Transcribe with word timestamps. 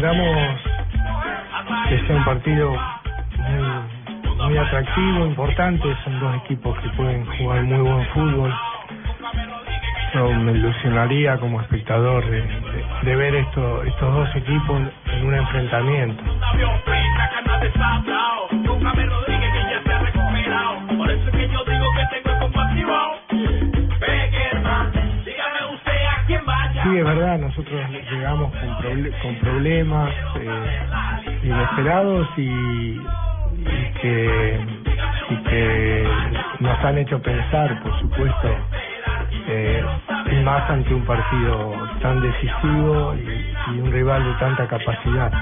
Esperamos 0.00 0.60
que 1.90 2.06
sea 2.06 2.16
un 2.16 2.24
partido 2.24 2.74
muy, 3.36 4.46
muy 4.46 4.56
atractivo, 4.56 5.26
importante. 5.26 5.94
Son 6.04 6.18
dos 6.20 6.36
equipos 6.36 6.78
que 6.78 6.88
pueden 6.96 7.26
jugar 7.26 7.62
muy 7.64 7.80
buen 7.80 8.06
fútbol. 8.06 8.54
Yo 10.14 10.32
me 10.32 10.52
ilusionaría 10.52 11.36
como 11.36 11.60
espectador 11.60 12.24
de, 12.24 13.14
ver 13.14 13.34
esto, 13.34 13.82
estos 13.82 14.14
dos 14.14 14.36
equipos 14.36 14.80
en 15.12 15.26
un 15.26 15.34
enfrentamiento. 15.34 16.24
Por 20.96 21.10
eso 21.10 21.24
es 21.26 21.36
que 21.36 21.48
yo 21.48 21.64
digo 21.66 21.86
que 21.94 22.22
tengo 22.22 22.40
Sí, 26.82 26.96
es 26.96 27.04
verdad, 27.04 27.38
nosotros 27.38 27.90
llegamos 28.10 28.52
con, 28.52 28.76
proble- 28.78 29.18
con 29.22 29.36
problemas 29.36 30.10
eh, 30.36 30.80
inesperados 31.44 32.28
y, 32.38 33.00
que, 34.00 34.60
y 35.30 35.36
que 35.44 36.08
nos 36.60 36.84
han 36.84 36.98
hecho 36.98 37.20
pensar, 37.22 37.82
por 37.82 37.98
supuesto, 38.00 38.48
eh, 39.48 39.84
más 40.44 40.70
ante 40.70 40.94
un 40.94 41.04
partido 41.06 41.88
tan 42.02 42.20
decisivo 42.20 43.14
y, 43.16 43.80
un 43.80 43.92
rival 43.92 44.24
de 44.24 44.34
tanta 44.40 44.66
capacidad. 44.68 45.32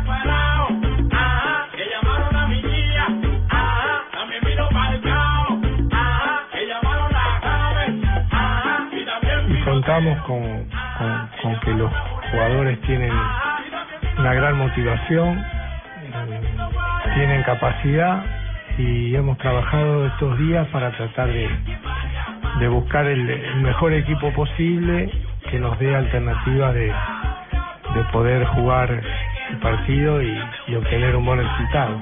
Y 9.49 9.65
contamos 9.65 10.19
con, 10.27 10.69
con, 11.43 11.61
que 11.61 11.73
los 11.73 11.93
jugadores 12.31 12.81
tienen 12.83 13.13
una 14.19 14.35
gran 14.35 14.59
motivación, 14.59 15.39
eh, 15.39 16.41
tienen 17.15 17.43
capacidad 17.43 18.25
y 18.79 19.15
hemos 19.15 19.39
trabajado 19.39 20.07
estos 20.07 20.39
días 20.39 20.67
para 20.69 20.91
tratar 20.93 21.29
de, 21.29 21.49
de 22.61 22.69
buscar 22.69 23.07
el, 23.07 23.29
el 23.29 23.57
mejor 23.57 23.93
equipo 23.93 24.33
posible 24.33 25.11
que 25.51 25.59
nos 25.59 25.79
dé 25.79 25.95
alternativas 25.95 26.75
de, 26.75 26.87
de 26.87 28.05
poder 28.13 28.45
jugar 28.47 29.03
el 29.51 29.59
partido 29.59 30.23
y, 30.23 30.39
y 30.67 30.75
obtener 30.75 31.17
un 31.17 31.25
buen 31.25 31.39
resultado. 31.39 32.01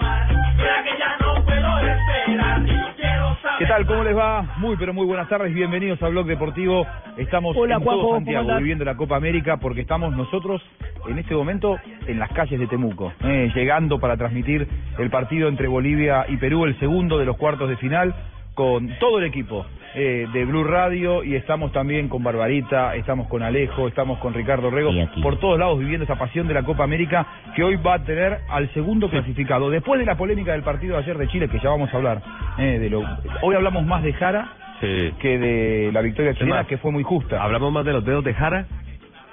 ¿Qué 3.59 3.65
tal? 3.65 3.87
¿Cómo 3.87 4.05
les 4.05 4.17
va? 4.17 4.43
Muy, 4.59 4.77
pero 4.77 4.93
muy 4.93 5.07
buenas 5.07 5.29
tardes. 5.29 5.55
Bienvenidos 5.55 6.03
a 6.03 6.09
Blog 6.09 6.27
Deportivo. 6.27 6.87
Estamos 7.17 7.57
Hola, 7.57 7.77
en 7.77 7.85
todo 7.85 8.03
¿cómo 8.03 8.17
Santiago 8.17 8.57
viviendo 8.59 8.85
la 8.85 8.97
Copa 8.97 9.17
América 9.17 9.57
porque 9.57 9.81
estamos 9.81 10.15
nosotros 10.15 10.61
en 11.09 11.19
este 11.19 11.35
momento 11.35 11.79
en 12.07 12.19
las 12.19 12.31
calles 12.33 12.61
de 12.61 12.67
Temuco, 12.67 13.13
eh, 13.25 13.51
llegando 13.55 13.99
para 13.99 14.17
transmitir 14.17 14.69
el 14.99 15.09
partido 15.09 15.49
entre 15.49 15.69
Bolivia 15.69 16.27
y 16.29 16.37
Perú, 16.37 16.67
el 16.67 16.79
segundo 16.79 17.19
de 17.19 17.25
los 17.25 17.37
cuartos 17.39 17.71
de 17.71 17.77
final, 17.77 18.15
con 18.57 18.89
todo 18.99 19.19
el 19.19 19.27
equipo 19.27 19.67
eh, 19.95 20.27
de 20.33 20.45
Blue 20.47 20.65
Radio 20.65 21.23
y 21.23 21.35
estamos 21.35 21.73
también 21.73 22.09
con 22.09 22.23
Barbarita, 22.23 22.97
estamos 22.97 23.29
con 23.29 23.43
Alejo, 23.43 23.87
estamos 23.87 24.19
con 24.19 24.33
Ricardo 24.33 24.71
Rego, 24.71 24.91
por 25.23 25.39
todos 25.39 25.59
lados 25.59 25.79
viviendo 25.79 26.05
esa 26.05 26.17
pasión 26.17 26.49
de 26.49 26.55
la 26.55 26.63
Copa 26.63 26.83
América 26.83 27.27
que 27.55 27.63
hoy 27.63 27.77
va 27.77 27.95
a 27.95 28.03
tener 28.03 28.39
al 28.49 28.73
segundo 28.73 29.11
clasificado. 29.11 29.69
Después 29.69 30.01
de 30.01 30.07
la 30.07 30.17
polémica 30.17 30.53
del 30.53 30.63
partido 30.63 30.97
de 30.97 31.03
ayer 31.03 31.19
de 31.19 31.29
Chile, 31.29 31.49
que 31.51 31.61
ya 31.61 31.69
vamos 31.69 31.93
a 31.93 31.97
hablar, 31.99 32.23
eh, 32.57 32.79
de 32.79 32.89
lo, 32.89 33.05
hoy 33.43 33.55
hablamos 33.55 33.85
más 33.85 34.03
de 34.03 34.15
Jara 34.15 34.53
Sí. 34.81 35.15
que 35.21 35.39
de 35.39 35.91
la 35.91 36.03
victoria 36.03 36.35
chilena, 36.35 36.65
que 36.65 36.77
fue 36.77 36.93
muy 36.93 37.03
justa. 37.03 37.43
Hablamos 37.43 37.73
más 37.73 37.85
de 37.87 37.95
los 37.95 38.05
dedos 38.05 38.23
de 38.25 38.35
Jara 38.35 38.67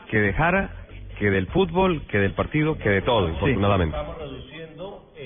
que 0.10 0.20
de 0.22 0.34
Jara, 0.34 0.70
que 1.18 1.32
del 1.32 1.48
fútbol, 1.48 2.04
que 2.08 2.20
del 2.20 2.34
partido, 2.34 2.78
que 2.78 2.90
de 2.90 3.02
todo, 3.02 3.30
infortunadamente. 3.30 3.98
Estamos 3.98 4.18
reduciendo 4.20 4.53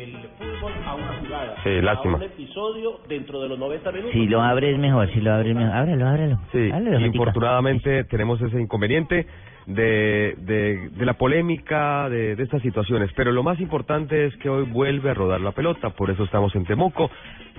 el 0.03 0.29
fútbol 0.37 0.71
a 0.85 0.95
una 0.95 1.13
jugada. 1.19 1.55
Sí, 1.63 1.81
lástima. 1.81 2.13
A 2.15 2.17
un 2.17 2.23
episodio 2.23 2.99
dentro 3.07 3.41
de 3.41 3.49
los 3.49 3.59
90 3.59 3.91
minutos. 3.91 4.13
Si 4.13 4.27
lo 4.27 4.41
abres 4.41 4.77
mejor, 4.77 5.11
si 5.11 5.21
lo 5.21 5.33
abres 5.33 5.55
mejor. 5.55 5.75
Ábrelo, 5.75 6.07
ábrelo. 6.07 6.39
Sí, 6.51 6.69
Ábrelo, 6.71 7.05
infortunadamente 7.05 8.03
tenemos 8.05 8.41
ese 8.41 8.59
inconveniente 8.59 9.25
de, 9.65 10.35
de, 10.37 10.89
de 10.91 11.05
la 11.05 11.13
polémica 11.13 12.09
de, 12.09 12.35
de 12.35 12.43
estas 12.43 12.61
situaciones, 12.61 13.11
pero 13.15 13.31
lo 13.31 13.43
más 13.43 13.59
importante 13.59 14.25
es 14.25 14.35
que 14.37 14.49
hoy 14.49 14.63
vuelve 14.63 15.09
a 15.09 15.13
rodar 15.13 15.41
la 15.41 15.51
pelota, 15.51 15.89
por 15.89 16.09
eso 16.09 16.23
estamos 16.23 16.55
en 16.55 16.65
Temuco. 16.65 17.11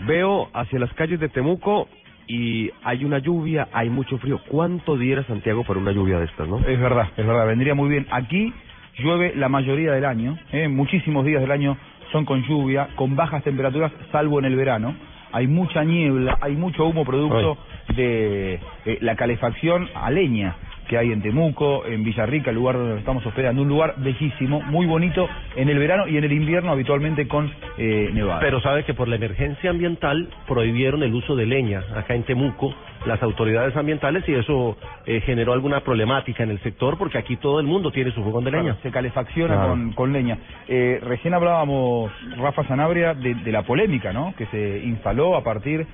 Veo 0.06 0.48
hacia 0.54 0.78
las 0.78 0.92
calles 0.94 1.20
de 1.20 1.28
Temuco 1.28 1.88
y 2.26 2.70
hay 2.82 3.04
una 3.04 3.18
lluvia, 3.18 3.68
hay 3.72 3.90
mucho 3.90 4.18
frío. 4.18 4.40
¿Cuánto 4.48 4.96
diera 4.96 5.24
Santiago 5.24 5.64
para 5.64 5.80
una 5.80 5.92
lluvia 5.92 6.18
de 6.18 6.26
estas, 6.26 6.48
no? 6.48 6.58
Es 6.58 6.80
verdad, 6.80 7.08
es 7.16 7.26
verdad, 7.26 7.46
vendría 7.46 7.74
muy 7.74 7.88
bien. 7.88 8.06
Aquí 8.10 8.52
llueve 8.98 9.34
la 9.34 9.48
mayoría 9.48 9.92
del 9.92 10.04
año, 10.04 10.38
¿eh? 10.52 10.68
muchísimos 10.68 11.24
días 11.24 11.40
del 11.40 11.50
año 11.50 11.76
son 12.12 12.24
con 12.24 12.42
lluvia, 12.42 12.88
con 12.96 13.16
bajas 13.16 13.42
temperaturas, 13.42 13.92
salvo 14.12 14.38
en 14.38 14.46
el 14.46 14.56
verano. 14.56 14.94
Hay 15.32 15.46
mucha 15.46 15.84
niebla, 15.84 16.38
hay 16.40 16.56
mucho 16.56 16.86
humo 16.86 17.04
producto 17.04 17.58
de 17.94 18.60
eh, 18.86 18.98
la 19.00 19.14
calefacción 19.16 19.88
a 19.94 20.10
leña 20.10 20.56
que 20.88 20.98
hay 20.98 21.12
en 21.12 21.22
Temuco, 21.22 21.84
en 21.86 22.02
Villarrica, 22.02 22.50
el 22.50 22.56
lugar 22.56 22.76
donde 22.76 22.90
nos 22.92 22.98
estamos 23.00 23.24
hospedando, 23.26 23.62
un 23.62 23.68
lugar 23.68 23.94
bellísimo, 23.98 24.60
muy 24.62 24.86
bonito 24.86 25.28
en 25.54 25.68
el 25.68 25.78
verano 25.78 26.08
y 26.08 26.16
en 26.16 26.24
el 26.24 26.32
invierno 26.32 26.72
habitualmente 26.72 27.28
con 27.28 27.50
eh, 27.76 28.10
nevada. 28.12 28.40
Pero 28.40 28.60
sabe 28.60 28.84
que 28.84 28.94
por 28.94 29.06
la 29.08 29.16
emergencia 29.16 29.70
ambiental 29.70 30.28
prohibieron 30.48 31.02
el 31.02 31.14
uso 31.14 31.36
de 31.36 31.46
leña 31.46 31.82
acá 31.94 32.14
en 32.14 32.22
Temuco 32.24 32.74
las 33.06 33.22
autoridades 33.22 33.76
ambientales 33.76 34.28
y 34.28 34.34
eso 34.34 34.76
eh, 35.06 35.20
generó 35.20 35.52
alguna 35.52 35.80
problemática 35.80 36.42
en 36.42 36.50
el 36.50 36.60
sector 36.60 36.98
porque 36.98 37.18
aquí 37.18 37.36
todo 37.36 37.60
el 37.60 37.66
mundo 37.66 37.92
tiene 37.92 38.10
su 38.10 38.22
fogón 38.24 38.42
de 38.44 38.50
leña. 38.50 38.62
Claro, 38.64 38.78
se 38.82 38.90
calefacciona 38.90 39.54
Claro. 39.54 39.68
con, 39.70 39.92
con 39.92 40.12
leña. 40.12 40.38
Eh, 40.66 40.98
recién 41.04 41.32
hablábamos, 41.34 42.10
Rafa 42.38 42.64
Sanabria, 42.66 43.14
de, 43.14 43.34
de 43.34 43.52
la 43.52 43.62
polémica 43.62 44.12
¿no? 44.12 44.34
que 44.36 44.46
se 44.46 44.78
instaló 44.84 45.36
a 45.36 45.44
partir 45.44 45.86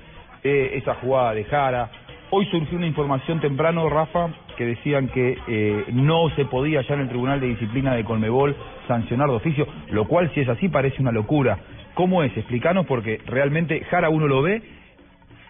de 0.43 0.77
esa 0.77 0.95
jugada 0.95 1.33
de 1.33 1.43
Jara. 1.43 1.89
Hoy 2.31 2.45
surgió 2.47 2.77
una 2.77 2.87
información 2.87 3.39
temprano, 3.39 3.87
Rafa, 3.89 4.27
que 4.57 4.65
decían 4.65 5.07
que 5.09 5.37
eh, 5.47 5.85
no 5.93 6.29
se 6.35 6.45
podía 6.45 6.81
ya 6.81 6.95
en 6.95 7.01
el 7.01 7.09
Tribunal 7.09 7.39
de 7.39 7.47
Disciplina 7.47 7.93
de 7.95 8.03
Colmebol 8.03 8.55
sancionar 8.87 9.29
de 9.29 9.35
oficio, 9.35 9.67
lo 9.91 10.05
cual 10.07 10.31
si 10.33 10.41
es 10.41 10.49
así 10.49 10.69
parece 10.69 11.01
una 11.01 11.11
locura. 11.11 11.57
¿Cómo 11.93 12.23
es? 12.23 12.35
Explícanos 12.35 12.85
porque 12.85 13.21
realmente 13.25 13.83
Jara 13.85 14.09
uno 14.09 14.27
lo 14.27 14.41
ve 14.41 14.61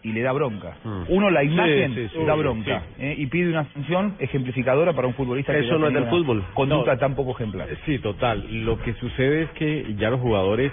y 0.04 0.12
le 0.12 0.22
da 0.22 0.32
bronca. 0.32 0.78
Mm. 0.84 1.04
Uno 1.10 1.32
la 1.32 1.44
imagen 1.44 1.96
sí, 1.96 2.08
sí, 2.14 2.24
da 2.26 2.36
bronca 2.36 2.84
¿eh? 3.00 3.16
y 3.18 3.26
pide 3.26 3.50
una 3.50 3.66
sanción 3.74 4.14
ejemplificadora 4.20 4.94
para 4.94 5.08
un 5.08 5.16
futbolista 5.16 5.52
que 5.52 5.60
Eso 5.62 5.72
ya 5.74 5.78
no 5.80 5.88
es 5.88 5.94
del 5.96 6.06
fútbol. 6.06 6.44
Conducta 6.54 6.94
No. 6.94 7.00
tan 7.00 7.16
poco 7.16 7.32
ejemplar. 7.32 7.68
Sí, 7.86 7.98
total. 7.98 8.46
Lo 8.64 8.80
que 8.80 8.94
sucede 8.94 9.44
es 9.44 9.50
que 9.52 9.96
ya 9.98 10.12
los 10.12 10.20
jugadores 10.20 10.72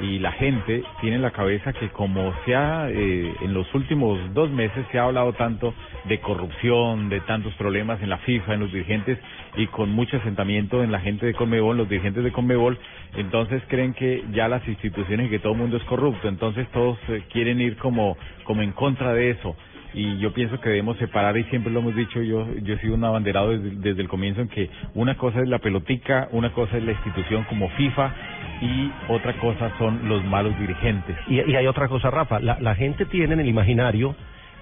y 0.00 0.18
la 0.18 0.32
gente 0.32 0.82
tiene 1.00 1.16
en 1.16 1.22
la 1.22 1.30
cabeza 1.30 1.72
que 1.72 1.88
como 1.90 2.32
se 2.44 2.54
ha, 2.54 2.88
eh, 2.90 3.34
en 3.42 3.52
los 3.52 3.72
últimos 3.74 4.18
dos 4.32 4.50
meses 4.50 4.86
se 4.90 4.98
ha 4.98 5.04
hablado 5.04 5.32
tanto 5.34 5.74
de 6.04 6.20
corrupción, 6.20 7.08
de 7.08 7.20
tantos 7.20 7.52
problemas 7.54 8.00
en 8.02 8.08
la 8.08 8.18
FIFA, 8.18 8.54
en 8.54 8.60
los 8.60 8.72
dirigentes 8.72 9.18
y 9.56 9.66
con 9.66 9.90
mucho 9.90 10.16
asentamiento 10.16 10.82
en 10.82 10.92
la 10.92 11.00
gente 11.00 11.26
de 11.26 11.34
Conmebol, 11.34 11.76
los 11.76 11.88
dirigentes 11.88 12.24
de 12.24 12.32
Conmebol, 12.32 12.78
entonces 13.16 13.62
creen 13.68 13.92
que 13.94 14.24
ya 14.32 14.48
las 14.48 14.66
instituciones 14.66 15.26
y 15.26 15.30
que 15.30 15.38
todo 15.38 15.52
el 15.52 15.58
mundo 15.58 15.76
es 15.76 15.84
corrupto, 15.84 16.28
entonces 16.28 16.66
todos 16.72 16.98
eh, 17.08 17.24
quieren 17.30 17.60
ir 17.60 17.76
como, 17.76 18.16
como 18.44 18.62
en 18.62 18.72
contra 18.72 19.12
de 19.12 19.30
eso. 19.30 19.56
Y 19.92 20.18
yo 20.18 20.32
pienso 20.32 20.60
que 20.60 20.68
debemos 20.68 20.98
separar 20.98 21.36
y 21.36 21.44
siempre 21.44 21.72
lo 21.72 21.80
hemos 21.80 21.96
dicho 21.96 22.22
yo 22.22 22.46
yo 22.62 22.74
he 22.74 22.78
sido 22.78 22.94
un 22.94 23.02
abanderado 23.02 23.50
desde, 23.50 23.76
desde 23.76 24.02
el 24.02 24.08
comienzo 24.08 24.40
en 24.40 24.48
que 24.48 24.70
una 24.94 25.16
cosa 25.16 25.40
es 25.40 25.48
la 25.48 25.58
pelotica 25.58 26.28
una 26.30 26.52
cosa 26.52 26.76
es 26.76 26.84
la 26.84 26.92
institución 26.92 27.42
como 27.48 27.68
FIFA 27.70 28.14
y 28.60 28.90
otra 29.08 29.32
cosa 29.34 29.70
son 29.78 30.08
los 30.08 30.24
malos 30.24 30.58
dirigentes. 30.58 31.16
Y, 31.28 31.40
y 31.40 31.56
hay 31.56 31.66
otra 31.66 31.88
cosa, 31.88 32.10
Rafa, 32.10 32.40
la, 32.40 32.74
gente 32.74 33.06
tiene 33.06 33.34
en 33.34 33.40
el 33.40 33.48
imaginario 33.48 34.14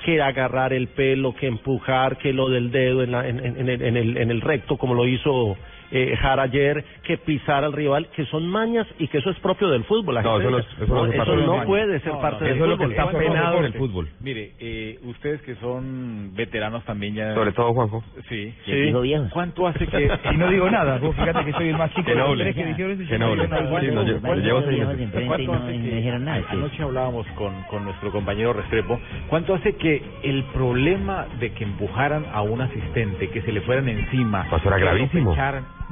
que 0.05 0.23
agarrar 0.23 0.73
el 0.73 0.89
pelo, 0.89 1.35
que 1.35 1.47
empujar, 1.49 2.19
que 2.19 2.33
lo 2.33 2.49
del 2.49 2.71
dedo 2.71 3.03
en, 3.03 3.11
la- 3.12 3.29
en, 3.29 3.41
en, 3.45 3.69
el, 3.97 4.17
en 4.17 4.31
el 4.31 4.41
recto, 4.41 4.77
como 4.77 4.95
lo 4.95 5.06
hizo 5.06 5.56
eh, 5.90 6.17
Jara 6.20 6.43
ayer, 6.44 6.85
que 7.02 7.17
pisar 7.19 7.64
al 7.64 7.73
rival, 7.73 8.08
que 8.14 8.25
son 8.26 8.46
mañas 8.46 8.87
y 8.99 9.08
que 9.08 9.19
eso 9.19 9.31
es 9.31 9.38
propio 9.40 9.69
del 9.69 9.85
fútbol. 9.85 10.14
La 10.17 10.23
No, 10.23 10.38
gente 10.38 10.44
eso 10.49 10.50
no 10.50 10.56
dice, 10.58 11.17
eso 11.23 11.37
no 11.37 11.64
puede 11.64 12.00
ser 12.00 12.12
No, 12.12 12.20
parte 12.20 12.40
no, 12.40 12.46
del 12.49 12.55
eso 12.56 12.64
es 12.64 12.70
lo 12.70 12.76
fútbol. 12.76 12.88
que 12.88 12.94
está 12.96 13.11
Eso 13.11 13.19
penado 13.19 13.58
en 13.58 13.64
el 13.64 13.73
fútbol. 13.75 14.08
mire 14.20 14.52
eh, 14.61 14.99
ustedes 15.05 15.40
que 15.43 15.55
son 15.56 16.32
veteranos 16.35 16.85
también 16.85 17.14
ya 17.14 17.35
Sobre 17.35 17.52
todo 17.52 17.73
Juanjo. 17.73 18.05
sí 18.29 18.55
Sí. 18.64 18.93
viejos. 19.02 19.31
¿cuánto 19.32 19.67
hace 19.67 19.87
que 19.87 20.11
Y 20.32 20.37
no 20.37 20.49
digo 20.50 20.70
nada, 20.70 20.99
vos 20.99 21.14
fíjate 21.17 21.44
que 21.44 21.52
soy 21.52 21.69
el 21.69 21.76
más 21.79 21.93
chico 21.94 22.11
noble. 22.14 22.52
que 22.55 22.73
eso. 22.73 23.19
noble. 23.19 23.46
digo 23.46 24.00
lo 24.23 24.34
llevo 24.37 24.62
seis 24.62 24.87
meses. 24.87 25.26
¿Cuánto 25.26 25.55
hace 25.55 25.73
que-. 25.73 25.99
Anoche 26.49 26.82
hablábamos 26.82 27.26
con, 27.29 27.62
con 27.64 27.84
nuestro 27.84 28.11
compañero 28.12 28.52
Restrepo. 28.52 29.00
¿Cuánto 29.29 29.55
hace 29.55 29.75
que 29.76 30.02
el 30.23 30.44
problema 30.52 31.26
de 31.41 31.52
que 31.52 31.64
empujaran 31.64 32.26
a 32.32 32.43
un 32.43 32.61
asistente, 32.61 33.29
que 33.31 33.43
se 33.43 33.52
le 33.52 33.61
fueran 33.62 33.88
encima, 33.88 34.46
Pues 34.50 34.64
era 34.64 34.76
que 34.76 34.82
gravísimo. 34.82 35.34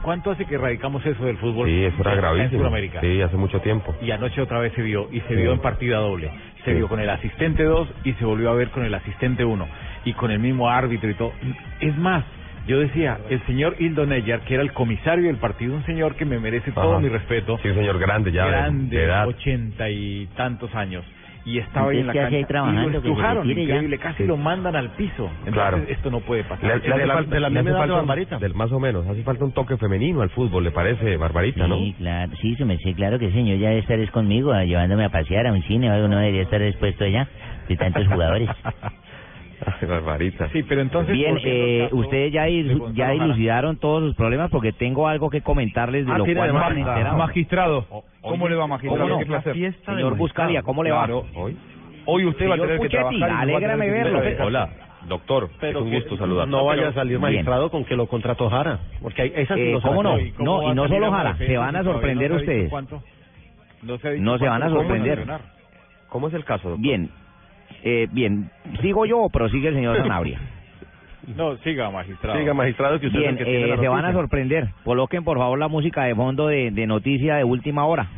¿Cuánto 0.06 0.30
hace 0.30 0.46
que 0.46 0.54
erradicamos 0.54 1.04
eso 1.04 1.24
del 1.24 1.36
fútbol? 1.38 1.66
Sí, 1.68 1.82
eso 1.84 1.96
era 2.00 2.12
en- 2.12 2.18
En 2.18 2.22
gravísimo. 2.22 2.60
Sudamérica. 2.60 3.00
Sí, 3.00 3.20
hace 3.20 3.36
mucho 3.36 3.60
tiempo. 3.60 3.92
Y 4.00 4.12
anoche 4.12 4.40
otra 4.40 4.60
vez 4.60 4.72
se 4.74 4.82
vio, 4.82 5.08
y 5.10 5.20
se 5.22 5.30
Sí. 5.30 5.34
vio 5.34 5.50
en 5.52 5.58
partida 5.58 5.96
doble. 5.98 6.30
Se 6.64 6.70
Sí. 6.70 6.76
vio 6.76 6.86
con 6.88 7.00
el 7.00 7.10
asistente 7.10 7.64
2 7.64 7.92
y 8.04 8.12
se 8.12 8.24
volvió 8.24 8.50
a 8.50 8.54
ver 8.54 8.70
con 8.70 8.84
el 8.84 8.94
asistente 8.94 9.44
1. 9.44 9.68
Y 10.04 10.12
con 10.12 10.30
el 10.30 10.38
mismo 10.38 10.70
árbitro 10.70 11.10
y 11.10 11.14
todo. 11.14 11.32
Es 11.80 11.96
más, 11.98 12.24
yo 12.68 12.78
decía, 12.78 13.18
el 13.30 13.44
señor 13.46 13.74
Hildo 13.80 14.06
Neyer, 14.06 14.42
que 14.42 14.54
era 14.54 14.62
el 14.62 14.72
comisario 14.72 15.26
del 15.26 15.38
partido, 15.38 15.74
un 15.74 15.84
señor 15.84 16.14
que 16.14 16.24
me 16.24 16.38
merece 16.38 16.70
todo 16.70 17.00
mi 17.00 17.08
respeto, 17.08 17.58
Sí, 17.60 17.68
un 17.70 17.74
señor 17.74 17.98
grande 17.98 18.30
ya 18.30 18.44
de- 18.44 18.50
grande, 18.52 18.96
de 18.98 19.04
edad. 19.06 19.26
ochenta 19.26 19.90
y 19.90 20.28
tantos 20.36 20.72
años. 20.76 21.04
Y 21.46 21.58
estaba 21.60 21.90
ahí 21.90 22.00
en 22.00 22.08
la 22.08 22.12
Entonces, 22.12 22.12
¿qué 22.12 22.18
hace 22.26 22.36
ahí 22.36 22.42
cancha 22.42 22.44
y 22.44 22.44
trabajando? 22.48 22.90
lo 22.90 22.96
estrujaron, 22.98 23.46
ya. 23.46 23.52
increíble, 23.62 23.98
casi 23.98 24.16
Sí. 24.24 24.26
lo 24.26 24.36
mandan 24.36 24.74
al 24.74 24.90
piso. 24.96 25.28
Entonces, 25.46 25.52
Claro. 25.52 25.78
esto 25.88 26.10
no 26.10 26.20
puede 26.20 26.42
pasar. 26.42 26.64
Le- 26.64 26.88
le 26.88 26.98
de 26.98 27.06
la- 27.06 27.14
falta- 27.14 27.34
de 27.36 27.40
la 27.40 27.48
le 27.48 27.58
hace 27.60 27.64
misma 27.64 27.78
edad 27.78 27.86
de 27.86 27.92
Barbarita. 27.94 28.38
del- 28.38 28.54
más 28.54 28.72
o 28.72 28.80
menos, 28.80 29.06
hace 29.06 29.22
falta 29.22 29.44
un 29.44 29.52
toque 29.52 29.76
femenino 29.76 30.22
al 30.22 30.30
fútbol, 30.30 30.64
¿le 30.64 30.72
parece, 30.72 31.16
Barbarita, 31.16 31.68
no? 31.68 31.76
Sí, 31.78 31.94
claro, 31.98 32.32
sí, 32.42 32.56
se 32.56 32.64
me 32.64 32.76
sí, 32.78 32.94
claro 32.94 33.18
que 33.20 33.28
sí, 33.28 33.34
señor, 33.34 33.58
ya 33.58 33.68
debe 33.68 33.80
estar 33.80 33.98
es 34.00 34.10
conmigo, 34.10 34.52
ah, 34.52 34.64
llevándome 34.64 35.04
a 35.04 35.08
pasear 35.08 35.46
a 35.46 35.52
un 35.52 35.62
cine 35.62 35.88
o 35.88 35.92
algo, 35.94 36.08
no 36.08 36.18
debería 36.18 36.42
estar 36.42 36.60
expuesto 36.62 37.04
allá 37.04 37.28
de 37.68 37.76
tantos 37.76 38.06
jugadores. 38.08 38.48
Barbarita. 39.88 40.48
Sí, 40.50 40.62
pero 40.62 40.80
entonces... 40.80 41.12
Bien, 41.14 41.36
eh, 41.44 41.88
ustedes 41.92 42.32
ya, 42.32 42.46
ya 42.48 43.06
Jara. 43.06 43.12
dilucidaron 43.12 43.76
todos 43.78 44.02
sus 44.04 44.14
problemas 44.14 44.50
porque 44.50 44.72
tengo 44.72 45.08
algo 45.08 45.28
que 45.30 45.40
comentarles 45.42 46.06
de 46.06 46.12
Ah, 46.12 46.18
lo 46.18 46.24
cual 46.24 46.52
no 46.52 46.58
han 46.60 46.78
enterado. 46.78 47.16
Magistrado, 47.16 47.84
¿cómo 48.20 48.44
Oye, 48.44 48.50
le 48.54 48.56
va, 48.56 48.66
magistrado? 48.66 49.02
¿cómo 49.02 49.14
no? 49.14 49.18
Qué 49.18 49.26
placer. 49.26 49.74
Señor 49.84 50.16
Buscalia, 50.16 50.62
¿cómo 50.62 50.82
le 50.82 50.90
va? 50.92 51.04
Claro. 51.06 51.24
Hoy. 51.34 51.56
Hoy 52.06 52.24
usted 52.26 52.48
va 52.48 52.54
a 52.54 52.58
tener 52.58 52.76
que 52.80 52.84
Puchetti, 52.84 52.96
trabajar. 52.96 53.18
y 53.18 53.22
a 53.22 53.28
tener 53.28 53.54
alégrame 53.56 53.84
que 53.86 53.90
verlo. 53.90 54.44
Hola, 54.46 54.70
doctor. 55.08 55.50
Pero 55.60 55.78
es 55.80 55.84
un 55.84 55.90
que 55.90 55.96
gusto 56.00 56.16
saludar. 56.16 56.46
No 56.46 56.64
vaya 56.64 56.88
a 56.88 56.92
salir 56.92 57.18
Bien. 57.18 57.20
magistrado 57.22 57.68
con 57.70 57.84
que 57.84 57.96
lo 57.96 58.06
contrató 58.06 58.48
Jara, 58.48 58.78
porque 59.02 59.22
hay, 59.22 59.32
esa 59.34 59.54
sí 59.56 59.60
Eh, 59.60 59.78
¿cómo 59.82 60.02
no? 60.04 60.14
creo. 60.14 60.32
¿Cómo 60.36 60.62
No, 60.62 60.70
y 60.70 60.74
no 60.76 60.86
solo 60.86 61.10
Jara, 61.10 61.36
se 61.36 61.56
van 61.56 61.74
a 61.74 61.82
sorprender 61.82 62.32
ustedes. 62.32 62.70
cuánto? 62.70 63.02
No, 63.82 63.98
se, 63.98 64.48
van 64.48 64.62
a 64.62 64.70
sorprender. 64.70 65.26
¿Cómo 66.08 66.28
es 66.28 66.34
el 66.34 66.44
caso, 66.44 66.68
doctor? 66.70 66.82
Bien, 66.82 67.10
eh, 67.88 68.08
bien, 68.10 68.50
¿sigo 68.82 69.06
yo 69.06 69.20
o 69.20 69.30
prosigue 69.30 69.68
el 69.68 69.74
señor 69.74 69.96
Sanabria? 70.02 70.40
No, 71.36 71.56
siga, 71.58 71.88
magistrado. 71.90 72.38
Siga, 72.38 72.52
magistrado, 72.52 72.98
que 72.98 73.06
usted 73.06 73.18
Bien, 73.20 73.34
es 73.34 73.40
el 73.40 73.46
que 73.46 73.50
tiene 73.50 73.64
eh, 73.64 73.68
la 73.68 73.76
se 73.76 73.88
van 73.88 74.04
a 74.04 74.12
sorprender. 74.12 74.68
Coloquen 74.84 75.22
por 75.22 75.38
favor 75.38 75.56
la 75.56 75.68
música 75.68 76.04
de 76.04 76.14
fondo 76.14 76.48
de, 76.48 76.72
de 76.72 76.86
noticia 76.86 77.36
de 77.36 77.44
última 77.44 77.86
hora. 77.86 78.08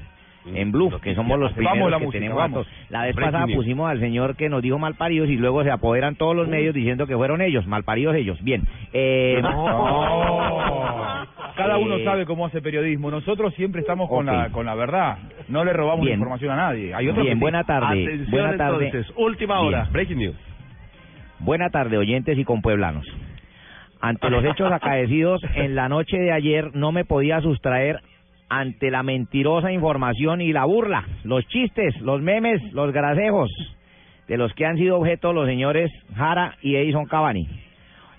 En 0.54 0.72
Blue, 0.72 0.90
que 1.00 1.14
somos 1.14 1.38
los 1.38 1.54
Vamos 1.54 1.70
primeros 1.72 1.90
la 1.90 1.98
que 1.98 2.04
música, 2.06 2.20
tenemos 2.20 2.38
vamos. 2.38 2.66
datos. 2.66 2.90
La 2.90 3.02
vez 3.02 3.14
Breaking 3.14 3.32
pasada 3.32 3.46
news. 3.46 3.56
pusimos 3.56 3.90
al 3.90 4.00
señor 4.00 4.36
que 4.36 4.48
nos 4.48 4.62
dijo 4.62 4.78
malparidos 4.78 5.28
y 5.28 5.36
luego 5.36 5.62
se 5.64 5.70
apoderan 5.70 6.16
todos 6.16 6.34
los 6.36 6.48
medios 6.48 6.74
diciendo 6.74 7.06
que 7.06 7.16
fueron 7.16 7.40
ellos, 7.42 7.66
malparidos 7.66 8.14
ellos. 8.16 8.42
Bien. 8.42 8.62
Eh, 8.92 9.40
No. 9.42 11.26
Cada 11.56 11.76
uno 11.78 11.96
Eh, 11.96 12.04
sabe 12.04 12.24
cómo 12.24 12.46
hace 12.46 12.62
periodismo. 12.62 13.10
Nosotros 13.10 13.52
siempre 13.54 13.80
estamos 13.80 14.08
con 14.08 14.26
la 14.26 14.48
con 14.50 14.64
la 14.66 14.74
verdad. 14.76 15.18
No 15.48 15.64
le 15.64 15.72
robamos 15.72 16.04
Bien. 16.04 16.14
información 16.18 16.52
a 16.52 16.56
nadie. 16.56 16.94
Hay 16.94 17.08
otros 17.08 17.24
Bien, 17.24 17.40
buena 17.40 17.64
tarde. 17.64 18.04
Atención, 18.04 18.30
buena 18.30 18.56
tarde. 18.56 18.86
entonces, 18.86 19.12
última 19.16 19.56
Bien. 19.62 19.66
hora. 19.74 19.88
Breaking 19.90 20.18
news. 20.18 20.36
Buena 21.40 21.70
tarde, 21.70 21.96
oyentes 21.98 22.38
y 22.38 22.44
compueblanos. 22.44 23.04
Ante 24.00 24.30
los 24.30 24.44
hechos 24.44 24.70
acaecidos 24.72 25.40
en 25.56 25.74
la 25.74 25.88
noche 25.88 26.16
de 26.16 26.30
ayer, 26.32 26.70
no 26.74 26.92
me 26.92 27.04
podía 27.04 27.40
sustraer 27.40 28.00
ante 28.48 28.90
la 28.90 29.02
mentirosa 29.02 29.72
información 29.72 30.40
y 30.40 30.52
la 30.52 30.64
burla, 30.64 31.04
los 31.24 31.46
chistes, 31.48 32.00
los 32.00 32.20
memes, 32.22 32.60
los 32.72 32.92
grasejos 32.92 33.50
de 34.26 34.36
los 34.36 34.52
que 34.54 34.66
han 34.66 34.76
sido 34.76 34.98
objeto 34.98 35.32
los 35.32 35.46
señores 35.46 35.90
Jara 36.14 36.54
y 36.62 36.76
Edison 36.76 37.06
Cavani. 37.06 37.48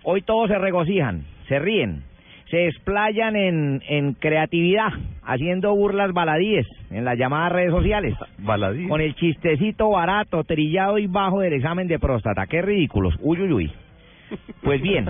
Hoy 0.03 0.21
todos 0.21 0.49
se 0.49 0.57
regocijan, 0.57 1.23
se 1.47 1.59
ríen, 1.59 2.03
se 2.49 2.67
explayan 2.67 3.35
en, 3.35 3.81
en 3.87 4.13
creatividad, 4.13 4.89
haciendo 5.23 5.75
burlas 5.75 6.11
baladíes 6.13 6.65
en 6.89 7.05
las 7.05 7.17
llamadas 7.17 7.51
redes 7.51 7.71
sociales 7.71 8.15
Baladí. 8.39 8.87
con 8.87 9.01
el 9.01 9.13
chistecito 9.15 9.89
barato, 9.91 10.43
trillado 10.43 10.97
y 10.97 11.05
bajo 11.05 11.41
del 11.41 11.53
examen 11.53 11.87
de 11.87 11.99
próstata. 11.99 12.47
Qué 12.47 12.61
ridículos. 12.61 13.15
Uy, 13.21 13.41
uy, 13.41 13.53
uy. 13.53 13.71
Pues 14.63 14.81
bien, 14.81 15.07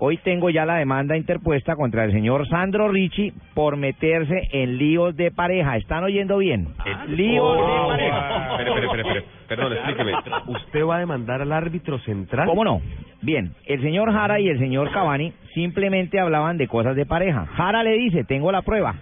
hoy 0.00 0.16
tengo 0.18 0.50
ya 0.50 0.64
la 0.64 0.76
demanda 0.76 1.16
interpuesta 1.16 1.76
contra 1.76 2.04
el 2.04 2.12
señor 2.12 2.48
Sandro 2.48 2.88
Ricci 2.88 3.32
por 3.54 3.76
meterse 3.76 4.48
en 4.52 4.78
líos 4.78 5.16
de 5.16 5.30
pareja. 5.30 5.76
¿Están 5.76 6.04
oyendo 6.04 6.38
bien? 6.38 6.68
líos 7.08 7.56
de 7.56 7.88
pareja. 7.88 8.50
Espere, 8.50 8.70
espere, 8.70 8.86
espere, 8.86 9.02
espere. 9.02 9.24
Perdón, 9.48 9.72
explíqueme. 9.72 10.12
¿Usted 10.46 10.84
va 10.84 10.96
a 10.96 11.00
demandar 11.00 11.42
al 11.42 11.52
árbitro 11.52 11.98
central? 12.00 12.46
¿Cómo 12.46 12.64
no? 12.64 12.80
Bien, 13.22 13.52
el 13.66 13.80
señor 13.80 14.12
Jara 14.12 14.38
y 14.40 14.48
el 14.48 14.58
señor 14.58 14.90
Cavani 14.92 15.32
simplemente 15.54 16.20
hablaban 16.20 16.56
de 16.56 16.68
cosas 16.68 16.94
de 16.94 17.06
pareja. 17.06 17.46
Jara 17.46 17.82
le 17.82 17.92
dice, 17.92 18.24
tengo 18.24 18.52
la 18.52 18.62
prueba. 18.62 18.94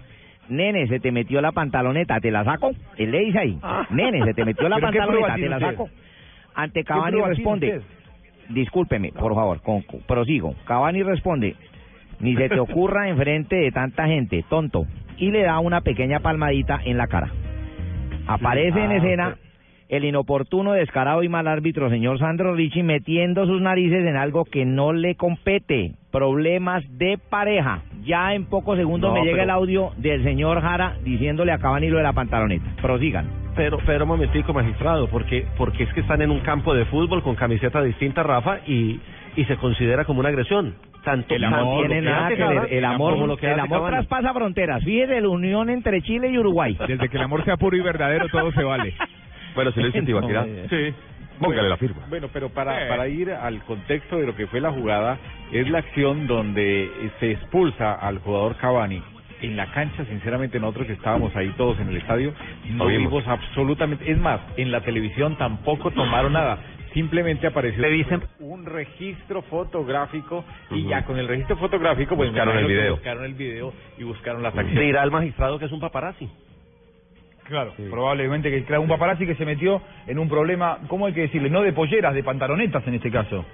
Nene, 0.49 0.87
se 0.87 0.99
te 0.99 1.11
metió 1.11 1.41
la 1.41 1.51
pantaloneta, 1.51 2.19
¿te 2.19 2.31
la 2.31 2.43
saco? 2.45 2.71
Él 2.97 3.11
le 3.11 3.19
dice 3.19 3.39
ahí, 3.39 3.59
nene, 3.89 4.23
se 4.23 4.33
te 4.33 4.45
metió 4.45 4.69
la 4.69 4.75
¿Pero 4.79 4.91
qué 4.91 4.97
prueba 4.99 5.27
pantaloneta, 5.27 5.35
¿te 5.35 5.49
la 5.49 5.71
saco? 5.71 5.89
Ante 6.55 6.79
¿Qué 6.79 6.85
Cavani 6.85 7.21
responde, 7.21 7.77
usted? 7.77 7.96
Discúlpeme, 8.49 9.11
por 9.11 9.33
favor, 9.35 9.61
con, 9.61 9.83
prosigo. 10.07 10.55
Cavani 10.65 11.03
responde, 11.03 11.55
ni 12.19 12.35
se 12.35 12.49
te 12.49 12.59
ocurra 12.59 13.09
enfrente 13.09 13.55
de 13.55 13.71
tanta 13.71 14.07
gente, 14.07 14.43
tonto, 14.49 14.85
y 15.17 15.31
le 15.31 15.43
da 15.43 15.59
una 15.59 15.81
pequeña 15.81 16.19
palmadita 16.19 16.79
en 16.85 16.97
la 16.97 17.07
cara. 17.07 17.31
Aparece 18.27 18.79
en 18.83 18.91
Ah, 18.91 18.95
escena 18.97 19.37
el 19.89 20.03
inoportuno, 20.03 20.73
descarado 20.73 21.23
y 21.23 21.29
mal 21.29 21.47
árbitro 21.47 21.89
señor 21.89 22.19
Sandro 22.19 22.53
Ricci 22.53 22.83
metiendo 22.83 23.45
sus 23.45 23.61
narices 23.61 24.05
en 24.05 24.17
algo 24.17 24.43
que 24.43 24.65
no 24.65 24.91
le 24.91 25.15
compete. 25.15 25.93
Problemas 26.11 26.83
de 26.97 27.17
pareja. 27.29 27.83
Ya 28.03 28.33
en 28.33 28.45
pocos 28.45 28.77
segundos 28.77 29.09
No, 29.09 29.13
me 29.13 29.21
llega 29.21 29.33
pero- 29.37 29.43
el 29.43 29.49
audio 29.51 29.91
del 29.97 30.23
señor 30.23 30.61
Jara 30.61 30.97
diciéndole 31.05 31.51
a 31.53 31.59
Cavani 31.59 31.89
lo 31.89 31.97
de 31.97 32.03
la 32.03 32.13
pantaloneta. 32.13 32.65
Prosigan. 32.81 33.27
Pero, 33.57 33.77
pero 33.85 34.03
un 34.05 34.09
momentico, 34.09 34.53
magistrado, 34.53 35.07
porque, 35.09 35.45
porque 35.57 35.83
es 35.83 35.93
que 35.93 36.01
están 36.01 36.21
en 36.21 36.31
un 36.31 36.39
campo 36.41 36.73
de 36.73 36.85
fútbol 36.85 37.21
con 37.23 37.35
camiseta 37.35 37.81
distinta, 37.81 38.23
Rafa, 38.23 38.59
y, 38.67 38.99
y 39.35 39.45
se 39.45 39.57
considera 39.57 40.05
como 40.05 40.19
una 40.21 40.29
agresión. 40.29 40.75
Tanto 41.03 41.35
El 41.35 41.43
amor 41.43 41.83
no 41.83 41.87
tiene 41.87 42.01
nada 42.01 42.27
que 42.29 42.35
ver. 42.43 42.67
El 42.73 42.85
amor, 42.85 43.13
como 43.13 43.27
lo 43.27 43.37
que 43.37 43.51
el 43.51 43.59
amor 43.59 43.89
traspasa 43.89 44.33
fronteras. 44.33 44.83
Fíjese 44.83 45.21
la 45.21 45.29
unión 45.29 45.69
entre 45.69 46.01
Chile 46.01 46.29
y 46.29 46.37
Uruguay. 46.37 46.77
Desde 46.87 47.07
que 47.09 47.17
el 47.17 47.23
amor 47.23 47.43
sea 47.45 47.55
puro 47.57 47.75
y 47.77 47.81
verdadero, 47.81 48.27
todo 48.29 48.51
se 48.51 48.63
vale. 48.63 48.93
Bueno, 49.55 49.71
si 49.71 49.79
lo 49.79 49.87
dice 49.87 50.03
Tibaquirá. 50.03 50.45
Sí. 50.69 50.93
Póngale 51.39 51.67
la 51.67 51.77
firma. 51.77 52.03
Bueno, 52.09 52.27
pero 52.31 52.49
para, 52.49 52.85
Eh. 52.85 52.89
para 52.89 53.07
ir 53.07 53.31
al 53.31 53.63
contexto 53.63 54.17
de 54.17 54.27
lo 54.27 54.35
que 54.35 54.45
fue 54.45 54.61
la 54.61 54.71
jugada, 54.71 55.17
es 55.51 55.67
la 55.67 55.79
acción 55.79 56.27
donde 56.27 56.83
eh, 56.83 57.11
se 57.19 57.31
expulsa 57.31 57.93
al 57.93 58.19
jugador 58.19 58.55
Cavani. 58.57 59.01
En 59.41 59.55
la 59.55 59.71
cancha, 59.71 60.03
sinceramente, 60.05 60.59
nosotros 60.59 60.87
que 60.87 60.93
estábamos 60.93 61.35
ahí 61.35 61.49
todos 61.57 61.79
en 61.79 61.89
el 61.89 61.97
estadio, 61.97 62.33
no 62.71 62.87
vimos. 62.87 63.27
absolutamente. 63.27 64.11
Es 64.11 64.17
más, 64.17 64.41
en 64.57 64.71
la 64.71 64.81
televisión 64.81 65.37
tampoco 65.37 65.91
tomaron 65.91 66.33
nada. 66.33 66.57
Simplemente 66.93 67.45
apareció 67.45 67.83
un 68.39 68.65
registro 68.65 69.43
fotográfico 69.43 70.43
y 70.71 70.87
ya 70.87 71.03
con 71.05 71.19
el 71.19 71.27
registro 71.27 71.55
fotográfico 71.57 72.15
pues 72.15 72.29
Buscaron 72.29 72.57
el 72.57 72.65
video. 72.65 72.95
Buscaron 72.95 73.25
el 73.25 73.33
video 73.35 73.73
y 73.99 74.03
buscaron 74.03 74.41
las 74.41 74.53
Ujú. 74.53 74.61
acciones. 74.61 74.83
Dirá 74.85 75.03
el 75.03 75.11
magistrado 75.11 75.59
que 75.59 75.65
es 75.65 75.71
un 75.71 75.79
paparazzi. 75.79 76.27
Claro, 77.43 77.73
probablemente 77.91 78.49
que 78.49 78.63
claro, 78.63 78.81
un 78.81 78.89
paparazzi 78.89 79.25
que 79.27 79.35
se 79.35 79.45
metió 79.45 79.81
en 80.07 80.17
un 80.19 80.27
problema, 80.27 80.79
¿cómo 80.87 81.05
hay 81.05 81.13
que 81.13 81.21
decirle? 81.21 81.49
No 81.49 81.61
de 81.61 81.71
polleras, 81.71 82.13
de 82.15 82.23
pantalonetas 82.23 82.85
en 82.87 82.95
este 82.95 83.11
caso, 83.11 83.45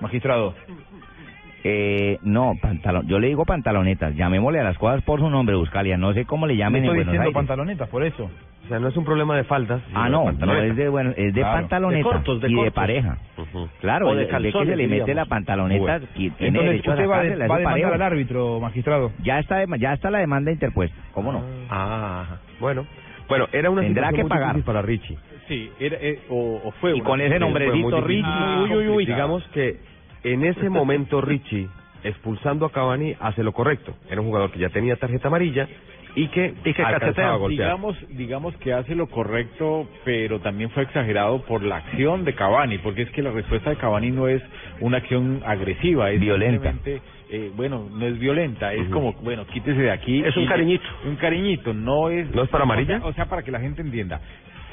magistrado. 0.00 0.54
Eh, 1.66 2.18
no, 2.22 2.52
pantalón, 2.60 3.06
yo 3.08 3.18
le 3.18 3.28
digo 3.28 3.46
pantalonetas, 3.46 4.14
llamémosle 4.14 4.60
a 4.60 4.64
las 4.64 4.76
cosas 4.76 5.02
por 5.02 5.18
su 5.20 5.30
nombre, 5.30 5.56
Buscalia, 5.56 5.96
no 5.96 6.12
sé 6.12 6.26
cómo 6.26 6.46
le 6.46 6.56
llamen 6.56 6.84
en 6.84 6.84
estoy 6.84 6.96
Buenos 6.98 7.06
diciendo 7.06 7.22
Aires. 7.22 7.34
pantalonetas, 7.34 7.88
por 7.88 8.04
eso. 8.04 8.30
O 8.64 8.68
sea, 8.68 8.78
no 8.78 8.88
es 8.88 8.96
un 8.96 9.04
problema 9.04 9.34
de 9.36 9.44
faldas. 9.44 9.82
Ah, 9.94 10.08
no, 10.10 10.30
no 10.32 10.54
es 10.56 10.76
de, 10.76 10.88
bueno, 10.90 11.10
es 11.16 11.32
de 11.34 11.40
Claro. 11.40 11.60
pantaloneta 11.60 11.98
De 11.98 12.02
cortos, 12.14 12.40
de 12.42 12.48
y 12.48 12.50
de 12.50 12.56
cortos. 12.56 12.74
pareja. 12.74 13.18
Ujú. 13.38 13.68
Claro, 13.80 14.08
O 14.08 14.14
de 14.14 14.22
el 14.22 14.26
que 14.26 14.30
calzones, 14.32 14.68
se 14.68 14.76
le 14.76 14.82
mete 14.88 15.00
diríamos. 15.04 15.14
la 15.16 15.24
pantaloneta, 15.26 15.80
Bueno. 15.82 16.06
qui- 16.14 16.34
tiene 16.34 16.34
Entonces, 16.48 16.64
derecho 16.70 16.90
a 16.90 16.94
usted 16.94 17.08
va, 17.10 17.22
de- 17.22 17.46
va 17.48 17.54
a 17.54 17.58
demandar 17.58 17.92
al 17.94 18.02
árbitro, 18.02 18.60
magistrado. 18.60 19.12
Ya 19.22 19.38
está, 19.38 19.64
ya 19.78 19.92
está 19.94 20.10
la 20.10 20.18
demanda 20.18 20.50
interpuesta, 20.52 20.96
¿cómo 21.12 21.32
no? 21.32 21.42
Ah, 21.70 22.36
bueno. 22.60 22.86
Bueno, 23.28 23.46
era 23.52 23.70
una 23.70 23.80
Tendrá 23.82 24.08
situación 24.10 24.16
que 24.16 24.22
muy 24.22 24.28
pagar. 24.28 24.48
difícil 24.56 24.64
para 24.66 24.82
Richie. 24.82 25.18
Sí, 25.48 25.70
era, 25.80 25.96
eh, 26.00 26.20
o, 26.30 26.60
o 26.64 26.70
fue 26.72 26.90
Y 26.90 26.94
una- 27.00 27.04
con 27.04 27.20
ese 27.20 27.32
Sí, 27.32 27.38
fue 27.38 27.50
muy 27.50 27.60
nombrecito, 27.60 27.96
difícil. 27.96 28.04
Richie. 28.16 28.24
Ah, 28.26 28.64
uy, 28.64 28.76
uy, 28.76 28.88
uy. 28.88 29.06
Digamos 29.06 29.44
que 29.48 29.78
en 30.24 30.44
ese 30.44 30.68
momento 30.68 31.20
Richie, 31.20 31.68
expulsando 32.02 32.66
a 32.66 32.72
Cavani, 32.72 33.14
hace 33.20 33.42
lo 33.42 33.52
correcto. 33.52 33.94
Era 34.10 34.20
un 34.20 34.26
jugador 34.26 34.50
que 34.50 34.58
ya 34.58 34.70
tenía 34.70 34.96
tarjeta 34.96 35.28
amarilla 35.28 35.68
y 36.16 36.28
que, 36.28 36.54
Y 36.64 36.72
que 36.72 36.82
a 36.82 37.34
golpear. 37.36 37.48
digamos, 37.50 37.96
digamos 38.10 38.56
que 38.58 38.72
hace 38.72 38.94
lo 38.94 39.08
correcto, 39.08 39.88
pero 40.04 40.40
también 40.40 40.70
fue 40.70 40.84
exagerado 40.84 41.42
por 41.42 41.62
la 41.62 41.76
acción 41.76 42.24
de 42.24 42.34
Cavani, 42.34 42.78
porque 42.78 43.02
es 43.02 43.10
que 43.10 43.22
la 43.22 43.30
respuesta 43.30 43.70
de 43.70 43.76
Cavani 43.76 44.10
no 44.10 44.28
es 44.28 44.42
una 44.80 44.98
acción 44.98 45.42
agresiva, 45.44 46.10
es 46.10 46.20
Violenta. 46.20 46.74
eh, 47.30 47.50
bueno, 47.56 47.88
no 47.92 48.06
es 48.06 48.18
violenta, 48.18 48.72
es 48.72 48.88
como, 48.90 49.14
bueno, 49.14 49.44
quítese 49.46 49.80
de 49.80 49.90
aquí. 49.90 50.22
Es 50.24 50.36
un 50.36 50.46
cariñito. 50.46 50.84
Un 51.04 51.16
cariñito, 51.16 51.74
no 51.74 52.08
es... 52.10 52.32
¿No 52.32 52.44
es 52.44 52.48
para 52.48 52.62
amarilla? 52.64 53.00
O 53.02 53.12
sea, 53.12 53.26
para 53.26 53.42
que 53.42 53.50
la 53.50 53.60
gente 53.60 53.82
entienda. 53.82 54.20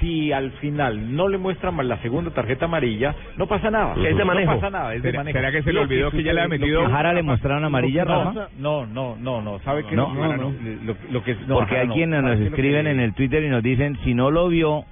Si 0.01 0.33
al 0.33 0.51
final 0.53 1.15
no 1.15 1.29
le 1.29 1.37
muestran 1.37 1.73
más 1.75 1.85
la 1.85 1.97
segunda 2.01 2.31
tarjeta 2.31 2.65
amarilla, 2.65 3.15
no 3.37 3.47
pasa 3.47 3.69
nada. 3.71 3.93
Es 4.03 4.17
de 4.17 4.25
manejo. 4.25 4.51
No 4.51 4.59
pasa 4.59 4.69
nada, 4.71 4.93
es 4.95 5.01
de 5.03 5.09
¿Será- 5.11 5.19
manejo. 5.19 5.37
será 5.37 5.51
que 5.51 5.61
se 5.63 5.71
le 5.71 5.79
olvidó 5.79 6.11
que 6.11 6.23
ya 6.23 6.33
le 6.33 6.41
había 6.41 6.57
sucede- 6.57 6.59
metido- 6.59 6.79
que- 6.81 6.85
¿A 6.87 6.89
Jara 6.89 7.13
le 7.13 7.21
mostraron 7.23 7.63
amarilla, 7.63 8.03
no, 8.03 8.23
Rafa? 8.25 8.47
No, 8.57 8.85
no, 8.87 9.15
no, 9.15 9.41
no, 9.41 9.59
¿sabe 9.59 9.85
que 9.85 9.95
No, 9.95 10.13
no? 10.13 10.25
no, 10.27 10.37
no. 10.37 10.53
Lo, 10.83 10.95
lo 11.11 11.23
que, 11.23 11.35
no, 11.47 11.55
Porque 11.59 11.77
hay 11.77 11.87
no. 11.87 11.93
quienes 11.93 12.19
¿Sabe 12.21 12.35
nos 12.35 12.45
escriben 12.47 12.83
que- 12.85 12.91
en 12.91 12.99
el 12.99 13.13
Twitter 13.13 13.43
y 13.43 13.49
nos 13.49 13.61
dicen, 13.63 13.97
si 14.03 14.13
no 14.15 14.31
lo 14.31 14.47
vio, 14.49 14.85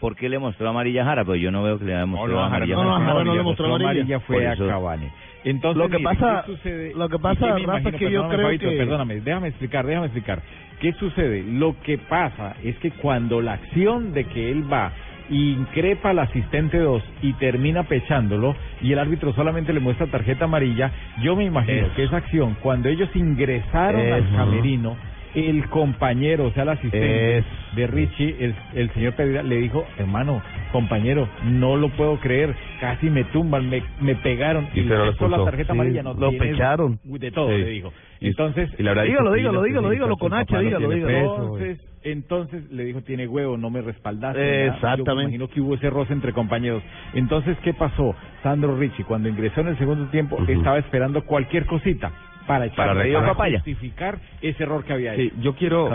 ¿por 0.00 0.16
qué 0.16 0.28
le 0.28 0.38
mostró 0.40 0.68
amarilla 0.68 1.02
a 1.02 1.04
Jara? 1.06 1.24
Pues 1.24 1.40
yo 1.40 1.50
no 1.52 1.62
veo 1.62 1.78
que 1.78 1.84
le 1.84 1.94
haya 1.94 2.04
mostrado 2.06 2.34
no, 2.40 2.44
a 2.44 2.50
Jara 2.50 2.56
amarilla. 2.56 2.74
no, 2.76 2.82
no, 2.84 2.90
Jara. 2.94 3.04
Jara 3.06 3.24
no 3.24 3.34
le 3.36 3.42
mostró 3.44 3.74
amarilla 3.76 4.20
fue 4.20 4.46
a. 4.48 4.56
Cavani. 4.56 5.08
Entonces, 5.44 5.78
Lo 5.78 5.88
que 5.88 5.98
mire, 5.98 6.04
pasa- 6.18 6.42
¿qué 6.44 6.52
sucede? 6.52 6.92
lo 6.96 7.08
que 7.08 7.16
¿Y 7.16 7.18
pasa, 7.20 7.46
Rafa, 7.46 7.60
imagino? 7.60 7.88
es 7.90 7.94
que 7.94 8.10
yo 8.10 8.28
creo 8.28 8.42
Fabito, 8.42 8.68
que- 8.70 8.76
Perdóname, 8.76 9.20
déjame 9.20 9.48
explicar, 9.48 9.86
déjame 9.86 10.06
explicar. 10.06 10.42
¿Qué 10.80 10.92
sucede? 10.94 11.42
Lo 11.42 11.74
que 11.82 11.98
pasa 11.98 12.54
es 12.62 12.76
que 12.78 12.90
cuando 12.92 13.40
la 13.40 13.54
acción 13.54 14.12
de 14.12 14.24
que 14.24 14.50
él 14.50 14.70
va 14.72 14.92
increpa 15.30 16.10
al 16.10 16.20
asistente 16.20 16.78
2 16.78 17.02
y 17.22 17.32
termina 17.34 17.82
pechándolo 17.82 18.54
y 18.80 18.92
el 18.92 18.98
árbitro 18.98 19.34
solamente 19.34 19.72
le 19.72 19.80
muestra 19.80 20.06
tarjeta 20.06 20.44
amarilla, 20.46 20.90
yo 21.22 21.36
me 21.36 21.44
imagino 21.44 21.86
Eso. 21.86 21.94
que 21.96 22.04
esa 22.04 22.18
acción, 22.18 22.56
cuando 22.62 22.88
ellos 22.88 23.10
ingresaron 23.14 24.12
al 24.12 24.30
camerino, 24.30 24.96
el 25.34 25.68
compañero, 25.68 26.46
o 26.46 26.52
sea, 26.52 26.62
el 26.64 26.68
asistente 26.70 27.44
de 27.72 27.86
Richie, 27.86 28.36
el, 28.40 28.54
el 28.74 28.90
señor 28.94 29.14
Pereira, 29.14 29.42
le 29.42 29.56
dijo, 29.56 29.86
hermano, 29.98 30.42
compañero, 30.72 31.28
no 31.44 31.76
lo 31.76 31.88
puedo 31.90 32.18
creer, 32.18 32.54
casi 32.80 33.10
me 33.10 33.24
tumban, 33.24 33.68
me, 33.68 33.82
me 34.00 34.14
pegaron 34.16 34.68
Y 34.74 34.80
usted 34.82 35.16
con 35.16 35.30
la 35.30 35.44
tarjeta 35.44 35.72
Sí, 35.72 35.78
amarilla 35.78 36.02
no 36.02 36.14
lo 36.14 36.32
pecharon. 36.32 36.98
de 37.04 37.30
todo, 37.30 37.50
Sí. 37.50 37.58
le 37.58 37.70
dijo. 37.70 37.92
Y- 38.20 38.28
Entonces, 38.28 38.70
y 38.78 38.82
le 38.82 38.90
Dígalo, 38.90 39.32
dígalo, 39.32 39.52
lo 39.60 39.62
dígalo, 39.62 39.88
que 39.88 39.94
dígalo 39.94 40.16
con 40.16 40.34
H, 40.34 40.58
dígalo, 40.58 40.90
dígalo. 40.90 41.06
peso, 41.06 41.42
entonces, 41.42 41.78
entonces 42.02 42.70
le 42.72 42.84
dijo, 42.84 43.02
tiene 43.02 43.26
huevo, 43.26 43.56
no 43.56 43.70
me 43.70 43.80
respaldaste. 43.80 44.40
¿verdad? 44.40 44.56
Yo 44.56 44.64
me 44.70 44.74
exactamente. 44.74 45.22
imagino 45.24 45.48
que 45.48 45.60
hubo 45.60 45.74
ese 45.74 45.90
roce 45.90 46.12
entre 46.12 46.32
compañeros. 46.32 46.82
Entonces, 47.14 47.56
¿qué 47.62 47.74
pasó? 47.74 48.14
Sandro 48.42 48.76
Ricci, 48.76 49.04
cuando 49.04 49.28
ingresó 49.28 49.60
en 49.60 49.68
el 49.68 49.78
segundo 49.78 50.06
tiempo, 50.06 50.38
estaba 50.48 50.78
esperando 50.78 51.22
cualquier 51.24 51.66
cosita 51.66 52.12
para, 52.48 52.64
echar, 52.66 52.76
Para 52.88 52.94
reclamar. 52.94 53.20
para 53.22 53.32
papaya. 53.34 53.58
justificar 53.58 54.18
ese 54.42 54.62
error 54.64 54.84
que 54.84 54.92
había 54.92 55.14
Sí, 55.14 55.22
hecho. 55.22 55.36
yo 55.40 55.54
quiero. 55.54 55.88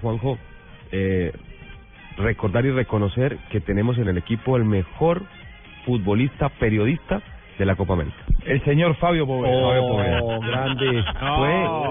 Juanjo, 0.00 0.38
eh, 0.92 1.32
recordar 2.16 2.64
y 2.64 2.70
reconocer 2.70 3.36
que 3.50 3.60
tenemos 3.60 3.98
en 3.98 4.08
el 4.08 4.16
equipo 4.16 4.56
el 4.56 4.64
mejor 4.64 5.22
futbolista 5.84 6.48
periodista 6.48 7.20
de 7.58 7.64
la 7.66 7.76
Copa 7.76 7.92
América. 7.94 8.16
El 8.46 8.62
señor 8.64 8.94
Fabio 8.96 9.26
Poveda. 9.26 9.52
Fabio 9.68 9.88
Poveda. 9.88 10.20
Oh, 10.22 10.40
grande. 10.40 11.04
No, 11.20 11.36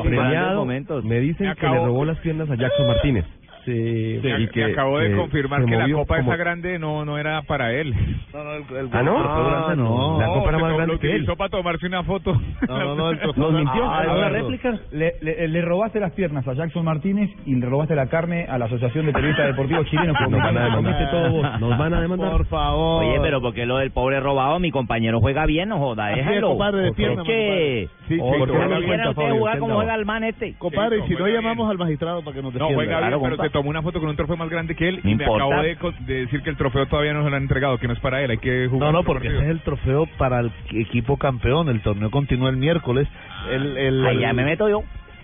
Fue 0.02 0.10
premiado. 0.10 0.66
Me 0.66 1.20
dicen 1.20 1.48
Me 1.50 1.56
que 1.56 1.68
le 1.68 1.76
robó 1.76 2.06
las 2.06 2.18
piernas 2.20 2.50
a 2.50 2.56
Jackson 2.56 2.88
Martínez. 2.88 3.26
Sí. 3.66 4.20
Me, 4.24 4.42
y 4.42 4.48
que, 4.48 4.66
me 4.66 4.72
acabo 4.74 5.00
de 5.00 5.16
confirmar 5.16 5.62
se 5.62 5.66
que 5.70 5.76
la 5.78 5.90
copa 5.92 6.18
como- 6.18 6.32
esa 6.34 6.38
grande 6.44 6.80
no 6.80 7.06
no 7.06 7.18
era 7.18 7.42
para 7.44 7.74
él. 7.74 7.94
No, 8.34 8.44
no, 8.44 8.54
el, 8.54 8.64
el- 8.78 8.90
Ah, 8.92 9.04
¿no? 9.04 9.18
el 9.18 9.24
trofeo 9.24 9.46
grande 9.50 9.76
no. 9.78 10.20
La 10.20 10.28
copa 10.28 10.50
era 10.50 10.58
se 10.58 10.64
más 10.64 10.74
grande 10.74 10.94
lo 10.94 11.00
que 11.00 11.08
él. 11.08 11.14
utilizó 11.14 11.36
para 11.38 11.50
tomarse 11.50 11.86
una 11.88 12.04
foto. 12.04 12.34
No, 12.68 12.80
no, 12.80 12.96
no, 12.96 13.10
grande- 13.12 13.52
mintió. 13.64 13.86
Ah, 13.90 14.00
A 14.00 14.04
¿es 14.04 14.10
una 14.12 14.30
ver, 14.30 14.32
réplica? 14.34 14.80
Le, 14.92 15.14
le- 15.22 15.48
le 15.48 15.62
robaste 15.62 16.00
las 16.00 16.12
piernas 16.14 16.48
a 16.48 16.54
Jackson 16.54 16.84
Martínez 16.84 17.30
y 17.46 17.56
le 17.56 17.66
robaste 17.66 17.96
la 17.96 18.08
carne 18.08 18.46
a 18.50 18.58
la 18.58 18.66
Asociación 18.66 19.06
de 19.06 19.14
Periodistas 19.14 19.48
Deportivos 19.48 19.86
Chilenos. 19.88 20.16
Nos 20.30 20.42
van 20.42 20.58
a 20.58 20.64
demandar. 20.66 21.12
Todo 21.12 21.30
vos. 21.32 21.60
Nos 21.60 21.78
van 21.78 21.94
a 21.94 22.02
demandar. 22.02 22.32
Por 22.32 22.46
favor. 22.48 23.04
Oye, 23.06 23.20
pero 23.22 23.42
porque 23.42 23.66
lo 23.66 23.78
del 23.78 23.92
pobre 23.92 24.20
robado, 24.20 24.60
mi 24.60 24.72
compañero 24.72 25.20
juega 25.22 25.46
bien, 25.46 25.70
no 25.70 25.78
joda, 25.78 26.08
déjalo. 26.08 26.50
compadre, 26.50 26.82
de 26.82 26.88
Porque 26.90 27.04
pierna, 27.04 27.22
es 27.22 27.28
que... 27.28 27.90
Sí, 28.08 28.16
sí, 28.16 28.20
Oh, 28.22 28.32
¿por 28.38 28.48
qué 28.52 28.58
compadre. 28.58 28.98
no 28.98 29.14
No 29.14 29.36
jugar 29.38 29.60
como 29.60 29.70
no. 29.72 29.76
juega 29.78 29.96
el 29.96 30.06
man 30.06 30.24
este. 30.26 30.56
Compadre, 30.58 31.04
si 31.08 31.14
no 31.14 31.20
juega 31.20 31.36
llamamos 31.42 31.70
al 31.70 31.78
magistrado 31.78 32.22
para 32.24 32.36
que 32.36 32.42
nos 32.42 32.54
No, 32.54 32.60
defienda. 32.60 32.76
juega 32.76 32.98
Claro, 33.00 33.20
bien, 33.20 33.32
pero 33.32 33.44
se 33.44 33.50
tomó 33.54 33.70
una 33.70 33.82
foto 33.82 34.02
con 34.02 34.10
un 34.10 34.16
trofeo 34.18 34.36
más 34.36 34.50
grande 34.50 34.76
que 34.76 34.90
él 34.90 34.96
No 35.04 35.10
y 35.12 35.16
me 35.16 35.24
importa. 35.24 35.46
acabó 35.46 35.62
de, 35.62 36.14
decir 36.16 36.42
que 36.42 36.50
el 36.50 36.58
trofeo 36.58 36.86
todavía 36.88 37.14
no 37.14 37.24
se 37.24 37.30
lo 37.30 37.36
han 37.38 37.44
entregado, 37.44 37.78
que 37.78 37.88
no 37.88 37.94
es 37.94 38.00
para 38.02 38.22
él, 38.22 38.32
hay 38.32 38.38
que 38.40 38.68
jugar. 38.68 38.92
No, 38.92 39.00
no, 39.00 39.06
porque 39.06 39.30
partido. 39.30 39.42
ese 39.42 39.46
es 39.52 39.56
el 39.56 39.62
trofeo 39.62 40.06
para 40.18 40.42
el 40.42 40.52
equipo 40.74 41.16
campeón. 41.18 41.70
El 41.70 41.80
torneo 41.82 42.12
continúa 42.12 42.50
el 42.50 42.58
miércoles. 42.58 43.08
El, 43.50 43.78
el, 43.78 44.06
Ahí 44.06 44.20
ya 44.20 44.34
me 44.34 44.44
meto 44.44 44.68
yo. 44.68 44.84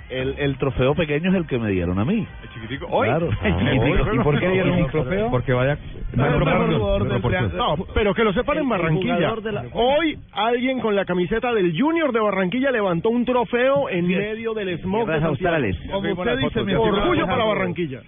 el, 0.09 0.35
el 0.39 0.57
trofeo 0.57 0.95
pequeño 0.95 1.29
es 1.31 1.35
el 1.35 1.45
que 1.47 1.59
me 1.59 1.69
dieron 1.71 1.99
a 1.99 2.05
mí. 2.05 2.25
El 2.43 2.49
chiquitico. 2.53 2.87
¿Hoy? 2.89 3.07
Claro. 3.07 3.29
El 3.43 3.57
chiquitico. 3.57 4.13
¿Y 4.15 4.19
por 4.19 4.39
qué 4.39 4.47
dieron 4.49 4.71
un 4.81 4.87
trofeo? 4.87 5.29
Porque 5.31 5.53
vaya. 5.53 5.77
No, 6.13 7.75
pero 7.93 8.13
que 8.13 8.23
lo 8.23 8.33
sepan 8.33 8.57
El- 8.57 8.63
en 8.63 8.69
Barranquilla. 8.69 9.19
la- 9.51 9.65
Hoy 9.73 10.17
alguien 10.33 10.79
con 10.79 10.95
la 10.95 11.05
camiseta 11.05 11.53
del 11.53 11.79
Junior 11.79 12.11
de 12.11 12.19
Barranquilla 12.19 12.71
levantó 12.71 13.09
un 13.09 13.25
trofeo 13.25 13.89
en 13.89 14.07
medio 14.07 14.53
del 14.53 14.79
smog 14.79 15.07
de. 15.07 15.19
Como 15.19 16.11
usted 16.13 16.37
dice, 16.37 16.75
Orgullo 16.75 17.25
para. 17.27 17.43
Barranquilla. 17.45 18.01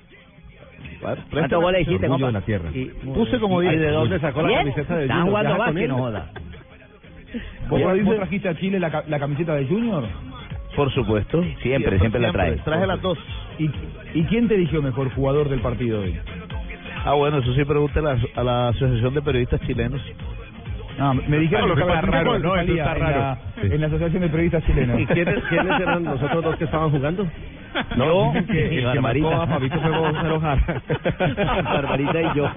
¿Cuántos 1.31 1.61
goles 1.61 1.81
hiciste, 1.81 2.05
Orgullo 2.07 2.25
compa? 2.25 2.27
de 2.27 2.33
la 2.33 2.41
tierra. 2.41 2.69
Y 2.73 2.85
puse 3.13 3.39
como 3.39 3.61
¿Y 3.63 3.67
dice. 3.67 3.79
de 3.79 3.91
dónde 3.91 4.19
sacó 4.19 4.41
la 4.43 4.57
camiseta 4.59 4.95
de 4.97 5.01
Están 5.03 5.25
jugando 5.27 5.57
básquet, 5.57 5.87
no 5.89 5.97
joda. 5.97 6.29
¿Vos, 7.69 8.15
trajiste 8.17 8.49
a 8.49 8.55
Chile 8.55 8.79
la, 8.79 9.03
la 9.07 9.19
camiseta 9.19 9.55
de 9.55 9.65
Junior? 9.65 10.03
Por 10.75 10.91
supuesto. 10.93 11.43
Siempre, 11.61 11.99
siempre 11.99 12.21
la 12.21 12.31
trae. 12.31 12.53
Traje 12.57 12.85
las 12.87 13.01
dos. 13.01 13.17
¿Y, 13.59 13.69
¿Y 14.13 14.23
quién 14.25 14.47
te 14.47 14.55
eligió 14.55 14.81
mejor 14.81 15.09
jugador 15.13 15.49
del 15.49 15.59
partido 15.61 16.01
hoy? 16.01 16.17
Ah, 17.05 17.13
bueno, 17.13 17.39
eso 17.39 17.53
sí 17.53 17.63
pregúntele 17.65 18.09
a 18.09 18.13
la, 18.13 18.19
a 18.35 18.43
la 18.43 18.67
Asociación 18.69 19.13
de 19.13 19.21
Periodistas 19.21 19.59
Chilenos. 19.61 20.01
Ah, 20.99 21.13
me 21.13 21.39
dijeron 21.39 21.69
Lo 21.69 21.75
que 21.75 21.81
que 21.81 21.87
estaba 21.89 22.01
pasa 22.01 22.17
es 22.17 22.23
que 22.23 22.29
raro, 22.29 22.39
¿no? 22.39 22.55
Está 22.55 22.93
en 22.93 22.99
raro. 22.99 23.19
la- 23.19 23.39
En 23.75 23.81
la 23.81 23.87
Asociación 23.87 24.21
de 24.21 24.29
Periodistas 24.29 24.63
Chilenos. 24.65 24.99
¿Y 24.99 25.05
quiénes, 25.07 25.43
quiénes 25.45 25.79
eran 25.79 26.03
los 26.03 26.21
otros 26.21 26.43
dos 26.43 26.55
que 26.57 26.65
estaban 26.65 26.91
jugando? 26.91 27.25
No, 27.95 28.27
dicen 28.33 28.45
que 28.47 28.73
y 28.73 28.77
el 28.77 28.79
que 28.79 28.85
Barbarita. 28.99 29.29
marcó 29.29 29.41
a 29.41 29.47
Fabito 29.47 29.79
fue 29.81 29.91
Gonzalo 29.91 30.39
Jara. 30.39 30.81
Barbarita 31.63 32.21
y 32.21 32.35
yo. 32.35 32.51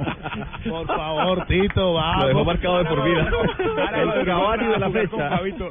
Por 0.69 0.87
favor, 0.87 1.47
Tito, 1.47 1.95
vamos. 1.95 2.23
Lo 2.23 2.29
dejó 2.29 2.45
marcado 2.45 2.79
de 2.79 2.85
por 2.85 3.05
vida. 3.05 3.29
El 3.95 4.25
Cavani 4.25 4.67
de 4.67 4.79
la 4.79 4.91
fecha. 4.91 5.31
Fabito. 5.31 5.71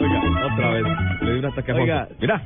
Oiga, 0.00 0.44
otra 0.52 0.70
vez. 0.70 0.84
Le 1.22 1.32
di 1.32 1.38
un 1.38 1.44
ataque 1.46 1.72
a 1.72 1.74
Oiga. 1.74 2.08
Mira. 2.20 2.42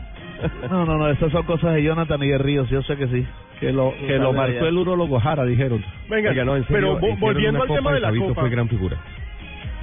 No, 0.70 0.84
no, 0.84 0.98
no, 0.98 1.08
esas 1.08 1.30
son 1.32 1.44
cosas 1.44 1.74
de 1.74 1.82
Jonathan 1.82 2.22
y 2.22 2.28
de 2.28 2.38
Ríos, 2.38 2.68
yo 2.68 2.82
sé 2.82 2.96
que 2.96 3.06
sí. 3.08 3.26
Que 3.60 3.72
lo, 3.72 3.94
que 4.06 4.18
lo 4.18 4.32
marcó 4.32 4.66
el 4.66 4.76
urólogo 4.76 5.18
Jara, 5.20 5.44
dijeron. 5.44 5.82
Venga, 6.08 6.30
Oiga, 6.30 6.44
no, 6.44 6.56
en 6.56 6.66
serio, 6.66 6.98
pero 7.00 7.16
volviendo 7.18 7.62
una 7.62 7.72
al 7.72 7.78
tema 7.78 7.92
de 7.92 8.00
la 8.00 8.08
Fabito 8.08 8.28
Copa, 8.28 8.40
fue 8.42 8.50
gran 8.50 8.68
figura. 8.68 8.96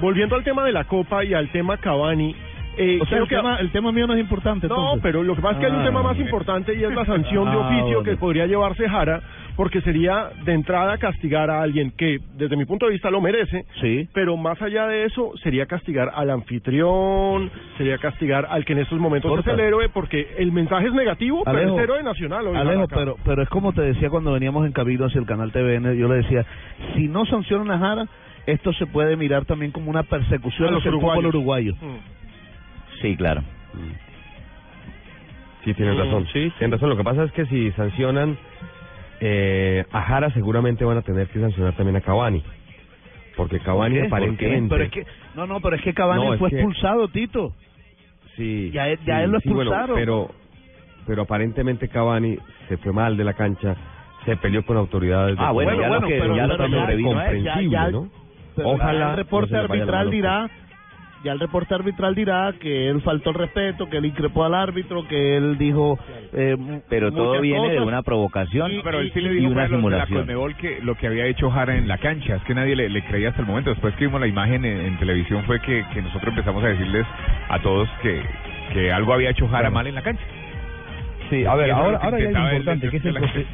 Volviendo 0.01 0.35
al 0.35 0.43
tema 0.43 0.63
de 0.65 0.71
la 0.71 0.83
Copa 0.85 1.23
y 1.23 1.33
al 1.33 1.49
tema 1.51 1.77
Cavani, 1.77 2.35
eh, 2.77 2.99
O 3.01 3.05
sea, 3.05 3.09
creo 3.17 3.23
el 3.23 3.29
que 3.29 3.35
tema, 3.35 3.57
el 3.59 3.71
tema 3.71 3.91
mío 3.91 4.07
no 4.07 4.13
es 4.13 4.19
importante, 4.21 4.65
No, 4.67 4.75
entonces. 4.75 5.01
pero 5.03 5.23
lo 5.23 5.35
que 5.35 5.41
pasa 5.41 5.55
es 5.55 5.59
que 5.59 5.65
hay 5.65 5.71
un 5.73 5.81
Ah, 5.81 5.85
tema 5.85 6.01
más 6.03 6.13
ok. 6.15 6.21
importante 6.21 6.73
y 6.73 6.81
es 6.83 6.93
la 6.95 7.05
sanción 7.05 7.45
de 7.51 7.51
Ah, 7.57 7.67
oficio 7.67 7.83
bueno. 7.97 8.03
que 8.03 8.15
podría 8.15 8.45
llevarse 8.47 8.87
Jara, 8.87 9.21
porque 9.57 9.81
sería 9.81 10.29
de 10.45 10.53
entrada 10.53 10.97
castigar 10.97 11.49
a 11.51 11.61
alguien 11.61 11.91
que, 11.97 12.19
desde 12.37 12.55
mi 12.55 12.63
punto 12.63 12.85
de 12.85 12.93
vista, 12.93 13.11
lo 13.11 13.19
merece, 13.19 13.65
Sí. 13.81 14.07
pero 14.13 14.37
más 14.37 14.59
allá 14.61 14.87
de 14.87 15.03
eso, 15.03 15.33
sería 15.43 15.65
castigar 15.65 16.11
al 16.15 16.29
anfitrión, 16.29 17.51
sería 17.77 17.97
castigar 17.97 18.47
al 18.49 18.63
que 18.65 18.71
en 18.71 18.79
estos 18.79 18.99
momentos 18.99 19.29
Corta. 19.29 19.51
es 19.51 19.59
el 19.59 19.65
héroe, 19.65 19.89
porque 19.89 20.35
el 20.37 20.53
mensaje 20.53 20.87
es 20.87 20.93
negativo, 20.93 21.43
pero 21.43 21.57
Alejo, 21.57 21.77
es 21.77 21.83
héroe 21.83 22.03
nacional. 22.03 22.47
hoy 22.47 22.55
Alejo, 22.55 22.87
pero, 22.87 23.17
pero 23.25 23.41
es 23.43 23.49
como 23.49 23.73
te 23.73 23.81
decía 23.81 24.09
cuando 24.09 24.31
veníamos 24.31 24.65
en 24.65 24.71
camino 24.71 25.05
hacia 25.05 25.19
el 25.19 25.25
canal 25.27 25.51
TVN, 25.51 25.93
yo 25.97 26.07
le 26.07 26.15
decía, 26.15 26.45
si 26.95 27.09
no 27.09 27.25
sancionan 27.25 27.69
a 27.71 27.79
Jara, 27.79 28.05
esto 28.45 28.73
se 28.73 28.85
puede 28.87 29.15
mirar 29.17 29.45
también 29.45 29.71
como 29.71 29.89
una 29.89 30.03
persecución 30.03 30.67
A 30.69 30.71
los 30.71 30.79
hacia 30.81 30.89
el 30.89 30.95
fútbol 30.95 31.25
uruguayos. 31.25 31.75
uruguayo. 31.81 31.95
Mm. 31.99 33.01
Sí, 33.01 33.15
claro. 33.15 33.41
Sí, 35.63 35.73
tienes 35.75 35.95
Mm, 35.95 35.99
razón. 35.99 36.27
sí, 36.33 36.51
Tienes 36.57 36.71
razón. 36.79 36.89
Lo 36.89 36.97
que 36.97 37.03
pasa 37.03 37.23
es 37.23 37.31
que 37.31 37.45
si 37.45 37.71
sancionan 37.73 38.37
eh, 39.23 39.85
a 39.91 40.01
Jara, 40.01 40.31
seguramente 40.31 40.83
van 40.83 40.97
a 40.97 41.03
tener 41.03 41.27
que 41.27 41.39
sancionar 41.39 41.73
también 41.75 41.95
a 41.95 42.01
Cavani. 42.01 42.43
Porque 43.37 43.59
Cavani 43.59 43.99
aparentemente... 43.99 44.67
Pero 44.69 44.83
es 44.83 44.89
que, 44.91 45.05
no, 45.35 45.45
no, 45.45 45.59
pero 45.61 45.75
es 45.75 45.83
que 45.83 45.93
Cavani 45.93 46.25
No, 46.25 46.33
es 46.33 46.39
fue 46.39 46.49
que- 46.49 46.55
expulsado, 46.55 47.07
Tito. 47.07 47.53
Sí, 48.35 48.71
Ya 48.73 48.87
él- 48.89 48.97
ya 49.05 49.17
sí, 49.19 49.23
él 49.25 49.31
lo 49.31 49.39
sí, 49.39 49.49
bueno, 49.49 49.69
expulsaron. 49.71 49.95
pero, 49.95 50.31
pero 51.05 51.21
aparentemente 51.21 51.87
Cavani 51.87 52.35
se 52.67 52.77
fue 52.77 52.91
mal 52.93 53.15
de 53.15 53.23
la 53.23 53.33
cancha, 53.33 53.75
se 54.25 54.35
peleó 54.37 54.65
con 54.65 54.77
autoridades. 54.77 55.37
de 55.37 55.43
Ah, 55.43 55.51
bueno, 55.51 55.71
fútbol. 55.73 55.83
ya 55.83 55.89
lo 55.99 56.07
que- 56.07 56.19
pero- 56.19 56.35
ya 56.35 56.47
lo 56.47 56.57
pero 56.57 56.69
ya- 56.69 57.03
comprensible, 57.03 57.69
ya- 57.69 57.91
¿no? 57.91 58.09
Ojalá 58.63 59.11
el 59.11 59.17
reporte 59.17 59.53
la 59.53 59.59
arbitral 59.61 60.09
dirá, 60.11 60.49
ya 61.23 61.31
el 61.33 61.39
reporte 61.39 61.75
arbitral 61.75 62.15
dirá 62.15 62.53
que 62.59 62.89
él 62.89 63.01
faltó 63.01 63.29
el 63.29 63.35
respeto, 63.35 63.87
que 63.89 63.97
él 63.97 64.05
increpó 64.05 64.43
al 64.43 64.55
árbitro, 64.55 65.07
que 65.07 65.37
él 65.37 65.57
dijo. 65.57 65.99
Eh, 66.33 66.81
Pero 66.89 67.11
todo 67.11 67.39
viene 67.41 67.69
de 67.69 67.79
una 67.79 68.01
provocación 68.01 68.71
Pero 68.83 68.99
él 68.99 69.11
sí 69.13 69.21
le 69.21 69.33
y 69.33 69.35
dijo 69.37 69.51
una 69.51 69.63
la 69.63 69.69
simulación. 69.69 70.19
Conmebol 70.21 70.55
que 70.55 70.79
lo 70.81 70.95
que 70.95 71.07
había 71.07 71.25
hecho 71.27 71.49
Jara 71.51 71.75
en 71.75 71.87
la 71.87 71.97
cancha, 71.99 72.35
es 72.37 72.43
que 72.43 72.55
nadie 72.55 72.75
le, 72.75 72.89
le 72.89 73.03
creía 73.05 73.29
hasta 73.29 73.41
el 73.41 73.47
momento. 73.47 73.69
Después 73.69 73.93
que 73.95 74.05
vimos 74.07 74.19
la 74.19 74.27
imagen 74.27 74.65
en, 74.65 74.81
en 74.81 74.97
televisión 74.97 75.43
fue 75.45 75.59
que, 75.61 75.85
que 75.93 76.01
nosotros 76.01 76.29
empezamos 76.29 76.63
a 76.63 76.67
decirles 76.67 77.05
a 77.49 77.59
todos 77.59 77.87
que, 78.01 78.21
que 78.73 78.91
algo 78.91 79.13
había 79.13 79.29
hecho 79.29 79.47
Jara 79.47 79.69
mal 79.69 79.85
en 79.87 79.95
la 79.95 80.01
cancha. 80.01 80.23
Sí, 81.29 81.45
a 81.45 81.53
Y 81.55 81.57
ver, 81.59 81.71
ahora, 81.71 81.99
ahora 82.01 82.17
hay 82.17 82.25
algo 82.25 82.39
importante, 82.49 82.89
que 82.89 82.97
es 82.97 83.05
el, 83.05 83.13
la 83.13 83.21
proce- 83.21 83.45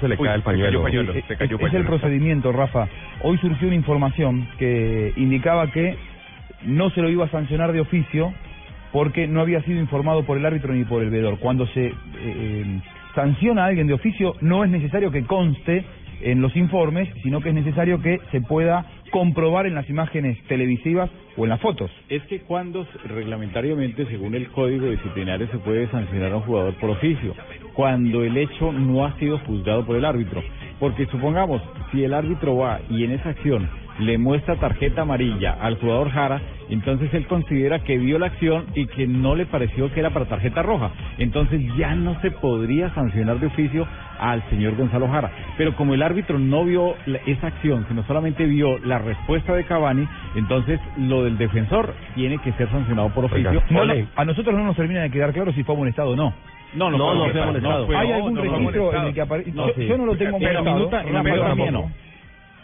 se 0.00 0.08
le 0.08 0.16
Uy, 0.18 0.26
cae 0.26 0.36
el 0.36 0.42
se 0.42 0.52
cayó 0.62 0.82
pañuelo. 0.82 1.12
se 1.12 1.18
es, 1.18 1.74
el 1.74 1.84
procedimiento, 1.84 2.52
Rafa. 2.52 2.88
Hoy 3.22 3.38
surgió 3.38 3.68
una 3.68 3.76
información 3.76 4.48
que 4.58 5.12
indicaba 5.16 5.70
que 5.70 5.96
no 6.64 6.90
se 6.90 7.02
lo 7.02 7.08
iba 7.10 7.26
a 7.26 7.30
sancionar 7.30 7.72
de 7.72 7.80
oficio 7.80 8.32
porque 8.92 9.26
no 9.26 9.40
había 9.40 9.60
sido 9.62 9.80
informado 9.80 10.24
por 10.24 10.38
el 10.38 10.46
árbitro 10.46 10.72
ni 10.72 10.84
por 10.84 11.02
el 11.02 11.10
vedor. 11.10 11.38
Cuando 11.38 11.66
se 11.68 11.86
eh, 11.86 11.92
eh, 12.16 12.80
sanciona 13.14 13.64
a 13.64 13.66
alguien 13.66 13.86
de 13.86 13.94
oficio, 13.94 14.36
no 14.40 14.64
es 14.64 14.70
necesario 14.70 15.10
que 15.10 15.24
conste 15.24 15.84
en 16.20 16.40
los 16.40 16.56
informes, 16.56 17.08
sino 17.22 17.40
que 17.40 17.50
es 17.50 17.54
necesario 17.54 18.00
que 18.00 18.20
se 18.30 18.40
pueda 18.40 18.86
comprobar 19.10 19.66
en 19.66 19.74
las 19.74 19.88
imágenes 19.88 20.38
televisivas 20.48 21.10
o 21.36 21.44
en 21.44 21.50
las 21.50 21.60
fotos. 21.60 21.90
Es 22.08 22.22
que 22.24 22.40
cuando 22.40 22.86
reglamentariamente, 23.04 24.06
según 24.06 24.34
el 24.34 24.48
código 24.48 24.86
disciplinario, 24.86 25.48
se 25.48 25.58
puede 25.58 25.88
sancionar 25.90 26.32
a 26.32 26.36
un 26.36 26.42
jugador 26.42 26.74
por 26.74 26.90
oficio, 26.90 27.34
cuando 27.74 28.24
el 28.24 28.36
hecho 28.36 28.72
no 28.72 29.04
ha 29.04 29.18
sido 29.18 29.38
juzgado 29.40 29.84
por 29.84 29.96
el 29.96 30.04
árbitro. 30.04 30.42
Porque 30.80 31.06
supongamos, 31.06 31.62
si 31.92 32.04
el 32.04 32.14
árbitro 32.14 32.56
va 32.56 32.80
y 32.90 33.04
en 33.04 33.12
esa 33.12 33.30
acción 33.30 33.68
le 34.00 34.18
muestra 34.18 34.56
tarjeta 34.56 35.02
amarilla 35.02 35.52
al 35.52 35.76
jugador 35.78 36.10
Jara, 36.10 36.40
entonces 36.70 37.12
él 37.14 37.26
considera 37.26 37.78
que 37.80 37.98
vio 37.98 38.18
la 38.18 38.26
acción 38.26 38.66
y 38.74 38.86
que 38.86 39.06
no 39.06 39.34
le 39.34 39.46
pareció 39.46 39.92
que 39.92 40.00
era 40.00 40.10
para 40.10 40.24
tarjeta 40.26 40.62
roja. 40.62 40.90
Entonces 41.18 41.60
ya 41.76 41.94
no 41.94 42.18
se 42.20 42.30
podría 42.30 42.90
sancionar 42.94 43.38
de 43.38 43.46
oficio 43.46 43.86
al 44.18 44.42
señor 44.50 44.74
Gonzalo 44.76 45.08
Jara. 45.08 45.30
Pero 45.56 45.74
como 45.76 45.94
el 45.94 46.02
árbitro 46.02 46.38
no 46.38 46.64
vio 46.64 46.94
esa 47.26 47.48
acción, 47.48 47.84
sino 47.88 48.02
solamente 48.04 48.46
vio 48.46 48.78
la 48.78 48.98
respuesta 48.98 49.54
de 49.54 49.64
Cavani, 49.64 50.08
entonces 50.34 50.80
lo 50.96 51.24
del 51.24 51.36
defensor 51.38 51.94
tiene 52.14 52.38
que 52.38 52.52
ser 52.52 52.70
sancionado 52.70 53.10
por 53.10 53.24
oficio. 53.26 53.52
No, 53.70 53.84
no, 53.86 53.92
a 54.16 54.24
nosotros 54.24 54.54
no 54.56 54.64
nos 54.64 54.76
termina 54.76 55.02
de 55.02 55.10
quedar 55.10 55.32
claro 55.32 55.52
si 55.52 55.62
fue 55.64 55.74
amonestado 55.74 56.10
o 56.10 56.16
no. 56.16 56.32
No, 56.74 56.90
no, 56.90 56.98
no, 56.98 57.26
no, 57.62 57.86
fue- 57.86 57.96
¿Hay 57.96 58.08
no, 58.08 58.14
algún 58.16 58.36
registro 58.36 58.90
en 58.94 59.06
el 59.06 59.14
que 59.14 59.20
aparece? 59.20 59.52
No, 59.52 59.66
yo, 59.88 59.98
no 59.98 60.06
lo 60.06 60.16
tengo 60.16 60.38
amontado, 60.58 60.64
minuta- 60.74 61.00
en 61.02 61.12
la 61.14 61.22
no. 61.70 61.90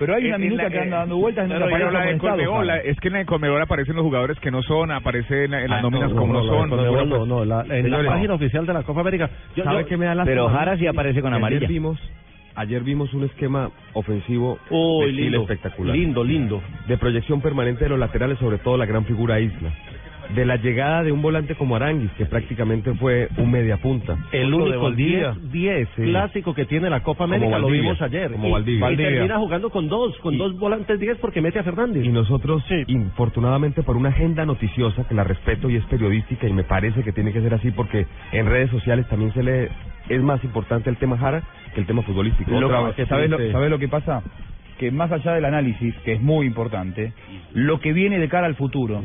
Pero 0.00 0.14
hay 0.14 0.24
una 0.28 0.36
En- 0.36 0.42
en 0.42 0.48
minuta 0.48 0.62
la- 0.64 0.70
que 0.70 0.78
anda 0.78 0.96
eh, 0.96 1.00
dando 1.00 1.16
vueltas 1.18 1.42
en 1.44 1.48
no, 1.50 1.54
no, 1.58 1.60
yo 1.60 1.68
la 1.70 1.76
de 1.76 2.64
la- 2.64 2.76
es 2.78 2.98
que 3.00 3.08
en 3.08 3.12
la 3.12 3.18
de 3.18 3.26
Conmebol 3.26 3.60
aparecen 3.60 3.94
los 3.96 4.02
jugadores 4.02 4.40
que 4.40 4.50
no 4.50 4.62
son, 4.62 4.90
aparece 4.90 5.44
en, 5.44 5.50
la- 5.50 5.62
en 5.62 5.68
las 5.68 5.80
Ah, 5.80 5.82
nóminas 5.82 6.10
no, 6.10 6.16
como 6.16 6.32
no, 6.32 6.42
son. 6.44 6.70
no, 6.70 6.76
no, 6.76 7.04
no, 7.04 7.26
no, 7.26 7.44
la- 7.44 7.64
en 7.68 7.90
la 7.90 8.02
página 8.06 8.32
oficial 8.32 8.64
de 8.64 8.72
la 8.72 8.82
Copa 8.82 9.02
América. 9.02 9.28
Yo- 9.54 9.62
¿Sabe 9.62 9.82
yo- 9.82 9.86
qué 9.88 9.98
me 9.98 10.06
da 10.06 10.14
la 10.14 10.24
Pero 10.24 10.48
Jara 10.48 10.78
sí 10.78 10.86
aparece 10.86 11.20
con 11.20 11.34
amarilla. 11.34 11.58
Ayer 11.58 11.68
vimos, 11.68 12.00
ayer 12.54 12.82
vimos 12.82 13.12
un 13.12 13.24
esquema 13.24 13.70
ofensivo 13.92 14.58
de 14.70 14.76
estilo 14.76 15.06
lindo, 15.12 15.40
espectacular. 15.42 15.94
lindo, 15.94 16.24
lindo. 16.24 16.62
De 16.88 16.96
proyección 16.96 17.42
permanente 17.42 17.84
de 17.84 17.90
los 17.90 17.98
laterales, 17.98 18.38
sobre 18.38 18.56
todo 18.56 18.78
la 18.78 18.86
gran 18.86 19.04
figura 19.04 19.38
Isla. 19.38 19.70
De 20.34 20.44
la 20.46 20.56
llegada 20.56 21.02
de 21.02 21.10
un 21.10 21.22
volante 21.22 21.56
como 21.56 21.74
Aranguis, 21.74 22.10
que 22.12 22.24
prácticamente 22.24 22.94
fue 22.94 23.28
un 23.36 23.50
media 23.50 23.78
punta. 23.78 24.16
El 24.30 24.54
único 24.54 24.82
Valdivia. 24.82 25.34
10 25.50 25.88
Sí. 25.96 26.02
clásico 26.02 26.54
que 26.54 26.66
tiene 26.66 26.88
la 26.88 27.02
Copa 27.02 27.24
Como 27.24 27.34
América 27.34 27.58
lo 27.58 27.68
vimos 27.68 28.00
ayer. 28.00 28.30
como 28.32 28.46
y, 28.48 28.50
Valdivia. 28.52 28.92
y 28.92 28.96
termina 28.96 29.38
jugando 29.38 29.70
con 29.70 29.88
dos, 29.88 30.16
con 30.18 30.34
Y- 30.34 30.38
dos 30.38 30.56
volantes 30.56 31.00
10 31.00 31.18
porque 31.18 31.40
mete 31.40 31.58
a 31.58 31.64
Fernández. 31.64 32.04
Y 32.04 32.10
nosotros, 32.10 32.62
infortunadamente, 32.86 33.82
por 33.82 33.96
una 33.96 34.10
agenda 34.10 34.44
noticiosa, 34.46 35.04
que 35.08 35.14
la 35.14 35.24
respeto 35.24 35.68
y 35.68 35.76
es 35.76 35.84
periodística, 35.86 36.46
y 36.46 36.52
me 36.52 36.62
parece 36.64 37.02
que 37.02 37.12
tiene 37.12 37.32
que 37.32 37.40
ser 37.40 37.52
así, 37.54 37.70
porque 37.72 38.06
en 38.32 38.46
redes 38.46 38.70
sociales 38.70 39.08
también 39.08 39.32
se 39.34 39.42
le 39.42 39.68
es 40.08 40.22
más 40.22 40.42
importante 40.44 40.90
el 40.90 40.96
tema 40.96 41.18
Jara 41.18 41.42
que 41.74 41.80
el 41.80 41.86
tema 41.86 42.02
futbolístico. 42.02 42.50
Lo 42.52 42.66
Otra 42.66 42.92
que- 42.94 43.02
vez, 43.02 43.08
¿sabes, 43.08 43.30
lo, 43.30 43.38
sabes 43.52 43.70
lo 43.70 43.78
que 43.78 43.88
pasa? 43.88 44.22
Que 44.78 44.90
más 44.90 45.10
allá 45.12 45.34
del 45.34 45.44
análisis, 45.44 45.94
que 46.04 46.12
es 46.12 46.20
muy 46.20 46.46
importante, 46.46 47.12
lo 47.52 47.80
que 47.80 47.92
viene 47.92 48.18
de 48.18 48.28
cara 48.28 48.46
al 48.46 48.54
futuro, 48.54 49.02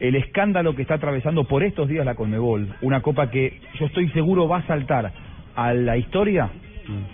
el 0.00 0.16
escándalo 0.16 0.74
que 0.74 0.82
está 0.82 0.94
atravesando 0.94 1.44
por 1.44 1.62
estos 1.62 1.88
días 1.88 2.04
la 2.04 2.14
Conmebol, 2.14 2.74
una 2.80 3.02
copa 3.02 3.30
que 3.30 3.60
yo 3.78 3.86
estoy 3.86 4.08
seguro 4.10 4.48
va 4.48 4.58
a 4.58 4.66
saltar 4.66 5.12
a 5.54 5.74
la 5.74 5.96
historia 5.98 6.50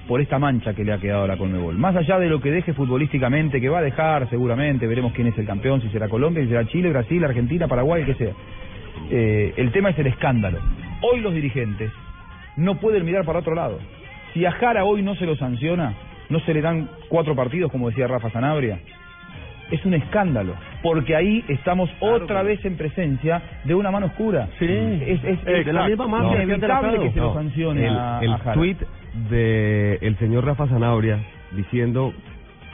por 0.09 0.21
esta 0.21 0.39
mancha 0.39 0.73
que 0.73 0.85
le 0.85 0.93
ha 0.93 0.99
quedado 0.99 1.25
a 1.25 1.27
la 1.27 1.37
Conmebol. 1.37 1.77
Más 1.77 1.97
allá 1.97 2.19
de 2.19 2.29
lo 2.29 2.41
que 2.41 2.51
deje 2.51 2.73
futbolísticamente, 2.73 3.61
que 3.61 3.69
va 3.69 3.79
a 3.79 3.83
dejar 3.83 4.31
seguramente, 4.31 4.87
veremos 4.87 5.13
quién 5.13 5.27
es 5.27 5.37
el 5.37 5.47
campeón, 5.47 5.83
si 5.83 5.89
será 5.89 6.09
Colombia, 6.09 6.43
si 6.45 6.49
será 6.49 6.67
Chile, 6.67 6.91
Brasil, 6.91 7.25
Argentina, 7.25 7.67
Paraguay, 7.67 8.05
que 8.05 8.15
sea. 8.15 8.33
Eh, 9.11 9.53
el 9.57 9.73
tema 9.73 9.91
es 9.91 9.99
el 9.99 10.07
escándalo. 10.07 10.61
Hoy 11.03 11.21
los 11.21 11.35
dirigentes 11.35 11.93
no 12.57 12.77
pueden 12.77 13.05
mirar 13.05 13.25
para 13.25 13.41
otro 13.41 13.55
lado. 13.55 13.79
Si 14.33 14.45
a 14.45 14.53
Jara 14.53 14.85
hoy 14.85 15.03
no 15.03 15.15
se 15.17 15.27
lo 15.27 15.37
sanciona, 15.37 15.95
no 16.29 16.41
se 16.41 16.55
le 16.55 16.63
dan 16.63 16.89
cuatro 17.09 17.35
partidos, 17.35 17.71
como 17.71 17.89
decía 17.89 18.07
Rafa 18.07 18.31
Sanabria, 18.31 18.81
es 19.71 19.85
un 19.85 19.95
escándalo, 19.95 20.55
porque 20.83 21.17
ahí 21.17 21.45
estamos 21.49 21.91
otra 22.01 22.43
vez 22.43 22.65
en 22.65 22.77
presencia 22.77 23.43
de 23.65 23.75
una 23.75 23.91
mano 23.91 24.07
oscura. 24.07 24.49
Sí. 24.59 24.67
es, 24.67 25.25
es, 25.25 25.39
Eh, 25.47 25.65
la 25.73 25.89
misma 25.89 26.19
han 26.19 26.27
inevitable 26.43 26.99
que 27.01 27.11
se 27.13 27.19
lo 27.21 27.35
sancione 27.35 27.87
el, 27.87 27.97
a, 27.97 28.19
el 28.23 28.33
a 28.33 28.39
Jara. 28.39 28.55
tweet 28.55 28.77
de 29.31 29.99
el 30.03 30.17
señor 30.19 30.45
Rafa 30.45 30.67
Zanabria 30.69 31.19
diciendo 31.53 32.13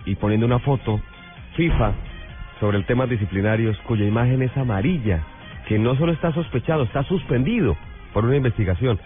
y 0.05 0.17
poniendo 0.17 0.47
una 0.47 0.59
foto 0.59 1.01
FIFA 1.57 1.93
sobre 2.61 2.79
el 2.79 2.85
tema 2.85 3.07
disciplinarios 3.07 3.77
cuya 3.87 4.05
imagen 4.05 4.43
es 4.43 4.57
amarilla, 4.57 5.21
que 5.69 5.79
no 5.79 5.97
solo 5.97 6.13
está 6.13 6.33
sospechado, 6.33 6.85
está 6.85 7.03
suspendido 7.05 7.77
por 8.13 8.25
una 8.25 8.37
investigación. 8.37 8.99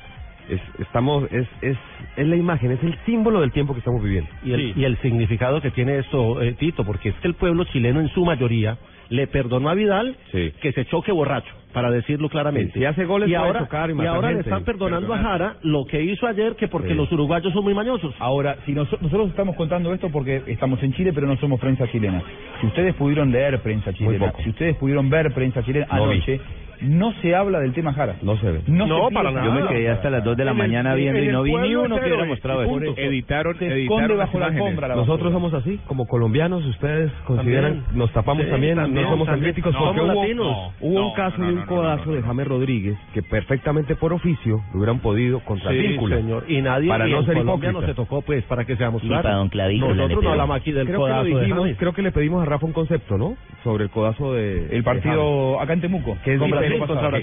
Es, 0.49 0.61
estamos 0.79 1.25
es, 1.33 1.47
es 1.63 1.77
es 2.17 2.27
la 2.27 2.37
imagen, 2.37 2.71
es 2.73 2.83
el 2.83 2.97
símbolo 3.05 3.41
del 3.41 3.51
tiempo 3.53 3.73
que 3.75 3.81
estamos 3.81 4.03
viviendo. 4.03 4.31
Y 4.45 4.53
el, 4.53 4.73
y 4.79 4.85
el 4.85 4.97
significado 4.99 5.61
que 5.61 5.71
tiene 5.71 5.99
esto, 5.99 6.41
eh, 6.41 6.53
Tito, 6.55 6.85
porque 6.85 7.11
es 7.11 7.15
que 7.17 7.29
el 7.29 7.35
pueblo 7.35 7.65
chileno 7.65 8.01
en 8.01 8.09
su 8.09 8.25
mayoría 8.25 8.79
le 9.09 9.27
perdonó 9.27 9.69
a 9.69 9.75
Vidal 9.75 10.17
Sí. 10.33 10.53
que 10.61 10.73
se 10.73 10.85
choque 10.87 11.13
borracho, 11.13 11.53
para 11.73 11.91
decirlo 11.91 12.29
claramente. 12.29 12.73
Sí, 12.73 12.79
si 12.81 12.85
hace 12.85 13.05
goles 13.05 13.29
y 13.29 13.33
puede 13.33 13.45
ahora, 13.45 13.61
chocar 13.61 13.91
y 13.91 13.95
y 14.03 14.07
ahora 14.07 14.31
le 14.33 14.41
están 14.41 14.65
perdonando 14.65 15.13
a. 15.15 15.19
Jara 15.19 15.57
lo 15.63 15.85
que 15.85 16.03
hizo 16.03 16.27
ayer, 16.27 16.57
que 16.57 16.69
porque 16.69 16.89
Sí. 16.91 16.95
los 16.95 17.11
uruguayos 17.13 17.53
son 17.53 17.63
muy 17.65 17.75
mañosos. 17.75 18.15
Ahora, 18.19 18.57
si 18.65 18.73
noso- 18.73 18.99
nosotros 19.01 19.29
estamos 19.29 19.55
contando 19.57 19.93
esto 19.93 20.11
porque 20.11 20.43
estamos 20.47 20.83
en 20.83 20.93
Chile, 20.95 21.13
pero 21.13 21.27
no 21.27 21.37
somos 21.37 21.61
prensa 21.61 21.87
chilena. 21.91 22.23
Si 22.61 22.67
ustedes 22.67 22.95
pudieron 22.95 23.31
leer 23.31 23.61
prensa 23.63 23.93
chilena, 23.93 24.33
si 24.43 24.49
ustedes 24.51 24.77
pudieron 24.77 25.11
ver 25.11 25.33
prensa 25.35 25.63
chilena 25.63 25.87
No 25.93 26.09
vi. 26.09 26.21
No 26.83 27.12
se 27.21 27.35
habla 27.35 27.61
del 27.61 27.73
tema 27.73 27.93
Jara. 27.93 28.17
No 28.23 28.37
se 28.39 28.51
ve. 28.51 28.61
No, 28.67 28.87
No, 28.87 29.09
se 29.09 29.15
para 29.15 29.31
nada. 29.31 29.45
Yo 29.47 29.53
me 29.53 29.67
quedé 29.69 29.89
hasta 29.91 30.11
las 30.11 30.25
2 30.25 30.37
de 30.37 30.45
la 30.45 30.51
En 30.53 30.57
el- 30.57 30.62
mañana 30.62 30.95
viendo 30.95 31.19
en 31.19 31.25
y 31.25 31.29
no 31.33 31.43
vi 31.43 31.55
ni 31.55 31.75
uno 31.75 31.97
que 31.99 32.07
hubiera 32.07 32.25
mostrado 32.25 32.62
eso. 32.62 32.95
Editaron, 32.97 33.59
se 33.59 33.83
esconde 33.83 34.15
bajo 34.15 34.39
la 34.39 34.47
alfombra 34.47 34.89
Nosotros 34.95 35.33
somos 35.33 35.53
así, 35.55 35.79
como 35.87 36.07
colombianos, 36.07 36.65
ustedes 36.67 37.11
consideran, 37.27 37.75
También. 37.81 37.99
nos 37.99 38.12
tapamos 38.12 38.45
Sí, 38.45 38.51
también, 38.51 38.77
también, 38.77 39.05
no 39.05 39.11
somos 39.11 39.29
críticos 39.39 39.73
No, 39.73 39.79
porque 39.81 39.99
somos 40.01 40.15
hubo, 40.15 40.23
latinos. 40.23 40.73
hubo 40.81 40.99
No, 41.01 41.09
un 41.09 41.15
caso 41.15 41.39
no, 41.39 41.45
de 41.47 41.51
un 41.53 41.59
no, 41.59 41.65
no, 41.65 41.67
codazo 41.69 42.07
no, 42.07 42.12
de. 42.17 42.23
James 42.23 42.49
Rodríguez 42.49 42.97
que 43.15 43.23
perfectamente 43.23 43.95
por 43.97 44.12
oficio 44.12 44.61
lo 44.73 44.79
hubieran 44.79 44.99
podido 45.01 45.41
contra 45.41 45.71
Sí, 45.71 45.79
vínculo. 45.79 46.17
señor. 46.17 46.45
Y 46.49 46.61
nadie 46.62 46.89
Para 46.89 47.09
y 47.09 47.12
no 47.12 47.25
ser 47.25 47.35
Colombia 47.37 47.71
hipócrita. 47.71 47.81
no 47.81 47.87
se 47.87 47.95
tocó, 47.95 48.23
pues, 48.23 48.45
para 48.45 48.65
que 48.65 48.77
seamos 48.77 49.03
claros. 49.03 49.23
para 49.23 49.37
don 49.37 49.51
Nosotros 49.97 50.23
no 50.25 50.31
hablamos 50.31 50.57
aquí 50.57 50.73
del 50.73 50.93
codazo 50.93 51.25
de 51.25 51.77
creo 51.77 51.93
que 51.93 52.03
le 52.03 52.12
pedimos 52.12 52.43
a 52.43 52.45
Rafa 52.47 52.67
un 52.67 52.73
concepto, 52.73 53.17
¿no? 53.19 53.37
Sobre 53.65 53.85
el 53.85 53.91
codazo 53.91 54.35
de 54.35 54.69
El 54.77 54.83
partido 54.85 55.61
acá 55.61 55.73
en 55.73 55.81
Temuco. 55.81 56.17
que 56.25 56.35
es, 56.35 56.41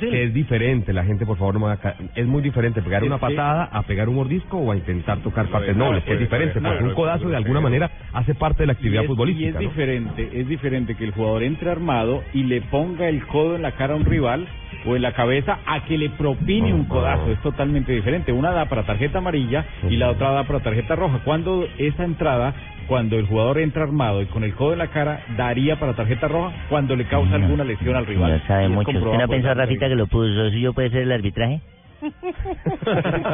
Que- 0.09 0.23
es 0.23 0.33
diferente, 0.33 0.93
la 0.93 1.03
gente 1.03 1.25
por 1.25 1.37
favor 1.37 1.53
no 1.55 1.67
me 1.67 1.73
haga 1.73 1.95
es 2.15 2.25
muy 2.25 2.41
diferente 2.41 2.81
pegar 2.81 3.03
una 3.03 3.17
patada 3.17 3.65
a 3.71 3.83
pegar 3.83 4.09
un 4.09 4.15
mordisco 4.15 4.57
o 4.57 4.71
a 4.71 4.75
intentar 4.77 5.19
tocar 5.19 5.47
partes 5.47 5.75
nobles, 5.75 6.03
que 6.03 6.13
es 6.13 6.19
diferente, 6.19 6.59
porque 6.61 6.83
un 6.83 6.93
codazo 6.93 7.29
de 7.29 7.35
alguna 7.37 7.61
manera 7.61 7.89
hace 8.13 8.35
parte 8.35 8.63
de 8.63 8.67
la 8.67 8.73
Y 8.73 8.75
actividad 8.75 9.03
y 9.03 9.07
futbolística. 9.07 9.59
diferente, 9.59 10.29
es 10.33 10.47
diferente 10.47 10.95
que 10.95 11.03
el 11.05 11.11
jugador 11.11 11.43
entre 11.43 11.69
armado 11.71 12.23
y 12.33 12.43
le 12.43 12.61
ponga 12.61 13.07
el 13.09 13.25
codo 13.27 13.55
en 13.55 13.61
la 13.61 13.71
cara 13.73 13.93
a 13.93 13.97
un 13.97 14.05
rival 14.05 14.47
o 14.85 14.95
en 14.95 15.01
la 15.01 15.13
cabeza 15.13 15.59
a 15.65 15.85
que 15.85 15.97
le 15.97 16.09
propine 16.09 16.73
un 16.73 16.85
codazo. 16.85 17.31
Es 17.31 17.41
totalmente 17.41 17.91
diferente. 17.91 18.31
Una 18.31 18.51
da 18.51 18.65
para 18.65 18.83
tarjeta 18.83 19.19
amarilla 19.19 19.65
y 19.89 19.97
la 19.97 20.09
otra 20.09 20.31
da 20.31 20.43
para 20.43 20.59
tarjeta 20.59 20.95
roja. 20.95 21.19
Cuando 21.23 21.67
esa 21.77 22.03
entrada, 22.03 22.53
cuando 22.87 23.17
el 23.17 23.25
jugador 23.25 23.59
entra 23.59 23.83
armado 23.83 24.21
y 24.21 24.25
con 24.25 24.43
el 24.43 24.53
codo 24.55 24.73
en 24.73 24.79
la 24.79 24.87
cara, 24.87 25.21
daría 25.37 25.79
para 25.79 25.93
tarjeta 25.93 26.27
roja 26.27 26.53
cuando 26.69 26.95
le 26.95 27.05
causa 27.05 27.35
alguna 27.35 27.63
lesión 27.63 27.95
al 27.95 28.05
rival. 28.05 28.39
Ya 28.39 28.47
sabe 28.47 28.69
mucho. 28.69 28.81
¿Usted 28.81 28.93
comprobado 28.93 29.21
no 29.21 29.27
pensó, 29.27 29.53
Rafita, 29.53 29.87
que 29.87 29.95
lo 29.95 30.07
puso 30.07 30.49
suyo 30.49 30.73
puede 30.73 30.89
ser 30.89 31.03
el 31.03 31.11
arbitraje? 31.11 31.61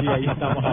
Ahí 0.08 0.26
estamos. 0.26 0.64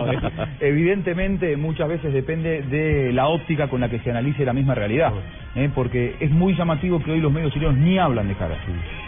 Evidentemente, 0.61 1.57
muchas 1.57 1.89
veces 1.89 2.13
depende 2.13 2.63
de 2.63 3.13
la 3.13 3.29
óptica 3.29 3.69
con 3.69 3.81
la 3.81 3.89
que 3.89 3.99
se 4.01 4.11
analice 4.11 4.45
la 4.45 4.53
misma 4.53 4.75
realidad, 4.75 5.13
¿eh? 5.55 5.71
porque 5.75 6.15
es 6.21 6.31
muy 6.31 6.55
llamativo 6.55 7.03
que 7.03 7.13
hoy 7.13 7.21
los 7.21 7.33
medios 7.33 7.53
chilenos 7.53 7.77
ni 7.77 7.99
hablan 7.99 8.29
de 8.29 8.35
Jara. 8.35 8.57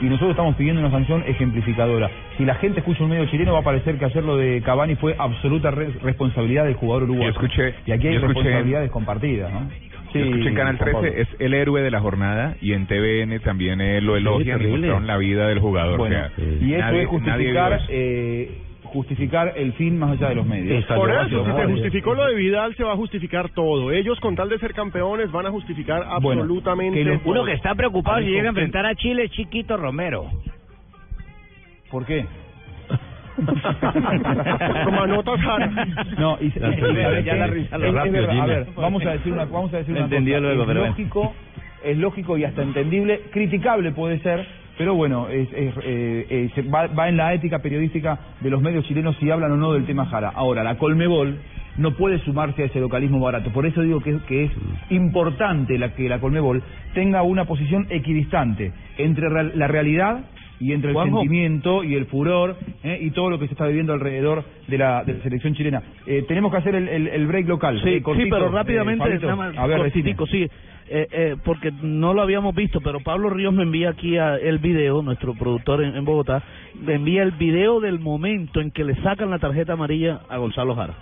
Y 0.01 0.05
nosotros 0.07 0.31
estamos 0.31 0.55
pidiendo 0.57 0.81
una 0.81 0.91
sanción 0.91 1.25
ejemplificadora. 1.27 2.11
Si 2.37 2.45
la 2.45 2.55
gente 2.57 2.81
escucha 2.81 3.03
un 3.05 3.11
medio 3.11 3.27
chileno, 3.27 3.53
va 3.53 3.61
a 3.61 3.65
parecer 3.65 3.97
que 3.99 4.05
hacerlo 4.05 4.37
de 4.37 4.63
Cavani 4.63 4.95
fue 4.97 5.15
absoluta 5.19 5.71
re- 5.71 5.91
responsabilidad 6.03 6.65
del 6.65 6.75
jugador 6.75 7.05
uruguayo. 7.05 7.33
Yo 7.33 7.41
escuché- 7.41 7.75
y 7.87 7.93
aquí 7.93 8.07
hay 8.09 8.15
yo 8.15 8.21
escuché- 8.21 8.27
responsabilidades 8.35 8.91
compartidas, 8.91 9.53
¿no? 9.53 9.69
Yo 10.15 10.21
escuché 10.21 10.49
en 10.49 10.55
Canal 10.55 10.79
Juan 10.79 10.93
Pablo. 10.93 11.11
13, 11.11 11.21
es 11.21 11.29
el 11.39 11.53
héroe 11.53 11.83
de 11.83 11.91
la 11.91 12.01
jornada 12.01 12.55
y 12.63 12.73
en 12.73 12.87
TVN 12.87 13.41
también 13.41 13.81
eh, 13.83 14.01
lo 14.01 14.15
Sí, 14.15 14.21
elogian 14.23 14.43
y 14.59 14.61
terrible. 14.63 14.79
mostraron 14.79 15.07
la 15.07 15.17
vida 15.19 15.49
del 15.49 15.59
jugador. 15.59 15.99
Bueno, 15.99 16.17
o 16.17 16.19
sea, 16.35 16.45
y 16.63 16.73
eso 16.73 16.81
nadie- 16.83 17.03
es 17.03 17.09
justificar 17.09 17.81
eh, 17.91 18.51
justificar 18.93 19.53
el 19.57 19.73
fin 19.75 19.99
más 19.99 20.13
allá 20.13 20.29
de 20.31 20.35
los 20.37 20.47
medios. 20.47 20.85
Por 20.87 21.11
eso, 21.11 21.45
si 21.45 21.53
se 21.53 21.67
justificó 21.67 22.15
lo 22.15 22.27
de 22.27 22.35
Vidal, 22.35 22.75
se 22.77 22.85
va 22.85 22.93
a 22.93 22.97
justificar 22.97 23.51
todo. 23.51 23.91
Ellos, 23.93 24.19
con 24.21 24.35
tal 24.37 24.49
de 24.49 24.59
ser 24.59 24.75
campeones, 24.75 25.31
van 25.33 25.47
a 25.47 25.51
justificar 25.51 26.05
Bueno, 26.21 26.43
absolutamente 26.43 26.99
que 26.99 27.05
lo- 27.05 27.19
todo. 27.21 27.31
Uno 27.31 27.45
que 27.45 27.53
está 27.53 27.75
preocupado 27.75 28.19
si 28.21 28.27
llega 28.27 28.45
a 28.47 28.49
enfrentar 28.49 28.85
a 28.87 28.95
Chile 28.95 29.25
es 29.25 29.31
Chiquito 29.33 29.77
Romero. 29.77 30.27
¿Por 31.91 32.05
qué? 32.05 32.27
Como 34.85 35.01
anotas. 35.03 35.39
No, 36.19 36.39
y, 36.41 36.53
a 36.61 38.47
ver, 38.47 38.67
vamos 38.77 39.05
a 39.07 39.11
decir 39.13 39.33
una, 39.33 39.45
vamos 39.45 39.73
a 39.73 39.77
decir 39.79 39.95
Lo 39.95 40.05
una 40.07 40.09
cosa. 40.09 40.41
luego, 40.41 40.63
es 40.65 40.77
lógico, 40.89 41.35
es 41.85 41.97
lógico 41.99 42.37
y 42.39 42.45
hasta 42.45 42.63
entendible, 42.63 43.21
criticable 43.31 43.93
puede 43.93 44.19
ser, 44.21 44.45
pero 44.79 44.95
bueno, 44.95 45.29
es, 45.29 45.49
es, 45.53 45.75
eh, 45.83 46.51
eh, 46.57 46.63
va, 46.73 46.87
va 46.87 47.09
en 47.09 47.17
la 47.17 47.35
ética 47.35 47.59
periodística 47.59 48.19
de 48.41 48.49
los 48.49 48.63
medios 48.63 48.87
chilenos 48.87 49.17
si 49.19 49.29
hablan 49.29 49.51
o 49.53 49.57
no 49.57 49.73
del 49.73 49.85
tema 49.85 50.07
Jara. 50.07 50.31
Ahora, 50.35 50.63
la 50.63 50.79
Colmebol 50.79 51.37
no 51.79 51.97
puede 51.97 52.19
sumarse 52.21 52.63
a 52.63 52.67
ese 52.67 52.81
localismo 52.81 53.19
barato. 53.19 53.51
Por 53.51 53.67
eso 53.67 53.81
digo 53.83 54.01
que, 54.01 54.45
es 54.45 54.51
importante 54.91 55.79
la, 55.79 55.95
que 55.95 56.09
la 56.09 56.21
Colmebol 56.21 56.63
tenga 56.95 57.23
una 57.23 57.45
posición 57.45 57.87
equidistante 57.91 58.73
entre 58.99 59.29
la 59.57 59.67
realidad 59.67 60.25
y 60.61 60.73
entre 60.73 60.91
el 60.91 60.95
Juanjo. 60.95 61.19
sentimiento 61.21 61.85
y 61.85 61.95
el 61.95 62.07
furor 62.07 62.57
¿eh? 62.83 62.99
y 63.01 63.11
todo 63.11 63.31
lo 63.31 63.39
que 63.39 63.47
se 63.47 63.53
está 63.53 63.67
viviendo 63.67 63.93
alrededor 63.93 64.45
de 64.67 64.79
la, 64.79 65.05
de 65.05 65.15
la 65.15 65.23
selección 65.23 65.55
chilena. 65.55 65.83
Eh, 66.07 66.25
tenemos 66.27 66.51
que 66.51 66.59
hacer 66.59 66.75
el, 66.75 66.89
el, 66.89 67.07
el 67.09 67.27
break 67.27 67.47
local. 67.49 67.81
Sí, 67.83 67.89
Eh, 67.89 67.95
sí, 67.97 68.01
cortito, 68.03 68.29
pero 68.37 68.47
eh, 68.49 68.53
rápidamente, 68.53 69.05
Fabito. 69.05 69.27
nada 69.27 69.37
más, 69.37 69.57
a 69.59 69.67
ver, 69.67 69.79
cortitico, 69.79 70.27
sí. 70.27 70.49
Eh, 70.91 71.07
eh, 71.13 71.37
porque 71.45 71.71
no 71.83 72.15
lo 72.15 72.23
habíamos 72.23 72.55
visto, 72.55 72.81
pero 72.81 73.01
Pablo 73.01 73.29
Ríos 73.29 73.53
me 73.53 73.63
envía 73.63 73.91
aquí 73.91 74.17
a- 74.17 74.37
el 74.37 74.59
video, 74.59 75.03
nuestro 75.03 75.35
productor 75.35 75.85
en, 75.85 75.95
en 75.95 76.05
Bogotá, 76.05 76.43
me 76.81 76.95
envía 76.95 77.23
el 77.25 77.33
video 77.33 77.79
del 77.79 77.99
momento 78.01 78.61
en 78.63 78.71
que 78.71 78.85
le 78.85 78.95
sacan 79.03 79.29
la 79.29 79.39
tarjeta 79.39 79.75
amarilla 79.75 80.21
a 80.31 80.39
Gonzalo 80.39 80.75
Jara. 80.75 80.95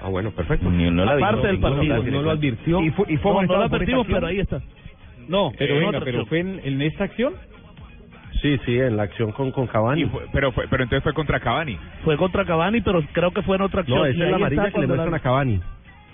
Ah, 0.00 0.08
bueno, 0.08 0.30
perfecto. 0.30 0.68
Aparte 0.68 1.46
del 1.48 1.58
partido. 1.58 2.02
no 2.04 2.22
lo 2.22 2.30
advirtió. 2.30 2.80
Y 2.82 2.90
fue, 2.90 3.04
y 3.08 3.16
fue 3.18 3.32
No, 3.32 3.42
no 3.42 3.56
lo 3.58 3.64
advertimos, 3.64 4.06
pero 4.08 4.26
ahí 4.28 4.38
está. 4.38 4.62
No, 5.28 5.52
Pero 5.58 5.74
en 5.74 5.80
venga, 5.80 5.98
otra 5.98 6.04
pero 6.04 6.26
fue 6.26 6.38
en, 6.40 6.60
en 6.64 6.80
esta 6.82 7.04
acción. 7.04 7.34
Sí, 8.42 8.58
sí, 8.64 8.78
en 8.78 8.96
la 8.96 9.02
acción 9.04 9.32
con, 9.32 9.50
con 9.52 9.66
Cavani. 9.66 10.02
Y 10.02 10.06
fue- 10.06 10.22
pero, 10.32 10.52
fue, 10.52 10.66
pero 10.68 10.82
entonces 10.82 11.02
fue 11.02 11.12
contra 11.12 11.40
Cavani. 11.40 11.76
Fue 12.04 12.16
contra 12.16 12.44
Cavani, 12.44 12.80
pero 12.80 13.02
creo 13.12 13.30
que 13.32 13.42
fue 13.42 13.56
en 13.56 13.62
otra 13.62 13.80
acción. 13.80 13.98
No, 13.98 14.06
esa 14.06 14.24
es 14.24 14.30
la 14.30 14.36
amarilla 14.36 14.70
que 14.70 14.80
le 14.80 14.86
muestran 14.86 15.10
la- 15.10 15.16
a 15.16 15.20
Cavani. 15.20 15.60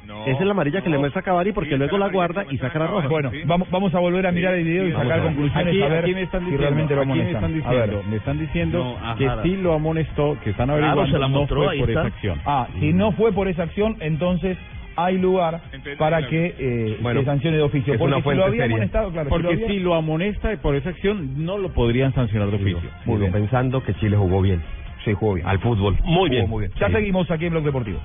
No, 0.06 0.24
Esa 0.24 0.38
es 0.38 0.44
la 0.46 0.52
amarilla 0.52 0.82
que 0.82 0.88
le 0.90 0.98
muestra 0.98 1.20
a 1.20 1.24
Cavani 1.24 1.50
porque 1.50 1.70
Sí, 1.70 1.76
luego 1.76 1.98
la 1.98 2.08
guarda 2.08 2.46
y 2.48 2.58
saca 2.58 2.78
la 2.78 2.86
roja. 2.86 3.08
Bueno, 3.08 3.32
vamos, 3.44 3.68
vamos 3.72 3.92
a 3.92 3.98
volver 3.98 4.24
a 4.28 4.30
mirar 4.30 4.54
el 4.54 4.62
video 4.64 4.86
y 4.86 4.92
sacar 4.92 5.18
a 5.18 5.22
conclusiones 5.24 5.66
Aquí, 5.66 5.82
a 5.82 5.88
ver 5.88 6.04
aquí 6.04 6.14
me 6.14 6.22
están 6.22 6.40
si 6.40 6.44
diciendo, 6.46 6.62
realmente 6.62 6.94
lo 6.94 7.00
aquí 7.02 7.08
me 7.10 7.14
amonestan. 7.22 7.44
están 7.56 7.66
A 7.66 7.74
ver. 7.74 7.82
diciendo, 7.90 8.10
me 8.10 8.16
están 8.16 8.38
diciendo 8.38 8.98
No, 9.02 9.16
que 9.16 9.30
sí 9.42 9.56
lo 9.56 9.74
amonestó, 9.74 10.38
que 10.44 10.50
están 10.50 10.66
Claro, 10.68 10.84
averiguando, 10.84 11.12
se 11.12 11.18
la 11.18 11.28
no 11.28 11.38
mostró, 11.40 11.64
fue 11.64 11.72
ahí 11.72 11.80
por 11.80 11.90
está. 11.90 12.00
esa 12.02 12.08
acción. 12.14 12.40
Ah, 12.46 12.68
si 12.78 12.92
no 12.92 13.12
fue 13.12 13.32
por 13.32 13.48
esa 13.48 13.64
acción, 13.64 13.96
entonces 13.98 14.56
hay 14.96 15.18
lugar 15.18 15.60
Entonces, 15.72 15.96
para 15.98 16.18
claro. 16.18 16.30
que 16.30 16.54
eh, 16.58 16.98
Bueno, 17.02 17.20
se 17.20 17.26
sancione 17.26 17.56
de 17.58 17.62
oficio. 17.62 17.92
es 17.94 17.98
Porque 17.98 18.22
si 18.22 18.34
lo 18.34 18.44
había 18.44 18.62
seria. 18.62 18.76
amonestado, 18.76 19.12
claro, 19.12 19.28
si 19.28 19.30
lo 19.36 19.42
Porque 19.42 19.54
había- 19.54 19.68
si 19.68 19.78
lo 19.80 19.94
amonesta 19.94 20.52
y 20.52 20.56
por 20.56 20.74
esa 20.74 20.88
acción 20.90 21.44
no 21.44 21.58
lo 21.58 21.68
podrían 21.72 22.12
sancionar 22.14 22.48
de 22.50 22.56
oficio. 22.56 22.90
Muy 23.04 23.18
bien. 23.20 23.32
pensando 23.32 23.82
que 23.82 23.94
Chile 23.94 24.16
jugó 24.16 24.40
bien. 24.42 24.62
Sí, 25.04 25.12
jugó 25.12 25.34
bien. 25.34 25.46
Al 25.46 25.58
fútbol. 25.60 25.96
Muy 26.04 26.30
bien. 26.30 26.48
Muy 26.48 26.60
bien. 26.62 26.72
Ya 26.80 26.88
Sí. 26.88 26.94
seguimos 26.94 27.30
aquí 27.30 27.46
en 27.46 27.52
Blog 27.52 27.64
Deportivo. 27.64 28.00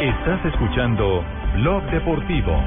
Estás 0.00 0.44
escuchando 0.46 1.24
Blog 1.56 1.82
Deportivo. 1.90 2.60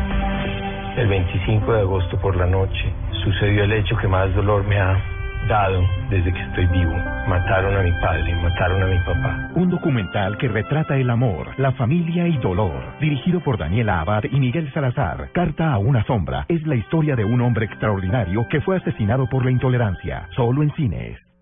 El 0.98 1.08
25 1.08 1.74
de 1.74 1.80
agosto 1.82 2.20
por 2.20 2.36
la 2.36 2.48
noche 2.48 2.86
sucedió 3.24 3.64
el 3.66 3.74
hecho 3.74 3.96
que 3.98 4.08
más 4.08 4.34
dolor 4.36 4.64
me 4.66 4.80
ha 4.80 5.00
dado 5.48 5.88
desde 6.10 6.32
que 6.32 6.42
estoy 6.42 6.68
vivo. 6.68 6.94
Mataron 7.28 7.76
a 7.76 7.82
mi 7.82 7.92
padre, 8.02 8.36
mataron 8.36 8.84
a 8.84 8.88
mi 8.88 9.00
papá. 9.00 9.50
Un 9.56 9.70
documental 9.70 10.38
que 10.38 10.48
retrata 10.48 10.96
el 10.96 11.10
amor, 11.10 11.48
la 11.58 11.72
familia 11.74 12.28
y 12.28 12.38
dolor. 12.38 12.98
Dirigido 13.00 13.40
por 13.42 13.58
Daniela 13.58 14.02
Abad 14.02 14.24
y 14.26 14.40
Miguel 14.40 14.72
Salazar. 14.74 15.30
Carta 15.34 15.74
a 15.74 15.78
una 15.78 16.04
sombra 16.06 16.46
es 16.48 16.66
la 16.66 16.76
historia 16.76 17.16
de 17.16 17.26
un 17.26 17.42
hombre 17.42 17.66
extraordinario 17.66 18.48
que 18.50 18.62
fue 18.62 18.78
asesinado 18.78 19.28
por 19.28 19.44
la 19.44 19.52
intolerancia. 19.52 20.28
Solo 20.36 20.64
en 20.64 20.72
cines. 20.76 21.27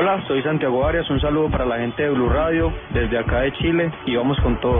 Hola, 0.00 0.22
soy 0.28 0.40
Santiago 0.44 0.86
Arias. 0.86 1.10
Un 1.10 1.20
saludo 1.20 1.50
para 1.50 1.66
la 1.66 1.78
gente 1.78 2.04
de 2.04 2.10
Blue 2.10 2.28
Radio 2.28 2.72
desde 2.90 3.18
acá 3.18 3.40
de 3.40 3.52
Chile 3.54 3.90
y 4.06 4.14
vamos 4.14 4.38
con 4.38 4.60
todo. 4.60 4.78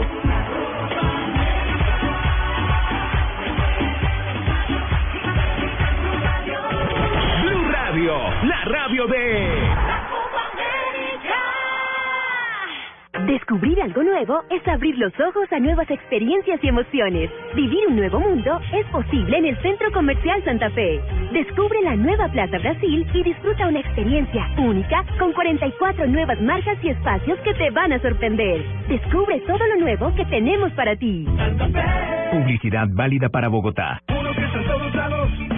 Blue 7.42 7.68
Radio, 7.68 8.14
la 8.44 8.64
radio 8.66 9.07
de... 9.09 9.58
Descubrir 13.29 13.79
algo 13.83 14.03
nuevo 14.03 14.43
es 14.49 14.67
abrir 14.67 14.97
los 14.97 15.12
ojos 15.21 15.53
a 15.53 15.61
nuevas 15.61 15.91
experiencias 15.91 16.64
y 16.64 16.69
emociones. 16.69 17.31
Vivir 17.55 17.87
un 17.88 17.97
nuevo 17.97 18.19
mundo 18.19 18.59
es 18.73 18.87
posible 18.87 19.37
en 19.37 19.45
el 19.45 19.57
Centro 19.61 19.93
Comercial 19.93 20.43
Santa 20.45 20.71
Fe. 20.71 20.99
Descubre 21.35 21.79
la 21.83 21.95
nueva 21.95 22.29
Plaza 22.29 22.57
Brasil 22.57 23.07
y 23.12 23.23
disfruta 23.23 23.69
una 23.69 23.81
experiencia 23.81 24.49
única 24.57 25.05
con 25.19 25.35
44 25.35 26.07
nuevas 26.07 26.41
marcas 26.41 26.79
y 26.83 26.88
espacios 26.88 27.38
que 27.41 27.53
te 27.53 27.69
van 27.69 27.93
a 27.93 28.01
sorprender. 28.01 28.64
Descubre 28.88 29.41
todo 29.41 29.67
lo 29.75 29.77
nuevo 29.77 30.14
que 30.14 30.25
tenemos 30.25 30.73
para 30.73 30.97
ti. 30.97 31.27
Publicidad 32.33 32.88
válida 32.93 33.29
para 33.29 33.49
Bogotá. 33.49 34.01
Uno 34.09 34.33
que 34.33 35.58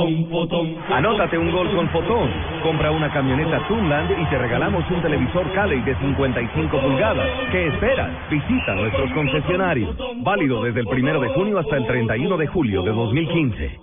Fotón, 0.09 0.75
fotón, 0.75 0.77
Anótate 0.91 1.37
un 1.37 1.51
gol 1.51 1.69
con 1.75 1.89
Fotón. 1.89 2.29
Compra 2.63 2.91
una 2.91 3.11
camioneta 3.11 3.59
Tunland 3.67 4.11
y 4.19 4.25
te 4.25 4.37
regalamos 4.37 4.83
un 4.89 5.01
televisor 5.01 5.51
Cali 5.53 5.81
de 5.81 5.95
55 5.95 6.79
pulgadas. 6.79 7.27
¿Qué 7.51 7.67
esperas? 7.67 8.09
Visita 8.29 8.75
nuestros 8.75 9.11
concesionarios. 9.11 9.95
Válido 10.17 10.63
desde 10.63 10.81
el 10.81 10.87
primero 10.87 11.19
de 11.19 11.29
junio 11.29 11.59
hasta 11.59 11.77
el 11.77 11.85
31 11.85 12.37
de 12.37 12.47
julio 12.47 12.81
de 12.83 12.91
2015. 12.91 13.79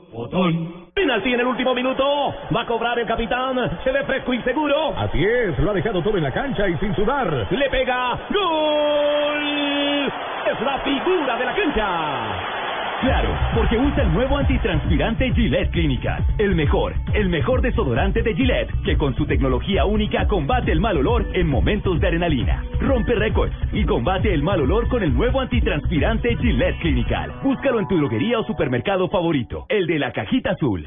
Penalti 0.94 1.34
en 1.34 1.40
el 1.40 1.46
último 1.46 1.74
minuto. 1.74 2.04
Va 2.54 2.62
a 2.62 2.66
cobrar 2.66 2.98
el 2.98 3.06
capitán. 3.06 3.78
Se 3.84 3.92
ve 3.92 4.02
fresco 4.04 4.34
y 4.34 4.42
seguro. 4.42 4.94
Así 4.96 5.22
es, 5.22 5.58
lo 5.58 5.70
ha 5.70 5.74
dejado 5.74 6.02
todo 6.02 6.16
en 6.16 6.24
la 6.24 6.32
cancha 6.32 6.68
y 6.68 6.76
sin 6.78 6.94
sudar. 6.94 7.46
Le 7.50 7.70
pega. 7.70 8.18
¡Gol! 8.30 10.12
Es 10.46 10.60
la 10.60 10.78
figura 10.78 11.36
de 11.36 11.44
la 11.44 11.54
cancha. 11.54 12.65
Claro, 13.00 13.28
porque 13.54 13.76
usa 13.76 14.02
el 14.04 14.12
nuevo 14.14 14.38
antitranspirante 14.38 15.30
Gillette 15.35 15.70
Clinical. 15.70 16.24
El 16.38 16.54
mejor, 16.54 16.94
el 17.12 17.28
mejor 17.28 17.61
desodorante 17.61 18.22
de 18.22 18.35
Gillette, 18.35 18.70
que 18.85 18.96
con 18.96 19.14
su 19.16 19.26
tecnología 19.26 19.85
única 19.85 20.26
combate 20.26 20.72
el 20.72 20.80
mal 20.80 20.96
olor 20.96 21.26
en 21.35 21.46
momentos 21.46 22.00
de 22.00 22.06
adrenalina. 22.06 22.64
Rompe 22.80 23.14
récords 23.14 23.54
y 23.72 23.85
combate 23.85 24.32
el 24.32 24.42
mal 24.42 24.62
olor 24.62 24.88
con 24.88 25.02
el 25.02 25.14
nuevo 25.14 25.40
antitranspirante 25.40 26.37
Gillette 26.37 26.78
Clinical. 26.80 27.32
Búscalo 27.42 27.80
en 27.80 27.88
tu 27.88 27.98
droguería 27.98 28.38
o 28.38 28.44
supermercado 28.44 29.09
favorito, 29.11 29.66
el 29.68 29.87
de 29.87 29.98
la 29.98 30.12
cajita 30.12 30.52
azul. 30.52 30.87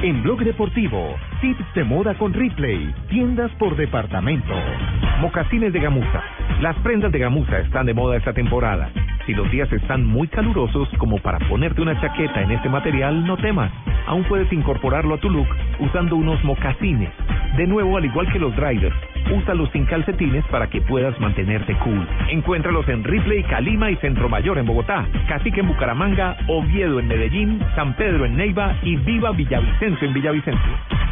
En 0.00 0.22
Blog 0.22 0.44
Deportivo, 0.44 1.16
tips 1.40 1.74
de 1.74 1.82
moda 1.82 2.14
con 2.14 2.32
Ripley, 2.32 2.94
tiendas 3.10 3.50
por 3.58 3.74
departamento. 3.74 4.54
Mocasines 5.20 5.72
de 5.72 5.80
gamuza. 5.80 6.22
Las 6.60 6.76
prendas 6.84 7.10
de 7.10 7.18
gamuza 7.18 7.58
están 7.58 7.86
de 7.86 7.94
moda 7.94 8.16
esta 8.16 8.32
temporada. 8.32 8.92
Si 9.26 9.34
los 9.34 9.50
días 9.50 9.70
están 9.72 10.06
muy 10.06 10.28
calurosos 10.28 10.88
como 10.98 11.18
para 11.18 11.40
ponerte 11.48 11.82
una 11.82 12.00
chaqueta 12.00 12.42
en 12.42 12.52
este 12.52 12.68
material, 12.68 13.26
no 13.26 13.36
temas. 13.38 13.72
Aún 14.06 14.22
puedes 14.24 14.52
incorporarlo 14.52 15.16
a 15.16 15.18
tu 15.18 15.30
look 15.30 15.48
usando 15.80 16.14
unos 16.14 16.42
mocasines. 16.44 17.10
De 17.56 17.66
nuevo, 17.66 17.96
al 17.96 18.04
igual 18.04 18.32
que 18.32 18.38
los 18.38 18.54
drivers, 18.54 18.94
úsalos 19.30 19.68
sin 19.72 19.84
calcetines 19.86 20.44
para 20.46 20.68
que 20.68 20.80
puedas 20.80 21.18
mantenerte 21.20 21.74
cool. 21.78 22.06
Encuéntralos 22.30 22.88
en 22.88 23.04
Ripley, 23.04 23.42
Calima 23.44 23.90
y 23.90 23.96
Centro 23.96 24.28
Mayor 24.28 24.58
en 24.58 24.66
Bogotá, 24.66 25.06
Cacique 25.28 25.60
en 25.60 25.68
Bucaramanga, 25.68 26.36
Oviedo 26.48 27.00
en 27.00 27.08
Medellín, 27.08 27.60
San 27.74 27.94
Pedro 27.94 28.24
en 28.24 28.36
Neiva 28.36 28.76
y 28.82 28.96
Viva 28.96 29.32
Villavicencio 29.32 30.08
en 30.08 30.14
Villavicencio. 30.14 31.07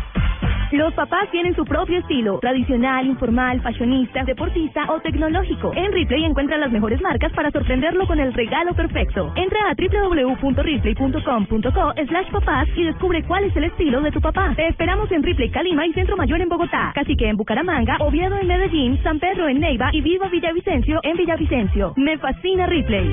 Los 0.73 0.93
papás 0.95 1.31
tienen 1.31 1.55
su 1.55 1.65
propio 1.65 1.99
estilo, 1.99 2.41
tradicional, 2.41 3.07
informal, 3.07 3.61
fashionista, 3.61 4.25
deportista 4.25 4.91
o 4.91 4.99
tecnológico. 5.01 5.71
En 5.75 5.93
Ripley 5.93 6.25
encuentra 6.25 6.59
las 6.59 6.73
mejores 6.73 7.01
marcas 7.01 7.33
para 7.33 7.53
sorprenderlo 7.53 8.05
con 8.07 8.19
el 8.19 8.33
regalo 8.35 8.75
perfecto. 8.75 9.33
Entra 9.37 9.61
a 9.71 9.75
www.ripley.com.co 9.75 11.93
slash 12.09 12.31
papás 12.33 12.67
y 12.77 12.83
descubre 12.85 13.23
cuál 13.23 13.45
es 13.45 13.57
el 13.57 13.65
estilo 13.65 14.01
de 14.01 14.11
tu 14.11 14.21
papá. 14.21 14.55
Te 14.57 14.67
esperamos 14.67 15.11
en 15.13 15.23
Ripley, 15.23 15.51
Calima 15.51 15.87
y 15.87 15.93
Centro 15.93 16.17
Mayor 16.17 16.41
en 16.41 16.49
Bogotá, 16.49 16.91
Cacique 16.95 17.29
en 17.29 17.37
Bucaramanga, 17.37 17.99
Oviedo 18.01 18.37
en 18.37 18.49
Medellín, 18.49 19.01
San 19.03 19.21
Pedro 19.21 19.49
en 19.49 19.61
Neiva 19.61 19.91
y 19.93 20.01
Viva 20.01 20.29
Villavicencio 20.29 20.99
en 21.03 21.17
Villavicencio. 21.17 21.93
Me 21.97 22.17
fascina 22.19 22.67
Ripley. 22.67 23.09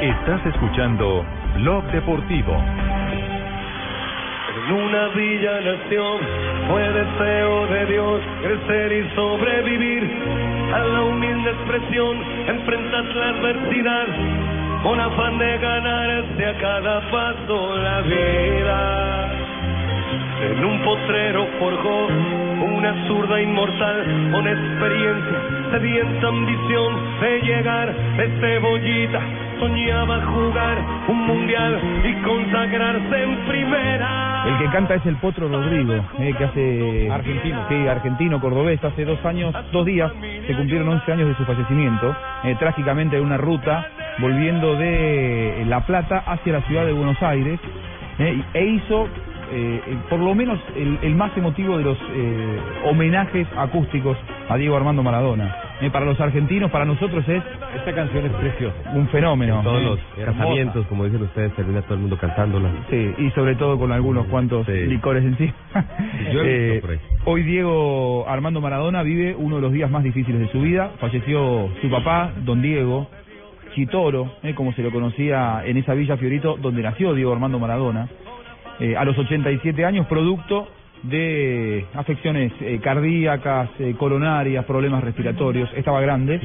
Estás 0.00 0.46
escuchando 0.46 1.24
Blog 1.58 1.84
Deportivo. 1.92 2.56
En 4.64 4.72
una 4.74 5.08
villa 5.08 5.60
nación 5.60 6.18
fue 6.68 6.82
deseo 6.82 7.66
de 7.66 7.86
Dios 7.86 8.20
crecer 8.42 8.92
y 8.92 9.14
sobrevivir. 9.14 10.10
A 10.72 10.78
la 10.78 11.02
humilde 11.02 11.50
expresión, 11.50 12.16
enfrentar 12.46 13.04
la 13.04 13.28
adversidad. 13.30 14.06
Con 14.84 15.00
afán 15.00 15.38
de 15.38 15.58
ganarse 15.58 16.46
a 16.46 16.58
cada 16.58 17.10
paso 17.10 17.76
la 17.76 18.00
vida. 18.02 19.32
En 20.42 20.64
un 20.64 20.82
potrero 20.82 21.46
forjó 21.58 22.06
una 22.62 23.06
zurda 23.06 23.40
inmortal 23.40 24.30
con 24.32 24.46
experiencia, 24.46 25.38
sedienta 25.72 26.28
ambición 26.28 27.20
de 27.20 27.40
llegar 27.42 27.94
de 28.16 28.28
cebollita. 28.40 29.20
Soñaba 29.58 30.20
jugar 30.26 30.78
un 31.08 31.26
mundial 31.26 31.80
y 32.04 32.12
consagrarse 32.24 33.22
en 33.22 33.36
primera. 33.46 34.44
El 34.46 34.58
que 34.58 34.66
canta 34.72 34.94
es 34.96 35.06
el 35.06 35.14
Potro 35.16 35.48
Rodrigo, 35.48 35.94
eh, 36.18 36.34
que 36.36 36.44
hace... 36.44 37.08
Argentino. 37.12 37.64
Sí, 37.68 37.86
argentino, 37.86 38.40
cordobés. 38.40 38.82
Hace 38.82 39.04
dos 39.04 39.24
años, 39.24 39.54
dos 39.70 39.86
días, 39.86 40.10
se 40.46 40.54
cumplieron 40.54 40.88
11 40.88 41.12
años 41.12 41.28
de 41.28 41.34
su 41.36 41.44
fallecimiento. 41.44 42.14
eh, 42.42 42.56
trágicamente 42.58 43.16
en 43.16 43.22
una 43.24 43.36
ruta, 43.36 43.86
volviendo 44.18 44.74
de 44.74 45.64
La 45.68 45.86
Plata 45.86 46.24
hacia 46.26 46.54
la 46.54 46.60
ciudad 46.62 46.84
de 46.84 46.92
Buenos 46.92 47.22
Aires. 47.22 47.60
eh, 48.18 48.42
e 48.54 48.64
hizo, 48.64 49.08
eh, 49.52 49.80
eh, 49.86 49.96
por 50.08 50.18
lo 50.18 50.34
menos, 50.34 50.58
el, 50.76 50.98
el 51.02 51.14
más 51.14 51.36
emotivo 51.36 51.76
de 51.78 51.84
los 51.84 51.98
eh, 52.14 52.58
homenajes 52.86 53.46
acústicos 53.56 54.16
a 54.48 54.56
Diego 54.56 54.76
Armando 54.76 55.02
Maradona. 55.02 55.54
Eh, 55.80 55.90
para 55.90 56.04
los 56.06 56.18
argentinos, 56.20 56.70
para 56.70 56.84
nosotros 56.84 57.28
es... 57.28 57.42
Esta 57.76 57.92
canción 57.94 58.24
es 58.26 58.32
preciosa. 58.32 58.76
Un 58.94 59.08
fenómeno. 59.08 59.58
En 59.58 59.62
todos 59.64 59.82
los 59.82 59.98
hermosa. 60.16 60.38
casamientos, 60.38 60.86
como 60.86 61.04
dicen 61.04 61.22
ustedes, 61.22 61.52
termina 61.54 61.82
todo 61.82 61.94
el 61.94 62.00
mundo 62.00 62.16
cantándola. 62.18 62.70
Sí, 62.90 63.14
y 63.18 63.30
sobre 63.30 63.54
todo 63.56 63.78
con 63.78 63.90
algunos 63.92 64.26
cuantos 64.26 64.66
licores 64.68 65.24
en 65.24 65.36
sí. 65.38 65.52
Yo 66.32 66.42
he 66.42 66.44
Eh, 66.46 66.70
visto 66.72 66.86
por 66.86 66.90
ahí. 66.92 67.00
hoy 67.24 67.42
Diego 67.42 68.28
Armando 68.28 68.60
Maradona 68.60 69.02
vive 69.02 69.34
uno 69.36 69.56
de 69.56 69.62
los 69.62 69.72
días 69.72 69.90
más 69.90 70.02
difíciles 70.04 70.40
de 70.40 70.48
su 70.48 70.60
vida. 70.60 70.92
Falleció 71.00 71.68
su 71.80 71.90
papá, 71.90 72.30
don 72.44 72.62
Diego 72.62 73.08
Chitoro, 73.74 74.32
eh, 74.42 74.54
como 74.54 74.72
se 74.74 74.82
lo 74.82 74.90
conocía 74.90 75.62
en 75.64 75.78
esa 75.78 75.94
villa 75.94 76.16
Fiorito, 76.16 76.56
donde 76.60 76.82
nació 76.82 77.14
Diego 77.14 77.32
Armando 77.32 77.58
Maradona, 77.58 78.06
eh, 78.80 78.96
a 78.96 79.04
los 79.04 79.16
87 79.16 79.84
años, 79.84 80.06
producto 80.06 80.68
de 81.02 81.84
afecciones 81.94 82.52
eh, 82.60 82.78
cardíacas, 82.82 83.70
eh, 83.78 83.94
coronarias, 83.98 84.64
problemas 84.64 85.02
respiratorios. 85.02 85.68
Estaba 85.74 86.00
grande, 86.00 86.40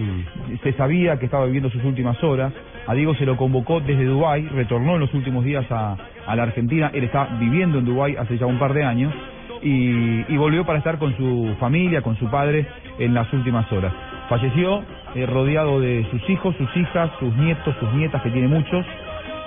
se 0.64 0.74
sabía 0.74 1.18
que 1.20 1.26
estaba 1.26 1.46
viviendo 1.46 1.70
sus 1.70 1.84
últimas 1.84 2.22
horas. 2.24 2.54
A 2.88 2.94
Diego 2.94 3.14
se 3.16 3.26
lo 3.26 3.38
convocó 3.38 3.82
desde 3.82 4.06
Dubái, 4.06 4.48
retornó 4.48 4.96
en 4.96 5.02
los 5.02 5.14
últimos 5.14 5.44
días 5.46 5.66
a, 5.72 5.98
a 6.26 6.36
la 6.36 6.44
Argentina. 6.44 6.90
Él 6.94 7.04
está 7.04 7.26
viviendo 7.40 7.80
en 7.80 7.86
Dubái 7.86 8.16
hace 8.16 8.38
ya 8.38 8.46
un 8.46 8.58
par 8.58 8.74
de 8.74 8.84
años 8.84 9.14
y, 9.62 10.34
y 10.34 10.38
volvió 10.38 10.66
para 10.66 10.80
estar 10.80 10.98
con 10.98 11.16
su 11.18 11.56
familia, 11.60 12.02
con 12.02 12.18
su 12.18 12.30
padre 12.30 12.66
en 13.00 13.14
las 13.14 13.32
últimas 13.34 13.72
horas. 13.72 13.94
Falleció 14.30 14.84
eh, 15.16 15.26
rodeado 15.26 15.80
de 15.80 16.06
sus 16.12 16.30
hijos, 16.30 16.56
sus 16.58 16.76
hijas, 16.76 17.10
sus 17.20 17.34
nietos, 17.36 17.76
sus 17.80 17.94
nietas, 17.94 18.22
que 18.22 18.30
tiene 18.30 18.48
muchos. 18.48 18.86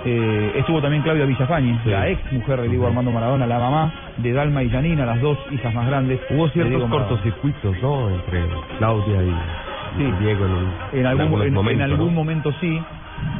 Eh, 0.03 0.53
estuvo 0.55 0.81
también 0.81 1.03
Claudia 1.03 1.25
Villafañe, 1.25 1.79
la 1.85 2.09
ex 2.09 2.31
mujer 2.33 2.61
de 2.61 2.69
Diego 2.69 2.87
Armando 2.87 3.11
Maradona, 3.11 3.45
la 3.45 3.59
mamá 3.59 3.93
de 4.17 4.31
Dalma 4.33 4.63
y 4.63 4.69
Janina, 4.69 5.05
las 5.05 5.21
dos 5.21 5.37
hijas 5.51 5.73
más 5.75 5.85
grandes. 5.87 6.19
Hubo 6.31 6.47
ciertos 6.49 6.73
cortocircuitos, 6.89 7.75
¿no? 7.81 8.09
Entre 8.09 8.43
Claudia 8.79 9.21
y, 9.23 10.01
y 10.01 10.11
Diego 10.23 10.45
en, 10.93 11.05
algún, 11.05 11.41
en- 11.41 11.47
en 11.49 11.53
momentos, 11.53 11.87
¿no? 11.87 11.93
algún 11.95 12.13
momento 12.15 12.51
sí. 12.59 12.81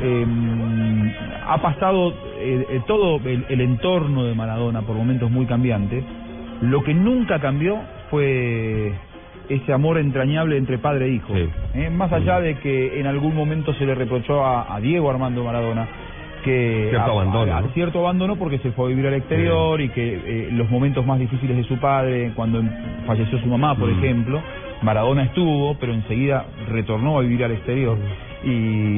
Eh, 0.01 0.25
ha 1.47 1.57
pasado 1.57 2.13
eh, 2.37 2.65
eh, 2.69 2.81
todo 2.85 3.19
el, 3.25 3.45
el 3.49 3.61
entorno 3.61 4.23
de 4.25 4.35
Maradona 4.35 4.81
por 4.83 4.95
momentos 4.95 5.31
muy 5.31 5.45
cambiantes. 5.47 6.03
Lo 6.61 6.83
que 6.83 6.93
nunca 6.93 7.39
cambió 7.39 7.77
fue 8.11 8.93
ese 9.49 9.73
amor 9.73 9.97
entrañable 9.97 10.57
entre 10.57 10.77
padre 10.77 11.07
e 11.07 11.09
hijo. 11.13 11.33
Eh, 11.73 11.89
más 11.89 12.11
allá 12.13 12.39
de 12.39 12.55
que 12.59 12.99
en 12.99 13.07
algún 13.07 13.35
momento 13.35 13.73
se 13.73 13.85
le 13.85 13.95
reprochó 13.95 14.45
a, 14.45 14.73
a 14.75 14.79
Diego 14.79 15.09
Armando 15.09 15.43
Maradona 15.43 15.87
que 16.43 16.87
Cierto 16.89 17.11
abandono, 17.11 17.61
¿no? 17.61 17.67
cierto 17.73 17.99
abandono 17.99 18.35
porque 18.35 18.57
se 18.59 18.71
fue 18.71 18.85
a 18.85 18.89
vivir 18.89 19.07
al 19.07 19.13
exterior 19.15 19.79
y 19.81 19.89
que 19.89 20.13
eh, 20.25 20.49
los 20.51 20.69
momentos 20.69 21.05
más 21.05 21.19
difíciles 21.19 21.57
de 21.57 21.63
su 21.63 21.77
padre, 21.79 22.31
cuando 22.35 22.61
falleció 23.05 23.39
su 23.39 23.47
mamá, 23.47 23.75
por 23.75 23.89
Mm. 23.89 23.97
ejemplo, 24.03 24.41
Maradona 24.81 25.23
estuvo, 25.23 25.75
pero 25.79 25.93
enseguida 25.93 26.45
retornó 26.69 27.17
a 27.17 27.21
vivir 27.21 27.43
al 27.43 27.51
exterior 27.51 27.97
y, 28.43 28.49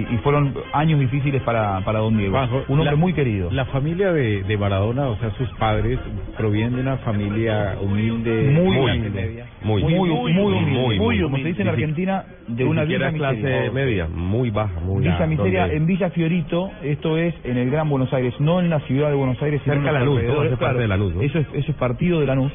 y 0.10 0.20
fueron 0.24 0.54
años 0.72 1.00
difíciles 1.00 1.42
para, 1.44 1.82
para 1.82 2.00
Don 2.00 2.18
Diego. 2.18 2.32
Juanjo, 2.32 2.64
un 2.68 2.80
hombre 2.80 2.92
la- 2.92 2.98
muy 2.98 3.14
querido. 3.14 3.52
La 3.52 3.66
familia 3.66 4.14
de, 4.14 4.44
de 4.44 4.58
Maradona, 4.58 5.08
o 5.08 5.18
sea, 5.18 5.32
sus 5.32 5.50
padres, 5.60 6.00
provienen 6.38 6.76
de 6.76 6.82
una 6.82 6.98
familia 6.98 7.76
humilde, 7.82 8.52
Muy 8.54 8.76
de 8.76 8.82
humilde. 8.82 9.44
Muy, 9.64 9.84
muy, 9.84 10.10
muy, 10.10 10.32
humilde. 10.54 11.00
muy 11.00 11.22
Como 11.22 11.38
se 11.38 11.44
dice 11.44 11.62
en 11.62 11.68
Argentina, 11.68 12.26
de 12.48 12.66
una 12.66 12.84
villa 12.86 13.12
clase 13.12 13.36
miseria. 13.38 13.72
media, 13.72 14.08
muy 14.08 14.50
baja, 14.50 14.80
muy 14.80 15.02
Villa 15.04 15.26
Miseria 15.28 15.68
en 15.68 15.86
Villa 15.86 16.10
Fiorito, 16.10 16.72
esto 16.84 17.18
es 17.18 17.34
en 17.44 17.58
el 17.58 17.70
Gran 17.70 17.90
Buenos 17.90 18.14
Aires, 18.14 18.34
no 18.40 18.60
en 18.60 18.70
la 18.70 18.80
ciudad 18.82 19.10
de 19.10 19.16
Buenos 19.16 19.42
Aires, 19.42 19.62
sino 19.64 19.76
Cerca 19.76 19.90
en 19.90 19.94
de 20.00 20.06
los 20.06 20.16
Lanús, 20.18 20.34
todo 20.34 20.42
hace 20.46 20.58
parte 20.58 20.80
de 20.82 20.88
Lanús, 20.88 21.16
¿no? 21.16 21.22
Eso 21.22 21.40
es, 21.40 21.48
eso 21.54 21.72
es 21.72 21.78
partido 21.78 22.20
de 22.20 22.26
Lanús. 22.28 22.52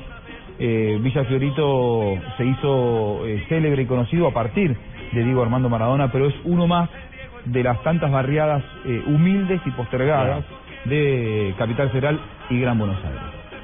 Eh, 0.60 0.98
Villa 1.00 1.22
Fiorito 1.24 2.14
se 2.36 2.44
hizo 2.44 3.26
eh, 3.26 3.44
célebre 3.48 3.82
y 3.82 3.86
conocido 3.86 4.26
a 4.26 4.32
partir 4.32 4.74
de 5.12 5.24
Diego 5.24 5.42
Armando 5.42 5.68
Maradona, 5.68 6.10
pero 6.12 6.26
es 6.26 6.34
uno 6.44 6.66
más 6.66 6.88
de 7.44 7.62
las 7.62 7.82
tantas 7.82 8.10
barriadas 8.10 8.62
eh, 8.84 9.02
humildes 9.06 9.60
y 9.64 9.70
postergadas 9.70 10.44
de 10.84 11.54
Capital 11.58 11.90
Federal 11.90 12.20
y 12.50 12.60
Gran 12.60 12.78
Buenos 12.78 12.96
Aires. 13.04 13.20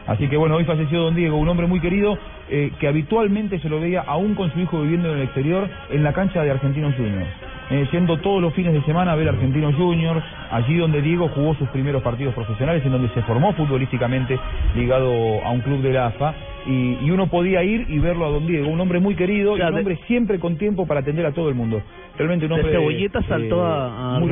Así 0.06 0.28
que 0.28 0.36
bueno, 0.36 0.56
hoy 0.56 0.64
falleció 0.64 1.00
don 1.00 1.14
Diego, 1.14 1.36
un 1.36 1.48
hombre 1.48 1.66
muy 1.66 1.80
querido 1.80 2.18
eh, 2.50 2.72
que 2.78 2.88
habitualmente 2.88 3.58
se 3.60 3.70
lo 3.70 3.80
veía 3.80 4.02
aún 4.06 4.34
con 4.34 4.52
su 4.52 4.60
hijo 4.60 4.82
viviendo 4.82 5.10
en 5.10 5.18
el 5.18 5.24
exterior 5.24 5.68
en 5.90 6.02
la 6.04 6.12
cancha 6.12 6.42
de 6.42 6.50
Argentinos 6.50 6.94
Juniors. 6.94 7.30
Eh, 7.70 7.88
yendo 7.90 8.18
todos 8.18 8.42
los 8.42 8.52
fines 8.52 8.74
de 8.74 8.82
semana 8.82 9.12
a 9.12 9.16
ver 9.16 9.26
Argentinos 9.28 9.74
Juniors, 9.74 10.22
allí 10.50 10.76
donde 10.76 11.00
Diego 11.00 11.28
jugó 11.28 11.54
sus 11.54 11.68
primeros 11.70 12.02
partidos 12.02 12.34
profesionales, 12.34 12.84
en 12.84 12.92
donde 12.92 13.08
se 13.14 13.22
formó 13.22 13.54
futbolísticamente 13.54 14.38
ligado 14.76 15.42
a 15.42 15.50
un 15.50 15.60
club 15.62 15.80
de 15.80 15.92
la 15.94 16.06
AFA, 16.08 16.34
y, 16.66 16.98
y 17.04 17.10
uno 17.10 17.26
podía 17.28 17.62
ir 17.62 17.86
y 17.88 17.98
verlo 17.98 18.26
a 18.26 18.30
don 18.30 18.46
Diego, 18.46 18.68
un 18.68 18.80
hombre 18.80 19.00
muy 19.00 19.14
querido 19.14 19.56
y 19.56 19.60
un 19.60 19.74
hombre 19.78 19.98
siempre 20.06 20.38
con 20.38 20.56
tiempo 20.56 20.86
para 20.86 21.00
atender 21.00 21.26
a 21.26 21.32
todo 21.32 21.48
el 21.48 21.54
mundo. 21.54 21.82
Realmente 22.16 22.46
un 22.46 22.50
De 22.50 22.54
hombre 22.60 22.72
Cebollita 22.72 23.22
saltó 23.22 23.58
eh, 23.58 23.68
a, 23.68 24.16
a 24.16 24.18
muy 24.20 24.28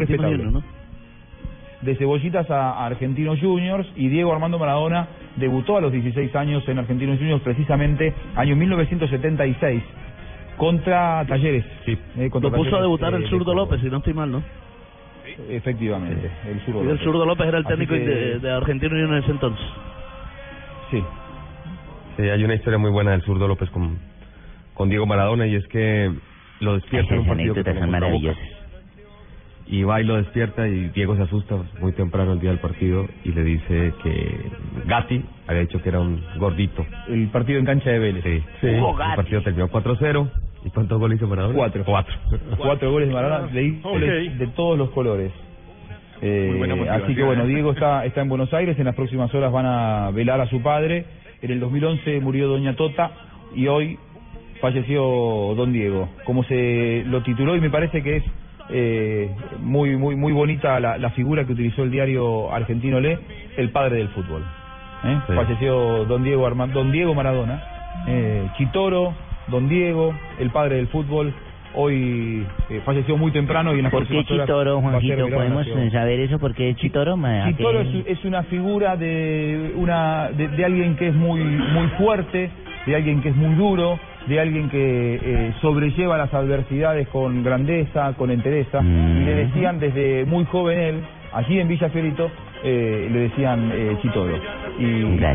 de 1.83 1.97
Cebollitas 1.97 2.49
a 2.51 2.71
a 2.73 2.87
Argentinos 2.87 3.41
Juniors 3.41 3.91
y 3.97 4.09
Diego 4.09 4.33
Armando 4.33 4.57
Maradona 4.59 5.09
debutó 5.37 5.77
a 5.77 5.81
los 5.81 5.91
16 5.93 6.35
años 6.37 6.67
en 6.69 6.79
Argentinos 6.79 7.19
Juniors 7.19 7.43
precisamente 7.43 8.15
año 8.37 8.55
1976 8.55 9.83
contra 10.57 11.25
Talleres. 11.27 11.65
Eh, 11.87 12.31
contra 12.31 12.51
Lo 12.51 12.57
puso 12.57 12.77
a 12.77 12.81
debutar 12.83 13.13
eh, 13.15 13.17
el 13.17 13.27
zurdo. 13.27 13.53
López, 13.53 13.81
si 13.81 13.89
no 13.89 13.97
estoy 13.97 14.15
mal, 14.15 14.31
¿no? 14.31 14.43
Efectivamente, 15.49 16.31
el 16.49 16.61
zurdo 16.61 16.79
Y 16.81 16.83
el 16.83 16.89
López. 16.91 17.05
zurdo 17.05 17.27
López 17.27 17.47
era 17.49 17.59
el 17.59 17.65
técnico 17.65 17.95
que- 17.95 18.01
de, 18.01 18.39
de 18.39 18.51
Argentinos 18.53 18.93
Juniors 18.93 19.13
en 19.13 19.19
ese 19.25 19.31
entonces. 19.33 19.67
Sí. 20.91 21.03
Sí, 22.17 22.23
hay 22.29 22.45
una 22.45 22.55
historia 22.55 22.79
muy 22.79 22.91
buena 22.91 23.13
del 23.13 23.23
zurdo 23.23 23.49
López 23.49 23.71
con, 23.71 23.99
con 24.75 24.89
Diego 24.89 25.07
Maradona 25.07 25.47
y 25.47 25.57
es 25.57 25.67
que 25.69 26.13
lo 26.61 26.75
despierta 26.75 27.15
Esas 27.15 27.29
anécdotas 27.29 27.79
son 27.79 27.91
maravillosas. 27.91 28.43
Y 29.67 29.85
va 29.85 30.01
y 30.01 30.05
lo 30.05 30.17
despierta 30.17 30.69
y 30.69 30.89
Diego 30.91 31.17
se 31.17 31.23
asusta 31.23 31.57
muy 31.81 31.93
temprano 31.93 32.33
el 32.33 32.41
día 32.41 32.51
del 32.51 32.59
partido 32.59 33.07
y 33.25 33.33
le 33.33 33.43
dice 33.43 33.95
que 34.03 34.51
Gatti 34.87 35.25
había 35.47 35.63
dicho 35.63 35.81
que 35.81 35.89
era 35.89 36.01
un 36.01 36.23
gordito. 36.37 36.85
El 37.09 37.29
partido 37.29 37.59
en 37.59 37.65
cancha 37.65 37.91
de 37.91 37.99
Vélez. 37.99 38.25
Sí. 38.25 38.43
Sí. 38.61 38.67
El 38.67 38.81
Hugo 38.81 38.95
Gatti. 38.95 39.17
partido 39.17 39.43
terminó 39.43 39.69
4-0. 39.69 40.31
¿Y 40.65 40.71
cuántos 40.71 40.99
goles 40.99 41.17
hizo 41.17 41.27
Maradona? 41.27 41.55
Cuatro. 41.55 41.85
Cuatro. 41.85 42.15
Cuatro 42.59 42.91
goles 42.93 43.09
de 43.09 43.15
Maradona, 43.15 43.47
de, 43.53 43.71
goles 43.83 44.39
de 44.39 44.47
todos 44.49 44.79
los 44.79 44.91
colores. 44.91 45.33
Eh, 46.21 46.89
así 46.91 47.15
que 47.17 47.23
bueno. 47.25 47.47
Diego 47.47 47.73
está, 47.73 48.05
está 48.05 48.21
en 48.21 48.29
Buenos 48.29 48.53
Aires, 48.55 48.79
en 48.79 48.85
las 48.85 48.95
próximas 48.95 49.35
horas 49.35 49.51
van 49.51 49.67
a 49.67 50.11
velar 50.13 50.41
a 50.41 50.47
su 50.47 50.63
padre. 50.63 51.05
En 51.43 51.51
el 51.51 51.61
2011 51.61 52.21
murió 52.21 52.49
Doña 52.49 52.75
Tota 52.77 53.11
y 53.55 53.67
hoy 53.67 53.99
falleció 54.61 55.03
Don 55.57 55.73
Diego. 55.73 56.09
Como 56.25 56.45
se 56.45 57.03
lo 57.07 57.23
tituló 57.23 57.57
y 57.57 57.61
me 57.61 57.71
parece 57.71 58.03
que 58.03 58.17
es 58.17 58.25
eh, 58.71 59.31
muy 59.61 59.97
muy 59.97 60.15
muy 60.17 60.33
bonita 60.33 60.79
la, 60.81 60.97
la 60.99 61.11
figura 61.11 61.45
que 61.45 61.53
utilizó 61.53 61.83
el 61.83 61.91
diario 61.91 62.53
argentino 62.53 63.01
Le, 63.01 63.19
el 63.57 63.71
padre 63.71 63.97
del 63.99 64.09
fútbol. 64.11 64.43
¿eh? 65.05 65.19
Sí. 65.27 65.33
Falleció 65.35 66.05
Don 66.05 66.23
Diego 66.23 66.47
Arma- 66.47 66.69
Don 66.69 66.93
Diego 66.93 67.15
Maradona, 67.15 67.61
eh, 68.07 68.47
Chitoro, 68.57 69.13
Don 69.49 69.69
Diego, 69.69 70.15
el 70.39 70.51
padre 70.51 70.77
del 70.77 70.87
fútbol. 70.89 71.35
Hoy 71.75 72.47
eh, 72.69 72.81
falleció 72.85 73.17
muy 73.17 73.31
temprano 73.33 73.75
y 73.75 73.79
en 73.79 73.85
las 73.85 73.93
¿Por 73.93 74.07
qué 74.07 74.23
Chitoro, 74.25 74.81
Juanjito? 74.81 75.29
¿Podemos 75.31 75.67
saber 75.93 76.21
eso? 76.21 76.39
¿Por 76.39 76.55
qué 76.55 76.75
Chitoro? 76.75 77.17
Ma- 77.17 77.45
¿a 77.45 77.47
qué- 77.47 77.57
Chitoro 77.57 77.81
es, 77.81 77.89
es 78.07 78.25
una 78.25 78.43
figura 78.45 78.97
de 78.97 79.73
una 79.77 80.31
de, 80.37 80.49
de 80.49 80.65
alguien 80.65 80.97
que 80.97 81.09
es 81.09 81.15
muy 81.15 81.41
muy 81.41 81.87
fuerte, 81.99 82.51
de 82.87 82.95
alguien 82.97 83.23
que 83.23 83.31
es 83.31 83.37
muy 83.37 83.55
duro, 83.55 83.99
de 84.27 84.39
alguien 84.41 84.69
que 84.69 85.15
eh, 85.23 85.53
sobrelleva 85.63 86.19
las 86.19 86.33
adversidades 86.35 87.09
con 87.09 87.43
grandeza, 87.43 88.13
con 88.19 88.31
entereza. 88.31 88.81
Y 88.83 89.25
le 89.25 89.35
decían 89.35 89.79
desde 89.81 90.25
muy 90.27 90.45
joven 90.45 90.79
él, 90.79 91.01
allí 91.33 91.59
en 91.59 91.69
Villa 91.69 91.89
Fiorito, 91.89 92.31
eh, 92.65 93.09
le 93.11 93.19
decían 93.21 93.73
eh, 93.75 93.97
Chitoro. 94.03 94.39
Y, 94.79 94.85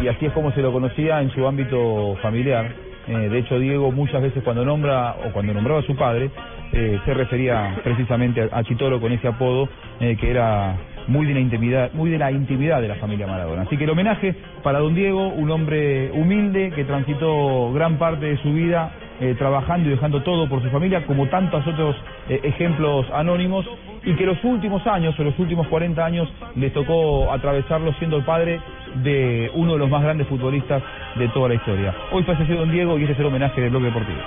y 0.04 0.08
así 0.08 0.26
es 0.28 0.32
como 0.34 0.52
se 0.52 0.62
lo 0.62 0.71
conocía 0.71 1.19
en 1.21 1.32
su 1.32 1.47
ámbito 1.47 2.15
familiar. 2.21 2.69
Eh, 3.07 3.29
de 3.29 3.39
hecho, 3.39 3.57
Diego 3.59 3.91
muchas 3.91 4.21
veces 4.21 4.43
cuando 4.43 4.65
nombra 4.65 5.15
o 5.25 5.31
cuando 5.31 5.53
nombraba 5.53 5.79
a 5.79 5.83
su 5.83 5.95
padre, 5.95 6.29
eh, 6.73 6.99
se 7.05 7.13
refería 7.13 7.79
precisamente 7.83 8.41
a, 8.41 8.57
a 8.57 8.63
Chitoro 8.63 8.99
con 8.99 9.11
ese 9.11 9.27
apodo 9.27 9.69
eh, 9.99 10.17
que 10.17 10.29
era 10.29 10.75
muy 11.07 11.25
de 11.25 11.33
la 11.33 11.39
intimidad, 11.39 11.91
muy 11.93 12.09
de 12.09 12.17
la 12.17 12.31
intimidad 12.31 12.81
de 12.81 12.89
la 12.89 12.95
familia 12.95 13.27
Maradona. 13.27 13.61
Así 13.61 13.77
que 13.77 13.85
el 13.85 13.89
homenaje 13.89 14.35
para 14.61 14.79
don 14.79 14.93
Diego, 14.93 15.29
un 15.29 15.49
hombre 15.51 16.11
humilde 16.11 16.71
que 16.71 16.83
transitó 16.83 17.71
gran 17.71 17.97
parte 17.97 18.25
de 18.25 18.37
su 18.37 18.51
vida 18.53 18.91
eh, 19.19 19.36
trabajando 19.38 19.89
y 19.89 19.91
dejando 19.91 20.21
todo 20.21 20.47
por 20.47 20.62
su 20.62 20.69
familia, 20.69 21.06
como 21.06 21.27
tantos 21.27 21.65
otros 21.65 21.95
eh, 22.30 22.39
ejemplos 22.43 23.06
anónimos, 23.13 23.65
y 24.03 24.13
que 24.13 24.25
los 24.25 24.41
últimos 24.43 24.86
años, 24.88 25.19
o 25.19 25.23
los 25.23 25.38
últimos 25.39 25.67
40 25.67 26.06
años, 26.06 26.30
le 26.56 26.69
tocó 26.69 27.32
atravesarlo 27.32 27.93
siendo 27.93 28.17
el 28.17 28.23
padre 28.23 28.60
de 29.03 29.51
uno 29.53 29.73
de 29.73 29.80
los 29.80 29.89
más 29.89 30.03
grandes 30.03 30.27
futbolistas 30.27 30.82
de 31.15 31.27
toda 31.30 31.49
la 31.49 31.56
historia. 31.56 31.93
Hoy 32.12 32.23
falleció 32.23 32.58
don 32.58 32.71
Diego 32.71 32.97
y 32.97 33.01
este 33.01 33.13
es 33.13 33.19
el 33.19 33.25
homenaje 33.25 33.60
del 33.62 33.71
Bloque 33.71 33.86
Deportivo. 33.88 34.19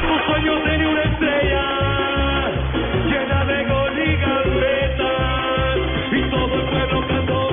Tu 0.00 0.32
sueño 0.32 0.64
sería 0.64 0.88
una 0.88 1.02
estrella 1.02 1.62
llena 3.06 3.44
de 3.44 3.64
gol 3.64 3.98
y 3.98 4.16
gambetas 4.16 5.76
y 6.12 6.22
todo 6.30 6.54
el 6.54 6.62
pueblo 6.68 7.06
cantó 7.08 7.48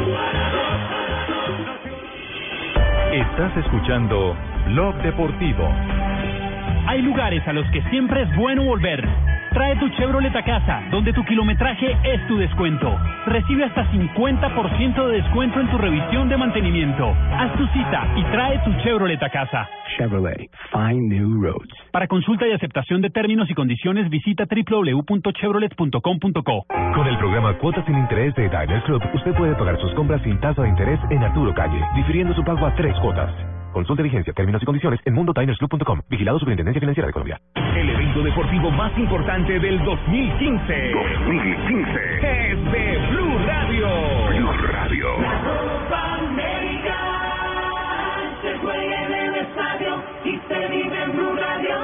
Estás 3.14 3.58
escuchando 3.58 4.36
Blog 4.68 4.96
Deportivo. 5.04 5.70
Hay 6.92 7.02
lugares 7.04 7.48
a 7.48 7.54
los 7.54 7.66
que 7.72 7.82
siempre 7.84 8.24
es 8.24 8.36
bueno 8.36 8.66
volver. 8.66 9.08
Trae 9.54 9.78
tu 9.78 9.88
Chevrolet 9.92 10.36
a 10.36 10.44
casa, 10.44 10.84
donde 10.92 11.14
tu 11.14 11.24
kilometraje 11.24 11.96
es 12.04 12.28
tu 12.28 12.36
descuento. 12.36 13.00
Recibe 13.28 13.64
hasta 13.64 13.90
50% 13.94 15.08
de 15.08 15.22
descuento 15.22 15.62
en 15.62 15.72
tu 15.72 15.78
revisión 15.78 16.28
de 16.28 16.36
mantenimiento. 16.36 17.16
Haz 17.32 17.56
tu 17.56 17.66
cita 17.68 18.06
y 18.18 18.26
trae 18.26 18.60
tu 18.66 18.74
Chevrolet 18.84 19.24
a 19.24 19.30
casa. 19.30 19.70
Chevrolet, 19.96 20.50
find 20.74 21.10
new 21.10 21.42
roads. 21.42 21.74
Para 21.94 22.08
consulta 22.08 22.46
y 22.46 22.52
aceptación 22.52 23.00
de 23.00 23.10
términos 23.10 23.50
y 23.50 23.54
condiciones, 23.54 24.10
visita 24.10 24.44
www.chevrolet.com.co. 24.46 26.66
Con 26.94 27.08
el 27.08 27.18
programa 27.18 27.54
Cuotas 27.54 27.86
sin 27.86 27.98
Interés 27.98 28.36
de 28.36 28.50
Diners 28.50 28.84
Club, 28.84 29.02
usted 29.14 29.34
puede 29.36 29.56
pagar 29.56 29.80
sus 29.80 29.94
compras 29.94 30.22
sin 30.24 30.38
tasa 30.42 30.64
de 30.64 30.68
interés 30.68 31.00
en 31.10 31.24
Arturo 31.24 31.54
Calle, 31.54 31.82
difiriendo 31.96 32.34
su 32.34 32.44
pago 32.44 32.66
a 32.66 32.76
tres 32.76 32.94
cuotas. 33.00 33.32
Consulte 33.72 34.04
vigencia, 34.04 34.34
términos 34.34 34.62
y 34.62 34.66
condiciones 34.66 35.00
en 35.06 35.14
mundotinersclub.com. 35.14 36.02
Vigilado 36.10 36.40
Superintendencia 36.40 36.80
Financiera 36.80 37.08
de 37.08 37.14
Colombia. 37.14 37.40
El 37.56 37.90
evento 37.90 38.22
deportivo 38.22 38.70
más 38.72 38.98
importante 38.98 39.60
del 39.60 39.84
2015. 39.84 40.92
2015. 41.26 42.50
Es 42.50 42.72
de 42.72 43.08
Blue 43.12 43.38
Radio. 43.48 43.88
Blue 44.30 44.52
Radio. 44.72 45.08
Copa 45.16 46.16
América 46.16 46.98
se 48.42 48.58
juega 48.58 49.06
en 49.06 49.14
el 49.14 49.36
estadio 49.36 50.04
y 50.26 50.40
se 50.48 50.68
vive 50.68 51.04
en 51.04 51.12
Blue 51.14 51.36
Radio. 51.36 51.76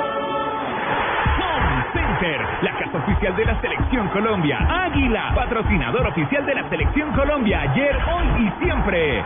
Home 1.39 1.85
Center, 1.93 2.41
la 2.63 2.71
casa 2.77 2.97
oficial 2.97 3.35
de 3.35 3.45
la 3.45 3.61
Selección 3.61 4.07
Colombia. 4.09 4.57
Águila, 4.85 5.31
patrocinador 5.35 6.07
oficial 6.07 6.45
de 6.45 6.55
la 6.55 6.69
Selección 6.69 7.13
Colombia. 7.13 7.61
Ayer, 7.61 7.95
hoy 7.95 8.45
y 8.45 8.63
siempre. 8.63 9.23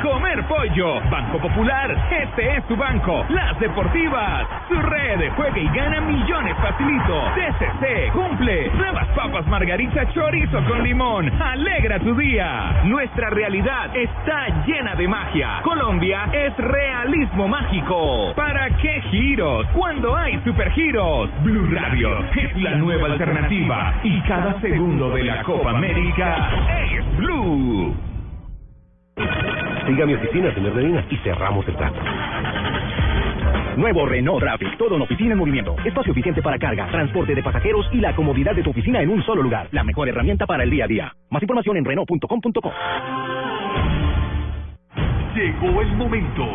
Comer 0.00 0.42
pollo. 0.46 1.00
Banco 1.10 1.38
Popular, 1.38 1.90
este 2.10 2.56
es 2.56 2.64
tu 2.66 2.76
banco. 2.76 3.24
Las 3.28 3.58
Deportivas, 3.60 4.46
su 4.68 4.74
red. 4.74 5.30
Juega 5.36 5.58
y 5.58 5.68
gana 5.68 6.00
millones 6.00 6.56
facilito. 6.56 7.22
TCC, 7.34 8.12
cumple. 8.12 8.70
Nuevas 8.70 9.06
papas 9.08 9.46
margarita 9.46 10.08
chorizo 10.12 10.62
con 10.64 10.82
limón. 10.82 11.30
Alegra 11.40 11.98
tu 11.98 12.14
día. 12.14 12.82
Nuestra 12.84 13.30
realidad 13.30 13.94
está 13.94 14.64
llena 14.66 14.94
de 14.94 15.08
magia. 15.08 15.60
Colombia 15.62 16.28
es 16.32 16.56
realismo 16.56 17.48
mágico. 17.48 18.32
¿Para 18.34 18.70
qué 18.78 19.02
giros? 19.10 19.66
Cuando 19.74 20.16
hay 20.16 20.40
supergiros. 20.44 21.30
Blue 21.42 21.68
Radio 21.72 22.24
es 22.34 22.56
la 22.62 22.72
nueva 22.76 23.06
alternativa. 23.06 23.94
Y 24.02 24.20
cada 24.22 24.60
segundo 24.60 25.10
de 25.10 25.24
la 25.24 25.42
Copa 25.42 25.70
América 25.70 26.50
es 26.90 27.16
Blue. 27.16 28.09
Siga 29.90 30.04
a 30.04 30.06
mi 30.06 30.14
oficina, 30.14 30.54
señor 30.54 30.72
Medina, 30.72 31.04
y 31.10 31.16
cerramos 31.16 31.66
el 31.66 31.74
trato. 31.74 31.98
Nuevo 33.76 34.06
Renault 34.06 34.38
Traffic, 34.38 34.78
todo 34.78 34.94
en 34.94 35.02
oficina 35.02 35.32
en 35.32 35.38
movimiento. 35.38 35.74
Espacio 35.84 36.12
eficiente 36.12 36.40
para 36.40 36.60
carga, 36.60 36.86
transporte 36.92 37.34
de 37.34 37.42
pasajeros 37.42 37.88
y 37.92 37.96
la 37.96 38.14
comodidad 38.14 38.54
de 38.54 38.62
tu 38.62 38.70
oficina 38.70 39.02
en 39.02 39.08
un 39.08 39.20
solo 39.24 39.42
lugar. 39.42 39.66
La 39.72 39.82
mejor 39.82 40.08
herramienta 40.08 40.46
para 40.46 40.62
el 40.62 40.70
día 40.70 40.84
a 40.84 40.86
día. 40.86 41.12
Más 41.30 41.42
información 41.42 41.76
en 41.76 41.84
Renault.com.co. 41.84 42.72
Llegó 45.34 45.82
el 45.82 45.96
momento 45.96 46.46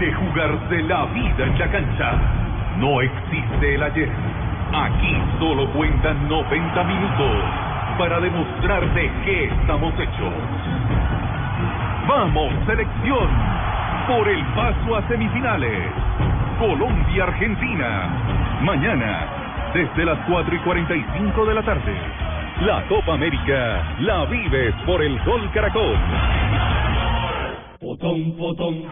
de 0.00 0.12
jugarse 0.12 0.82
la 0.88 1.06
vida 1.06 1.46
en 1.46 1.58
la 1.60 1.70
cancha. 1.70 2.20
No 2.80 3.00
existe 3.00 3.74
el 3.76 3.82
ayer. 3.84 4.10
Aquí 4.72 5.16
solo 5.38 5.72
cuentan 5.72 6.28
90 6.28 6.82
minutos 6.82 7.44
para 7.96 8.18
demostrar 8.18 8.92
de 8.92 9.08
qué 9.24 9.44
estamos 9.44 9.94
hechos. 10.00 11.15
Vamos, 12.08 12.52
selección, 12.66 13.28
por 14.06 14.28
el 14.28 14.44
paso 14.54 14.96
a 14.96 15.08
semifinales. 15.08 15.90
Colombia-Argentina. 16.60 18.60
Mañana, 18.62 19.26
desde 19.74 20.04
las 20.04 20.18
4 20.28 20.54
y 20.54 20.58
45 20.60 21.46
de 21.46 21.54
la 21.54 21.62
tarde. 21.62 21.94
La 22.60 22.82
Copa 22.88 23.14
América 23.14 23.96
la 24.00 24.24
vives 24.26 24.74
por 24.86 25.02
el 25.02 25.18
Gol 25.24 25.50
Caracol. 25.52 25.96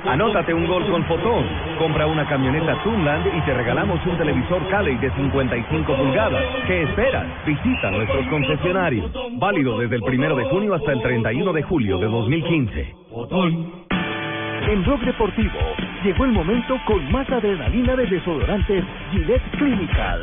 Anótate 0.07 0.53
un 0.53 0.67
gol 0.67 0.85
con 0.91 1.05
Fotón. 1.05 1.45
Compra 1.79 2.07
una 2.07 2.27
camioneta 2.29 2.77
Tunland 2.83 3.27
y 3.27 3.41
te 3.43 3.55
regalamos 3.55 3.99
un 4.07 4.17
televisor 4.19 4.69
Cali 4.69 4.97
de 4.97 5.11
55 5.11 5.97
pulgadas. 5.97 6.45
¿Qué 6.67 6.83
esperas? 6.83 7.27
Visita 7.47 7.91
nuestros 7.91 8.27
concesionarios. 8.27 9.11
Válido 9.39 9.79
desde 9.79 9.97
el 9.97 10.03
primero 10.03 10.37
de 10.37 10.45
junio 10.45 10.75
hasta 10.75 10.93
el 10.93 11.03
31 11.03 11.53
de 11.53 11.63
julio 11.63 11.99
de 11.99 12.07
2015. 12.07 13.04
En 13.17 14.83
Blog 14.83 15.01
Deportivo 15.05 15.61
llegó 16.03 16.25
el 16.25 16.33
momento 16.33 16.77
con 16.85 17.13
más 17.13 17.31
adrenalina 17.31 17.95
de 17.95 18.07
desodorantes 18.07 18.85
Gillette 19.13 19.51
Clinical. 19.57 20.23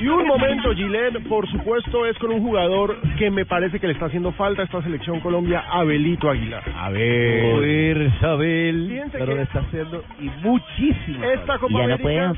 Y 0.00 0.08
un 0.08 0.26
momento, 0.26 0.74
Gillette, 0.74 1.22
por 1.28 1.46
supuesto, 1.50 2.06
es 2.06 2.16
con 2.18 2.32
un 2.32 2.40
jugador 2.42 2.96
que 3.18 3.30
me 3.30 3.44
parece 3.44 3.78
que 3.78 3.86
le 3.86 3.92
está 3.92 4.06
haciendo 4.06 4.32
falta 4.32 4.62
a 4.62 4.64
esta 4.64 4.82
selección 4.82 5.20
Colombia, 5.20 5.64
Abelito 5.70 6.30
Aguilar. 6.30 6.62
A 6.76 6.90
ver, 6.90 8.10
Abel. 8.22 9.02
Pero 9.12 9.26
que- 9.26 9.34
le 9.34 9.42
está 9.42 9.58
haciendo 9.60 10.02
y 10.20 10.30
muchísimo. 10.46 11.24
Esta 11.24 11.58
Copa 11.58 11.74
América, 11.84 12.32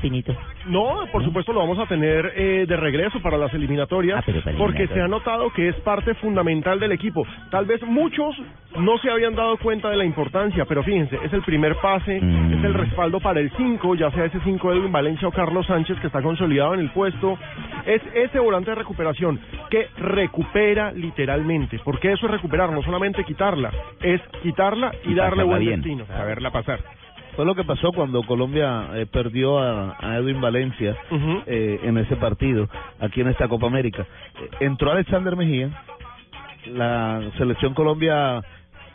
No, 0.65 1.05
por 1.11 1.23
supuesto 1.23 1.53
lo 1.53 1.59
vamos 1.59 1.79
a 1.79 1.85
tener 1.85 2.33
eh, 2.35 2.65
de 2.67 2.77
regreso 2.77 3.21
para 3.21 3.37
las 3.37 3.53
eliminatorias, 3.53 4.19
Ah, 4.19 4.23
para 4.25 4.57
porque 4.57 4.83
eliminatorias. 4.83 4.89
se 4.93 5.01
ha 5.01 5.07
notado 5.07 5.49
que 5.51 5.69
es 5.69 5.75
parte 5.77 6.13
fundamental 6.15 6.79
del 6.79 6.91
equipo. 6.91 7.25
Tal 7.51 7.65
vez 7.65 7.81
muchos 7.83 8.35
no 8.79 8.97
se 8.97 9.09
habían 9.09 9.35
dado 9.35 9.57
cuenta 9.57 9.89
de 9.89 9.97
la 9.97 10.05
importancia, 10.05 10.65
pero 10.65 10.83
fíjense, 10.83 11.17
es 11.23 11.31
el 11.33 11.41
primer 11.43 11.75
pase, 11.77 12.19
Mm. 12.21 12.53
es 12.53 12.63
el 12.63 12.73
respaldo 12.73 13.19
para 13.19 13.39
el 13.39 13.51
5, 13.57 13.95
ya 13.95 14.09
sea 14.11 14.25
ese 14.25 14.39
5 14.43 14.71
de 14.71 14.79
Edwin 14.79 14.91
Valencia 14.91 15.27
o 15.27 15.31
Carlos 15.31 15.65
Sánchez 15.67 15.99
que 15.99 16.07
está 16.07 16.21
consolidado 16.21 16.73
en 16.73 16.79
el 16.81 16.89
puesto. 16.91 17.37
Es 17.85 18.01
ese 18.13 18.39
volante 18.39 18.71
de 18.71 18.75
recuperación 18.75 19.39
que 19.69 19.87
recupera 19.97 20.91
literalmente, 20.91 21.79
porque 21.83 22.11
eso 22.11 22.25
es 22.27 22.31
recuperar, 22.31 22.71
no 22.71 22.81
solamente 22.83 23.23
quitarla, 23.23 23.71
es 24.01 24.21
quitarla 24.41 24.91
y, 25.03 25.13
darle 25.13 25.43
buen 25.43 25.65
destino. 25.65 26.05
Saberla 26.05 26.51
pasar. 26.51 26.79
Fue 27.35 27.45
lo 27.45 27.55
que 27.55 27.63
pasó 27.63 27.91
cuando 27.91 28.21
Colombia 28.23 28.89
eh, 28.93 29.07
perdió 29.07 29.57
a, 29.57 29.97
a 29.99 30.17
Edwin 30.17 30.39
Valencia 30.39 30.95
eh, 31.47 31.79
en 31.81 31.97
ese 31.97 32.15
partido, 32.15 32.69
aquí 32.99 33.21
en 33.21 33.27
esta 33.29 33.47
Copa 33.47 33.65
América. 33.65 34.05
Eh, 34.39 34.49
entró 34.59 34.91
Alexander 34.91 35.35
Mejía, 35.35 35.69
la 36.67 37.21
selección 37.37 37.73
Colombia 37.73 38.43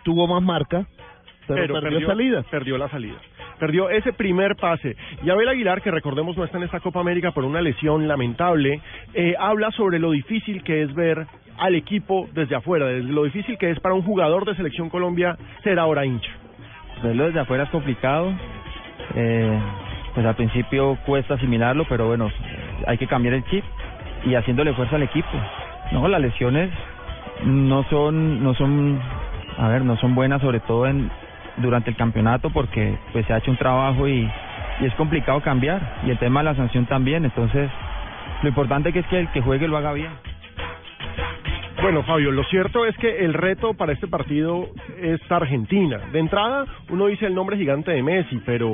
tuvo 0.04 0.28
más 0.28 0.42
marca, 0.42 0.86
pero, 1.48 1.80
perdió, 1.80 2.06
salida. 2.06 2.44
Perdió 2.50 2.78
la 2.78 2.88
salida. 2.88 3.16
Perdió 3.58 3.90
ese 3.90 4.12
primer 4.12 4.56
pase. 4.56 4.96
Y 5.22 5.30
Abel 5.30 5.48
Aguilar, 5.48 5.82
que 5.82 5.90
recordemos 5.90 6.36
no 6.36 6.44
está 6.44 6.58
en 6.58 6.64
esta 6.64 6.80
Copa 6.80 7.00
América 7.00 7.32
por 7.32 7.44
una 7.44 7.60
lesión 7.60 8.06
lamentable, 8.06 8.80
eh, 9.14 9.34
habla 9.38 9.70
sobre 9.72 9.98
lo 9.98 10.12
difícil 10.12 10.62
que 10.62 10.82
es 10.82 10.94
ver 10.94 11.26
al 11.58 11.74
equipo 11.74 12.28
desde 12.32 12.54
afuera, 12.54 12.86
desde 12.86 13.12
lo 13.12 13.24
difícil 13.24 13.58
que 13.58 13.70
es 13.70 13.80
para 13.80 13.94
un 13.94 14.02
jugador 14.02 14.44
de 14.44 14.54
Selección 14.54 14.88
Colombia 14.88 15.36
ser 15.64 15.78
ahora 15.78 16.06
hincha. 16.06 16.30
Verlo 17.02 17.26
desde 17.26 17.40
afuera 17.40 17.64
es 17.64 17.70
complicado. 17.70 18.32
Eh, 19.14 19.58
pues 20.14 20.26
al 20.26 20.34
principio 20.34 20.98
cuesta 21.06 21.34
asimilarlo, 21.34 21.84
pero 21.88 22.08
bueno, 22.08 22.30
hay 22.86 22.98
que 22.98 23.06
cambiar 23.06 23.34
el 23.34 23.44
chip 23.44 23.64
y 24.24 24.34
haciéndole 24.34 24.74
fuerza 24.74 24.96
al 24.96 25.02
equipo. 25.02 25.28
No, 25.92 26.08
las 26.08 26.20
lesiones 26.20 26.70
no 27.44 27.84
son, 27.84 28.42
no 28.42 28.54
son, 28.54 29.00
a 29.56 29.68
ver, 29.68 29.84
no 29.84 29.96
son 29.98 30.14
buenas, 30.14 30.40
sobre 30.40 30.60
todo 30.60 30.86
en 30.86 31.10
durante 31.58 31.90
el 31.90 31.96
campeonato, 31.96 32.50
porque 32.50 32.98
pues 33.12 33.26
se 33.26 33.32
ha 33.32 33.38
hecho 33.38 33.50
un 33.50 33.56
trabajo 33.56 34.08
y, 34.08 34.28
y 34.80 34.84
es 34.86 34.94
complicado 34.94 35.40
cambiar. 35.40 36.00
Y 36.04 36.10
el 36.10 36.18
tema 36.18 36.40
de 36.40 36.44
la 36.44 36.54
sanción 36.54 36.86
también. 36.86 37.24
Entonces, 37.24 37.70
lo 38.42 38.48
importante 38.48 38.92
que 38.92 39.00
es 39.00 39.06
que 39.06 39.20
el 39.20 39.28
que 39.32 39.40
juegue 39.40 39.68
lo 39.68 39.76
haga 39.76 39.92
bien. 39.92 40.10
Bueno, 41.80 42.02
Fabio, 42.02 42.32
lo 42.32 42.42
cierto 42.44 42.86
es 42.86 42.96
que 42.96 43.24
el 43.24 43.34
reto 43.34 43.74
para 43.74 43.92
este 43.92 44.08
partido 44.08 44.68
es 45.00 45.20
Argentina. 45.30 45.98
De 46.12 46.18
entrada, 46.18 46.64
uno 46.90 47.06
dice 47.06 47.26
el 47.26 47.34
nombre 47.34 47.56
gigante 47.56 47.92
de 47.92 48.02
Messi, 48.02 48.42
pero 48.44 48.72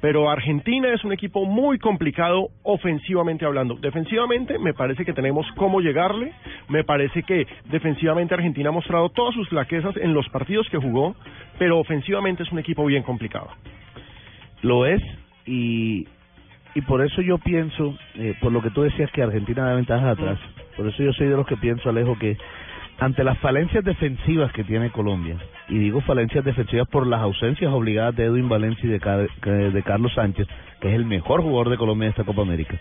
pero 0.00 0.30
Argentina 0.30 0.92
es 0.92 1.04
un 1.04 1.12
equipo 1.12 1.44
muy 1.44 1.78
complicado 1.78 2.48
ofensivamente 2.62 3.44
hablando. 3.44 3.74
Defensivamente 3.74 4.58
me 4.58 4.74
parece 4.74 5.04
que 5.04 5.12
tenemos 5.12 5.46
cómo 5.56 5.80
llegarle, 5.80 6.32
me 6.68 6.84
parece 6.84 7.22
que 7.22 7.46
defensivamente 7.64 8.34
Argentina 8.34 8.68
ha 8.68 8.72
mostrado 8.72 9.08
todas 9.08 9.34
sus 9.34 9.48
flaquezas 9.48 9.96
en 9.96 10.14
los 10.14 10.28
partidos 10.28 10.68
que 10.70 10.78
jugó, 10.78 11.16
pero 11.58 11.78
ofensivamente 11.78 12.44
es 12.44 12.52
un 12.52 12.60
equipo 12.60 12.84
bien 12.84 13.02
complicado. 13.02 13.48
Lo 14.62 14.86
es 14.86 15.02
y, 15.46 16.06
y 16.74 16.80
por 16.82 17.04
eso 17.04 17.20
yo 17.22 17.38
pienso, 17.38 17.96
eh, 18.14 18.34
por 18.40 18.52
lo 18.52 18.62
que 18.62 18.70
tú 18.70 18.82
decías 18.82 19.10
que 19.12 19.22
Argentina 19.22 19.64
da 19.64 19.74
ventajas 19.74 20.16
atrás, 20.16 20.38
por 20.76 20.86
eso 20.86 21.02
yo 21.02 21.12
soy 21.12 21.26
de 21.26 21.36
los 21.36 21.46
que 21.46 21.56
pienso, 21.56 21.88
Alejo, 21.88 22.16
que 22.18 22.36
ante 22.98 23.22
las 23.22 23.38
falencias 23.38 23.84
defensivas 23.84 24.52
que 24.52 24.64
tiene 24.64 24.90
Colombia, 24.90 25.36
y 25.68 25.78
digo 25.78 26.00
falencias 26.00 26.44
defensivas 26.44 26.88
por 26.88 27.06
las 27.06 27.20
ausencias 27.20 27.72
obligadas 27.72 28.16
de 28.16 28.24
Edwin 28.24 28.48
Valencia 28.48 28.84
y 28.84 28.88
de, 28.88 29.70
de 29.70 29.82
Carlos 29.82 30.12
Sánchez, 30.14 30.48
que 30.80 30.88
es 30.88 30.94
el 30.94 31.04
mejor 31.04 31.42
jugador 31.42 31.70
de 31.70 31.76
Colombia 31.76 32.06
en 32.06 32.10
esta 32.10 32.24
Copa 32.24 32.42
América, 32.42 32.80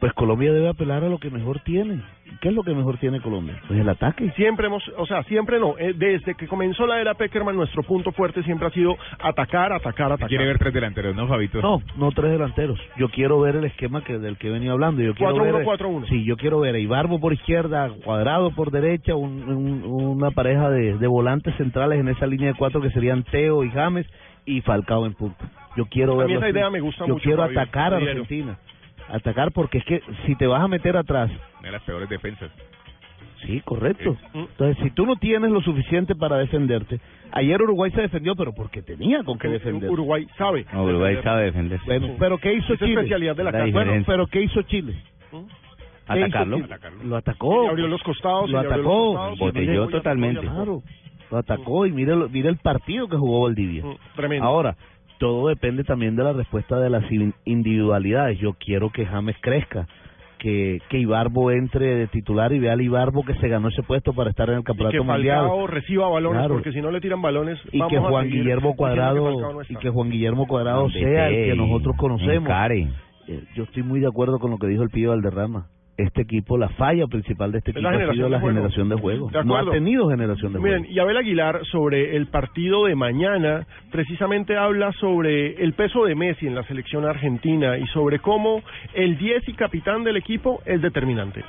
pues 0.00 0.12
Colombia 0.12 0.52
debe 0.52 0.68
apelar 0.68 1.02
a 1.04 1.08
lo 1.08 1.18
que 1.18 1.30
mejor 1.30 1.60
tiene. 1.60 2.02
¿Qué 2.40 2.48
es 2.48 2.54
lo 2.54 2.62
que 2.64 2.74
mejor 2.74 2.98
tiene 2.98 3.20
Colombia? 3.20 3.60
Pues 3.66 3.80
el 3.80 3.88
ataque. 3.88 4.30
Siempre 4.32 4.66
hemos, 4.66 4.82
o 4.98 5.06
sea, 5.06 5.22
siempre 5.22 5.58
no. 5.58 5.74
eh, 5.78 5.94
Desde 5.96 6.34
que 6.34 6.46
comenzó 6.46 6.86
la 6.86 7.00
era 7.00 7.14
Peckerman, 7.14 7.56
nuestro 7.56 7.82
punto 7.82 8.12
fuerte 8.12 8.42
siempre 8.42 8.66
ha 8.68 8.70
sido 8.70 8.96
atacar, 9.20 9.72
atacar, 9.72 10.08
atacar. 10.12 10.28
Quiere 10.28 10.44
ver 10.44 10.58
tres 10.58 10.74
delanteros, 10.74 11.16
¿no, 11.16 11.26
Fabito? 11.28 11.62
No, 11.62 11.80
no 11.96 12.10
tres 12.12 12.32
delanteros. 12.32 12.78
Yo 12.98 13.08
quiero 13.08 13.40
ver 13.40 13.56
el 13.56 13.64
esquema 13.64 14.02
que 14.04 14.18
del 14.18 14.36
que 14.36 14.48
he 14.48 14.50
venido 14.50 14.72
hablando. 14.74 15.02
Yo 15.02 15.14
quiero 15.14 15.34
4-1, 15.34 15.52
ver, 15.54 15.64
4-1. 15.66 16.08
Sí, 16.08 16.24
yo 16.24 16.36
quiero 16.36 16.60
ver 16.60 16.74
a 16.74 16.78
Ibarbo 16.78 17.18
por 17.20 17.32
izquierda, 17.32 17.90
Cuadrado 18.04 18.50
por 18.50 18.70
derecha, 18.70 19.14
un- 19.14 19.48
un- 19.48 19.82
una 19.84 20.30
pareja 20.30 20.68
de, 20.68 20.98
de 20.98 21.06
volantes 21.06 21.54
centrales 21.56 21.98
en 22.00 22.08
esa 22.08 22.26
línea 22.26 22.48
de 22.48 22.54
cuatro 22.58 22.80
que 22.82 22.90
serían 22.90 23.22
Teo 23.22 23.64
y 23.64 23.70
James 23.70 24.06
y 24.44 24.60
Falcao 24.60 25.06
en 25.06 25.14
punta. 25.14 25.48
Yo 25.76 25.86
quiero 25.86 26.12
A 26.12 26.16
mí 26.16 26.20
verlo 26.22 26.36
esa 26.38 26.46
así. 26.46 26.52
idea 26.56 26.70
me 26.70 26.80
gusta 26.80 27.06
Yo 27.06 27.14
mucho, 27.14 27.22
quiero 27.24 27.42
Fabio. 27.42 27.60
atacar 27.60 27.94
a. 27.94 27.96
Argentina. 27.96 28.58
Atacar 29.08 29.52
porque 29.52 29.78
es 29.78 29.84
que 29.84 30.00
si 30.26 30.34
te 30.36 30.46
vas 30.46 30.62
a 30.62 30.68
meter 30.68 30.96
atrás, 30.96 31.30
Una 31.60 31.68
de 31.68 31.72
las 31.72 31.82
peores 31.82 32.08
defensas. 32.08 32.50
Sí, 33.44 33.60
correcto. 33.64 34.16
Entonces, 34.34 34.76
si 34.82 34.90
tú 34.90 35.06
no 35.06 35.16
tienes 35.16 35.50
lo 35.50 35.60
suficiente 35.60 36.14
para 36.16 36.38
defenderte, 36.38 36.98
ayer 37.32 37.60
Uruguay 37.62 37.90
se 37.92 38.00
defendió, 38.00 38.34
pero 38.34 38.52
porque 38.52 38.82
tenía 38.82 39.22
con 39.22 39.38
qué 39.38 39.48
defender. 39.48 39.88
Uruguay 39.90 40.26
sabe. 40.36 40.64
No, 40.72 40.84
Uruguay 40.84 41.18
sabe 41.22 41.44
defender. 41.44 41.78
Bueno, 41.86 42.16
pero 42.18 42.38
¿qué 42.38 42.54
hizo 42.54 42.72
Es 42.72 42.78
Chile? 42.80 42.94
especialidad 42.94 43.36
de 43.36 43.44
la. 43.44 43.50
Bueno, 43.70 44.02
pero 44.06 44.26
¿qué 44.26 44.42
hizo 44.42 44.62
Chile? 44.62 44.96
¿Qué 45.30 46.12
Atacarlo. 46.12 46.58
hizo 46.58 46.66
Chile? 46.66 46.90
Lo 47.04 47.16
atacó. 47.16 47.62
Le 47.64 47.68
abrió 47.68 47.88
los 47.88 48.02
costados. 48.02 48.50
Lo 48.50 48.58
atacó. 48.60 49.12
costados, 49.14 49.38
Botelló 49.38 49.84
y 49.88 49.92
totalmente. 49.92 50.40
y. 50.44 50.48
Claro, 50.48 50.82
lo 51.30 51.36
atacó 51.38 51.86
y 51.86 51.92
mire, 51.92 52.12
el- 52.14 52.30
mire 52.30 52.48
el 52.48 52.56
partido 52.56 53.06
que 53.08 53.16
jugó 53.16 53.42
Valdivia. 53.44 53.84
Mm, 53.84 53.96
Tremendo. 54.16 54.44
Ahora, 54.46 54.76
todo 55.18 55.48
depende 55.48 55.84
también 55.84 56.16
de 56.16 56.24
la 56.24 56.32
respuesta 56.32 56.78
de 56.78 56.90
las 56.90 57.10
in- 57.10 57.34
individualidades. 57.44 58.38
Yo 58.38 58.54
quiero 58.54 58.90
que 58.90 59.06
James 59.06 59.36
crezca. 59.40 59.86
que, 60.38 60.80
que 60.90 60.98
Ibarbo 60.98 61.50
entre 61.50 61.94
de 61.96 62.06
titular 62.08 62.52
y 62.52 62.58
vea 62.58 62.74
al 62.74 62.80
Ibarbo 62.82 63.24
que 63.24 63.34
se 63.36 63.48
ganó 63.48 63.68
ese 63.68 63.82
puesto 63.82 64.12
para 64.12 64.28
estar 64.30 64.48
en 64.50 64.56
el 64.56 64.60
Y 64.60 64.64
campeonato 64.64 64.92
que 64.98 65.02
mundial. 65.02 65.38
Falcao 65.48 65.66
reciba 65.66 66.08
balones, 66.10 66.38
Claro. 66.40 66.54
porque 66.56 66.72
si 66.72 66.82
no 66.82 66.90
le 66.90 67.00
tiran 67.00 67.22
balones, 67.22 67.58
y 67.72 67.78
vamos 67.78 67.90
que 67.90 67.96
a 67.96 68.00
Juan 68.02 68.24
seguir 68.26 68.42
Guillermo 68.42 68.70
que 68.72 68.76
Cuadrado 68.76 69.30
no 69.40 69.62
y 69.66 69.76
que 69.76 69.88
Juan 69.88 70.10
Guillermo 70.10 70.46
Cuadrado 70.46 70.84
Hombre, 70.84 71.00
sea 71.00 71.28
el 71.30 71.50
que 71.50 71.56
nosotros 71.56 71.96
conocemos. 71.96 72.44
encare. 72.50 72.88
Eh, 73.28 73.44
yo 73.56 73.64
estoy 73.64 73.82
muy 73.82 73.98
de 74.00 74.08
acuerdo 74.08 74.38
con 74.38 74.50
lo 74.50 74.58
que 74.58 74.66
dijo 74.66 74.82
el 74.82 74.90
Pío 74.90 75.10
Valderrama. 75.10 75.68
Este 75.96 76.22
equipo, 76.22 76.58
la 76.58 76.68
falla 76.70 77.06
principal 77.06 77.52
de 77.52 77.58
este 77.58 77.70
Es 77.70 77.76
equipo 77.76 77.88
ha 77.88 78.12
sido 78.12 78.28
la 78.28 78.38
de 78.38 78.46
generación 78.46 78.88
de 78.90 78.96
juego. 78.96 79.30
De 79.30 79.44
No 79.44 79.56
ha 79.56 79.70
tenido 79.70 80.10
generación 80.10 80.52
de 80.52 80.58
Miren, 80.58 80.80
juego. 80.80 80.94
y 80.94 80.98
Abel 80.98 81.16
Aguilar 81.16 81.64
sobre 81.72 82.16
el 82.16 82.26
partido 82.26 82.84
de 82.84 82.94
mañana 82.94 83.66
precisamente 83.90 84.58
habla 84.58 84.92
sobre 84.92 85.62
el 85.62 85.72
peso 85.72 86.04
de 86.04 86.14
Messi 86.14 86.46
en 86.46 86.54
la 86.54 86.64
selección 86.64 87.06
argentina 87.06 87.78
y 87.78 87.86
sobre 87.88 88.18
cómo 88.18 88.62
el 88.92 89.16
10 89.16 89.48
y 89.48 89.52
capitán 89.54 90.04
del 90.04 90.16
equipo 90.18 90.60
es 90.66 90.82
determinante. 90.82 91.42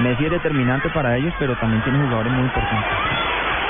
Messi 0.00 0.24
es 0.24 0.30
determinante 0.30 0.88
para 0.90 1.16
ellos, 1.18 1.34
pero 1.38 1.54
también 1.58 1.82
tiene 1.84 1.98
jugadores 1.98 2.32
muy 2.32 2.44
importantes. 2.44 2.92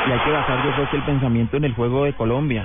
Y 0.09 0.12
hay 0.12 0.18
que 0.20 0.30
basar, 0.30 0.64
yo 0.64 0.72
creo 0.72 0.90
que 0.90 0.97
el 0.97 1.03
pensamiento 1.03 1.57
en 1.57 1.64
el 1.64 1.74
juego 1.74 2.05
de 2.05 2.12
Colombia, 2.12 2.64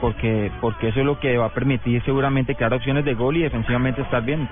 porque 0.00 0.50
porque 0.60 0.88
eso 0.88 1.00
es 1.00 1.06
lo 1.06 1.18
que 1.18 1.36
va 1.38 1.46
a 1.46 1.54
permitir 1.54 2.02
seguramente 2.04 2.54
crear 2.54 2.72
opciones 2.72 3.04
de 3.04 3.14
gol 3.14 3.36
y 3.36 3.42
defensivamente 3.42 4.02
estar 4.02 4.24
bien. 4.24 4.48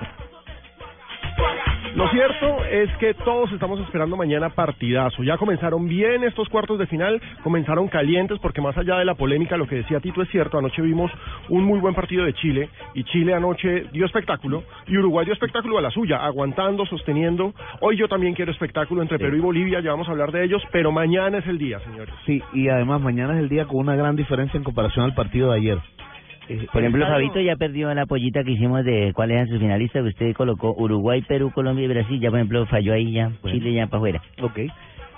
Lo 1.95 2.09
cierto 2.09 2.65
es 2.65 2.89
que 2.97 3.13
todos 3.13 3.51
estamos 3.51 3.79
esperando 3.81 4.17
mañana 4.17 4.49
partidazo. 4.49 5.21
Ya 5.21 5.37
comenzaron 5.37 5.87
bien 5.87 6.23
estos 6.23 6.49
cuartos 6.49 6.79
de 6.79 6.87
final, 6.87 7.21
comenzaron 7.43 7.87
calientes 7.87 8.39
porque 8.39 8.61
más 8.61 8.75
allá 8.75 8.97
de 8.97 9.05
la 9.05 9.13
polémica, 9.13 9.57
lo 9.57 9.67
que 9.67 9.75
decía 9.75 9.99
Tito 9.99 10.23
es 10.23 10.29
cierto, 10.29 10.57
anoche 10.57 10.81
vimos 10.81 11.11
un 11.49 11.63
muy 11.63 11.79
buen 11.79 11.93
partido 11.93 12.25
de 12.25 12.33
Chile 12.33 12.69
y 12.95 13.03
Chile 13.03 13.35
anoche 13.35 13.85
dio 13.91 14.07
espectáculo 14.07 14.63
y 14.87 14.97
Uruguay 14.97 15.25
dio 15.25 15.35
espectáculo 15.35 15.77
a 15.77 15.81
la 15.81 15.91
suya, 15.91 16.25
aguantando, 16.25 16.83
sosteniendo. 16.87 17.53
Hoy 17.79 17.95
yo 17.95 18.07
también 18.07 18.33
quiero 18.33 18.51
espectáculo 18.51 19.03
entre 19.03 19.19
Perú 19.19 19.37
y 19.37 19.41
Bolivia, 19.41 19.79
ya 19.79 19.91
vamos 19.91 20.07
a 20.07 20.11
hablar 20.11 20.31
de 20.31 20.45
ellos, 20.45 20.63
pero 20.71 20.91
mañana 20.91 21.37
es 21.37 21.47
el 21.47 21.59
día, 21.59 21.79
señores. 21.81 22.13
Sí, 22.25 22.41
y 22.53 22.69
además 22.69 23.01
mañana 23.01 23.35
es 23.35 23.39
el 23.39 23.49
día 23.49 23.65
con 23.65 23.77
una 23.77 23.95
gran 23.95 24.15
diferencia 24.15 24.57
en 24.57 24.63
comparación 24.63 25.05
al 25.05 25.13
partido 25.13 25.51
de 25.51 25.57
ayer. 25.57 25.77
Eh, 26.49 26.67
Por 26.71 26.81
ejemplo, 26.81 27.05
Fabito 27.07 27.39
ya 27.39 27.55
perdió 27.55 27.93
la 27.93 28.05
pollita 28.05 28.43
que 28.43 28.51
hicimos 28.51 28.83
de 28.83 29.11
cuáles 29.15 29.35
eran 29.35 29.47
sus 29.47 29.59
finalistas. 29.59 30.05
Usted 30.05 30.33
colocó 30.33 30.73
Uruguay, 30.77 31.21
Perú, 31.21 31.51
Colombia 31.53 31.85
y 31.85 31.87
Brasil. 31.87 32.19
Ya, 32.19 32.29
por 32.29 32.39
ejemplo, 32.39 32.65
falló 32.65 32.93
ahí 32.93 33.13
ya. 33.13 33.31
Chile 33.45 33.73
ya 33.73 33.87
para 33.87 33.97
afuera. 33.97 34.21
Ok. 34.41 34.59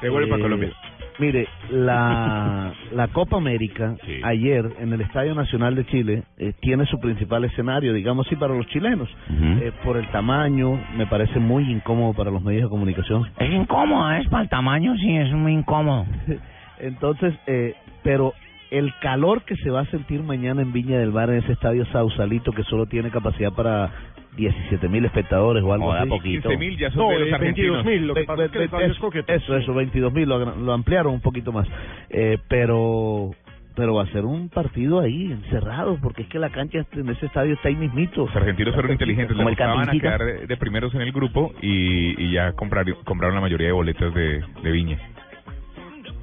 Devuelve 0.02 0.28
para 0.30 0.40
Eh, 0.40 0.44
Colombia. 0.44 0.70
Mire, 1.18 1.48
la, 1.72 2.74
la 2.92 3.08
Copa 3.08 3.38
América 3.38 3.96
ayer 4.24 4.70
en 4.82 4.92
el 4.92 5.00
Estadio 5.02 5.34
Nacional 5.34 5.74
de 5.74 5.86
Chile 5.86 6.24
eh, 6.38 6.52
tiene 6.60 6.86
su 6.88 7.00
principal 7.00 7.44
escenario, 7.46 7.94
digamos 7.94 8.28
así, 8.28 8.36
para 8.36 8.54
los 8.54 8.68
chilenos. 8.68 9.10
Eh, 9.30 9.72
por 9.84 9.96
el 9.98 10.08
tamaño, 10.12 10.78
me 10.98 11.08
parece 11.08 11.40
muy 11.40 11.72
incómodo 11.72 12.14
para 12.14 12.32
los 12.32 12.44
medios 12.44 12.64
de 12.64 12.70
comunicación. 12.70 13.24
Es 13.40 13.50
incómodo, 13.50 14.12
es 14.12 14.28
para 14.28 14.44
el 14.44 14.50
tamaño, 14.50 14.94
sí, 14.98 15.16
es 15.16 15.32
muy 15.32 15.54
incómodo. 15.54 16.06
Entonces, 16.80 17.34
eh, 17.48 17.74
pero 18.04 18.34
el 18.78 18.94
calor 19.02 19.44
que 19.44 19.56
se 19.58 19.70
va 19.70 19.82
a 19.82 19.86
sentir 19.86 20.22
mañana 20.24 20.62
en 20.62 20.72
Viña 20.74 20.98
del 21.00 21.12
Mar, 21.12 21.30
en 21.30 21.38
ese 21.38 21.54
estadio 21.54 21.86
Sausalito, 21.88 22.52
que 22.52 22.64
solo 22.64 22.86
tiene 22.86 23.10
capacidad 23.12 23.52
para 23.54 23.92
17 24.38 24.90
mil 24.90 25.06
espectadores 25.06 25.64
o 25.64 25.72
algo 25.74 25.86
Joda, 25.88 26.02
así. 26.02 26.10
poquito. 26.10 26.50
15.000 26.50 26.78
ya 26.78 26.92
son 26.92 27.00
No, 27.06 27.10
de 27.12 27.20
los 27.20 27.30
eh, 27.30 27.36
argentinos. 27.36 27.86
22.000, 27.86 28.00
lo 28.02 28.14
que 28.16 28.24
pasa 28.26 28.46
es 28.46 28.52
que 28.52 28.64
eso, 28.64 29.00
coqueto. 29.02 29.32
eso, 29.34 29.56
eso, 29.58 29.74
22 29.74 30.12
mil, 30.14 30.28
lo, 30.28 30.56
lo 30.58 30.74
ampliaron 30.74 31.14
un 31.14 31.22
poquito 31.22 31.52
más. 31.52 31.68
Eh, 32.10 32.38
pero 32.48 33.32
pero 33.78 33.94
va 33.94 34.04
a 34.04 34.08
ser 34.08 34.24
un 34.24 34.48
partido 34.48 35.02
ahí, 35.02 35.34
encerrado, 35.34 35.98
porque 36.02 36.22
es 36.22 36.30
que 36.30 36.40
la 36.40 36.50
cancha 36.50 36.80
este- 36.80 37.02
en 37.02 37.10
ese 37.10 37.26
estadio 37.26 37.56
está 37.56 37.68
ahí 37.68 37.76
mismito. 37.76 38.22
Los 38.26 38.34
argentinos 38.36 38.74
fueron 38.74 38.94
inteligentes, 38.94 39.36
Como 39.36 39.50
les 39.50 39.60
el 39.60 39.66
gustaban 39.66 39.90
a 39.90 39.92
quedar 40.00 40.24
de, 40.24 40.48
de 40.48 40.58
primeros 40.58 40.96
en 40.96 41.02
el 41.02 41.12
grupo 41.12 41.54
y, 41.62 42.24
y 42.24 42.32
ya 42.32 42.54
compraron, 42.54 42.96
compraron 43.04 43.36
la 43.36 43.42
mayoría 43.42 43.68
de 43.68 43.74
boletas 43.74 44.14
de, 44.14 44.42
de 44.64 44.72
Viña. 44.72 44.98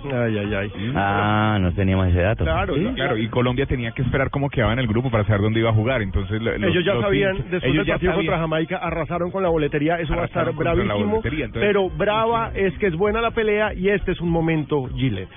Ay, 0.05 0.38
ay, 0.38 0.55
ay. 0.55 0.72
Ah, 0.94 1.59
no 1.61 1.72
teníamos 1.72 2.09
ese 2.09 2.20
dato. 2.20 2.44
Claro, 2.44 2.74
claro, 2.94 3.16
y 3.16 3.28
Colombia 3.28 3.66
tenía 3.66 3.92
que 3.92 4.03
esperar 4.03 4.30
cómo 4.30 4.48
quedaba 4.50 4.72
en 4.72 4.78
el 4.78 4.86
grupo 4.86 5.11
para 5.11 5.24
saber 5.24 5.40
dónde 5.42 5.61
iba 5.61 5.70
a 5.70 5.74
jugar, 5.74 6.03
entonces 6.03 6.40
lo- 6.42 6.57
los- 6.59 6.70
ellos 6.70 6.84
ya 6.84 6.94
los 6.94 7.03
sabían, 7.05 7.36
hinchas- 7.36 7.50
después 7.50 7.64
ellos 7.64 7.76
del 7.78 7.86
ya 7.86 7.92
partido 7.94 8.12
contra. 8.14 8.38
Jamaica, 8.38 8.76
arrasaron 8.78 9.30
con 9.30 9.42
la 9.42 9.48
boletería, 9.48 10.00
eso 10.00 10.14
va 10.16 10.22
a 10.22 10.26
estar 10.26 10.44
bravísimo, 10.53 11.16
entonces- 11.22 11.61
pero 11.61 11.90
brava 11.90 12.50
es 12.55 12.72
que 12.78 12.86
es 12.86 12.94
buena 12.96 13.20
la 13.20 13.30
pelea 13.30 13.74
y 13.74 13.88
este 13.88 14.12
es 14.12 14.20
un 14.20 14.30
momento 14.30 14.88
Gillette. 14.94 15.28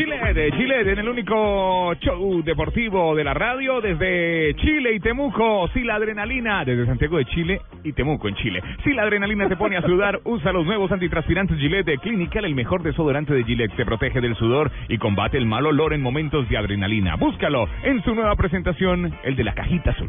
Chile, 0.00 0.50
Chile, 0.56 0.92
en 0.92 0.98
el 0.98 1.08
único 1.10 1.92
show 1.96 2.42
deportivo 2.42 3.14
de 3.14 3.22
la 3.22 3.34
radio 3.34 3.82
desde 3.82 4.54
Chile 4.54 4.94
y 4.94 5.00
Temuco. 5.00 5.68
Si 5.74 5.82
la 5.82 5.96
adrenalina, 5.96 6.64
desde 6.64 6.86
Santiago 6.86 7.18
de 7.18 7.26
Chile 7.26 7.60
y 7.84 7.92
Temuco 7.92 8.26
en 8.26 8.34
Chile. 8.36 8.62
Si 8.82 8.94
la 8.94 9.02
adrenalina 9.02 9.46
te 9.46 9.58
pone 9.58 9.76
a 9.76 9.82
sudar, 9.82 10.18
usa 10.24 10.52
los 10.52 10.64
nuevos 10.64 10.90
antitranspirantes 10.90 11.58
Gillette 11.58 11.84
de 11.84 11.98
Clinical, 11.98 12.46
el 12.46 12.54
mejor 12.54 12.82
desodorante 12.82 13.34
de 13.34 13.44
Gillette. 13.44 13.76
Te 13.76 13.84
protege 13.84 14.22
del 14.22 14.36
sudor 14.36 14.70
y 14.88 14.96
combate 14.96 15.36
el 15.36 15.44
mal 15.44 15.66
olor 15.66 15.92
en 15.92 16.00
momentos 16.00 16.48
de 16.48 16.56
adrenalina. 16.56 17.16
Búscalo 17.16 17.68
en 17.82 18.02
su 18.02 18.14
nueva 18.14 18.34
presentación, 18.36 19.14
el 19.22 19.36
de 19.36 19.44
la 19.44 19.52
cajita 19.52 19.90
azul. 19.90 20.08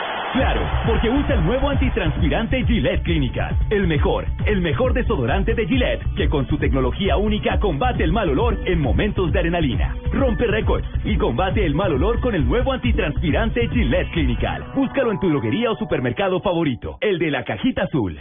Claro, 0.33 0.61
porque 0.87 1.09
usa 1.09 1.35
el 1.35 1.45
nuevo 1.45 1.69
antitranspirante 1.69 2.63
Gillette 2.65 3.03
Clinical. 3.03 3.53
El 3.69 3.85
mejor, 3.85 4.25
el 4.45 4.61
mejor 4.61 4.93
desodorante 4.93 5.53
de 5.53 5.67
Gillette, 5.67 6.05
que 6.15 6.29
con 6.29 6.47
su 6.47 6.57
tecnología 6.57 7.17
única 7.17 7.59
combate 7.59 8.05
el 8.05 8.13
mal 8.13 8.29
olor 8.29 8.57
en 8.65 8.79
momentos 8.79 9.29
de 9.33 9.39
adrenalina. 9.39 9.93
Rompe 10.13 10.47
récords 10.47 10.87
y 11.03 11.17
combate 11.17 11.65
el 11.65 11.75
mal 11.75 11.93
olor 11.93 12.21
con 12.21 12.33
el 12.33 12.47
nuevo 12.47 12.71
antitranspirante 12.71 13.67
Gillette 13.69 14.09
Clinical. 14.11 14.63
Búscalo 14.73 15.11
en 15.11 15.19
tu 15.19 15.29
droguería 15.29 15.69
o 15.69 15.75
supermercado 15.75 16.39
favorito, 16.39 16.97
el 17.01 17.19
de 17.19 17.29
la 17.29 17.43
cajita 17.43 17.83
azul. 17.83 18.17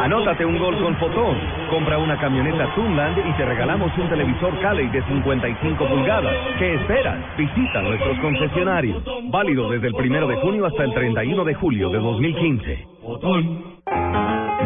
Anótate 0.00 0.44
un 0.44 0.58
gol 0.58 0.76
con 0.82 0.96
Fotón. 0.96 1.38
Compra 1.70 1.98
una 1.98 2.18
camioneta 2.18 2.74
Tunland 2.74 3.18
y 3.18 3.32
te 3.36 3.44
regalamos 3.44 3.96
un 3.96 4.08
televisor 4.08 4.58
Cali 4.60 4.88
de 4.88 5.02
55 5.04 5.86
pulgadas. 5.86 6.34
¿Qué 6.58 6.74
esperas? 6.74 7.18
Visita 7.38 7.82
nuestros 7.82 8.18
concesionarios. 8.18 9.00
Válido 9.30 9.70
desde 9.70 9.86
el 9.86 9.94
primero 9.94 10.26
de 10.26 10.36
junio 10.36 10.66
hasta 10.66 10.71
el 10.78 10.94
31 10.94 11.44
de 11.44 11.54
julio 11.54 11.90
de 11.90 11.98
2015. 11.98 12.86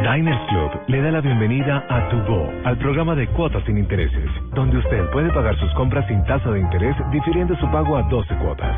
Diners 0.03 0.41
Club 0.49 0.71
le 0.89 1.01
da 1.03 1.11
la 1.11 1.21
bienvenida 1.21 1.85
a 1.89 2.09
Tu 2.11 2.17
Go, 2.25 2.49
al 2.65 2.79
programa 2.79 3.15
de 3.15 3.27
cuotas 3.29 3.65
sin 3.65 3.77
intereses, 3.79 4.31
donde 4.55 4.79
usted 4.79 5.11
puede 5.11 5.33
pagar 5.33 5.59
sus 5.59 5.73
compras 5.75 6.07
sin 6.07 6.23
tasa 6.25 6.51
de 6.51 6.61
interés, 6.61 6.95
difiriendo 7.11 7.57
su 7.57 7.71
pago 7.71 7.97
a 7.97 8.03
12 8.03 8.35
cuotas. 8.37 8.77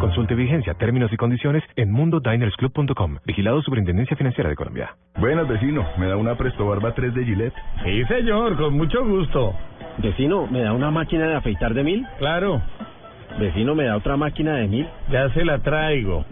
Consulte 0.00 0.34
vigencia, 0.34 0.74
términos 0.74 1.10
y 1.12 1.16
condiciones 1.16 1.62
en 1.76 1.90
mundodinersclub.com. 1.92 3.18
Vigilado 3.24 3.62
Superintendencia 3.62 4.16
Financiera 4.16 4.50
de 4.50 4.56
Colombia. 4.56 4.94
Buenas, 5.18 5.48
vecino. 5.48 5.86
¿Me 5.98 6.06
da 6.06 6.16
una 6.16 6.34
Presto 6.36 6.66
Barba 6.66 6.92
3 6.94 7.14
de 7.14 7.24
Gillette? 7.24 7.54
Sí, 7.84 8.04
señor, 8.04 8.56
con 8.56 8.76
mucho 8.76 9.04
gusto. 9.04 9.54
Vecino, 9.98 10.46
¿me 10.46 10.60
da 10.60 10.72
una 10.74 10.90
máquina 10.90 11.26
de 11.26 11.34
afeitar 11.36 11.72
de 11.72 11.82
mil? 11.84 12.06
Claro, 12.18 12.60
Vecino, 13.38 13.74
¿me 13.74 13.84
da 13.84 13.96
otra 13.96 14.16
máquina 14.16 14.56
de 14.56 14.66
mil? 14.66 14.86
ya 15.10 15.28
se 15.30 15.44
la 15.44 15.58
traigo. 15.58 16.24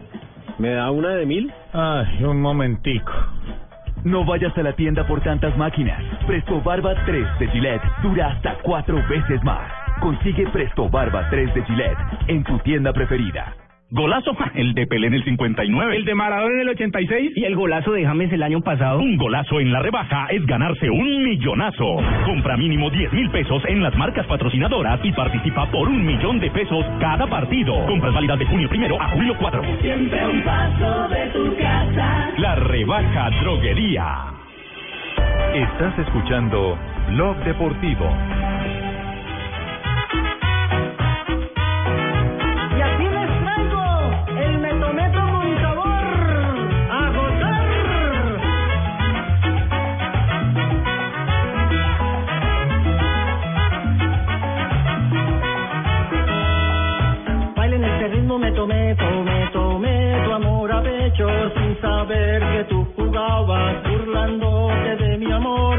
¿Me 0.58 0.70
da 0.70 0.90
una 0.90 1.10
de 1.10 1.26
mil? 1.26 1.52
Ay, 1.72 2.22
un 2.22 2.40
momentico. 2.40 3.12
No 4.04 4.24
vayas 4.24 4.56
a 4.56 4.62
la 4.62 4.74
tienda 4.74 5.06
por 5.06 5.20
tantas 5.22 5.56
máquinas. 5.56 6.00
Presto 6.26 6.60
Barba 6.60 6.94
3 7.06 7.38
de 7.38 7.48
Gillette 7.48 7.82
dura 8.02 8.28
hasta 8.28 8.58
cuatro 8.62 8.96
veces 9.08 9.42
más. 9.42 9.70
Consigue 10.00 10.46
Presto 10.48 10.88
Barba 10.88 11.28
3 11.30 11.54
de 11.54 11.64
Gillette 11.64 11.98
en 12.28 12.44
tu 12.44 12.58
tienda 12.58 12.92
preferida. 12.92 13.63
Golazo, 13.94 14.36
el 14.56 14.74
de 14.74 14.88
Pelé 14.88 15.06
en 15.06 15.14
el 15.14 15.22
59. 15.22 15.96
El 15.96 16.04
de 16.04 16.14
Maradona 16.16 16.52
en 16.54 16.60
el 16.62 16.68
86. 16.70 17.30
Y 17.36 17.44
el 17.44 17.54
golazo 17.54 17.92
de 17.92 18.04
James 18.04 18.32
el 18.32 18.42
año 18.42 18.60
pasado. 18.60 18.98
Un 18.98 19.16
golazo 19.16 19.60
en 19.60 19.70
la 19.72 19.82
rebaja 19.82 20.26
es 20.30 20.44
ganarse 20.46 20.90
un 20.90 21.22
millonazo. 21.22 21.98
Compra 22.26 22.56
mínimo 22.56 22.90
10 22.90 23.12
mil 23.12 23.30
pesos 23.30 23.62
en 23.68 23.84
las 23.84 23.94
marcas 23.96 24.26
patrocinadoras 24.26 24.98
y 25.04 25.12
participa 25.12 25.70
por 25.70 25.88
un 25.88 26.04
millón 26.04 26.40
de 26.40 26.50
pesos 26.50 26.84
cada 26.98 27.24
partido. 27.28 27.86
Compras 27.86 28.12
válidas 28.12 28.40
de 28.40 28.46
junio 28.46 28.68
primero 28.68 29.00
a 29.00 29.10
julio 29.10 29.36
4. 29.38 29.62
Siempre 29.80 30.26
un 30.26 30.42
paso 30.42 31.08
de 31.10 31.26
tu 31.26 31.56
casa. 31.56 32.30
La 32.38 32.56
rebaja 32.56 33.30
droguería. 33.42 34.06
Estás 35.54 35.96
escuchando 36.00 36.76
Blog 37.10 37.36
Deportivo. 37.44 38.10
Bailen 58.24 58.42
este 58.42 58.56
ritmo, 58.56 58.66
meto, 58.66 58.66
meto, 58.66 59.22
meto, 59.22 59.78
meto 59.78 60.34
amor 60.34 60.72
a 60.72 60.82
pecho 60.82 61.28
sin 61.54 61.78
saber 61.80 62.40
que 62.40 62.64
tu 62.64 62.84
jugo 62.96 63.04
jugabas 63.04 63.82
burlándote 63.84 64.96
de 64.96 65.18
mi 65.18 65.30
amor. 65.30 65.78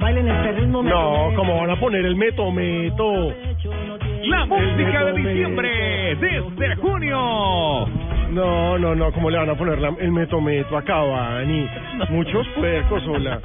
Bailen 0.00 0.28
este 0.28 0.52
ritmo. 0.52 0.82
No, 0.82 1.32
como 1.36 1.60
van 1.60 1.70
a 1.70 1.78
poner 1.78 2.04
el 2.04 2.16
meto 2.16 2.50
meto. 2.50 3.32
La 4.26 4.44
música 4.46 5.04
de 5.04 5.12
diciembre 5.12 6.16
desde 6.16 6.76
junio. 6.76 7.88
No, 8.30 8.76
no, 8.78 8.94
no, 8.96 9.12
¿cómo 9.12 9.30
le 9.30 9.38
van 9.38 9.50
a 9.50 9.54
poner 9.54 9.78
la- 9.78 9.94
el 10.00 10.10
meto 10.10 10.40
meto 10.40 10.76
a 10.76 10.82
Cavani? 10.82 11.68
Muchos 12.08 12.46
puercos, 12.48 13.06
hola. 13.06 13.38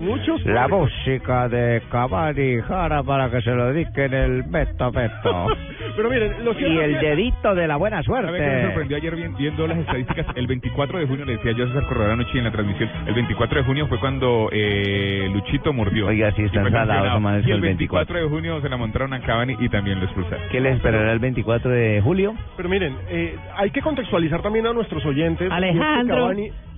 Muchos 0.00 0.42
La 0.46 0.68
puercos. 0.68 0.90
música 1.06 1.48
de 1.48 1.82
Cavani 1.90 2.60
Jara 2.66 3.02
para 3.02 3.30
que 3.30 3.42
se 3.42 3.50
lo 3.50 3.72
dediquen 3.72 4.14
el 4.14 4.44
meto 4.46 4.90
meto. 4.90 5.46
Pero 5.96 6.10
miren, 6.10 6.44
lo 6.44 6.58
y 6.58 6.64
el 6.78 6.98
dedito 6.98 7.54
de 7.54 7.68
la 7.68 7.76
buena 7.76 8.02
¿Sabe 8.02 8.26
qué 8.26 8.32
me 8.32 8.38
suerte. 8.38 8.62
sorprendió 8.64 8.96
ayer 8.96 9.16
vi- 9.16 9.34
viendo 9.38 9.66
las 9.66 9.78
estadísticas? 9.78 10.26
El 10.34 10.46
24 10.46 10.98
de 10.98 11.06
junio, 11.06 11.24
le 11.26 11.32
decía 11.36 11.52
yo 11.52 11.64
a 11.64 11.68
César 11.68 11.86
Corredor 11.86 12.10
anoche 12.12 12.38
en 12.38 12.44
la 12.44 12.50
transmisión, 12.52 12.88
el 13.06 13.14
24 13.14 13.58
de 13.58 13.64
junio 13.64 13.86
fue 13.88 14.00
cuando 14.00 14.48
eh, 14.50 15.28
Luchito 15.32 15.72
mordió. 15.74 16.06
Oiga, 16.06 16.32
sí, 16.32 16.48
sancionado. 16.48 17.10
amaneció 17.10 17.48
Y 17.50 17.52
el 17.52 17.56
el 17.56 17.62
24 17.62 18.18
de 18.18 18.28
junio 18.28 18.60
se 18.62 18.68
la 18.70 18.76
montaron 18.78 19.12
a 19.12 19.20
Cavani 19.20 19.56
y 19.60 19.63
también 19.68 19.98
lo 19.98 20.04
expulsaron. 20.06 20.48
¿Qué 20.50 20.60
les 20.60 20.76
esperará 20.76 21.12
el 21.12 21.18
24 21.18 21.70
de 21.70 22.00
julio? 22.02 22.34
Pero 22.56 22.68
miren, 22.68 22.96
eh, 23.08 23.36
hay 23.56 23.70
que 23.70 23.80
contextualizar 23.82 24.42
también 24.42 24.66
a 24.66 24.72
nuestros 24.72 25.04
oyentes. 25.04 25.50
Alejandro. 25.50 26.32
Y 26.32 26.46
es 26.46 26.48
que 26.48 26.52
Cavani- 26.52 26.73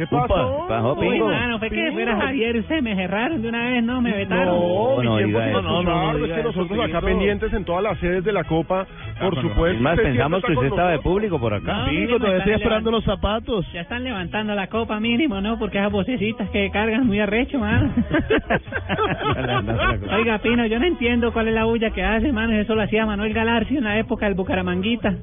¿Qué 0.00 0.06
pasó? 0.16 0.66
bajó 0.68 0.94
Uy, 0.94 1.08
Pingo. 1.10 1.28
mano, 1.28 1.58
fue 1.58 1.70
que 1.70 1.92
fuera 1.92 2.16
Javier, 2.16 2.56
usted 2.56 2.82
me 2.82 2.94
cerraron 2.94 3.42
de 3.42 3.48
una 3.48 3.70
vez, 3.70 3.82
no, 3.84 4.00
me 4.00 4.12
vetaron. 4.12 4.46
No, 4.46 5.02
no 5.02 5.10
mi 5.12 5.16
tiempo 5.18 5.38
diga 5.38 5.42
sin 5.42 5.50
eso. 5.50 5.62
No, 5.62 5.82
no, 5.82 5.84
no 5.92 6.10
es 6.10 6.16
diga 6.22 6.34
que 6.34 6.40
eso, 6.40 6.48
nosotros 6.52 6.78
acá 6.78 6.86
Pinto. 7.00 7.06
pendientes 7.06 7.52
en 7.52 7.64
todas 7.64 7.82
las 7.82 7.98
sedes 7.98 8.24
de 8.24 8.32
la 8.32 8.44
Copa, 8.44 8.86
por 9.20 9.34
bueno. 9.34 9.48
supuesto. 9.48 9.76
Es 9.76 9.80
más, 9.80 9.94
usted 9.94 10.08
pensamos 10.10 10.42
que 10.44 10.52
usted 10.52 10.66
estaba 10.66 10.90
de 10.92 10.98
público 11.00 11.38
por 11.38 11.54
acá. 11.54 11.72
No, 11.72 11.84
Pingo, 11.84 12.00
mínimo, 12.00 12.18
todavía 12.18 12.38
estoy 12.38 12.52
esperando 12.54 12.90
los 12.90 13.04
zapatos. 13.04 13.72
Ya 13.72 13.80
están 13.82 14.04
levantando 14.04 14.54
la 14.54 14.66
copa 14.68 15.00
mínimo, 15.00 15.40
¿no? 15.40 15.58
Porque 15.58 15.78
esas 15.78 15.92
vocecitas 15.92 16.48
que 16.50 16.70
cargan 16.70 17.06
muy 17.06 17.20
arrecho, 17.20 17.58
mano. 17.58 17.92
Oiga, 20.16 20.38
Pino, 20.38 20.66
yo 20.66 20.78
no 20.78 20.86
entiendo 20.86 21.32
cuál 21.32 21.48
es 21.48 21.54
la 21.54 21.64
bulla 21.64 21.90
que 21.90 22.02
hace, 22.02 22.32
mano. 22.32 22.52
Eso 22.54 22.74
lo 22.74 22.82
hacía 22.82 23.06
Manuel 23.06 23.32
Galarcio 23.32 23.78
en 23.78 23.84
la 23.84 23.98
época 23.98 24.26
del 24.26 24.34
Bucaramanguita. 24.34 25.14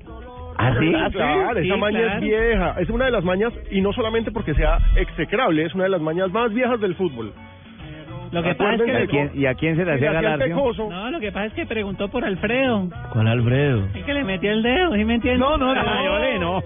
¿Ah, 0.57 0.73
sí? 0.79 0.91
Ah, 0.95 1.09
claro, 1.11 1.61
Sí, 1.61 1.67
esa 1.67 1.77
maña 1.77 1.99
claro. 1.99 2.15
es 2.15 2.21
vieja. 2.21 2.75
Es 2.79 2.89
una 2.89 3.05
de 3.05 3.11
las 3.11 3.23
mañas, 3.23 3.53
y 3.71 3.81
no 3.81 3.93
solamente 3.93 4.31
porque 4.31 4.53
sea 4.55 4.79
execrable, 4.95 5.63
es 5.65 5.73
una 5.75 5.83
de 5.85 5.89
las 5.91 6.01
mañas 6.01 6.31
más 6.31 6.53
viejas 6.53 6.79
del 6.81 6.95
fútbol. 6.95 7.33
Lo 8.29 8.43
que 8.43 8.55
pasa 8.55 8.73
es 8.73 8.81
Acuérdense 8.81 8.91
¿Y 8.91 8.95
a 8.95 8.99
que... 8.99 9.07
quién, 9.07 9.31
y 9.41 9.45
a 9.45 9.53
quién 9.53 9.75
se 9.77 9.85
le 9.85 9.93
hacía 9.93 10.37
pecoso. 10.37 10.89
No, 10.89 11.09
lo 11.11 11.19
que 11.21 11.31
pasa 11.31 11.45
es 11.45 11.53
que 11.53 11.65
preguntó 11.65 12.09
por 12.09 12.25
Alfredo. 12.25 12.89
Con 13.13 13.25
Alfredo. 13.25 13.87
Es 13.95 14.03
que 14.03 14.13
le 14.13 14.25
metió 14.25 14.51
el 14.51 14.63
dedo, 14.63 14.93
¿sí 14.95 15.05
me 15.05 15.13
entiendes? 15.15 15.39
No, 15.39 15.57
no, 15.57 15.73
no. 15.73 15.79
Ah, 15.81 16.01
yo 16.03 16.19
le- 16.19 16.37
no. 16.37 16.61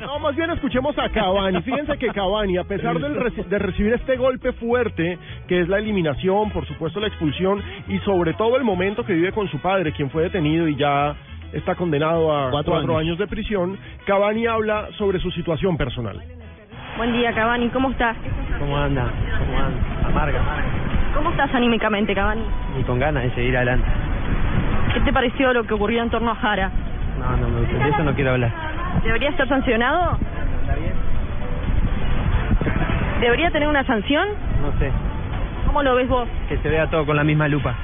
No, 0.00 0.18
más 0.18 0.34
bien 0.34 0.50
escuchemos 0.50 0.98
a 0.98 1.08
Cavani. 1.10 1.62
Fíjense 1.62 1.96
que 1.96 2.08
Cavani, 2.08 2.56
a 2.58 2.64
pesar 2.64 2.98
del 2.98 3.14
reci- 3.14 3.44
de 3.44 3.58
recibir 3.60 3.92
este 3.94 4.16
golpe 4.16 4.50
fuerte, 4.54 5.16
que 5.46 5.60
es 5.60 5.68
la 5.68 5.78
eliminación, 5.78 6.50
por 6.50 6.66
supuesto 6.66 6.98
la 6.98 7.06
expulsión, 7.06 7.62
y 7.86 7.98
sobre 8.00 8.32
todo 8.34 8.56
el 8.56 8.64
momento 8.64 9.04
que 9.04 9.12
vive 9.12 9.30
con 9.30 9.46
su 9.48 9.60
padre, 9.60 9.92
quien 9.92 10.10
fue 10.10 10.24
detenido 10.24 10.66
y 10.66 10.74
ya 10.74 11.14
está 11.52 11.74
condenado 11.74 12.32
a 12.34 12.50
Cuatro 12.50 12.72
cuatro, 12.72 12.92
años. 12.98 13.00
años. 13.08 13.18
de 13.18 13.26
prisión, 13.26 13.76
Cavani 14.06 14.46
habla 14.46 14.88
sobre 14.98 15.18
su 15.20 15.30
situación 15.30 15.76
personal. 15.76 16.20
Buen 16.96 17.12
día, 17.12 17.32
Cavani. 17.32 17.68
¿Cómo 17.70 17.90
estás? 17.90 18.16
¿Cómo 18.58 18.76
anda? 18.76 19.06
¿Cómo 19.38 19.58
anda? 19.58 20.08
Amarga. 20.08 20.40
¿Cómo 21.14 21.30
estás 21.30 21.52
anímicamente, 21.54 22.14
Cavani? 22.14 22.42
Y 22.78 22.82
con 22.84 22.98
ganas 22.98 23.22
de 23.24 23.30
seguir 23.34 23.56
adelante. 23.56 23.86
¿Qué 24.94 25.00
te 25.00 25.12
pareció 25.12 25.52
lo 25.52 25.64
que 25.64 25.74
ocurrió 25.74 26.02
en 26.02 26.10
torno 26.10 26.30
a 26.30 26.34
Jara? 26.34 26.70
No, 27.18 27.36
no, 27.36 27.48
no, 27.48 27.60
de 27.60 27.88
eso 27.88 28.02
no 28.02 28.14
quiero 28.14 28.32
hablar. 28.32 28.50
¿Debería 29.04 29.30
estar 29.30 29.48
sancionado? 29.48 30.18
¿Debería 33.20 33.50
tener 33.50 33.68
una 33.68 33.84
sanción? 33.84 34.28
No 34.62 34.72
sé. 34.78 34.90
¿Cómo 35.66 35.82
lo 35.82 35.94
ves 35.94 36.08
vos? 36.08 36.28
Que 36.48 36.56
se 36.58 36.68
vea 36.68 36.88
todo 36.88 37.04
con 37.06 37.16
la 37.16 37.24
misma 37.24 37.48
lupa. 37.48 37.74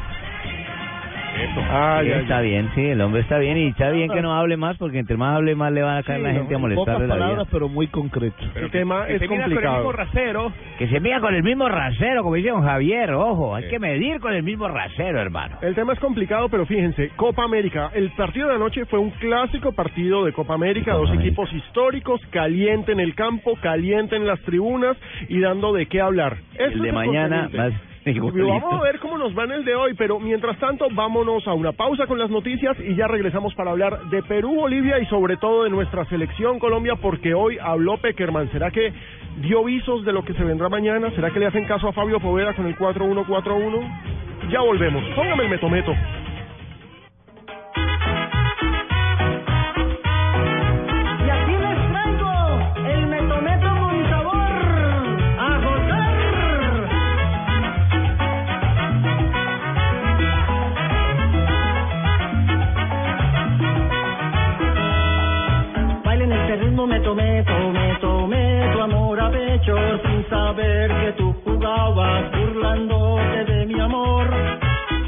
Ah, 1.68 2.00
Sí, 2.02 2.08
ya, 2.08 2.16
está 2.20 2.36
ya. 2.36 2.40
bien, 2.40 2.70
sí, 2.74 2.80
el 2.86 3.00
hombre 3.00 3.20
está 3.22 3.38
bien 3.38 3.56
y 3.58 3.66
está 3.68 3.90
bien 3.90 4.10
que 4.10 4.22
no 4.22 4.34
hable 4.34 4.56
más 4.56 4.76
porque 4.78 4.98
entre 4.98 5.16
más 5.16 5.36
hable 5.36 5.54
más 5.54 5.72
le 5.72 5.82
va 5.82 5.98
a 5.98 6.02
caer 6.02 6.20
Sí, 6.20 6.24
la 6.26 6.32
gente 6.32 6.54
a 6.54 6.56
En 6.56 6.60
molestarle 6.62 6.92
pocas 6.94 7.08
la 7.08 7.14
vida. 7.14 7.24
palabras, 7.26 7.48
pero 7.50 7.68
muy 7.68 7.86
concreto. 7.88 8.36
El 8.54 8.70
tema 8.70 9.06
que 9.06 9.14
es 9.14 9.20
se 9.20 9.28
mida 9.28 9.28
con 9.28 9.36
el 9.36 9.42
complicado. 9.44 9.76
mismo 9.76 9.92
rasero. 9.92 10.52
Que 10.78 10.88
se 10.88 11.00
mida 11.00 11.20
con 11.20 11.34
el 11.34 11.42
mismo 11.42 11.68
rasero, 11.68 12.22
como 12.22 12.34
dice 12.36 12.50
don 12.50 12.62
Javier, 12.62 13.12
ojo, 13.12 13.54
hay 13.54 13.68
que 13.68 13.78
medir 13.78 14.20
con 14.20 14.32
el 14.32 14.42
mismo 14.42 14.68
rasero, 14.68 15.20
hermano. 15.20 15.56
El 15.62 15.74
tema 15.74 15.92
es 15.92 15.98
complicado, 16.00 16.48
pero 16.48 16.66
fíjense, 16.66 17.10
Copa 17.16 17.44
América. 17.44 17.90
El 17.94 18.10
partido 18.10 18.48
de 18.48 18.54
anoche 18.54 18.84
fue 18.86 18.98
un 18.98 19.10
clásico 19.10 19.72
partido 19.72 20.24
de 20.24 20.32
Copa 20.32 20.54
América, 20.54 20.92
Copa 20.92 20.98
dos 20.98 21.10
América. 21.10 21.26
equipos 21.28 21.52
históricos, 21.52 22.20
caliente 22.30 22.92
en 22.92 23.00
el 23.00 23.14
campo, 23.14 23.56
caliente 23.60 24.16
en 24.16 24.26
las 24.26 24.40
tribunas 24.40 24.96
y 25.28 25.40
dando 25.40 25.72
de 25.72 25.86
qué 25.86 26.00
hablar. 26.00 26.36
Ese 26.54 26.64
El 26.64 26.72
es 26.76 26.82
de 26.82 26.92
mañana 26.92 27.48
más 27.54 27.72
igualito. 28.10 28.46
vamos 28.46 28.74
a 28.74 28.82
ver 28.82 28.98
cómo 29.00 29.18
nos 29.18 29.36
va 29.36 29.44
en 29.44 29.52
el 29.52 29.64
de 29.64 29.74
hoy, 29.74 29.94
pero 29.94 30.20
mientras 30.20 30.58
tanto 30.58 30.86
vámonos 30.92 31.46
a 31.46 31.54
una 31.54 31.72
pausa 31.72 32.06
con 32.06 32.18
las 32.18 32.30
noticias 32.30 32.76
y 32.80 32.94
ya 32.94 33.06
regresamos 33.08 33.54
para 33.54 33.70
hablar 33.70 34.04
de 34.10 34.22
Perú, 34.22 34.54
Bolivia 34.54 34.98
y 34.98 35.06
sobre 35.06 35.36
todo 35.36 35.64
de 35.64 35.70
nuestra 35.70 36.04
selección 36.06 36.58
Colombia 36.58 36.94
porque 36.96 37.34
hoy 37.34 37.58
habló 37.60 37.96
Peckerman. 37.98 38.50
¿Será 38.52 38.70
que 38.70 38.92
dio 39.40 39.64
visos 39.64 40.04
de 40.04 40.12
lo 40.12 40.24
que 40.24 40.34
se 40.34 40.44
vendrá 40.44 40.68
mañana? 40.68 41.10
¿Será 41.10 41.30
que 41.30 41.40
le 41.40 41.46
hacen 41.46 41.64
caso 41.64 41.88
a 41.88 41.92
Fabio 41.92 42.20
Poveda 42.20 42.54
con 42.54 42.66
el 42.66 42.76
4-1-4-1? 42.76 44.50
Ya 44.50 44.60
volvemos. 44.60 45.02
Póngame 45.14 45.44
el 45.44 45.50
metometo. 45.50 45.94
Ritmo, 66.76 66.86
meto, 66.88 67.14
meto, 67.14 67.70
meto, 67.72 68.26
meto 68.26 68.82
amor 68.82 69.18
a 69.18 69.30
pecho 69.30 69.74
sin 70.04 70.28
saber 70.28 70.90
que 70.90 71.12
tú 71.12 71.34
jugabas 71.42 72.30
burlándote 72.32 73.44
de 73.46 73.64
mi 73.64 73.80
amor. 73.80 74.28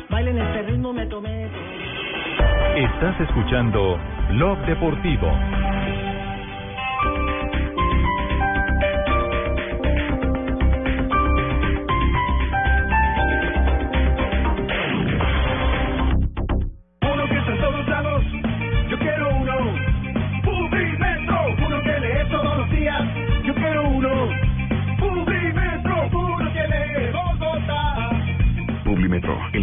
Bailen 0.08 0.38
este 0.38 0.62
ritmo, 0.62 0.94
meto, 0.94 1.20
meto. 1.20 1.58
Estás 2.74 3.20
escuchando 3.20 3.98
Blog 4.30 4.58
Deportivo. 4.64 5.30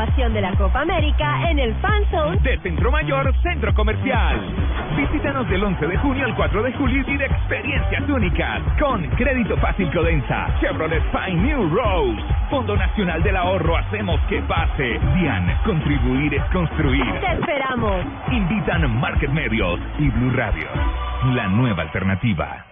de 0.00 0.40
la 0.40 0.56
Copa 0.56 0.80
América 0.80 1.50
en 1.50 1.58
el 1.58 1.74
Fan 1.74 2.02
Zone 2.10 2.38
de 2.38 2.58
Centro 2.60 2.90
Mayor 2.90 3.34
Centro 3.42 3.74
Comercial. 3.74 4.40
Visítanos 4.96 5.46
del 5.50 5.62
11 5.62 5.86
de 5.86 5.98
junio 5.98 6.24
al 6.24 6.34
4 6.36 6.62
de 6.62 6.72
julio 6.72 7.00
y 7.00 7.02
vive 7.02 7.26
experiencias 7.26 8.08
únicas 8.08 8.62
con 8.80 9.06
Crédito 9.10 9.58
Fácil 9.58 9.92
Codensa, 9.92 10.56
Chevrolet 10.58 11.02
Pine 11.12 11.42
New 11.42 11.68
Rose, 11.68 12.22
Fondo 12.48 12.78
Nacional 12.78 13.22
del 13.22 13.36
Ahorro 13.36 13.76
Hacemos 13.76 14.18
que 14.22 14.40
pase, 14.42 14.98
DIAN, 15.16 15.58
contribuir 15.66 16.32
es 16.32 16.44
construir. 16.44 17.04
Te 17.20 17.32
esperamos. 17.32 18.02
Invitan 18.30 18.98
Market 19.00 19.30
Medios 19.30 19.78
y 19.98 20.08
Blue 20.08 20.30
Radio, 20.30 20.66
la 21.34 21.46
nueva 21.48 21.82
alternativa. 21.82 22.69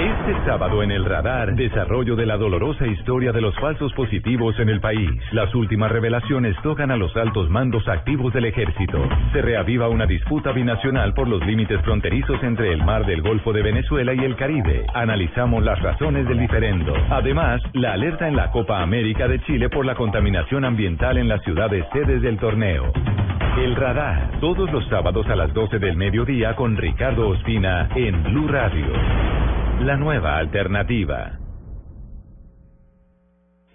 Este 0.00 0.44
sábado 0.44 0.82
en 0.82 0.92
el 0.92 1.04
radar, 1.04 1.56
desarrollo 1.56 2.14
de 2.14 2.24
la 2.24 2.36
dolorosa 2.36 2.86
historia 2.86 3.32
de 3.32 3.40
los 3.40 3.54
falsos 3.56 3.92
positivos 3.94 4.56
en 4.60 4.68
el 4.68 4.80
país. 4.80 5.10
Las 5.32 5.52
últimas 5.54 5.90
revelaciones 5.90 6.54
tocan 6.62 6.92
a 6.92 6.96
los 6.96 7.16
altos 7.16 7.50
mandos 7.50 7.88
activos 7.88 8.32
del 8.32 8.44
ejército. 8.44 9.02
Se 9.32 9.42
reaviva 9.42 9.88
una 9.88 10.06
disputa 10.06 10.52
binacional 10.52 11.14
por 11.14 11.26
los 11.26 11.44
límites 11.44 11.80
fronterizos 11.82 12.40
entre 12.44 12.72
el 12.72 12.84
mar 12.84 13.06
del 13.06 13.22
Golfo 13.22 13.52
de 13.52 13.62
Venezuela 13.62 14.14
y 14.14 14.20
el 14.20 14.36
Caribe. 14.36 14.86
Analizamos 14.94 15.64
las 15.64 15.80
razones 15.82 16.28
del 16.28 16.38
diferendo. 16.38 16.94
Además, 17.10 17.60
la 17.72 17.94
alerta 17.94 18.28
en 18.28 18.36
la 18.36 18.52
Copa 18.52 18.82
América 18.82 19.26
de 19.26 19.40
Chile 19.40 19.68
por 19.68 19.84
la 19.84 19.96
contaminación 19.96 20.64
ambiental 20.64 21.18
en 21.18 21.28
las 21.28 21.42
ciudades 21.42 21.84
sedes 21.92 22.22
del 22.22 22.38
torneo. 22.38 22.92
El 23.58 23.74
radar, 23.74 24.38
todos 24.40 24.70
los 24.70 24.86
sábados 24.88 25.26
a 25.28 25.34
las 25.34 25.52
12 25.52 25.80
del 25.80 25.96
mediodía 25.96 26.54
con 26.54 26.76
Ricardo 26.76 27.30
Ospina 27.30 27.88
en 27.96 28.22
Blue 28.22 28.46
Radio. 28.46 28.86
La 29.80 29.96
nueva 29.96 30.36
alternativa. 30.38 31.38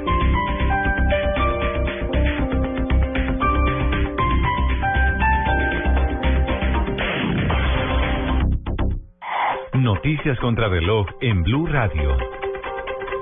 Noticias 9.85 10.39
contra 10.39 10.67
reloj 10.67 11.05
en 11.21 11.43
Blue 11.43 11.67
Radio. 11.67 12.17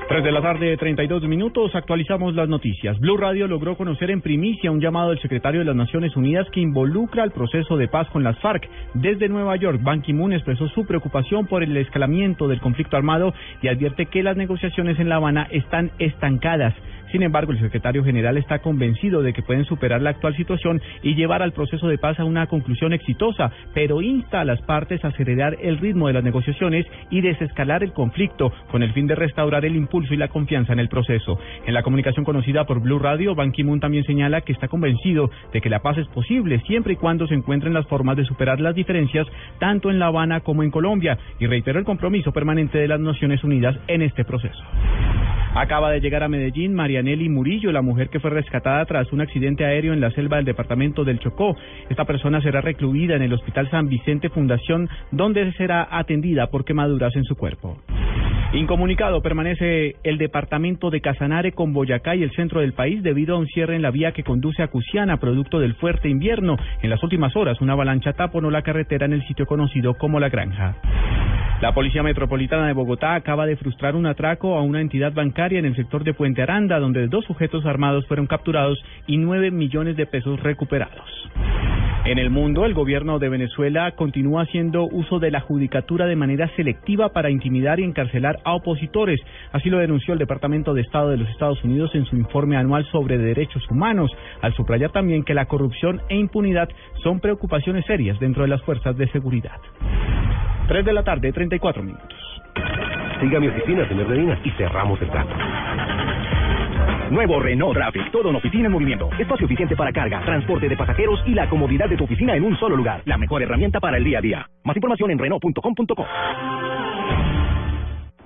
3 0.07 0.23
de 0.23 0.31
la 0.31 0.41
tarde, 0.41 0.77
32 0.77 1.23
minutos, 1.23 1.75
actualizamos 1.75 2.35
las 2.35 2.47
noticias. 2.47 2.97
Blue 3.01 3.17
Radio 3.17 3.49
logró 3.49 3.75
conocer 3.75 4.09
en 4.11 4.21
primicia 4.21 4.71
un 4.71 4.79
llamado 4.79 5.09
del 5.09 5.19
secretario 5.19 5.59
de 5.59 5.65
las 5.65 5.75
Naciones 5.75 6.15
Unidas 6.15 6.47
que 6.53 6.61
involucra 6.61 7.23
al 7.23 7.31
proceso 7.31 7.75
de 7.75 7.89
paz 7.89 8.07
con 8.11 8.23
las 8.23 8.39
FARC. 8.39 8.69
Desde 8.93 9.27
Nueva 9.27 9.57
York, 9.57 9.81
Ban 9.83 10.01
Ki-moon 10.01 10.31
expresó 10.31 10.69
su 10.69 10.85
preocupación 10.85 11.47
por 11.47 11.63
el 11.63 11.75
escalamiento 11.75 12.47
del 12.47 12.61
conflicto 12.61 12.95
armado 12.95 13.33
y 13.61 13.67
advierte 13.67 14.05
que 14.05 14.23
las 14.23 14.37
negociaciones 14.37 14.97
en 15.01 15.09
La 15.09 15.17
Habana 15.17 15.49
están 15.51 15.91
estancadas. 15.99 16.73
Sin 17.13 17.21
embargo, 17.21 17.51
el 17.51 17.59
secretario 17.59 18.03
general 18.03 18.37
está 18.37 18.57
convencido 18.57 19.21
de 19.21 19.33
que 19.33 19.43
pueden 19.43 19.65
superar 19.65 20.01
la 20.01 20.09
actual 20.09 20.35
situación 20.35 20.81
y 21.03 21.13
llevar 21.13 21.43
al 21.43 21.51
proceso 21.51 21.87
de 21.87 21.99
paz 21.99 22.19
a 22.19 22.25
una 22.25 22.47
conclusión 22.47 22.91
exitosa, 22.91 23.51
pero 23.71 24.01
insta 24.01 24.41
a 24.41 24.45
las 24.45 24.59
partes 24.63 25.05
a 25.05 25.09
acelerar 25.09 25.55
el 25.61 25.77
ritmo 25.77 26.07
de 26.07 26.13
las 26.13 26.23
negociaciones 26.23 26.87
y 27.11 27.21
desescalar 27.21 27.83
el 27.83 27.93
conflicto 27.93 28.51
con 28.71 28.81
el 28.81 28.93
fin 28.93 29.05
de 29.05 29.13
restaurar 29.13 29.63
el 29.63 29.75
impulso 29.75 30.15
y 30.15 30.17
la 30.17 30.29
confianza 30.29 30.73
en 30.73 30.79
el 30.79 30.89
proceso. 30.89 31.37
En 31.67 31.75
la 31.75 31.83
comunicación 31.83 32.25
conocida 32.25 32.65
por 32.65 32.79
Blue 32.79 32.97
Radio, 32.97 33.35
Ban 33.35 33.51
Ki-moon 33.51 33.79
también 33.79 34.05
señala 34.05 34.41
que 34.41 34.53
está 34.53 34.67
convencido 34.67 35.29
de 35.53 35.61
que 35.61 35.69
la 35.69 35.83
paz 35.83 35.99
es 35.99 36.07
posible 36.07 36.63
siempre 36.65 36.93
y 36.93 36.95
cuando 36.95 37.27
se 37.27 37.35
encuentren 37.35 37.75
las 37.75 37.85
formas 37.85 38.17
de 38.17 38.25
superar 38.25 38.59
las 38.59 38.73
diferencias 38.73 39.27
tanto 39.59 39.91
en 39.91 39.99
La 39.99 40.07
Habana 40.07 40.39
como 40.39 40.63
en 40.63 40.71
Colombia 40.71 41.19
y 41.39 41.45
reiteró 41.45 41.77
el 41.77 41.85
compromiso 41.85 42.31
permanente 42.31 42.79
de 42.79 42.87
las 42.87 42.99
Naciones 42.99 43.43
Unidas 43.43 43.77
en 43.85 44.01
este 44.01 44.25
proceso. 44.25 44.63
Acaba 45.55 45.91
de 45.91 46.01
llegar 46.01 46.23
a 46.23 46.27
Medellín 46.27 46.73
Marianelli 47.03 47.27
Murillo, 47.27 47.73
la 47.73 47.81
mujer 47.81 48.07
que 48.07 48.21
fue 48.21 48.29
rescatada 48.29 48.85
tras 48.85 49.11
un 49.11 49.19
accidente 49.19 49.65
aéreo 49.65 49.91
en 49.91 49.99
la 49.99 50.09
selva 50.11 50.37
del 50.37 50.45
departamento 50.45 51.03
del 51.03 51.19
Chocó. 51.19 51.53
Esta 51.89 52.05
persona 52.05 52.41
será 52.41 52.61
recluida 52.61 53.17
en 53.17 53.23
el 53.23 53.33
Hospital 53.33 53.69
San 53.69 53.89
Vicente 53.89 54.29
Fundación, 54.29 54.87
donde 55.11 55.51
será 55.53 55.85
atendida 55.91 56.47
por 56.47 56.63
quemaduras 56.63 57.13
en 57.17 57.25
su 57.25 57.35
cuerpo. 57.35 57.77
Incomunicado 58.53 59.21
permanece 59.21 59.95
el 60.03 60.17
departamento 60.17 60.91
de 60.91 61.01
Casanare 61.01 61.51
con 61.51 61.73
Boyacá 61.73 62.15
y 62.15 62.23
el 62.23 62.31
centro 62.31 62.61
del 62.61 62.71
país 62.71 63.03
debido 63.03 63.35
a 63.35 63.39
un 63.39 63.47
cierre 63.47 63.75
en 63.75 63.81
la 63.81 63.91
vía 63.91 64.13
que 64.13 64.23
conduce 64.23 64.63
a 64.63 64.69
Cusiana, 64.69 65.17
producto 65.17 65.59
del 65.59 65.75
fuerte 65.75 66.07
invierno. 66.07 66.55
En 66.81 66.89
las 66.89 67.03
últimas 67.03 67.35
horas, 67.35 67.59
una 67.59 67.73
avalancha 67.73 68.13
taponó 68.13 68.49
la 68.49 68.61
carretera 68.61 69.05
en 69.05 69.13
el 69.13 69.27
sitio 69.27 69.45
conocido 69.45 69.95
como 69.95 70.21
La 70.21 70.29
Granja. 70.29 70.77
La 71.63 71.73
Policía 71.73 72.03
Metropolitana 72.03 72.67
de 72.67 72.73
Bogotá 72.73 73.15
acaba 73.15 73.45
de 73.45 73.55
frustrar 73.55 73.95
un 73.95 74.05
atraco 74.05 74.57
a 74.57 74.61
una 74.61 74.81
entidad 74.81 75.13
bancaria 75.13 75.59
en 75.59 75.65
el 75.65 75.77
sector 75.77 76.03
de 76.03 76.13
Puente 76.13 76.41
Aranda, 76.41 76.77
donde 76.77 77.07
dos 77.07 77.23
sujetos 77.23 77.65
armados 77.65 78.05
fueron 78.05 78.27
capturados 78.27 78.83
y 79.07 79.15
nueve 79.15 79.49
millones 79.49 79.95
de 79.95 80.05
pesos 80.05 80.43
recuperados. 80.43 81.07
En 82.03 82.17
el 82.17 82.31
mundo, 82.31 82.65
el 82.65 82.73
gobierno 82.73 83.17
de 83.17 83.29
Venezuela 83.29 83.93
continúa 83.93 84.41
haciendo 84.41 84.83
uso 84.83 85.19
de 85.19 85.31
la 85.31 85.39
judicatura 85.39 86.05
de 86.05 86.17
manera 86.17 86.49
selectiva 86.57 87.13
para 87.13 87.29
intimidar 87.29 87.79
y 87.79 87.85
encarcelar 87.85 88.39
a 88.43 88.55
opositores. 88.55 89.21
Así 89.53 89.69
lo 89.69 89.77
denunció 89.77 90.11
el 90.11 90.19
Departamento 90.19 90.73
de 90.73 90.81
Estado 90.81 91.11
de 91.11 91.17
los 91.17 91.29
Estados 91.29 91.63
Unidos 91.63 91.91
en 91.95 92.03
su 92.03 92.17
informe 92.17 92.57
anual 92.57 92.85
sobre 92.91 93.17
derechos 93.17 93.63
humanos, 93.71 94.11
al 94.41 94.53
subrayar 94.53 94.91
también 94.91 95.23
que 95.23 95.33
la 95.33 95.45
corrupción 95.45 96.01
e 96.09 96.17
impunidad 96.17 96.67
son 97.03 97.21
preocupaciones 97.21 97.85
serias 97.85 98.19
dentro 98.19 98.41
de 98.41 98.49
las 98.49 98.61
fuerzas 98.63 98.97
de 98.97 99.07
seguridad. 99.13 99.61
3 100.67 100.85
de 100.85 100.93
la 100.93 101.03
tarde, 101.03 101.31
34 101.31 101.83
minutos. 101.83 102.41
Siga 103.19 103.39
mi 103.39 103.47
oficina, 103.47 103.87
señor 103.87 104.07
Medina, 104.07 104.39
y 104.43 104.49
cerramos 104.51 105.01
el 105.01 105.09
trato. 105.09 105.33
Nuevo 107.09 107.39
Renault 107.39 107.75
Traffic, 107.75 108.11
todo 108.11 108.29
en 108.29 108.35
oficina 108.35 108.65
en 108.65 108.71
movimiento. 108.71 109.09
Espacio 109.19 109.45
eficiente 109.45 109.75
para 109.75 109.91
carga, 109.91 110.21
transporte 110.25 110.67
de 110.67 110.75
pasajeros 110.75 111.21
y 111.27 111.33
la 111.33 111.47
comodidad 111.47 111.87
de 111.87 111.95
tu 111.95 112.05
oficina 112.05 112.35
en 112.35 112.43
un 112.43 112.57
solo 112.57 112.75
lugar. 112.75 113.01
La 113.05 113.17
mejor 113.17 113.43
herramienta 113.43 113.79
para 113.79 113.97
el 113.97 114.03
día 114.03 114.17
a 114.17 114.21
día. 114.21 114.47
Más 114.63 114.75
información 114.75 115.11
en 115.11 115.19
Renault.com.co. 115.19 116.05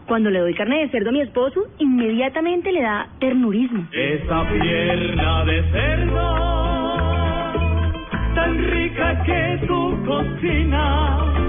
Cuando 0.08 0.30
le 0.30 0.40
doy 0.40 0.54
carne 0.54 0.80
de 0.80 0.90
cerdo 0.90 1.10
a 1.10 1.12
mi 1.12 1.20
esposo, 1.20 1.66
inmediatamente 1.80 2.72
le 2.72 2.82
da 2.82 3.10
ternurismo. 3.20 3.88
Esa 3.92 4.48
pierna 4.48 5.44
de 5.44 5.64
cerdo, 5.70 6.96
tan 8.36 8.72
rica 8.72 9.24
que 9.26 9.68
tu 9.68 10.06
cocina. 10.06 11.47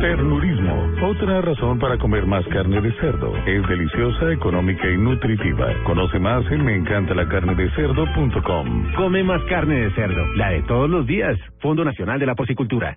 Ternurismo, 0.00 0.93
otra 1.02 1.40
razón 1.40 1.78
para 1.78 1.96
comer 1.98 2.26
más 2.26 2.44
carne 2.46 2.80
de 2.80 2.92
cerdo. 3.00 3.32
Es 3.46 3.66
deliciosa, 3.68 4.32
económica 4.32 4.90
y 4.90 4.96
nutritiva. 4.96 5.66
Conoce 5.84 6.18
más 6.18 6.44
en 6.50 6.64
meencantalacarnedecerdo.com. 6.64 8.92
Come 8.96 9.22
más 9.24 9.42
carne 9.44 9.80
de 9.80 9.90
cerdo, 9.92 10.26
la 10.36 10.50
de 10.50 10.62
todos 10.62 10.90
los 10.90 11.06
días. 11.06 11.38
Fondo 11.60 11.84
Nacional 11.84 12.18
de 12.18 12.26
la 12.26 12.34
Porcicultura. 12.34 12.96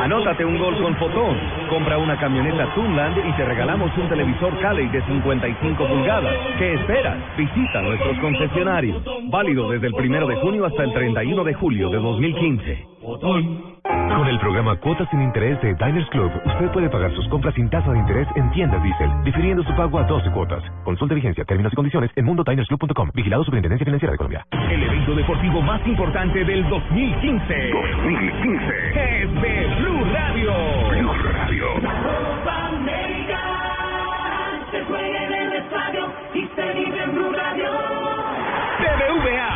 Anótate 0.00 0.44
un 0.44 0.58
gol 0.58 0.76
con 0.82 0.96
Fotón. 0.96 1.36
Compra 1.68 1.98
una 1.98 2.18
camioneta 2.18 2.72
Tunland 2.74 3.18
y 3.18 3.32
te 3.36 3.44
regalamos 3.44 3.90
un 3.96 4.08
televisor 4.08 4.58
Cali 4.60 4.88
de 4.88 5.00
55 5.02 5.86
pulgadas. 5.86 6.34
¿Qué 6.58 6.74
esperas? 6.74 7.16
Visita 7.36 7.82
nuestros 7.82 8.18
concesionarios. 8.18 9.02
Válido 9.30 9.70
desde 9.70 9.86
el 9.88 9.94
primero 9.94 10.26
de 10.26 10.36
junio 10.36 10.64
hasta 10.66 10.82
el 10.84 10.92
31 10.92 11.44
de 11.44 11.54
julio 11.54 11.90
de 11.90 11.98
2015. 11.98 12.86
Con 14.16 14.26
el 14.28 14.38
programa 14.40 14.76
Cuotas 14.80 15.08
sin 15.10 15.22
Interés 15.22 15.60
de 15.62 15.74
Diners 15.74 16.08
Club, 16.10 16.30
usted 16.44 16.65
puede 16.70 16.88
pagar 16.88 17.14
sus 17.14 17.26
compras 17.28 17.54
sin 17.54 17.68
tasa 17.70 17.90
de 17.92 17.98
interés 17.98 18.28
en 18.36 18.50
tiendas 18.50 18.82
Diesel, 18.82 19.10
difiriendo 19.24 19.62
su 19.64 19.74
pago 19.74 19.98
a 19.98 20.04
12 20.04 20.30
cuotas. 20.30 20.62
Consulte 20.84 21.14
vigencia, 21.14 21.44
términos 21.44 21.72
y 21.72 21.76
condiciones 21.76 22.10
en 22.16 22.24
mundodinersclub.com. 22.24 23.10
Vigilado 23.14 23.44
Superintendencia 23.44 23.84
Financiera 23.84 24.12
de 24.12 24.18
Colombia. 24.18 24.46
El 24.70 24.82
evento 24.82 25.14
deportivo 25.14 25.62
más 25.62 25.86
importante 25.86 26.44
del 26.44 26.68
2015. 26.68 27.70
2015. 27.72 29.22
Es 29.22 29.32
de 29.42 29.74
Blue 29.80 30.04
Radio. 30.12 30.52
Blue 30.90 31.12
Radio. 31.32 31.66
Copa 31.74 32.66
América 32.68 33.40
se 34.70 34.84
juega 34.84 35.24
en 35.26 35.32
el 35.32 35.52
estadio 35.52 36.12
y 36.34 36.46
se 36.54 36.72
vive 36.74 37.02
en 37.02 37.12
Blue 37.12 37.32
Radio. 37.32 37.70
BBVA, 38.78 39.55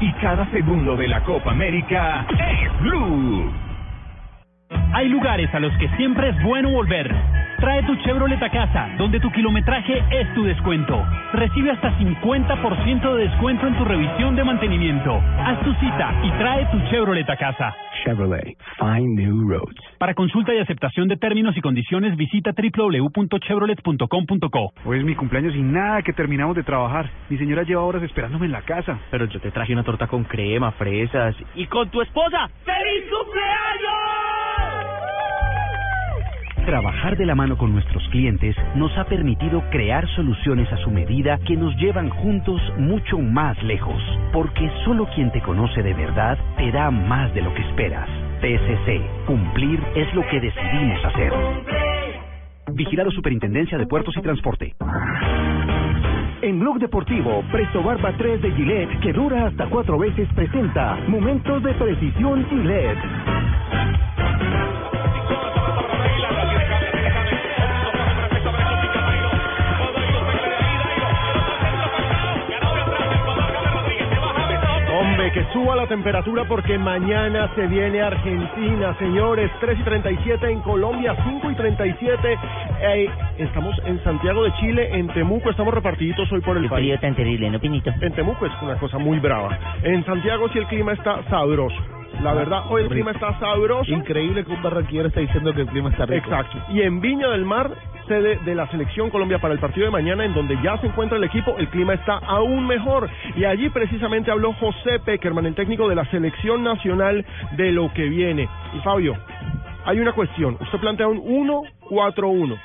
y 0.00 0.12
cada 0.14 0.46
segundo 0.50 0.96
de 0.96 1.08
la 1.08 1.20
Copa 1.22 1.50
América 1.50 2.26
es 2.28 2.80
Blue. 2.80 3.52
Hay 4.94 5.08
lugares 5.08 5.52
a 5.54 5.60
los 5.60 5.72
que 5.78 5.88
siempre 5.96 6.30
es 6.30 6.42
bueno 6.42 6.70
volver. 6.70 7.14
Trae 7.62 7.82
tu 7.84 7.94
Chevrolet 8.02 8.42
a 8.42 8.50
casa, 8.50 8.90
donde 8.98 9.20
tu 9.20 9.30
kilometraje 9.30 10.02
es 10.10 10.34
tu 10.34 10.42
descuento. 10.42 11.00
Recibe 11.32 11.70
hasta 11.70 11.96
50% 11.96 13.14
de 13.14 13.28
descuento 13.28 13.68
en 13.68 13.78
tu 13.78 13.84
revisión 13.84 14.34
de 14.34 14.42
mantenimiento. 14.42 15.22
Haz 15.38 15.60
tu 15.60 15.72
cita 15.74 16.12
y 16.24 16.30
trae 16.32 16.66
tu 16.72 16.80
Chevrolet 16.90 17.30
a 17.30 17.36
casa. 17.36 17.72
Chevrolet, 18.02 18.56
find 18.80 19.16
new 19.16 19.48
roads. 19.48 19.80
Para 19.96 20.12
consulta 20.14 20.52
y 20.52 20.58
aceptación 20.58 21.06
de 21.06 21.16
términos 21.16 21.56
y 21.56 21.60
condiciones, 21.60 22.16
visita 22.16 22.50
www.chevrolet.com.co. 22.50 24.72
Hoy 24.84 24.98
es 24.98 25.04
mi 25.04 25.14
cumpleaños 25.14 25.54
y 25.54 25.62
nada 25.62 26.02
que 26.02 26.12
terminamos 26.12 26.56
de 26.56 26.64
trabajar. 26.64 27.08
Mi 27.28 27.38
señora 27.38 27.62
lleva 27.62 27.82
horas 27.82 28.02
esperándome 28.02 28.46
en 28.46 28.52
la 28.52 28.62
casa. 28.62 28.98
Pero 29.12 29.26
yo 29.26 29.38
te 29.38 29.52
traje 29.52 29.72
una 29.72 29.84
torta 29.84 30.08
con 30.08 30.24
crema, 30.24 30.72
fresas 30.72 31.36
y 31.54 31.66
con 31.66 31.88
tu 31.90 32.02
esposa. 32.02 32.50
¡Feliz 32.64 33.04
cumpleaños! 33.08 34.41
Trabajar 36.64 37.16
de 37.16 37.26
la 37.26 37.34
mano 37.34 37.58
con 37.58 37.72
nuestros 37.72 38.06
clientes 38.10 38.54
nos 38.76 38.96
ha 38.96 39.04
permitido 39.04 39.64
crear 39.70 40.06
soluciones 40.10 40.72
a 40.72 40.76
su 40.76 40.92
medida 40.92 41.38
que 41.38 41.56
nos 41.56 41.74
llevan 41.76 42.08
juntos 42.08 42.60
mucho 42.78 43.18
más 43.18 43.60
lejos, 43.64 44.00
porque 44.32 44.70
solo 44.84 45.08
quien 45.12 45.32
te 45.32 45.42
conoce 45.42 45.82
de 45.82 45.92
verdad 45.92 46.38
te 46.56 46.70
da 46.70 46.88
más 46.92 47.34
de 47.34 47.42
lo 47.42 47.52
que 47.52 47.62
esperas. 47.62 48.08
PSC, 48.40 49.02
cumplir 49.26 49.82
es 49.96 50.14
lo 50.14 50.24
que 50.28 50.38
decidimos 50.38 51.04
hacer. 51.04 51.32
Vigilado 52.74 53.10
Superintendencia 53.10 53.76
de 53.76 53.86
Puertos 53.88 54.16
y 54.16 54.22
Transporte. 54.22 54.74
En 56.42 56.60
Blog 56.60 56.78
Deportivo, 56.78 57.42
Presto 57.50 57.82
Barba 57.82 58.12
3 58.16 58.40
de 58.40 58.52
Gillette, 58.52 59.00
que 59.00 59.12
dura 59.12 59.48
hasta 59.48 59.66
cuatro 59.66 59.98
veces, 59.98 60.28
presenta 60.34 60.96
Momentos 61.08 61.60
de 61.64 61.74
Precisión 61.74 62.46
Gillette. 62.48 62.98
Que 75.32 75.44
suba 75.52 75.74
la 75.76 75.86
temperatura 75.86 76.44
porque 76.46 76.76
mañana 76.78 77.50
se 77.54 77.66
viene 77.66 78.02
Argentina, 78.02 78.94
señores. 78.98 79.50
3 79.60 79.78
y 79.80 79.82
37 79.82 80.50
en 80.50 80.60
Colombia, 80.60 81.16
5 81.24 81.50
y 81.50 81.54
37. 81.54 82.38
Eh, 82.82 83.10
estamos 83.38 83.74
en 83.86 84.02
Santiago 84.04 84.44
de 84.44 84.52
Chile, 84.54 84.90
en 84.92 85.08
Temuco. 85.08 85.50
Estamos 85.50 85.72
repartiditos 85.72 86.30
hoy 86.32 86.40
por 86.42 86.56
el 86.56 86.64
Qué 86.64 86.68
país. 86.68 86.84
frío 86.84 87.00
tan 87.00 87.14
terrible, 87.14 87.50
¿no, 87.50 87.58
Pinito? 87.60 87.90
En 88.00 88.12
Temuco 88.12 88.44
es 88.46 88.52
una 88.60 88.76
cosa 88.76 88.98
muy 88.98 89.18
brava. 89.20 89.58
En 89.82 90.04
Santiago 90.04 90.48
sí 90.50 90.58
el 90.58 90.66
clima 90.66 90.92
está 90.92 91.22
sabroso. 91.30 91.76
La 92.22 92.34
verdad, 92.34 92.64
hoy 92.68 92.82
el 92.82 92.88
clima 92.88 93.12
está 93.12 93.38
sabroso. 93.40 93.90
Increíble 93.90 94.44
que 94.44 94.52
un 94.52 94.62
barranquillero 94.62 95.08
está 95.08 95.20
diciendo 95.20 95.54
que 95.54 95.62
el 95.62 95.66
clima 95.68 95.88
está 95.90 96.04
rico. 96.04 96.26
Exacto. 96.28 96.58
Y 96.68 96.82
en 96.82 97.00
Viña 97.00 97.28
del 97.28 97.46
Mar, 97.46 97.70
sede 98.12 98.38
de 98.44 98.54
la 98.54 98.66
Selección 98.68 99.08
Colombia 99.08 99.38
para 99.38 99.54
el 99.54 99.60
partido 99.60 99.86
de 99.86 99.90
mañana, 99.90 100.26
en 100.26 100.34
donde 100.34 100.58
ya 100.62 100.76
se 100.78 100.86
encuentra 100.86 101.16
el 101.16 101.24
equipo, 101.24 101.56
el 101.56 101.68
clima 101.68 101.94
está 101.94 102.18
aún 102.18 102.66
mejor. 102.66 103.08
Y 103.36 103.46
allí 103.46 103.70
precisamente 103.70 104.30
habló 104.30 104.52
José 104.52 104.98
Peckerman, 105.02 105.46
el 105.46 105.54
técnico 105.54 105.88
de 105.88 105.94
la 105.94 106.04
Selección 106.10 106.62
Nacional, 106.62 107.24
de 107.52 107.72
lo 107.72 107.90
que 107.94 108.02
viene. 108.02 108.46
Y 108.74 108.80
Fabio, 108.80 109.16
hay 109.86 109.98
una 109.98 110.12
cuestión. 110.12 110.58
Usted 110.60 110.78
plantea 110.78 111.08
un 111.08 111.22
1-4-1. 111.88 112.60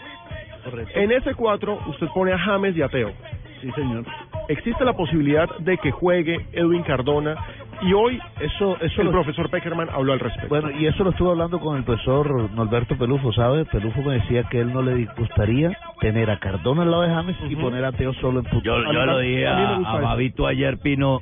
Correcto. 0.66 1.00
En 1.00 1.14
ese 1.14 1.34
4, 1.34 1.80
usted 1.88 2.08
pone 2.14 2.34
a 2.34 2.38
James 2.38 2.76
y 2.76 2.82
a 2.82 2.90
Teo. 2.90 3.14
Sí, 3.62 3.72
señor. 3.72 4.04
Existe 4.50 4.84
la 4.84 4.94
posibilidad 4.94 5.48
de 5.60 5.78
que 5.78 5.92
juegue 5.92 6.46
Edwin 6.52 6.84
Cardona. 6.84 7.36
Y 7.82 7.94
hoy 7.94 8.20
Eso, 8.40 8.78
eso 8.82 9.02
el 9.02 9.06
lo- 9.08 9.12
profesor 9.12 9.50
Peckerman 9.50 9.90
habló 9.90 10.14
al 10.14 10.20
respecto. 10.20 10.50
Bueno, 10.50 10.72
y 10.72 10.88
eso 10.88 11.04
lo 11.04 11.12
estuve 11.12 11.30
hablando 11.32 11.60
con 11.60 11.78
el 11.78 11.84
profesor 11.84 12.50
Norberto 12.52 12.98
Pelufo, 12.98 13.32
¿sabe? 13.34 13.66
Pelufo 13.66 14.02
me 14.02 14.16
decía 14.16 14.44
que 14.50 14.60
él 14.62 14.74
no 14.74 14.82
le 14.82 15.06
gustaría 15.18 15.78
tener 16.00 16.30
a 16.32 16.40
Cardona 16.40 16.84
al 16.84 16.92
lado 16.92 17.04
de 17.04 17.10
James 17.10 17.36
y 17.50 17.56
poner 17.56 17.86
a 17.86 17.92
Teo 17.92 18.14
solo 18.16 18.40
en 18.40 18.46
punto. 18.46 18.64
Yo, 18.66 18.92
yo 18.92 19.06
lo 19.06 19.20
dije 19.20 19.48
a, 19.48 19.76
a 19.78 20.16
ayer, 20.50 20.78
Pino, 20.80 21.20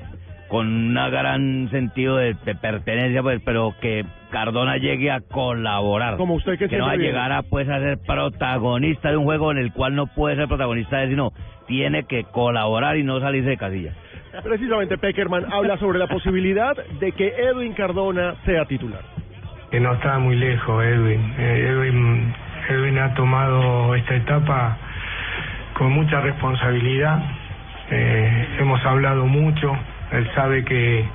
con 0.48 0.68
un 0.68 0.94
gran 0.94 1.68
sentido 1.72 2.18
de, 2.18 2.36
de 2.46 2.56
pertenencia, 2.56 3.22
pues, 3.22 3.42
pero 3.44 3.74
que 3.82 4.06
Cardona 4.30 4.78
llegue 4.78 5.12
a 5.12 5.22
colaborar. 5.22 6.18
Como 6.18 6.36
usted 6.36 6.58
que 6.58 6.70
que 6.70 6.78
no 6.78 6.86
va 6.86 6.92
a 6.92 6.98
llegar 6.98 7.32
a, 7.32 7.42
pues, 7.44 7.68
a 7.68 7.80
ser 7.80 7.98
protagonista 8.06 9.10
de 9.10 9.18
un 9.18 9.24
juego 9.26 9.52
en 9.52 9.58
el 9.58 9.74
cual 9.74 9.96
no 9.96 10.08
puede 10.08 10.36
ser 10.36 10.48
protagonista, 10.48 10.98
de 11.00 11.10
sino 11.10 11.32
tiene 11.68 12.04
que 12.04 12.24
colaborar 12.26 12.96
y 12.98 13.04
no 13.04 13.20
salirse 13.20 13.50
de 13.50 13.58
casilla. 13.58 13.94
Precisamente 14.44 14.98
Peckerman 14.98 15.52
habla 15.52 15.78
sobre 15.78 16.00
la 16.00 16.08
posibilidad 16.08 16.76
de 17.00 17.12
que 17.12 17.28
Edwin 17.28 17.74
Cardona 17.74 18.36
sea 18.46 18.66
titular. 18.66 19.02
que 19.72 19.80
no 19.80 19.94
está 19.94 20.20
muy 20.20 20.36
lejos 20.36 20.84
Edwin. 20.84 21.34
Eh, 21.38 21.68
Edwin. 21.70 22.34
Edwin 22.70 22.98
ha 22.98 23.14
tomado 23.14 23.94
esta 23.96 24.16
etapa 24.16 24.78
con 25.74 25.92
mucha 25.92 26.22
responsabilidad. 26.22 27.22
Eh, 27.92 28.48
hemos 28.60 28.84
hablado 28.86 29.26
mucho. 29.28 29.76
Él 30.12 30.28
sabe 30.34 30.64
que, 30.64 31.06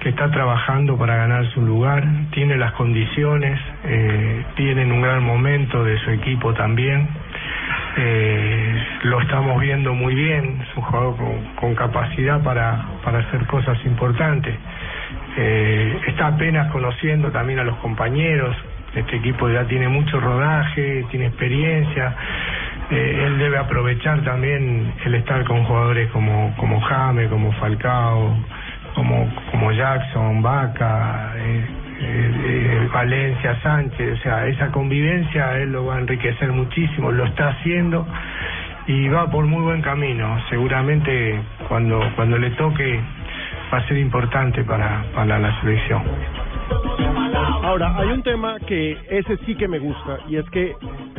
que 0.00 0.10
está 0.10 0.30
trabajando 0.30 0.96
para 0.96 1.16
ganarse 1.16 1.58
un 1.58 1.66
lugar. 1.66 2.04
Tiene 2.30 2.56
las 2.56 2.72
condiciones. 2.72 3.58
Eh, 3.84 4.44
tiene 4.56 4.82
en 4.82 4.92
un 4.92 5.02
gran 5.02 5.24
momento 5.24 5.82
de 5.82 5.98
su 6.00 6.10
equipo 6.10 6.54
también. 6.54 7.08
Eh, 7.98 8.86
lo 9.04 9.20
estamos 9.20 9.60
viendo 9.60 9.94
muy 9.94 10.14
bien. 10.14 10.60
Es 10.60 10.76
un 10.76 10.82
jugador 10.82 11.16
con, 11.16 11.54
con 11.56 11.74
capacidad 11.74 12.42
para, 12.42 12.84
para 13.04 13.20
hacer 13.20 13.46
cosas 13.46 13.78
importantes. 13.84 14.54
Eh, 15.38 16.00
está 16.06 16.28
apenas 16.28 16.70
conociendo 16.72 17.30
también 17.30 17.58
a 17.58 17.64
los 17.64 17.76
compañeros. 17.76 18.56
Este 18.94 19.16
equipo 19.16 19.48
ya 19.48 19.64
tiene 19.64 19.88
mucho 19.88 20.18
rodaje, 20.20 21.04
tiene 21.10 21.26
experiencia. 21.26 22.14
Eh, 22.90 23.24
él 23.26 23.38
debe 23.38 23.58
aprovechar 23.58 24.22
también 24.24 24.94
el 25.04 25.14
estar 25.16 25.44
con 25.44 25.64
jugadores 25.64 26.10
como, 26.12 26.54
como 26.56 26.80
Jame, 26.80 27.28
como 27.28 27.52
Falcao, 27.52 28.36
como, 28.94 29.28
como 29.50 29.72
Jackson, 29.72 30.40
Vaca, 30.40 31.34
eh, 31.36 31.66
eh, 32.00 32.88
Valencia, 32.92 33.60
Sánchez. 33.62 34.18
O 34.18 34.22
sea, 34.22 34.46
esa 34.46 34.70
convivencia 34.70 35.58
él 35.58 35.72
lo 35.72 35.86
va 35.86 35.96
a 35.96 36.00
enriquecer 36.00 36.52
muchísimo, 36.52 37.10
lo 37.10 37.24
está 37.24 37.48
haciendo 37.48 38.06
y 38.86 39.08
va 39.08 39.30
por 39.30 39.44
muy 39.46 39.62
buen 39.62 39.82
camino. 39.82 40.38
Seguramente 40.48 41.40
cuando, 41.68 42.00
cuando 42.16 42.38
le 42.38 42.50
toque 42.50 43.00
va 43.72 43.78
a 43.78 43.88
ser 43.88 43.98
importante 43.98 44.62
para, 44.64 45.04
para 45.14 45.38
la 45.38 45.60
selección. 45.60 46.02
Ahora, 47.62 47.96
hay 47.98 48.08
un 48.08 48.22
tema 48.22 48.58
que 48.66 48.96
ese 49.10 49.36
sí 49.44 49.54
que 49.56 49.68
me 49.68 49.78
gusta 49.78 50.18
y 50.28 50.36
es 50.36 50.48
que 50.50 50.74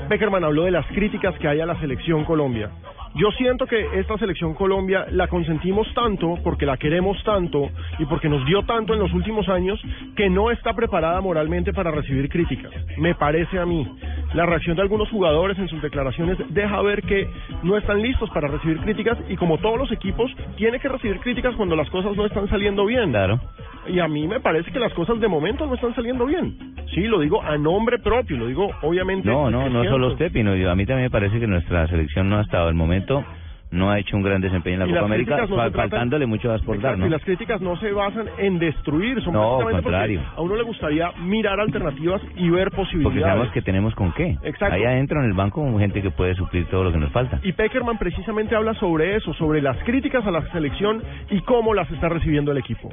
Peckerman 0.07 0.43
habló 0.43 0.63
de 0.63 0.71
las 0.71 0.85
críticas 0.87 1.37
que 1.39 1.47
hay 1.47 1.59
a 1.59 1.65
la 1.65 1.79
selección 1.79 2.23
Colombia. 2.23 2.69
Yo 3.15 3.31
siento 3.31 3.65
que 3.65 3.99
esta 3.99 4.17
selección 4.17 4.53
Colombia 4.53 5.05
la 5.11 5.27
consentimos 5.27 5.91
tanto 5.93 6.35
porque 6.43 6.65
la 6.65 6.77
queremos 6.77 7.21
tanto 7.23 7.69
y 7.99 8.05
porque 8.05 8.29
nos 8.29 8.45
dio 8.45 8.63
tanto 8.63 8.93
en 8.93 8.99
los 8.99 9.11
últimos 9.13 9.47
años 9.49 9.81
que 10.15 10.29
no 10.29 10.51
está 10.51 10.73
preparada 10.73 11.19
moralmente 11.21 11.73
para 11.73 11.89
recibir 11.91 12.29
críticas. 12.29 12.71
Me 12.97 13.15
parece 13.15 13.57
a 13.59 13.65
mí. 13.65 13.87
La 14.33 14.45
reacción 14.45 14.75
de 14.75 14.81
algunos 14.83 15.09
jugadores 15.09 15.57
en 15.57 15.67
sus 15.67 15.81
declaraciones 15.81 16.37
deja 16.49 16.81
ver 16.81 17.01
que 17.03 17.27
no 17.63 17.77
están 17.77 18.01
listos 18.01 18.29
para 18.31 18.47
recibir 18.49 18.77
críticas 18.81 19.17
y 19.29 19.35
como 19.35 19.57
todos 19.57 19.77
los 19.79 19.91
equipos 19.91 20.31
tiene 20.57 20.79
que 20.79 20.89
recibir 20.89 21.19
críticas 21.19 21.55
cuando 21.55 21.75
las 21.75 21.89
cosas 21.89 22.15
no 22.15 22.25
están 22.25 22.47
saliendo 22.49 22.85
bien. 22.85 23.09
Claro. 23.11 23.39
Y 23.87 23.99
a 23.99 24.07
mí 24.07 24.27
me 24.27 24.41
parece 24.41 24.69
que 24.71 24.79
las 24.79 24.93
cosas 24.93 25.19
de 25.21 25.27
momento 25.29 25.65
no 25.65 25.75
están 25.75 25.95
saliendo 25.95 26.25
bien. 26.25 26.75
Sí, 26.93 27.01
lo 27.03 27.19
digo 27.19 27.41
a 27.41 27.57
nombre 27.57 27.99
propio, 27.99 28.37
lo 28.37 28.47
digo 28.47 28.69
obviamente. 28.81 29.27
No, 29.27 29.49
no, 29.49 29.69
no 29.69 29.83
solo 29.85 30.07
usted, 30.09 30.31
Pino. 30.31 30.55
yo- 30.55 30.71
A 30.71 30.75
mí 30.75 30.85
también 30.85 31.05
me 31.05 31.09
parece 31.09 31.39
que 31.39 31.47
nuestra 31.47 31.87
selección 31.87 32.29
no 32.29 32.37
ha 32.37 32.41
estado 32.41 32.67
el 32.69 32.75
momento, 32.75 32.96
momento 32.97 33.36
no 33.71 33.89
ha 33.91 33.99
hecho 33.99 34.15
un 34.15 34.23
gran 34.23 34.39
desempeño 34.41 34.75
en 34.75 34.79
la 34.79 34.85
Y 34.87 34.93
Copa 34.93 35.05
América, 35.05 35.37
no 35.37 35.47
tratan- 35.57 35.73
faltándole 35.73 36.25
mucho 36.25 36.47
más 36.49 36.61
por 36.61 36.75
dar, 36.77 36.93
Exacto, 36.93 36.99
¿no? 36.99 37.07
Y 37.07 37.09
las 37.09 37.23
críticas 37.23 37.59
no 37.61 37.75
se 37.77 37.91
basan 37.91 38.27
en 38.37 38.59
destruir, 38.59 39.21
son 39.21 39.33
No, 39.33 39.59
contrario. 39.59 40.21
porque 40.21 40.39
a 40.39 40.41
uno 40.41 40.55
le 40.55 40.63
gustaría 40.63 41.11
mirar 41.23 41.59
alternativas 41.59 42.21
y 42.37 42.49
ver 42.49 42.69
Porque 42.71 42.77
posibilidades. 42.83 43.21
sabemos 43.25 43.51
que 43.51 43.61
tenemos 43.61 43.93
con 43.95 44.13
qué. 44.13 44.37
Exacto. 44.43 44.73
Ahí 44.75 44.85
adentro 44.85 45.19
en 45.19 45.25
el 45.25 45.33
banco 45.33 45.77
gente 45.77 46.01
que 46.01 46.11
puede 46.11 46.33
suplir 46.35 46.65
todo 46.67 46.85
lo 46.85 46.91
que 46.93 46.97
nos 46.97 47.11
falta. 47.11 47.39
Y 47.43 47.51
Peckerman 47.51 47.97
precisamente 47.97 48.55
habla 48.55 48.73
sobre 48.75 49.15
eso, 49.17 49.33
sobre 49.33 49.61
las 49.61 49.77
críticas 49.83 50.25
a 50.25 50.31
la 50.31 50.41
selección 50.53 51.03
y 51.29 51.41
cómo 51.41 51.73
las 51.73 51.91
está 51.91 52.07
recibiendo 52.07 52.51
el 52.53 52.57
equipo. 52.59 52.89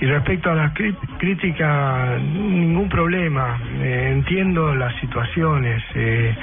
Y 0.00 0.06
respecto 0.06 0.50
a 0.50 0.54
las 0.56 0.74
crí- 0.74 0.96
críticas, 1.18 2.20
ningún 2.20 2.88
problema. 2.88 3.60
Eh, 3.80 4.10
entiendo 4.12 4.74
las 4.74 4.94
situaciones, 4.96 5.82
eh, 5.94 6.34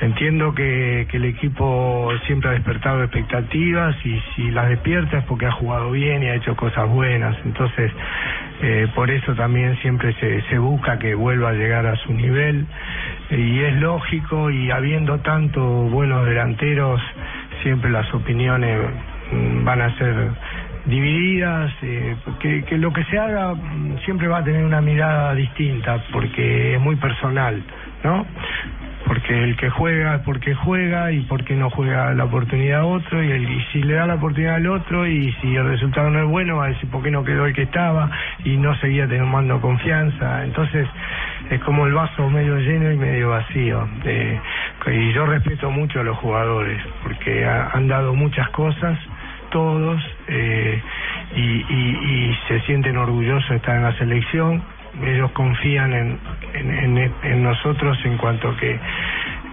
entiendo 0.00 0.52
que, 0.54 1.06
que 1.10 1.16
el 1.18 1.24
equipo 1.26 2.10
siempre 2.26 2.50
ha 2.50 2.52
despertado 2.54 2.98
expectativas 3.04 3.27
y 4.04 4.20
si 4.34 4.50
las 4.50 4.68
despierta 4.68 5.18
es 5.18 5.24
porque 5.24 5.46
ha 5.46 5.52
jugado 5.52 5.90
bien 5.90 6.22
y 6.22 6.28
ha 6.28 6.34
hecho 6.34 6.56
cosas 6.56 6.88
buenas. 6.88 7.36
Entonces, 7.44 7.92
eh, 8.62 8.86
por 8.94 9.10
eso 9.10 9.34
también 9.34 9.76
siempre 9.82 10.14
se, 10.14 10.58
busca 10.58 10.98
que 10.98 11.14
vuelva 11.14 11.50
a 11.50 11.52
llegar 11.52 11.86
a 11.86 11.94
su 11.96 12.12
nivel 12.12 12.66
y 13.30 13.60
es 13.60 13.74
lógico 13.80 14.50
y 14.50 14.70
habiendo 14.70 15.18
tanto 15.20 15.60
buenos 15.62 16.26
delanteros, 16.26 17.00
siempre 17.62 17.90
las 17.90 18.12
opiniones 18.14 18.80
mm, 19.30 19.64
van 19.64 19.82
a 19.82 19.96
ser 19.98 20.14
divididas, 20.86 21.70
eh, 21.82 22.16
que, 22.40 22.64
que 22.64 22.78
lo 22.78 22.92
que 22.92 23.04
se 23.04 23.18
haga 23.18 23.54
mm, 23.54 23.98
siempre 24.04 24.26
va 24.26 24.38
a 24.38 24.44
tener 24.44 24.64
una 24.64 24.80
mirada 24.80 25.34
distinta 25.34 26.02
porque 26.12 26.74
es 26.74 26.80
muy 26.80 26.96
personal, 26.96 27.62
¿no? 28.02 28.26
Porque 29.08 29.42
el 29.42 29.56
que 29.56 29.70
juega 29.70 30.16
es 30.16 30.20
porque 30.20 30.54
juega 30.54 31.10
y 31.10 31.20
porque 31.22 31.54
no 31.54 31.70
juega 31.70 32.12
la 32.12 32.24
oportunidad 32.24 32.80
a 32.80 32.84
otro 32.84 33.22
y, 33.24 33.30
el, 33.30 33.50
y 33.50 33.60
si 33.72 33.82
le 33.82 33.94
da 33.94 34.06
la 34.06 34.16
oportunidad 34.16 34.56
al 34.56 34.66
otro 34.66 35.06
y 35.06 35.32
si 35.40 35.56
el 35.56 35.66
resultado 35.66 36.10
no 36.10 36.18
es 36.20 36.28
bueno 36.28 36.58
va 36.58 36.66
a 36.66 36.68
decir 36.68 36.90
por 36.90 37.02
qué 37.02 37.10
no 37.10 37.24
quedó 37.24 37.46
el 37.46 37.54
que 37.54 37.62
estaba 37.62 38.10
y 38.44 38.58
no 38.58 38.76
seguía 38.76 39.08
tomando 39.08 39.60
confianza. 39.62 40.44
Entonces 40.44 40.86
es 41.50 41.60
como 41.62 41.86
el 41.86 41.94
vaso 41.94 42.28
medio 42.28 42.58
lleno 42.58 42.92
y 42.92 42.98
medio 42.98 43.30
vacío. 43.30 43.88
Eh, 44.04 44.38
y 44.88 45.12
yo 45.14 45.24
respeto 45.26 45.70
mucho 45.70 46.00
a 46.00 46.02
los 46.04 46.16
jugadores 46.18 46.80
porque 47.02 47.46
ha- 47.46 47.70
han 47.72 47.88
dado 47.88 48.14
muchas 48.14 48.48
cosas 48.50 48.98
todos 49.50 50.02
eh, 50.28 50.82
y, 51.34 51.40
y, 51.40 52.30
y 52.30 52.38
se 52.46 52.60
sienten 52.66 52.98
orgullosos 52.98 53.48
de 53.48 53.56
estar 53.56 53.76
en 53.76 53.84
la 53.84 53.92
selección. 53.96 54.62
Ellos 55.04 55.30
confían 55.32 55.92
en, 55.92 56.18
en, 56.54 56.98
en, 56.98 57.12
en 57.22 57.42
nosotros 57.42 57.98
en 58.04 58.16
cuanto 58.18 58.56
que 58.56 58.78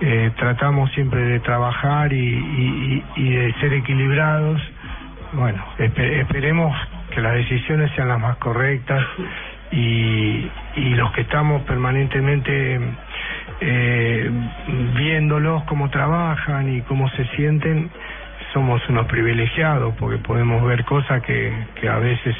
eh, 0.01 0.31
tratamos 0.37 0.91
siempre 0.91 1.21
de 1.21 1.39
trabajar 1.39 2.11
y, 2.13 2.17
y, 2.17 3.03
y 3.15 3.29
de 3.29 3.53
ser 3.59 3.73
equilibrados. 3.73 4.61
Bueno, 5.33 5.63
espe- 5.77 6.21
esperemos 6.21 6.75
que 7.11 7.21
las 7.21 7.33
decisiones 7.35 7.91
sean 7.95 8.07
las 8.09 8.19
más 8.19 8.37
correctas 8.37 9.03
y, 9.71 10.49
y 10.75 10.89
los 10.95 11.11
que 11.11 11.21
estamos 11.21 11.61
permanentemente 11.63 12.79
eh, 13.61 14.29
viéndolos 14.95 15.63
cómo 15.63 15.89
trabajan 15.89 16.73
y 16.73 16.81
cómo 16.81 17.09
se 17.11 17.25
sienten, 17.35 17.89
somos 18.53 18.81
unos 18.89 19.05
privilegiados 19.07 19.93
porque 19.97 20.17
podemos 20.17 20.63
ver 20.65 20.83
cosas 20.85 21.21
que, 21.23 21.53
que 21.79 21.89
a 21.89 21.97
veces 21.99 22.35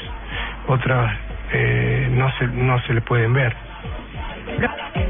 otras 0.66 1.16
eh, 1.52 2.08
no 2.10 2.30
se 2.38 2.46
no 2.48 2.80
se 2.82 2.94
le 2.94 3.00
pueden 3.02 3.32
ver. 3.32 3.65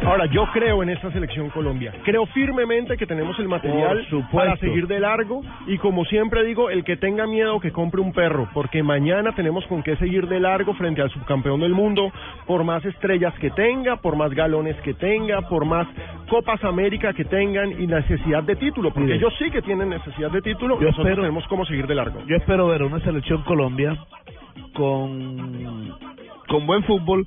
Ahora, 0.06 0.26
yo 0.26 0.46
creo 0.52 0.82
en 0.84 0.90
esta 0.90 1.10
selección 1.10 1.50
Colombia. 1.50 1.92
Creo 2.04 2.26
firmemente 2.26 2.96
que 2.96 3.06
tenemos 3.06 3.36
el 3.40 3.48
material 3.48 4.06
para 4.32 4.56
seguir 4.56 4.86
de 4.86 5.00
largo 5.00 5.42
y 5.66 5.78
como 5.78 6.04
siempre 6.04 6.44
digo, 6.44 6.70
el 6.70 6.84
que 6.84 6.96
tenga 6.96 7.26
miedo 7.26 7.58
que 7.58 7.72
compre 7.72 8.00
un 8.00 8.12
perro, 8.12 8.48
porque 8.54 8.82
mañana 8.84 9.32
tenemos 9.34 9.66
con 9.66 9.82
qué 9.82 9.96
seguir 9.96 10.28
de 10.28 10.38
largo 10.38 10.74
frente 10.74 11.02
al 11.02 11.10
subcampeón 11.10 11.58
del 11.60 11.72
mundo, 11.74 12.12
por 12.46 12.62
más 12.62 12.84
estrellas 12.84 13.34
que 13.40 13.50
tenga, 13.50 13.96
por 13.96 14.14
más 14.16 14.30
galones 14.32 14.76
que 14.82 14.94
tenga, 14.94 15.42
por 15.48 15.64
más 15.64 15.88
Copas 16.30 16.62
América 16.62 17.12
que 17.12 17.24
tengan 17.24 17.72
y 17.82 17.86
necesidad 17.88 18.44
de 18.44 18.54
título, 18.56 18.90
porque 18.90 19.06
Mire. 19.06 19.16
ellos 19.16 19.34
sí 19.38 19.50
que 19.50 19.60
tienen 19.62 19.88
necesidad 19.88 20.30
de 20.30 20.40
título, 20.40 20.76
Yo 20.78 20.86
nosotros 20.86 21.06
espero- 21.08 21.22
tenemos 21.22 21.46
cómo 21.48 21.64
seguir 21.66 21.86
de 21.88 21.94
largo. 21.96 22.20
Yo 22.26 22.36
espero 22.36 22.68
ver 22.68 22.82
una 22.84 23.00
selección 23.00 23.42
Colombia 23.42 23.96
con, 24.72 25.94
con 26.48 26.66
buen 26.66 26.82
fútbol, 26.84 27.26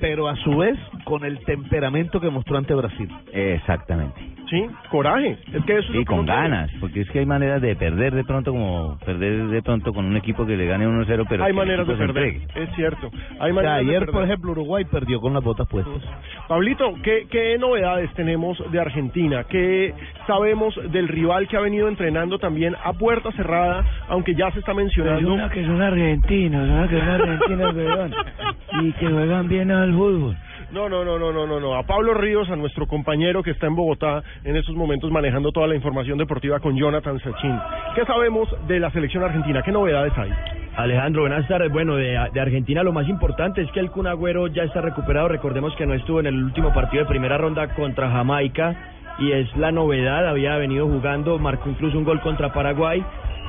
pero 0.00 0.28
a 0.28 0.36
su 0.36 0.56
vez 0.56 0.78
con 1.04 1.24
el 1.24 1.38
temperamento 1.44 2.20
que 2.20 2.30
mostró 2.30 2.56
ante 2.58 2.74
Brasil. 2.74 3.08
Exactamente. 3.32 4.20
Sí, 4.48 4.66
coraje. 4.90 5.38
Es 5.52 5.64
que 5.64 5.78
eso 5.78 5.88
es 5.88 5.90
lo 5.90 6.00
Y 6.00 6.04
que 6.04 6.04
con 6.04 6.26
ganas, 6.26 6.70
porque 6.80 7.00
es 7.00 7.10
que 7.10 7.20
hay 7.20 7.26
maneras 7.26 7.62
de 7.62 7.74
perder 7.76 8.14
de 8.14 8.24
pronto, 8.24 8.52
como 8.52 8.98
perder 9.04 9.46
de 9.46 9.62
pronto 9.62 9.92
con 9.92 10.04
un 10.04 10.16
equipo 10.16 10.44
que 10.46 10.56
le 10.56 10.66
gane 10.66 10.86
1-0, 10.86 11.26
pero 11.28 11.44
Hay 11.44 11.52
que 11.52 11.56
maneras 11.56 11.86
de 11.86 11.94
perder, 11.94 12.24
entregue. 12.26 12.46
es 12.54 12.74
cierto. 12.76 13.10
Hay 13.40 13.52
O 13.52 13.60
sea, 13.60 13.74
ayer, 13.76 14.06
por 14.06 14.24
ejemplo, 14.24 14.52
Uruguay 14.52 14.84
perdió 14.84 15.20
con 15.20 15.34
las 15.34 15.42
botas 15.42 15.66
puestas. 15.68 16.02
Pablito, 16.48 16.94
¿qué, 17.02 17.26
¿qué 17.30 17.56
novedades 17.58 18.12
tenemos 18.14 18.62
de 18.70 18.80
Argentina? 18.80 19.44
¿Qué 19.44 19.94
sabemos 20.26 20.78
del 20.92 21.08
rival 21.08 21.48
que 21.48 21.56
ha 21.56 21.60
venido 21.60 21.88
entrenando 21.88 22.38
también 22.38 22.76
a 22.82 22.92
puerta 22.92 23.32
cerrada, 23.32 23.84
aunque 24.08 24.34
ya 24.34 24.50
se 24.52 24.58
está 24.58 24.74
mencionando? 24.74 25.36
Pues 25.36 25.52
que 25.52 25.64
son 25.64 25.80
argentinos, 25.80 26.68
¿no? 26.68 26.88
que 26.88 26.98
son 26.98 27.08
argentinos, 27.08 27.74
perdón, 27.74 28.14
y 28.82 28.92
que 28.92 29.06
juegan 29.08 29.48
bien 29.48 29.70
al 29.70 29.92
fútbol. 29.92 30.36
No, 30.74 30.88
no, 30.88 31.04
no, 31.04 31.20
no, 31.20 31.32
no, 31.32 31.46
no, 31.46 31.60
no. 31.60 31.76
A 31.76 31.84
Pablo 31.84 32.14
Ríos, 32.14 32.50
a 32.50 32.56
nuestro 32.56 32.88
compañero 32.88 33.44
que 33.44 33.52
está 33.52 33.68
en 33.68 33.76
Bogotá 33.76 34.24
en 34.42 34.56
estos 34.56 34.74
momentos 34.74 35.08
manejando 35.08 35.52
toda 35.52 35.68
la 35.68 35.76
información 35.76 36.18
deportiva 36.18 36.58
con 36.58 36.76
Jonathan 36.76 37.20
Sachin. 37.20 37.56
¿Qué 37.94 38.04
sabemos 38.04 38.48
de 38.66 38.80
la 38.80 38.90
selección 38.90 39.22
argentina? 39.22 39.62
¿Qué 39.62 39.70
novedades 39.70 40.12
hay? 40.18 40.32
Alejandro, 40.74 41.22
buenas 41.22 41.46
tardes. 41.46 41.70
Bueno, 41.70 41.94
de, 41.94 42.18
Argentina 42.18 42.82
lo 42.82 42.92
más 42.92 43.08
importante 43.08 43.62
es 43.62 43.70
que 43.70 43.78
el 43.78 43.92
Kun 43.92 44.08
Agüero 44.08 44.48
ya 44.48 44.64
está 44.64 44.80
recuperado. 44.80 45.28
Recordemos 45.28 45.76
que 45.76 45.86
no 45.86 45.94
estuvo 45.94 46.18
en 46.18 46.26
el 46.26 46.42
último 46.42 46.74
partido 46.74 47.04
de 47.04 47.08
primera 47.08 47.38
ronda 47.38 47.72
contra 47.74 48.10
Jamaica 48.10 48.74
y 49.20 49.30
es 49.30 49.56
la 49.56 49.70
novedad. 49.70 50.26
Había 50.26 50.56
venido 50.56 50.88
jugando, 50.88 51.38
marcó 51.38 51.70
incluso 51.70 51.96
un 51.96 52.02
gol 52.02 52.20
contra 52.20 52.52
Paraguay. 52.52 53.00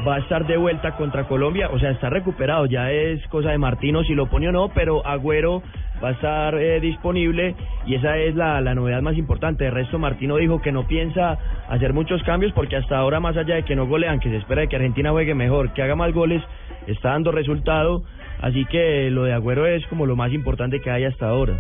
Va 0.08 0.16
a 0.16 0.20
estar 0.20 0.46
de 0.46 0.58
vuelta 0.58 0.96
contra 0.98 1.28
Colombia, 1.28 1.70
o 1.72 1.80
sea, 1.80 1.92
está 1.92 2.10
recuperado. 2.10 2.66
Ya 2.66 2.92
es 2.92 3.26
cosa 3.28 3.50
de 3.50 3.58
Martino 3.58 4.04
si 4.04 4.14
lo 4.14 4.28
pone 4.28 4.50
o 4.50 4.52
no, 4.52 4.70
pero 4.70 5.06
Agüero 5.06 5.64
va 6.04 6.10
a 6.10 6.12
estar 6.12 6.56
eh, 6.56 6.80
disponible 6.80 7.56
y 7.86 7.96
esa 7.96 8.18
es 8.18 8.36
la, 8.36 8.62
la 8.62 8.76
novedad 8.76 9.02
más 9.02 9.18
importante. 9.18 9.64
De 9.64 9.72
resto, 9.72 9.98
Martino 9.98 10.36
dijo 10.38 10.62
que 10.62 10.72
no 10.72 10.86
piensa 10.86 11.40
hacer 11.70 11.94
muchos 11.94 12.22
cambios 12.24 12.52
porque 12.54 12.76
hasta 12.76 12.98
ahora, 12.98 13.20
más 13.20 13.38
allá 13.38 13.56
de 13.56 13.64
que 13.64 13.76
no 13.76 13.88
golean, 13.88 14.20
que 14.20 14.30
se 14.30 14.38
espera 14.38 14.68
que 14.68 14.76
Argentina 14.76 15.12
juegue 15.12 15.34
mejor, 15.34 15.74
que 15.74 15.82
haga 15.82 15.96
más 15.96 16.14
goles, 16.14 16.42
está 16.88 17.10
dando 17.10 17.32
resultado. 17.32 18.04
Así 18.42 18.66
que 18.66 19.10
lo 19.10 19.24
de 19.24 19.34
Agüero 19.34 19.66
es 19.66 19.86
como 19.88 20.06
lo 20.06 20.16
más 20.16 20.32
importante 20.34 20.82
que 20.82 20.92
hay 20.92 21.06
hasta 21.06 21.30
ahora. 21.30 21.60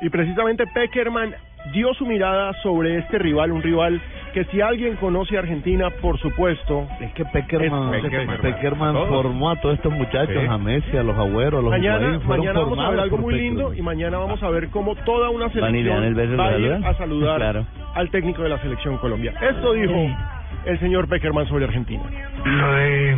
Y 0.00 0.08
precisamente 0.10 0.64
Peckerman 0.72 1.34
dio 1.72 1.92
su 1.94 2.06
mirada 2.06 2.52
sobre 2.62 2.98
este 2.98 3.18
rival, 3.18 3.52
un 3.52 3.62
rival 3.62 4.00
que 4.32 4.44
si 4.46 4.60
alguien 4.60 4.96
conoce 4.96 5.36
a 5.36 5.40
Argentina, 5.40 5.88
por 6.02 6.18
supuesto, 6.18 6.86
es 7.00 7.12
que 7.12 7.24
Peckerman, 7.24 7.94
es 7.94 8.02
Peckerman, 8.02 8.38
Peckerman 8.40 8.92
Todos. 8.94 9.08
formó 9.08 9.50
a 9.50 9.56
todos 9.56 9.74
estos 9.76 9.92
muchachos, 9.92 10.34
Sí. 10.40 10.46
a 10.48 10.58
Messi, 10.58 10.96
a 10.96 11.02
los 11.02 11.16
Agüeros, 11.18 11.60
a 11.60 11.62
los 11.62 11.70
Mañana, 11.70 11.98
Higuaín, 11.98 12.20
fueron 12.22 12.44
mañana 12.46 12.60
vamos 12.60 12.78
a 12.78 12.82
ver 12.82 12.86
formados 12.86 13.02
algo 13.04 13.18
muy 13.18 13.34
Peckerman. 13.34 13.56
lindo 13.56 13.74
y 13.74 13.82
mañana 13.82 14.18
vamos 14.18 14.42
a 14.42 14.50
ver 14.50 14.68
cómo 14.68 14.94
toda 14.96 15.30
una 15.30 15.48
selección 15.50 16.38
va 16.38 16.48
a 16.48 16.58
ir 16.58 16.68
salud. 16.68 16.84
a 16.86 16.94
saludar 16.94 17.36
Claro. 17.38 17.66
al 17.94 18.10
técnico 18.10 18.42
de 18.42 18.48
la 18.50 18.58
selección 18.58 18.96
Colombia. 18.98 19.32
Esto 19.40 19.72
dijo 19.72 19.94
el 20.66 20.78
señor 20.80 21.08
Peckerman 21.08 21.46
sobre 21.48 21.64
Argentina. 21.64 22.02
Lo 22.44 22.72
de 22.74 23.16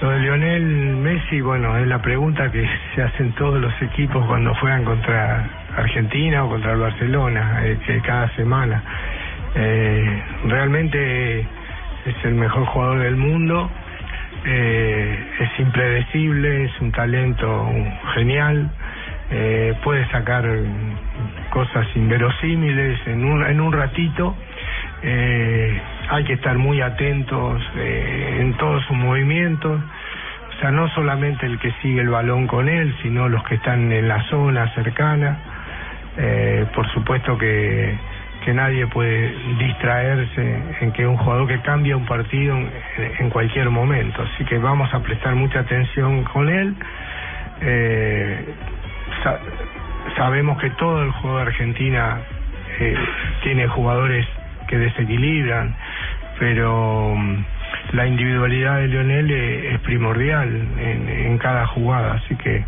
lo 0.00 0.10
de 0.10 0.20
Lionel 0.20 0.62
Messi, 0.62 1.40
bueno, 1.40 1.76
es 1.76 1.86
la 1.88 2.00
pregunta 2.00 2.52
que 2.52 2.64
se 2.94 3.02
hacen 3.02 3.32
todos 3.32 3.60
los 3.60 3.72
equipos 3.82 4.24
cuando 4.26 4.54
juegan 4.54 4.84
contra 4.84 5.44
Argentina 5.80 6.44
o 6.44 6.48
contra 6.48 6.72
el 6.72 6.78
Barcelona, 6.80 7.60
eh, 7.64 7.78
que 7.86 8.00
cada 8.00 8.28
semana. 8.36 8.82
Eh, 9.54 10.22
realmente 10.46 11.40
es 11.40 12.24
el 12.24 12.34
mejor 12.34 12.64
jugador 12.66 13.00
del 13.00 13.16
mundo, 13.16 13.70
eh, 14.44 15.18
es 15.40 15.60
impredecible, 15.60 16.64
es 16.64 16.80
un 16.80 16.92
talento 16.92 17.70
genial, 18.14 18.70
eh, 19.30 19.74
puede 19.82 20.08
sacar 20.08 20.44
cosas 21.50 21.86
inverosímiles 21.94 22.98
en 23.06 23.24
un, 23.24 23.44
en 23.44 23.60
un 23.60 23.72
ratito. 23.72 24.34
Eh, 25.02 25.80
hay 26.10 26.24
que 26.24 26.32
estar 26.34 26.56
muy 26.56 26.80
atentos 26.80 27.62
eh, 27.76 28.38
en 28.40 28.54
todos 28.54 28.82
sus 28.86 28.96
movimientos, 28.96 29.80
o 29.80 30.60
sea, 30.60 30.70
no 30.70 30.88
solamente 30.88 31.46
el 31.46 31.58
que 31.58 31.70
sigue 31.82 32.00
el 32.00 32.08
balón 32.08 32.46
con 32.46 32.68
él, 32.68 32.94
sino 33.02 33.28
los 33.28 33.44
que 33.44 33.56
están 33.56 33.92
en 33.92 34.08
la 34.08 34.22
zona 34.24 34.74
cercana. 34.74 35.38
Eh, 36.20 36.66
por 36.74 36.84
supuesto 36.92 37.38
que, 37.38 37.94
que 38.44 38.52
nadie 38.52 38.86
puede 38.88 39.32
distraerse 39.58 40.62
en 40.80 40.90
que 40.92 41.06
un 41.06 41.16
jugador 41.16 41.46
que 41.46 41.60
cambia 41.60 41.96
un 41.96 42.06
partido 42.06 42.56
en, 42.56 42.70
en 43.20 43.30
cualquier 43.30 43.70
momento, 43.70 44.22
así 44.22 44.44
que 44.44 44.58
vamos 44.58 44.92
a 44.92 45.00
prestar 45.00 45.34
mucha 45.36 45.60
atención 45.60 46.24
con 46.24 46.48
él. 46.48 46.74
Eh, 47.60 48.54
sa- 49.22 49.38
sabemos 50.16 50.58
que 50.60 50.70
todo 50.70 51.02
el 51.02 51.10
juego 51.12 51.36
de 51.36 51.42
Argentina 51.42 52.18
eh, 52.80 52.96
tiene 53.42 53.68
jugadores 53.68 54.26
que 54.66 54.76
desequilibran, 54.78 55.74
pero 56.38 57.14
mm, 57.16 57.44
la 57.92 58.06
individualidad 58.06 58.78
de 58.78 58.88
Lionel 58.88 59.30
eh, 59.30 59.74
es 59.74 59.80
primordial 59.80 60.48
en, 60.80 61.08
en 61.08 61.38
cada 61.38 61.66
jugada, 61.66 62.14
así 62.14 62.34
que 62.36 62.64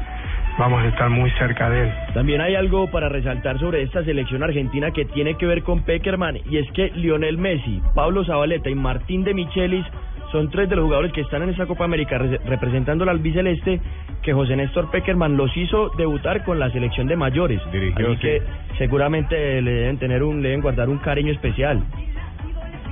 vamos 0.60 0.82
a 0.82 0.88
estar 0.88 1.08
muy 1.08 1.30
cerca 1.32 1.70
de 1.70 1.84
él. 1.84 1.92
También 2.14 2.40
hay 2.42 2.54
algo 2.54 2.88
para 2.90 3.08
resaltar 3.08 3.58
sobre 3.58 3.82
esta 3.82 4.04
selección 4.04 4.42
argentina 4.42 4.90
que 4.90 5.06
tiene 5.06 5.34
que 5.36 5.46
ver 5.46 5.62
con 5.62 5.82
Peckerman 5.82 6.36
y 6.48 6.58
es 6.58 6.70
que 6.72 6.90
Lionel 6.94 7.38
Messi, 7.38 7.80
Pablo 7.94 8.24
Zabaleta 8.24 8.68
y 8.68 8.74
Martín 8.74 9.24
de 9.24 9.32
Michelis 9.34 9.86
son 10.30 10.48
tres 10.50 10.68
de 10.68 10.76
los 10.76 10.84
jugadores 10.84 11.12
que 11.12 11.22
están 11.22 11.42
en 11.42 11.48
esta 11.50 11.66
Copa 11.66 11.84
América 11.84 12.18
re- 12.18 12.38
representando 12.46 13.02
al 13.02 13.08
albiceleste 13.10 13.80
que 14.22 14.32
José 14.32 14.54
Néstor 14.54 14.90
Peckerman 14.90 15.36
los 15.36 15.50
hizo 15.56 15.88
debutar 15.96 16.44
con 16.44 16.60
la 16.60 16.70
selección 16.70 17.06
de 17.08 17.16
mayores. 17.16 17.60
Dirigió, 17.72 18.06
Así 18.06 18.14
sí. 18.16 18.20
que 18.20 18.42
seguramente 18.78 19.60
le 19.62 19.70
deben 19.72 19.98
tener 19.98 20.22
un, 20.22 20.42
le 20.42 20.48
deben 20.50 20.60
guardar 20.62 20.88
un 20.88 20.98
cariño 20.98 21.32
especial. 21.32 21.80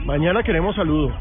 Mañana 0.04 0.42
queremos 0.42 0.74
saludo. 0.74 1.12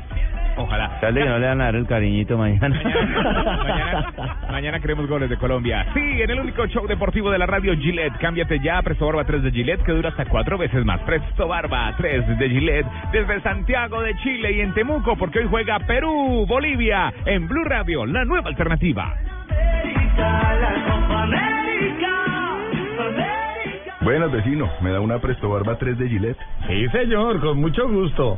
Ojalá. 0.57 0.99
Tal 0.99 1.13
que 1.13 1.23
no 1.23 1.37
le 1.37 1.47
van 1.47 1.61
a 1.61 1.65
dar 1.65 1.75
el 1.75 1.85
cariñito 1.85 2.37
mañana. 2.37 2.67
Mañana, 2.69 4.13
mañana 4.51 4.79
queremos 4.79 5.07
goles 5.07 5.29
de 5.29 5.37
Colombia. 5.37 5.85
Sí, 5.93 6.21
en 6.21 6.29
el 6.29 6.39
único 6.39 6.65
show 6.67 6.87
deportivo 6.87 7.29
de 7.31 7.37
la 7.37 7.45
radio 7.45 7.75
Gillette. 7.77 8.17
Cámbiate 8.17 8.59
ya 8.59 8.79
a 8.79 8.81
Presto 8.81 9.05
Barba 9.05 9.23
3 9.23 9.43
de 9.43 9.51
Gillette 9.51 9.83
que 9.83 9.91
dura 9.91 10.09
hasta 10.09 10.25
cuatro 10.25 10.57
veces 10.57 10.83
más. 10.83 10.99
Presto 11.01 11.47
Barba 11.47 11.93
3 11.97 12.39
de 12.39 12.49
Gillette 12.49 12.87
desde 13.11 13.41
Santiago 13.41 14.01
de 14.01 14.15
Chile 14.17 14.51
y 14.53 14.61
en 14.61 14.73
Temuco 14.73 15.15
porque 15.15 15.39
hoy 15.39 15.47
juega 15.49 15.79
Perú, 15.79 16.45
Bolivia 16.47 17.13
en 17.25 17.47
Blue 17.47 17.63
Radio, 17.63 18.05
la 18.05 18.25
nueva 18.25 18.49
alternativa. 18.49 19.13
Buenas, 24.01 24.31
vecino. 24.31 24.69
¿Me 24.81 24.91
da 24.91 25.01
una 25.01 25.19
Presto 25.19 25.49
Barba 25.49 25.77
3 25.77 25.97
de 25.97 26.07
Gillette? 26.07 26.37
Sí, 26.67 26.87
señor, 26.89 27.41
con 27.41 27.59
mucho 27.59 27.89
gusto. 27.89 28.37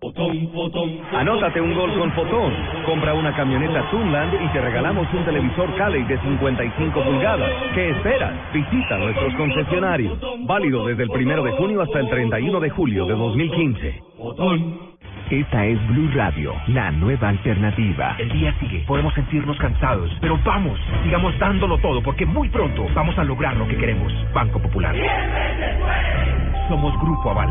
Anótate 0.00 1.60
un 1.60 1.74
gol 1.74 1.92
con 1.98 2.12
Fotón. 2.12 2.52
Compra 2.86 3.14
una 3.14 3.34
camioneta 3.34 3.90
Tunland 3.90 4.32
y 4.40 4.48
te 4.52 4.60
regalamos 4.60 5.12
un 5.12 5.24
televisor 5.24 5.74
Cali 5.74 6.04
de 6.04 6.16
55 6.20 7.02
pulgadas. 7.02 7.50
¿Qué 7.74 7.90
esperas? 7.90 8.32
Visita 8.52 8.96
nuestros 8.96 9.34
concesionarios. 9.34 10.16
Válido 10.46 10.86
desde 10.86 11.02
el 11.02 11.10
primero 11.10 11.42
de 11.42 11.50
junio 11.52 11.82
hasta 11.82 11.98
el 11.98 12.08
31 12.08 12.60
de 12.60 12.70
julio 12.70 13.06
de 13.06 13.14
2015. 13.14 14.02
Esta 15.30 15.66
es 15.66 15.88
Blue 15.88 16.10
Radio, 16.14 16.54
la 16.68 16.92
nueva 16.92 17.30
alternativa. 17.30 18.14
El 18.18 18.30
día 18.30 18.54
sigue, 18.60 18.84
podemos 18.86 19.12
sentirnos 19.14 19.58
cansados, 19.58 20.10
pero 20.20 20.38
vamos, 20.44 20.78
sigamos 21.02 21.36
dándolo 21.38 21.76
todo 21.78 22.02
porque 22.02 22.24
muy 22.24 22.48
pronto 22.48 22.86
vamos 22.94 23.18
a 23.18 23.24
lograr 23.24 23.56
lo 23.56 23.66
que 23.66 23.76
queremos. 23.76 24.12
Banco 24.32 24.60
Popular. 24.60 24.94
Somos 26.68 26.98
Grupo 27.00 27.30
Aval. 27.30 27.50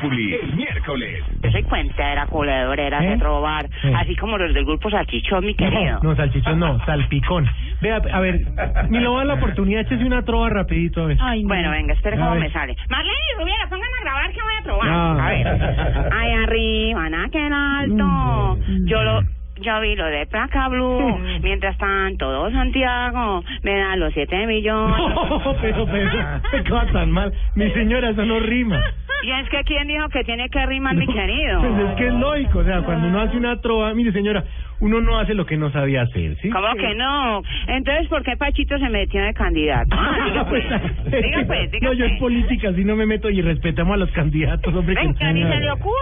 Populi 0.00 0.34
el 0.34 0.54
miércoles. 0.56 1.24
Yo 1.42 1.50
soy 1.50 1.62
cuentera, 1.64 2.26
coledorera, 2.26 3.04
¿Eh? 3.04 3.16
sé 3.18 3.24
robar, 3.24 3.66
¿Eh? 3.66 3.92
así 3.96 4.16
como 4.16 4.38
los 4.38 4.52
del 4.54 4.64
grupo 4.64 4.90
Salchichón, 4.90 5.44
mi 5.44 5.54
querido. 5.54 6.00
No, 6.02 6.14
salchichón 6.16 6.58
no, 6.58 6.78
salpicón. 6.84 7.46
Vea, 7.80 7.96
a 8.12 8.20
ver, 8.20 8.40
mi 8.88 8.98
lo 9.00 9.14
va 9.14 9.24
la 9.24 9.34
oportunidad, 9.34 9.82
échese 9.82 10.04
una 10.04 10.22
trova 10.22 10.48
rapidito, 10.50 11.02
a 11.02 11.06
ver. 11.06 11.18
Bueno, 11.44 11.70
venga, 11.70 11.94
espere 11.94 12.16
A 12.16 12.18
cómo 12.20 12.30
ver. 12.32 12.40
me 12.40 12.50
sale. 12.50 12.76
Marlene 12.88 13.16
y 13.34 13.40
Rubiera, 13.40 13.66
pongan 13.68 13.88
a 13.88 14.02
grabar 14.02 14.32
que 14.32 14.42
voy 14.42 14.54
a 14.58 14.62
probar. 14.62 14.86
No. 14.88 15.20
A 15.22 15.30
ver. 15.30 16.10
Ay, 16.12 16.32
arriba, 16.44 17.08
nada 17.08 17.28
que 17.30 17.46
en 17.46 17.52
alto. 17.52 18.58
Yo 18.86 19.02
lo... 19.04 19.39
Yo 19.60 19.80
vi 19.80 19.94
lo 19.94 20.06
de 20.06 20.26
placa 20.26 20.68
blue. 20.68 21.18
Mientras 21.42 21.76
tanto, 21.78 22.26
todo 22.30 22.50
Santiago 22.50 23.42
me 23.62 23.78
da 23.78 23.96
los 23.96 24.12
siete 24.14 24.46
millones. 24.46 24.96
No, 25.30 25.56
pero, 25.60 25.86
pero, 25.86 26.10
qué 26.50 26.68
cosa 26.68 26.86
tan 26.92 27.10
mal. 27.10 27.32
Mi 27.54 27.70
señora, 27.70 28.10
eso 28.10 28.24
no 28.24 28.40
rima. 28.40 28.80
Y 29.22 29.30
es 29.30 29.48
que 29.50 29.62
¿quién 29.64 29.86
dijo 29.86 30.08
que 30.08 30.24
tiene 30.24 30.48
que 30.48 30.64
rimar, 30.66 30.94
mi 30.96 31.06
querido? 31.06 31.60
Pues 31.60 31.88
es 31.88 31.96
que 31.96 32.06
es 32.06 32.14
lógico, 32.14 32.58
o 32.60 32.64
sea, 32.64 32.82
cuando 32.82 33.08
uno 33.08 33.20
hace 33.20 33.36
una 33.36 33.60
trova, 33.60 33.92
mire 33.94 34.12
señora, 34.12 34.44
uno 34.80 35.00
no 35.00 35.18
hace 35.18 35.34
lo 35.34 35.44
que 35.46 35.56
no 35.56 35.70
sabía 35.70 36.02
hacer, 36.02 36.36
¿sí? 36.40 36.48
¿Cómo 36.50 36.74
que 36.74 36.94
no? 36.94 37.42
Entonces, 37.68 38.08
¿por 38.08 38.22
qué 38.22 38.36
Pachito 38.36 38.78
se 38.78 38.88
metió 38.88 39.22
de 39.22 39.34
candidato? 39.34 39.88
Ah, 39.92 40.18
diga 40.26 40.48
pues, 40.48 40.64
diga 41.22 41.44
pues, 41.46 41.70
diga 41.70 41.88
No, 41.88 41.92
yo 41.94 42.04
en 42.04 42.10
pues. 42.12 42.20
política 42.20 42.72
sí 42.74 42.84
no 42.84 42.96
me 42.96 43.06
meto 43.06 43.28
y 43.30 43.42
respetamos 43.42 43.94
a 43.94 43.96
los 43.98 44.10
candidatos, 44.12 44.74
hombre. 44.74 44.94
que 44.94 45.02
Venga, 45.06 45.32
ni 45.32 45.42
se 45.42 45.60
le 45.60 45.70
ocurra 45.70 45.94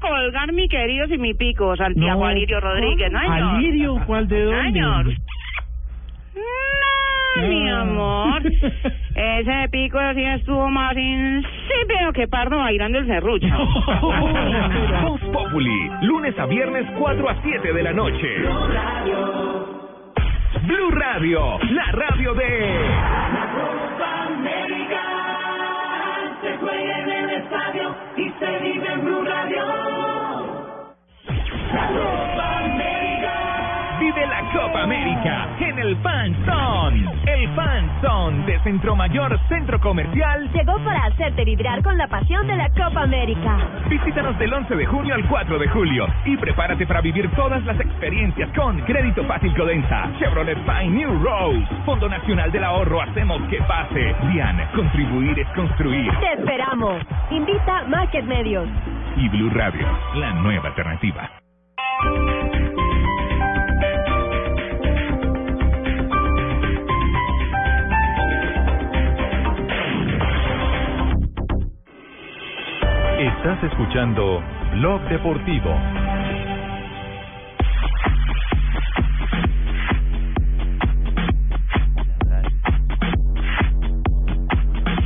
colgar 0.00 0.52
mi 0.52 0.68
querido 0.68 1.06
y 1.12 1.18
mi 1.18 1.34
pico, 1.34 1.76
Santiago 1.76 2.20
No. 2.20 2.26
Alirio 2.26 2.60
Rodríguez, 2.60 3.10
¿no? 3.12 3.18
¿Alirio? 3.18 3.96
¿Cuál 4.06 4.28
de 4.28 4.42
dónde? 4.42 4.62
Señor. 4.72 5.06
No, 6.34 6.40
mi 7.40 7.68
amor. 7.70 8.42
Ese 9.14 9.68
pico 9.70 9.98
sí 10.14 10.24
estuvo 10.24 10.68
más 10.68 10.96
insípido 10.96 12.12
que 12.12 12.28
pardo 12.28 12.58
bailando 12.58 12.98
el 12.98 13.06
serrucho. 13.06 13.46
Voz 15.02 15.20
Populi, 15.32 15.90
lunes 16.02 16.38
a 16.38 16.46
viernes 16.46 16.86
4 16.98 17.28
a 17.28 17.42
7 17.42 17.72
de 17.72 17.82
la 17.82 17.92
noche. 17.92 18.28
Blue 20.62 20.90
Radio, 20.90 21.58
la 21.70 21.92
radio 21.92 22.34
de... 22.34 22.78
Se 26.40 26.56
juega 26.58 26.98
en 26.98 27.10
el 27.10 27.30
estadio 27.30 27.94
y 28.16 28.30
se 28.38 28.58
vive 28.58 28.92
en 28.92 29.04
Blue 29.04 29.24
Radio. 29.24 29.64
La 31.72 31.88
Copa 31.88 32.58
América. 32.58 33.96
Vive 34.00 34.26
la 34.26 34.40
Copa 34.52 34.82
América 34.82 35.41
el 35.92 35.98
Fan 35.98 36.34
Zone. 36.46 37.04
El 37.26 37.48
Fan 37.54 38.00
Zone 38.00 38.46
de 38.46 38.58
Centro 38.60 38.96
Mayor 38.96 39.38
Centro 39.48 39.78
Comercial. 39.78 40.50
Llegó 40.52 40.78
para 40.84 41.04
hacerte 41.04 41.44
vibrar 41.44 41.82
con 41.82 41.98
la 41.98 42.08
pasión 42.08 42.46
de 42.46 42.56
la 42.56 42.70
Copa 42.70 43.02
América. 43.02 43.58
Visítanos 43.90 44.38
del 44.38 44.54
11 44.54 44.74
de 44.74 44.86
junio 44.86 45.14
al 45.14 45.28
4 45.28 45.58
de 45.58 45.68
julio 45.68 46.06
y 46.24 46.36
prepárate 46.38 46.86
para 46.86 47.02
vivir 47.02 47.30
todas 47.32 47.62
las 47.64 47.78
experiencias 47.78 48.48
con 48.56 48.80
Crédito 48.82 49.22
Fácil 49.24 49.54
Codensa, 49.54 50.10
Chevrolet 50.18 50.58
Pine 50.60 50.88
New 50.88 51.22
Rose, 51.22 51.66
Fondo 51.84 52.08
Nacional 52.08 52.50
del 52.50 52.64
Ahorro, 52.64 53.02
hacemos 53.02 53.42
que 53.50 53.60
pase. 53.62 54.14
Dian, 54.30 54.66
contribuir 54.74 55.38
es 55.38 55.48
construir. 55.48 56.10
Te 56.20 56.40
esperamos. 56.40 57.02
Invita 57.30 57.84
Market 57.88 58.24
Medios. 58.24 58.66
Y 59.16 59.28
Blue 59.28 59.50
Radio, 59.50 59.86
la 60.14 60.32
nueva 60.32 60.68
alternativa. 60.68 61.30
Estás 73.42 73.64
escuchando 73.64 74.40
Blog 74.74 75.02
Deportivo. 75.08 75.76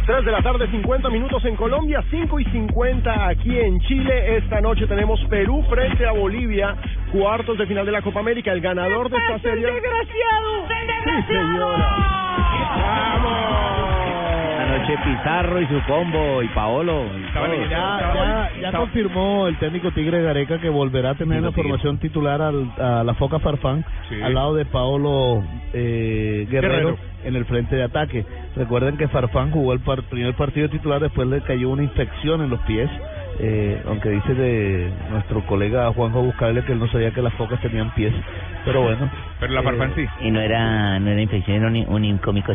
Tres 0.04 0.24
de 0.26 0.32
la 0.32 0.42
tarde, 0.42 0.70
50 0.70 1.08
minutos 1.08 1.42
en 1.46 1.56
Colombia, 1.56 2.04
5 2.10 2.38
y 2.40 2.44
50 2.44 3.26
aquí 3.26 3.58
en 3.58 3.80
Chile. 3.80 4.36
Esta 4.36 4.60
noche 4.60 4.86
tenemos 4.86 5.18
Perú 5.30 5.64
frente 5.70 6.06
a 6.06 6.12
Bolivia, 6.12 6.76
cuartos 7.12 7.56
de 7.56 7.66
final 7.66 7.86
de 7.86 7.92
la 7.92 8.02
Copa 8.02 8.20
América. 8.20 8.52
El 8.52 8.60
ganador 8.60 9.08
de 9.08 9.16
esta 9.16 9.38
serie. 9.38 9.64
¡Desgraciado! 9.64 10.68
Sí, 11.04 11.22
señora. 11.26 12.16
Anoche 14.76 14.98
Pizarro 15.04 15.60
y 15.60 15.66
su 15.66 15.80
combo 15.86 16.42
y 16.42 16.48
Paolo. 16.48 17.04
y. 17.16 17.70
Ya, 17.70 17.98
ya, 18.14 18.50
ya 18.60 18.72
confirmó 18.72 19.46
el 19.48 19.56
técnico 19.58 19.90
Tigre 19.90 20.22
Gareca 20.22 20.58
que 20.58 20.68
volverá 20.68 21.10
a 21.10 21.14
tener 21.14 21.42
la 21.42 21.52
formación 21.52 21.98
titular 21.98 22.42
al- 22.42 22.70
a 22.78 23.02
la 23.04 23.14
Foca 23.14 23.38
Farfán 23.38 23.84
Sí. 24.08 24.20
al 24.22 24.34
lado 24.34 24.54
de 24.54 24.64
Paolo 24.66 25.42
eh, 25.72 26.46
Guerrero, 26.50 26.72
Guerrero. 26.74 26.98
en 27.24 27.36
el 27.36 27.44
frente 27.46 27.76
de 27.76 27.84
ataque. 27.84 28.24
Recuerden 28.54 28.96
que 28.96 29.08
Farfán 29.08 29.50
jugó 29.50 29.72
el 29.72 29.80
par- 29.80 30.02
primer 30.04 30.34
partido 30.34 30.68
titular, 30.68 31.00
después 31.00 31.26
le 31.28 31.40
cayó 31.42 31.70
una 31.70 31.82
infección 31.82 32.42
en 32.42 32.50
los 32.50 32.60
pies. 32.60 32.90
Eh, 33.38 33.82
aunque 33.86 34.08
dice 34.08 34.32
de 34.34 34.90
nuestro 35.10 35.44
colega 35.44 35.92
Juanjo 35.92 36.22
Buscable 36.22 36.62
que 36.64 36.72
él 36.72 36.78
no 36.78 36.88
sabía 36.88 37.10
que 37.10 37.20
las 37.20 37.34
focas 37.34 37.60
tenían 37.60 37.90
pies, 37.94 38.14
pero 38.64 38.80
bueno. 38.82 39.10
Pero 39.40 39.52
la 39.52 39.62
Farfán 39.62 39.92
sí. 39.94 40.06
Y 40.22 40.30
no 40.30 40.40
era, 40.40 40.98
no 40.98 41.10
era 41.10 41.20
infección, 41.20 41.56
era 41.58 41.66
un, 41.68 41.76
un 41.94 42.04
incómico. 42.06 42.54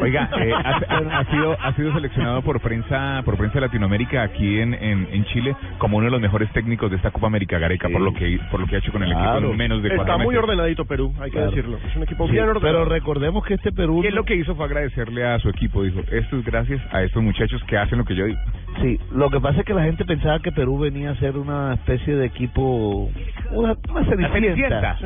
Oiga, 0.00 0.28
eh, 0.40 0.52
ha, 0.54 1.18
ha 1.20 1.24
sido 1.30 1.56
ha 1.60 1.72
sido 1.74 1.92
seleccionado 1.92 2.42
por 2.42 2.60
prensa 2.60 3.22
por 3.24 3.36
prensa 3.36 3.54
de 3.54 3.60
Latinoamérica 3.62 4.22
aquí 4.22 4.60
en, 4.60 4.74
en, 4.74 5.08
en 5.12 5.24
Chile 5.26 5.54
como 5.78 5.98
uno 5.98 6.06
de 6.06 6.10
los 6.12 6.20
mejores 6.20 6.50
técnicos 6.52 6.90
de 6.90 6.96
esta 6.96 7.10
Copa 7.10 7.26
América 7.26 7.58
Gareca 7.58 7.88
por 7.88 8.00
lo 8.00 8.12
que 8.14 8.38
por 8.50 8.60
lo 8.60 8.66
que 8.66 8.76
ha 8.76 8.78
hecho 8.78 8.92
con 8.92 9.02
el 9.02 9.12
equipo 9.12 9.36
en 9.38 9.56
menos 9.56 9.82
de 9.82 9.90
cuatro 9.94 10.12
Está 10.14 10.24
muy 10.24 10.36
ordenadito 10.36 10.84
Perú, 10.84 11.12
hay 11.20 11.30
que 11.30 11.36
Claro. 11.36 11.50
decirlo. 11.50 11.78
Es 11.88 11.96
un 11.96 12.02
equipo 12.02 12.26
Sí, 12.26 12.32
bien 12.32 12.44
ordenado. 12.44 12.60
pero 12.60 12.84
recordemos 12.84 13.44
que 13.44 13.54
este 13.54 13.72
Perú 13.72 14.02
él 14.04 14.14
lo 14.14 14.24
que 14.24 14.34
hizo 14.36 14.54
fue 14.54 14.64
agradecerle 14.66 15.24
a 15.26 15.38
su 15.38 15.48
equipo, 15.48 15.82
dijo, 15.82 16.00
esto 16.10 16.38
es 16.38 16.44
gracias 16.44 16.80
a 16.92 17.02
estos 17.02 17.22
muchachos 17.22 17.62
que 17.64 17.76
hacen 17.78 17.98
lo 17.98 18.04
que 18.04 18.14
yo 18.14 18.26
digo. 18.26 18.38
Sí, 18.82 18.98
lo 19.12 19.30
que 19.30 19.40
pasa 19.40 19.60
es 19.60 19.66
que 19.66 19.74
la 19.74 19.84
gente 19.84 20.04
pensaba 20.04 20.38
que 20.40 20.52
Perú 20.52 20.78
venía 20.78 21.10
a 21.10 21.14
ser 21.16 21.36
una 21.36 21.74
especie 21.74 22.14
de 22.16 22.26
equipo, 22.26 23.10
una, 23.52 23.76
una 23.90 24.04
cenicienta. 24.06 24.98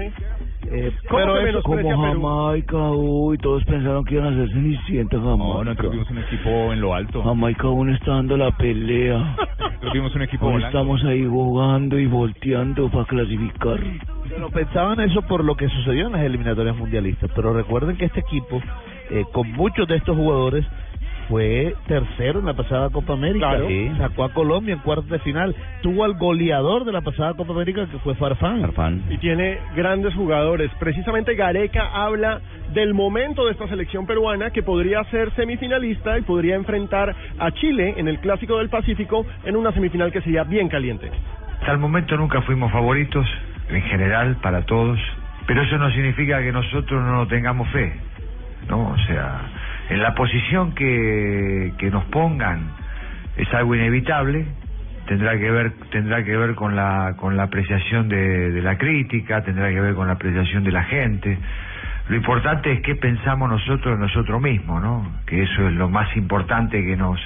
Eh, 0.71 0.93
¿Cómo 1.09 1.19
pero 1.19 1.39
eso 1.41 1.63
como 1.63 1.77
Perú? 1.77 2.01
Jamaica, 2.01 2.77
uy, 2.77 3.39
todos 3.39 3.65
pensaron 3.65 4.05
que 4.05 4.15
iban 4.15 4.33
a 4.33 4.37
ser 4.37 4.49
cenicienta 4.51 5.17
Jamaica. 5.19 5.37
No, 5.37 5.65
nosotros 5.65 5.93
vimos 5.93 6.11
un 6.11 6.19
equipo 6.19 6.73
en 6.73 6.81
lo 6.81 6.95
alto. 6.95 7.23
Jamaica 7.23 7.67
aún 7.67 7.91
está 7.91 8.13
dando 8.13 8.37
la 8.37 8.51
pelea. 8.57 9.19
Nosotros 9.59 9.93
vimos 9.93 10.15
un 10.15 10.23
equipo 10.23 10.47
Aún 10.47 10.63
estamos 10.63 11.05
ahí 11.05 11.27
jugando 11.27 11.99
y 11.99 12.07
volteando 12.07 12.89
para 12.91 13.05
clasificar. 13.05 13.81
Pero 14.29 14.51
pensaban 14.51 15.01
eso 15.01 15.23
por 15.23 15.45
lo 15.45 15.55
que 15.57 15.69
sucedió 15.69 16.07
en 16.07 16.13
las 16.13 16.23
eliminatorias 16.23 16.77
mundialistas. 16.77 17.31
Pero 17.35 17.53
recuerden 17.53 17.97
que 17.97 18.07
este 18.07 18.21
equipo, 18.21 18.61
eh, 19.11 19.25
con 19.33 19.51
muchos 19.53 19.87
de 19.87 19.97
estos 19.97 20.17
jugadores, 20.17 20.65
fue 21.29 21.75
tercero 21.87 22.41
en 22.41 22.47
la 22.47 22.55
pasada 22.55 22.91
Copa 22.91 23.15
América. 23.15 23.49
Claro. 23.51 23.69
Sí. 23.69 23.91
Sacó 23.99 24.25
a 24.25 24.33
Colombia 24.33 24.75
en 24.75 24.81
cuartos 24.81 25.09
de 25.09 25.19
final. 25.21 25.55
Tuvo 25.83 26.05
al 26.05 26.15
goleador 26.15 26.85
de 26.85 26.93
la 26.93 27.01
pasada 27.01 27.35
Copa 27.35 27.53
América, 27.53 27.87
que 27.91 27.99
fue 27.99 28.15
Farfán. 28.15 29.05
y 29.11 29.19
tiene 29.19 29.59
grandes 29.77 30.15
jugadores. 30.15 30.71
Precisamente 30.79 31.35
Gareca 31.35 31.91
habla 31.93 32.41
del 32.73 32.95
momento 32.95 33.45
de 33.47 33.53
esta 33.53 33.69
selección 33.69 34.07
peruana 34.07 34.51
que 34.51 34.63
podría 34.63 35.05
ser 35.05 35.31
semifinalista 35.35 36.19
y 36.19 36.23
podría 36.23 36.57
enfrentar 36.57 37.15
a 37.39 37.51
Chile 37.53 37.95
en 37.97 38.09
el 38.09 38.19
Clásico 38.19 38.59
del 38.59 38.69
Pacífico 38.69 39.27
en 39.45 39.57
una 39.57 39.73
semifinal 39.73 40.13
que 40.13 40.21
sería 40.21 40.45
bien 40.45 40.69
caliente. 40.69 41.11
Hasta 41.61 41.73
el 41.73 41.79
momento 41.79 42.17
nunca 42.17 42.43
fuimos 42.43 42.71
favoritos, 42.73 43.27
en 43.69 43.83
general, 43.83 44.37
para 44.43 44.63
todos. 44.67 44.99
pero 45.47 45.63
eso 45.63 45.77
no 45.79 45.91
significa 45.91 46.41
que 46.43 46.53
nosotros 46.53 47.03
no 47.05 47.27
tengamos 47.27 47.69
fe, 47.69 47.93
¿no? 48.69 48.91
O 48.91 48.99
sea, 49.07 49.41
en 49.91 50.03
la 50.03 50.15
posición 50.15 50.75
que, 50.75 51.73
que 51.79 51.91
nos 51.91 52.05
pongan 52.05 52.71
es 53.37 53.53
algo 53.53 53.75
inevitable, 53.75 54.47
tendrá 55.07 55.37
que 55.39 55.51
ver 55.51 55.73
tendrá 55.91 56.25
que 56.25 56.37
ver 56.37 56.55
con 56.55 56.77
la 56.77 57.15
con 57.17 57.37
la 57.37 57.45
apreciación 57.45 58.09
de, 58.09 58.53
de 58.53 58.63
la 58.63 58.79
crítica, 58.79 59.43
tendrá 59.43 59.69
que 59.71 59.81
ver 59.81 59.95
con 59.95 60.07
la 60.07 60.15
apreciación 60.15 60.65
de 60.65 60.73
la 60.73 60.85
gente. 60.85 61.39
Lo 62.09 62.17
importante 62.17 62.73
es 62.73 62.81
qué 62.81 62.95
pensamos 62.97 63.49
nosotros 63.49 63.99
nosotros 63.99 64.41
mismos, 64.41 64.83
¿no? 64.83 65.21
Que 65.27 65.43
eso 65.43 65.69
es 65.69 65.75
lo 65.75 65.89
más 65.89 66.15
importante 66.17 66.85
que 66.85 66.97
nos 66.97 67.21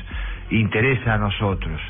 interesa 0.51 1.15
a 1.15 1.19
nosotros. 1.19 1.81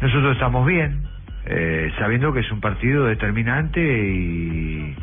Nosotros 0.00 0.32
estamos 0.34 0.66
bien, 0.66 1.02
eh, 1.46 1.90
sabiendo 1.98 2.32
que 2.32 2.40
es 2.40 2.50
un 2.52 2.60
partido 2.60 3.06
determinante 3.06 3.80
y, 3.80 4.94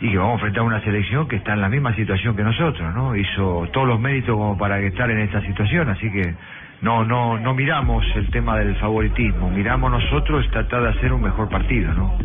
y 0.00 0.10
que 0.10 0.16
vamos 0.16 0.32
a 0.32 0.34
enfrentar 0.36 0.62
una 0.62 0.80
selección 0.80 1.28
que 1.28 1.36
está 1.36 1.52
en 1.52 1.60
la 1.60 1.68
misma 1.68 1.94
situación 1.94 2.34
que 2.34 2.42
nosotros, 2.42 2.94
¿no? 2.94 3.14
Hizo 3.14 3.68
todos 3.72 3.86
los 3.86 4.00
méritos 4.00 4.34
como 4.34 4.56
para 4.56 4.78
estar 4.80 5.10
en 5.10 5.18
esta 5.18 5.42
situación, 5.42 5.90
así 5.90 6.10
que 6.10 6.34
no 6.80 7.04
no 7.04 7.38
no 7.38 7.54
miramos 7.54 8.04
el 8.16 8.30
tema 8.30 8.56
del 8.56 8.74
favoritismo, 8.76 9.50
miramos 9.50 9.90
nosotros 9.90 10.48
tratar 10.50 10.82
de 10.82 10.88
hacer 10.88 11.12
un 11.12 11.22
mejor 11.22 11.50
partido, 11.50 11.92
¿no? 11.92 12.16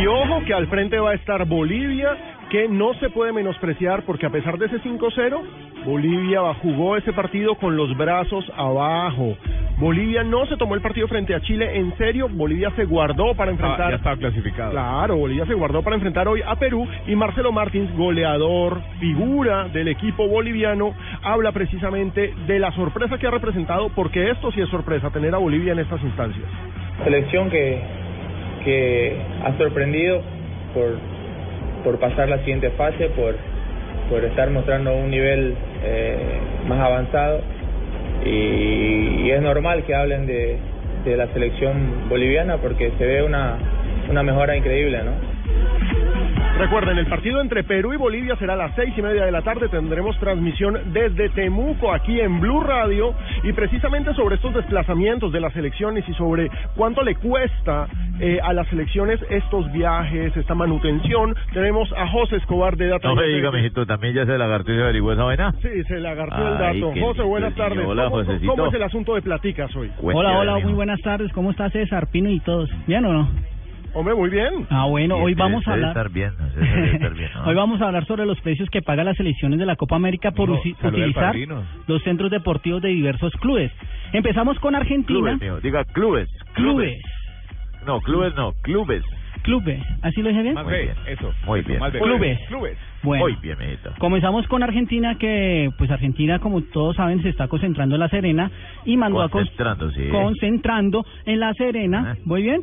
Y 0.00 0.06
ojo 0.06 0.44
que 0.44 0.54
al 0.54 0.68
frente 0.68 0.98
va 0.98 1.10
a 1.10 1.14
estar 1.14 1.44
Bolivia, 1.46 2.16
que 2.50 2.68
no 2.68 2.94
se 2.94 3.10
puede 3.10 3.32
menospreciar 3.32 4.02
porque 4.02 4.26
a 4.26 4.30
pesar 4.30 4.58
de 4.58 4.66
ese 4.66 4.80
5-0, 4.80 5.40
Bolivia 5.84 6.40
jugó 6.62 6.96
ese 6.96 7.12
partido 7.12 7.54
con 7.56 7.76
los 7.76 7.96
brazos 7.96 8.44
abajo. 8.56 9.36
Bolivia 9.78 10.22
no 10.22 10.46
se 10.46 10.56
tomó 10.56 10.74
el 10.74 10.80
partido 10.80 11.06
frente 11.06 11.34
a 11.34 11.40
Chile 11.40 11.78
en 11.78 11.96
serio, 11.98 12.28
Bolivia 12.30 12.70
se 12.76 12.84
guardó 12.84 13.34
para 13.34 13.50
enfrentar... 13.50 13.88
Ah, 13.88 13.90
ya 13.90 13.96
estaba 13.96 14.16
clasificado. 14.16 14.70
Claro, 14.70 15.16
Bolivia 15.16 15.44
se 15.46 15.54
guardó 15.54 15.82
para 15.82 15.96
enfrentar 15.96 16.28
hoy 16.28 16.40
a 16.46 16.56
Perú 16.56 16.86
y 17.06 17.14
Marcelo 17.14 17.52
Martins, 17.52 17.94
goleador, 17.96 18.80
figura 19.00 19.68
del 19.68 19.88
equipo 19.88 20.26
boliviano, 20.28 20.94
habla 21.22 21.52
precisamente 21.52 22.32
de 22.46 22.58
la 22.58 22.72
sorpresa 22.72 23.18
que 23.18 23.26
ha 23.26 23.30
representado, 23.30 23.90
porque 23.90 24.30
esto 24.30 24.50
sí 24.52 24.60
es 24.60 24.68
sorpresa, 24.70 25.10
tener 25.10 25.34
a 25.34 25.38
Bolivia 25.38 25.72
en 25.72 25.80
estas 25.80 26.02
instancias. 26.02 26.46
selección 27.04 27.50
que, 27.50 27.82
que 28.64 29.20
ha 29.44 29.56
sorprendido 29.58 30.22
por, 30.72 30.98
por 31.86 32.00
pasar 32.00 32.28
la 32.28 32.38
siguiente 32.38 32.70
fase, 32.70 33.10
por, 33.10 33.36
por 34.10 34.24
estar 34.24 34.50
mostrando 34.50 34.92
un 34.92 35.08
nivel 35.08 35.54
eh, 35.84 36.16
más 36.66 36.80
avanzado 36.80 37.40
y, 38.24 39.22
y 39.22 39.30
es 39.30 39.40
normal 39.40 39.84
que 39.84 39.94
hablen 39.94 40.26
de, 40.26 40.58
de 41.04 41.16
la 41.16 41.28
selección 41.28 42.08
boliviana 42.08 42.56
porque 42.56 42.90
se 42.98 43.06
ve 43.06 43.22
una, 43.22 43.56
una 44.10 44.24
mejora 44.24 44.56
increíble, 44.56 44.98
¿no? 45.04 45.12
Recuerden, 46.58 46.96
el 46.96 47.06
partido 47.06 47.42
entre 47.42 47.64
Perú 47.64 47.92
y 47.92 47.98
Bolivia 47.98 48.34
será 48.36 48.54
a 48.54 48.56
las 48.56 48.74
seis 48.74 48.94
y 48.96 49.02
media 49.02 49.26
de 49.26 49.30
la 49.30 49.42
tarde. 49.42 49.68
Tendremos 49.68 50.18
transmisión 50.18 50.92
desde 50.92 51.28
Temuco, 51.28 51.92
aquí 51.92 52.18
en 52.18 52.40
Blue 52.40 52.60
Radio, 52.60 53.14
y 53.42 53.52
precisamente 53.52 54.14
sobre 54.14 54.36
estos 54.36 54.54
desplazamientos 54.54 55.32
de 55.32 55.40
las 55.40 55.52
selecciones 55.52 56.08
y 56.08 56.14
sobre 56.14 56.50
cuánto 56.74 57.02
le 57.02 57.16
cuesta 57.16 57.88
eh, 58.20 58.40
a 58.42 58.54
las 58.54 58.66
selecciones 58.68 59.20
estos 59.28 59.70
viajes, 59.70 60.34
esta 60.34 60.54
manutención. 60.54 61.34
Tenemos 61.52 61.92
a 61.92 62.08
José 62.08 62.36
Escobar 62.36 62.76
de 62.78 62.88
Data. 62.88 63.06
No 63.06 63.16
me 63.16 63.26
diga, 63.26 63.52
mijito, 63.52 63.84
también 63.84 64.14
ya 64.14 64.24
se 64.24 64.38
lagartó 64.38 64.72
y 64.72 64.76
se 64.76 64.82
averiguó 64.82 65.12
esa 65.12 65.24
vaina. 65.24 65.52
Sí, 65.60 65.84
se 65.86 66.00
le 66.00 66.08
agarró 66.08 66.52
el 66.52 66.58
dato. 66.58 66.92
José, 66.98 67.22
buenas 67.22 67.54
tardes. 67.54 67.86
hola, 67.86 68.04
¿Cómo, 68.04 68.16
Josecito. 68.16 68.50
¿Cómo 68.50 68.66
es 68.68 68.74
el 68.74 68.82
asunto 68.82 69.14
de 69.14 69.20
platicas 69.20 69.76
hoy? 69.76 69.92
Hola, 70.02 70.38
hola, 70.38 70.58
muy 70.58 70.72
buenas 70.72 71.00
tardes. 71.02 71.30
¿Cómo 71.34 71.50
está 71.50 71.68
César, 71.68 72.06
Pino 72.10 72.30
y 72.30 72.40
todos? 72.40 72.70
¿Bien 72.86 73.04
o 73.04 73.12
no? 73.12 73.55
Hombre, 73.96 74.14
muy 74.14 74.28
bien. 74.28 74.66
Ah, 74.68 74.84
bueno, 74.84 75.16
hoy 75.16 75.32
vamos 75.32 75.66
a 75.66 75.72
hablar. 75.72 75.88
estar 75.88 76.10
bien, 76.10 76.30
bien. 76.54 77.30
¿no? 77.34 77.44
Hoy 77.46 77.54
vamos 77.54 77.80
a 77.80 77.86
hablar 77.86 78.04
sobre 78.04 78.26
los 78.26 78.38
precios 78.42 78.68
que 78.68 78.82
pagan 78.82 79.06
las 79.06 79.16
selecciones 79.16 79.58
de 79.58 79.64
la 79.64 79.76
Copa 79.76 79.96
América 79.96 80.32
por 80.32 80.50
No, 80.50 80.56
utilizar 80.56 81.34
los 81.86 82.02
centros 82.02 82.30
deportivos 82.30 82.82
de 82.82 82.90
diversos 82.90 83.32
clubes. 83.40 83.72
Empezamos 84.12 84.58
con 84.58 84.74
Argentina. 84.74 85.38
Clubes, 85.38 85.62
diga 85.62 85.82
clubes. 85.94 86.28
Clubes. 86.52 87.00
No, 87.86 88.00
clubes 88.02 88.34
no, 88.34 88.52
clubes. 88.60 89.02
Clubes. 89.44 89.80
¿Así 90.02 90.20
lo 90.20 90.28
dije 90.28 90.42
bien? 90.42 90.54
Muy 90.56 90.74
bien, 90.74 90.94
eso. 91.06 91.32
Muy 91.46 91.62
bien. 91.62 91.80
Clubes. 92.48 92.78
Bueno. 93.02 93.24
Muy 93.24 93.36
bien. 93.36 93.56
Comenzamos 93.98 94.46
con 94.48 94.62
Argentina, 94.62 95.16
que 95.16 95.70
pues 95.78 95.90
Argentina, 95.90 96.38
como 96.38 96.60
todos 96.60 96.96
saben, 96.96 97.22
se 97.22 97.30
está 97.30 97.48
concentrando 97.48 97.94
en 97.94 98.00
La 98.00 98.08
Serena 98.10 98.50
y 98.84 98.98
mandó 98.98 99.22
a 99.22 99.30
Concentrando, 99.30 99.90
sí. 99.92 100.08
concentrando 100.10 101.06
en 101.24 101.40
La 101.40 101.54
Serena, 101.54 102.16
¿muy 102.26 102.42
bien? 102.42 102.60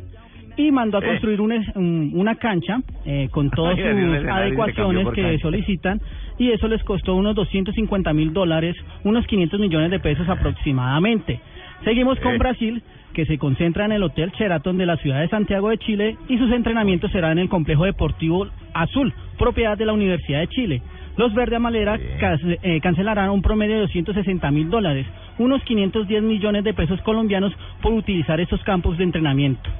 Y 0.56 0.70
mandó 0.70 0.98
a 0.98 1.00
Eh. 1.00 1.06
construir 1.08 1.40
un 1.40 1.52
es- 1.52 1.74
un- 1.76 2.12
una 2.14 2.36
cancha 2.36 2.80
eh, 3.04 3.28
con 3.30 3.50
todas 3.50 3.76
sus 3.76 3.84
adecuaciones 4.30 5.08
que 5.14 5.38
solicitan 5.40 6.00
y 6.38 6.50
eso 6.50 6.68
les 6.68 6.82
costó 6.84 7.14
unos 7.16 7.34
250 7.34 8.12
mil 8.12 8.32
dólares, 8.32 8.76
unos 9.04 9.26
500 9.26 9.58
millones 9.60 9.90
de 9.90 9.98
pesos 9.98 10.28
aproximadamente. 10.28 11.40
Seguimos 11.84 12.18
con 12.20 12.34
Eh. 12.34 12.38
Brasil, 12.38 12.82
que 13.12 13.26
se 13.26 13.38
concentra 13.38 13.84
en 13.84 13.92
el 13.92 14.02
Hotel 14.02 14.30
Sheraton 14.36 14.76
de 14.76 14.86
la 14.86 14.96
ciudad 14.96 15.20
de 15.20 15.28
Santiago 15.28 15.70
de 15.70 15.78
Chile 15.78 16.16
y 16.28 16.38
sus 16.38 16.50
entrenamientos 16.52 17.12
serán 17.12 17.32
en 17.32 17.38
el 17.40 17.48
Complejo 17.48 17.84
Deportivo 17.84 18.48
Azul, 18.72 19.12
propiedad 19.38 19.76
de 19.78 19.86
la 19.86 19.92
Universidad 19.92 20.40
de 20.40 20.48
Chile. 20.48 20.82
Los 21.16 21.32
Verde 21.32 21.54
Amalera 21.56 21.96
eh, 21.96 22.80
cancelarán 22.80 23.30
un 23.30 23.40
promedio 23.42 23.74
de 23.76 23.80
260 23.82 24.50
mil 24.50 24.68
dólares, 24.68 25.06
unos 25.38 25.62
510 25.62 26.22
millones 26.24 26.64
de 26.64 26.74
pesos 26.74 27.00
colombianos 27.02 27.52
por 27.82 27.92
utilizar 27.92 28.40
estos 28.40 28.62
campos 28.64 28.98
de 28.98 29.04
entrenamiento. 29.04 29.70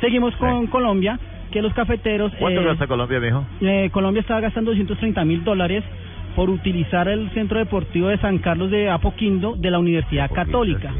Seguimos 0.00 0.34
con 0.36 0.66
Colombia, 0.66 1.18
que 1.50 1.62
los 1.62 1.72
cafeteros... 1.74 2.32
¿Cuánto 2.38 2.60
eh, 2.60 2.64
gasta 2.64 2.86
Colombia, 2.86 3.20
mijo? 3.20 3.44
eh, 3.60 3.88
Colombia 3.92 4.20
estaba 4.20 4.40
gastando 4.40 4.70
230 4.72 5.24
mil 5.24 5.44
dólares 5.44 5.84
por 6.34 6.50
utilizar 6.50 7.06
el 7.06 7.30
Centro 7.30 7.58
Deportivo 7.60 8.08
de 8.08 8.18
San 8.18 8.38
Carlos 8.38 8.68
de 8.70 8.90
Apoquindo 8.90 9.54
de 9.56 9.70
la 9.70 9.78
Universidad 9.78 10.28
Católica. 10.32 10.92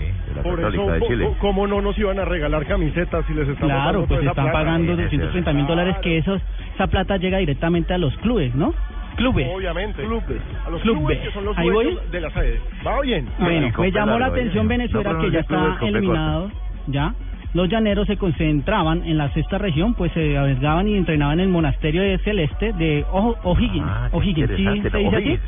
Por 0.45 0.61
eso, 0.61 0.91
de 0.93 1.01
Chile. 1.09 1.29
¿cómo 1.41 1.67
no 1.67 1.81
nos 1.81 1.99
iban 1.99 2.21
a 2.21 2.25
regalar 2.25 2.65
camisetas 2.67 3.25
si 3.27 3.35
les 3.35 3.49
estamos 3.49 3.75
Claro, 3.75 4.07
pues 4.07 4.21
están 4.21 4.35
plata? 4.35 4.53
pagando 4.53 4.97
230 4.97 5.53
mil 5.53 5.67
dólares, 5.67 5.97
que 6.03 6.19
esos, 6.19 6.41
esa 6.75 6.87
plata 6.87 7.17
llega 7.17 7.39
directamente 7.39 7.93
a 7.93 7.99
los 7.99 8.17
clubes, 8.19 8.55
¿no? 8.55 8.73
Clubes. 9.17 9.49
Obviamente. 9.53 10.03
A 10.05 10.09
los 10.09 10.83
Clubes. 10.83 10.83
clubes 10.83 11.19
que 11.21 11.31
son 11.33 11.45
los 11.45 11.59
Ahí 11.59 11.71
voy. 11.71 11.99
de 12.11 12.21
la 12.21 12.31
sede. 12.31 12.61
Va 12.87 13.01
bien. 13.01 13.29
Bueno, 13.39 13.73
me 13.79 13.91
llamó 13.93 14.19
la 14.19 14.27
atención 14.27 14.67
Venezuela 14.69 15.13
No 15.15 15.21
que 15.21 15.31
ya 15.31 15.43
clubes 15.45 15.73
está 15.75 15.87
eliminado, 15.87 16.51
ya. 16.89 17.15
Los 17.55 17.69
llaneros 17.69 18.07
se 18.07 18.17
concentraban 18.17 19.05
en 19.05 19.17
la 19.17 19.33
sexta 19.33 19.59
región, 19.59 19.95
pues 19.95 20.13
se 20.13 20.37
arriesgaban 20.37 20.89
y 20.89 20.95
entrenaban 20.97 21.39
en 21.41 21.47
el 21.47 21.53
monasterio 21.53 22.03
de 22.03 22.19
Celeste 22.19 22.73
de 22.73 23.05
O'H- 23.13 23.37
O'Higgins. 23.45 23.87
Ah, 23.89 24.09
qué 24.11 24.17
O'Higgins, 24.17 24.51
¿sí 24.57 24.63
interesante, 24.63 24.91
se 24.91 24.99
dice? 24.99 25.17
O'Higgins. 25.17 25.41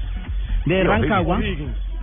De 0.67 0.85
Rancagua. 0.85 1.41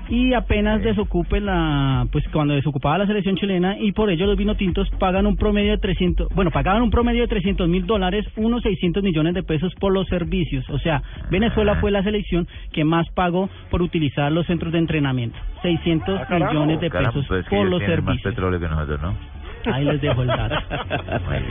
Y 0.10 0.34
apenas 0.34 0.82
desocupe 0.84 1.40
la, 1.40 2.06
pues 2.12 2.26
cuando 2.34 2.54
desocupaba 2.54 2.98
la 2.98 3.08
selección 3.08 3.38
chilena 3.38 3.78
y 3.80 3.94
por 3.94 4.10
ello 4.10 4.26
los 4.26 4.36
vino 4.38 4.54
tintos 4.56 4.90
pagan 5.00 5.26
un 5.26 5.38
promedio 5.38 5.72
de 5.72 5.78
300, 5.78 6.28
bueno, 6.36 6.52
pagaban 6.52 6.82
un 6.82 6.92
promedio 6.92 7.22
de 7.22 7.30
300 7.30 7.70
mil 7.70 7.86
dólares, 7.86 8.26
unos 8.36 8.62
600 8.64 9.02
millones 9.02 9.34
de 9.34 9.44
pesos 9.44 9.74
por 9.80 9.94
los 9.94 10.06
servicios. 10.08 10.70
O 10.70 10.78
sea, 10.80 11.02
Venezuela 11.32 11.76
fue 11.76 11.90
la 11.90 12.04
selección 12.04 12.48
que 12.74 12.84
más 12.84 13.08
pagó 13.16 13.50
por 13.72 13.82
utilizar 13.82 14.30
los 14.34 14.46
centros 14.46 14.74
de 14.74 14.80
entrenamiento. 14.80 15.38
600 15.62 16.20
Ah, 16.30 16.36
millones 16.38 16.82
de 16.82 16.90
Caramba, 16.90 17.12
pesos 17.14 17.26
pues 17.30 17.46
por 17.46 17.70
los 17.70 17.80
tienen 17.80 17.96
más 18.04 18.06
servicios. 18.06 18.34
petróleo 18.34 18.60
que 18.60 18.68
nosotros, 18.68 19.02
¿no? 19.02 19.33
Ahí 19.72 19.86
les 19.86 20.02
dejo 20.02 20.22
el 20.22 20.28
dato. 20.28 20.56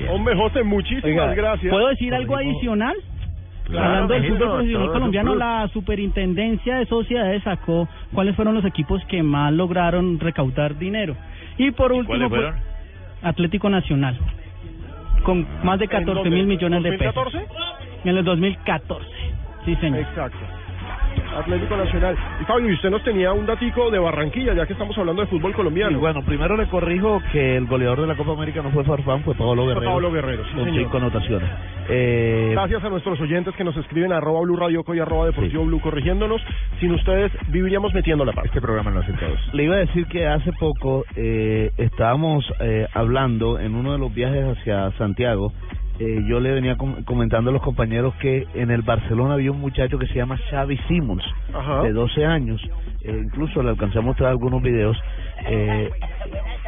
Hombre, 0.10 0.36
José, 0.36 0.62
muchísimas 0.62 1.04
Oiga, 1.04 1.34
gracias. 1.34 1.70
¿Puedo 1.70 1.88
decir 1.88 2.14
algo 2.14 2.36
adicional? 2.36 2.96
Claro, 3.64 3.86
Hablando 3.86 4.14
del 4.14 4.28
fútbol 4.28 4.48
profesional 4.48 4.92
colombiano, 4.92 5.34
la 5.34 5.68
superintendencia 5.72 6.78
de 6.78 6.86
sociedades 6.86 7.42
sacó 7.44 7.88
cuáles 8.12 8.34
fueron 8.34 8.54
los 8.54 8.64
equipos 8.64 9.02
que 9.06 9.22
más 9.22 9.52
lograron 9.52 10.18
recaudar 10.18 10.78
dinero. 10.78 11.16
Y 11.58 11.70
por 11.70 11.92
último, 11.92 12.28
pues? 12.28 12.54
Atlético 13.22 13.70
Nacional, 13.70 14.18
con 15.22 15.46
más 15.62 15.78
de 15.78 15.86
14 15.86 16.28
mil 16.28 16.46
millones 16.46 16.82
de 16.82 16.98
pesos. 16.98 17.14
¿2014? 17.14 17.46
En 18.04 18.16
el 18.16 18.24
2014, 18.24 19.06
sí 19.64 19.76
señor. 19.76 20.00
Exacto. 20.00 20.38
Atlético 21.36 21.76
Nacional. 21.76 22.16
Y 22.40 22.44
Fabio, 22.44 22.70
y 22.70 22.74
usted 22.74 22.90
nos 22.90 23.02
tenía 23.04 23.32
un 23.32 23.46
datico 23.46 23.90
de 23.90 23.98
Barranquilla, 23.98 24.54
ya 24.54 24.66
que 24.66 24.72
estamos 24.74 24.96
hablando 24.98 25.22
de 25.22 25.28
fútbol 25.28 25.52
colombiano. 25.54 25.92
Y 25.92 26.00
bueno, 26.00 26.22
primero 26.24 26.56
le 26.56 26.66
corrijo 26.66 27.20
que 27.32 27.56
el 27.56 27.66
goleador 27.66 28.00
de 28.02 28.06
la 28.06 28.16
Copa 28.16 28.32
América 28.32 28.62
no 28.62 28.70
fue 28.70 28.84
Farfán, 28.84 29.22
fue 29.22 29.34
Pablo 29.34 29.64
Fue 29.64 29.74
Guerrero. 29.74 29.92
Pablo 29.92 30.12
Guerrero, 30.12 30.44
sí, 30.44 30.50
Con 30.54 30.64
señor. 30.64 30.82
cinco 30.84 30.96
anotaciones. 30.98 31.50
Eh, 31.88 32.50
Gracias 32.52 32.84
a 32.84 32.88
nuestros 32.88 33.20
oyentes 33.20 33.54
que 33.56 33.64
nos 33.64 33.76
escriben 33.76 34.12
a 34.12 34.18
arroba 34.18 34.40
Blue 34.42 34.56
Radio 34.56 34.84
Co 34.84 34.94
y 34.94 35.00
arroba 35.00 35.26
Deportivo 35.26 35.64
Blue 35.64 35.80
corrigiéndonos. 35.80 36.40
Sin 36.80 36.92
ustedes 36.92 37.32
viviríamos 37.48 37.92
metiendo 37.94 38.24
la 38.24 38.32
pata. 38.32 38.46
Este 38.46 38.60
programa 38.60 38.90
lo 38.90 39.00
hacen 39.00 39.16
todos. 39.16 39.38
Le 39.54 39.64
iba 39.64 39.74
a 39.76 39.78
decir 39.78 40.06
que 40.06 40.26
hace 40.26 40.52
poco 40.52 41.04
eh, 41.16 41.70
estábamos 41.76 42.44
eh, 42.60 42.86
hablando 42.94 43.58
en 43.58 43.74
uno 43.74 43.92
de 43.92 43.98
los 43.98 44.14
viajes 44.14 44.44
hacia 44.58 44.90
Santiago. 44.92 45.52
Eh, 46.04 46.24
yo 46.28 46.40
le 46.40 46.52
venía 46.52 46.76
com- 46.76 47.02
comentando 47.04 47.50
a 47.50 47.52
los 47.52 47.62
compañeros 47.62 48.14
que 48.16 48.46
en 48.54 48.70
el 48.70 48.82
Barcelona 48.82 49.34
había 49.34 49.50
un 49.52 49.60
muchacho 49.60 49.98
que 49.98 50.06
se 50.06 50.14
llama 50.14 50.36
Xavi 50.50 50.76
Simons, 50.88 51.24
Ajá. 51.54 51.82
de 51.82 51.92
12 51.92 52.24
años. 52.24 52.60
eh, 53.04 53.20
incluso 53.24 53.62
le 53.62 53.70
alcancé 53.70 53.98
a 53.98 54.02
mostrar 54.02 54.30
algunos 54.30 54.62
videos. 54.62 54.96
eh, 55.46 55.90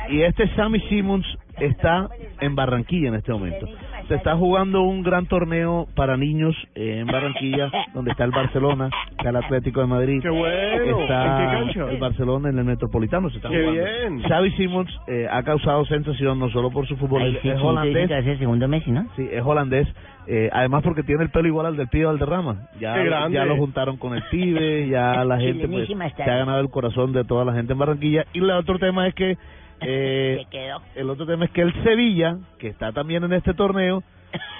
y 0.09 0.23
este 0.23 0.48
Sammy 0.56 0.81
Simmons 0.89 1.27
está 1.61 2.09
en 2.40 2.55
Barranquilla 2.56 3.09
en 3.09 3.15
este 3.15 3.32
momento. 3.32 3.66
Se 4.09 4.14
está 4.14 4.36
jugando 4.36 4.82
un 4.82 5.02
gran 5.02 5.26
torneo 5.26 5.86
para 5.94 6.16
niños 6.16 6.55
eh, 6.74 6.98
en 7.01 7.06
Barranquilla, 7.06 7.70
donde 7.94 8.10
está 8.10 8.24
el 8.24 8.31
Barcelona, 8.31 8.90
está 9.10 9.31
el 9.31 9.36
Atlético 9.36 9.81
de 9.81 9.86
Madrid. 9.86 10.20
¡Qué 10.22 10.31
bueno! 10.31 11.01
Está 11.01 11.24
¿En 11.26 11.36
qué 11.68 11.74
cancha? 11.74 11.90
el 11.93 11.98
Barcelona 11.98 12.48
en 12.51 12.59
el 12.59 12.64
Metropolitano. 12.64 13.31
Se 13.31 13.36
está 13.36 13.48
¡Qué 13.48 13.60
jugando. 13.62 13.82
bien! 13.85 14.22
Xavi 14.22 14.51
Simons 14.52 14.90
eh, 15.06 15.26
ha 15.31 15.43
causado 15.43 15.85
sensación 15.86 16.39
no 16.39 16.51
solo 16.51 16.70
por 16.70 16.86
su 16.86 16.97
fútbol, 16.97 17.22
es, 17.22 17.43
sí, 17.43 17.48
es 17.48 17.59
sí, 17.59 17.64
holandés. 17.64 18.10
es 18.10 18.26
el 18.26 18.39
segundo 18.39 18.68
Messi, 18.68 18.90
¿no? 18.90 19.06
Sí, 19.16 19.28
es 19.31 19.43
holandés. 19.44 19.89
Eh, 20.26 20.48
además 20.52 20.82
porque 20.82 21.02
tiene 21.02 21.22
el 21.22 21.31
pelo 21.31 21.48
igual 21.48 21.66
al 21.66 21.76
del 21.76 21.89
pibe 21.89 22.06
Valderrama. 22.06 22.68
Ya, 22.81 22.94
¡Qué 22.94 23.05
grande! 23.05 23.36
ya 23.36 23.44
lo 23.44 23.56
juntaron 23.56 23.98
con 23.98 24.14
el 24.14 24.22
pibe, 24.31 24.89
ya 24.89 25.22
la 25.24 25.39
gente 25.40 25.68
pues, 25.68 25.86
se 26.16 26.22
ha 26.22 26.36
ganado 26.36 26.60
el 26.60 26.70
corazón 26.70 27.12
de 27.12 27.24
toda 27.24 27.44
la 27.44 27.52
gente 27.52 27.72
en 27.74 27.78
Barranquilla. 27.78 28.24
Y 28.32 28.39
el 28.39 28.51
otro 28.51 28.78
tema 28.78 29.06
es 29.06 29.14
que 29.14 29.36
eh, 29.86 30.40
Se 30.44 30.51
quedó. 30.51 30.80
el 30.94 31.10
otro 31.10 31.26
tema 31.26 31.44
es 31.46 31.51
que 31.52 31.62
el 31.62 31.72
Sevilla, 31.84 32.36
que 32.59 32.68
está 32.68 32.92
también 32.92 33.24
en 33.24 33.32
este 33.32 33.55
torneo, 33.55 34.02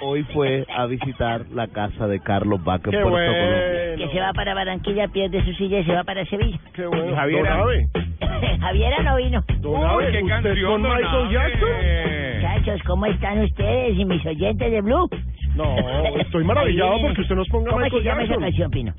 hoy 0.01 0.23
fue 0.33 0.65
a 0.73 0.85
visitar 0.85 1.45
la 1.53 1.67
casa 1.67 2.07
de 2.07 2.19
Carlos 2.21 2.63
Vaca 2.63 2.89
en 2.89 2.97
¡Qué 2.97 3.01
Puerto 3.01 3.09
bueno! 3.09 3.33
Colombia. 3.33 3.95
Que 3.97 4.13
se 4.13 4.19
va 4.19 4.33
para 4.33 4.53
Barranquilla, 4.53 5.07
pierde 5.09 5.43
su 5.45 5.53
silla 5.53 5.79
y 5.79 5.85
se 5.85 5.93
va 5.93 6.03
para 6.03 6.25
Sevilla. 6.25 6.59
¡Qué 6.73 6.85
bueno! 6.85 7.15
Javiera. 7.15 7.57
No 9.03 9.15
vino. 9.17 9.43
Qué 9.47 9.53
¿usted 9.57 10.27
canción, 10.27 10.81
con 10.81 10.91
Michael. 10.91 11.29
Jackson? 11.29 11.69
Muchachos, 12.35 12.81
¿cómo 12.87 13.05
están 13.05 13.39
ustedes 13.43 13.97
y 13.97 14.05
mis 14.05 14.25
oyentes 14.25 14.71
de 14.71 14.81
Blue? 14.81 15.09
No, 15.55 15.75
estoy 16.19 16.43
maravillado 16.43 16.99
porque 17.01 17.21
usted 17.21 17.35
nos 17.35 17.47
ponga 17.49 17.69
¿Cómo 17.71 17.81
Michael 17.83 18.01
se 18.03 18.09
llama 18.09 18.23
esa 18.23 18.33
Jackson. 18.33 18.43
canción, 18.43 18.71
Pino? 18.71 18.93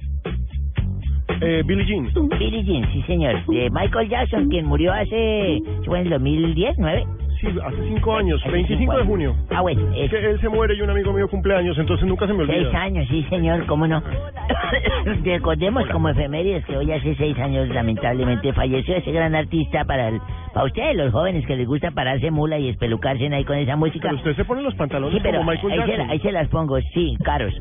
Eh, 1.40 1.62
Billie 1.64 1.84
Jean. 1.86 2.10
Billie 2.38 2.64
Jean, 2.64 2.90
sí 2.92 3.02
señor. 3.02 3.42
Michael 3.48 4.08
Jackson, 4.08 4.48
quien 4.48 4.66
murió 4.66 4.92
hace... 4.92 5.62
¿Fue 5.84 6.00
en 6.00 6.06
el 6.06 6.10
2010, 6.10 6.76
9? 6.78 7.06
Sí, 7.40 7.46
hace 7.64 7.76
cinco 7.88 8.16
años, 8.16 8.40
Hace 8.42 8.50
25 8.52 8.78
cinco 8.80 8.98
de 8.98 9.04
junio. 9.04 9.36
Ah, 9.50 9.60
bueno, 9.60 9.82
Es 9.94 10.10
que 10.10 10.18
él 10.30 10.40
se 10.40 10.48
muere 10.48 10.74
y 10.74 10.80
un 10.82 10.90
amigo 10.90 11.12
mío 11.12 11.28
cumpleaños, 11.28 11.76
entonces 11.78 12.06
nunca 12.06 12.26
se 12.26 12.32
me 12.32 12.46
seis 12.46 12.64
olvida. 12.66 12.82
años, 12.82 13.06
sí 13.08 13.24
señor, 13.28 13.66
¿cómo 13.66 13.86
no? 13.86 14.02
Recordemos 15.24 15.86
como 15.88 16.08
efemérides 16.08 16.64
que 16.64 16.76
hoy 16.76 16.90
hace 16.92 17.14
seis 17.16 17.38
años 17.38 17.68
lamentablemente 17.68 18.52
falleció 18.52 18.96
ese 18.96 19.12
gran 19.12 19.34
artista 19.34 19.84
para 19.84 20.08
el, 20.08 20.20
para 20.54 20.66
ustedes 20.66 20.96
los 20.96 21.12
jóvenes 21.12 21.44
que 21.46 21.56
les 21.56 21.66
gusta 21.66 21.90
pararse 21.90 22.30
mula 22.30 22.58
y 22.58 22.68
espelucarse 22.70 23.26
ahí 23.32 23.44
con 23.44 23.56
esa 23.58 23.76
música. 23.76 24.08
Pero 24.08 24.16
usted 24.16 24.36
se 24.36 24.44
pone 24.44 24.62
los 24.62 24.74
pantalones 24.74 25.14
Sí, 25.14 25.20
pero 25.22 25.38
como 25.38 25.50
Michael 25.50 25.72
ahí 25.72 25.78
se, 25.80 25.86
Jackson. 25.88 26.06
la- 26.06 26.12
ahí 26.12 26.20
se 26.20 26.32
las 26.32 26.48
pongo, 26.48 26.78
sí, 26.94 27.16
caros. 27.22 27.52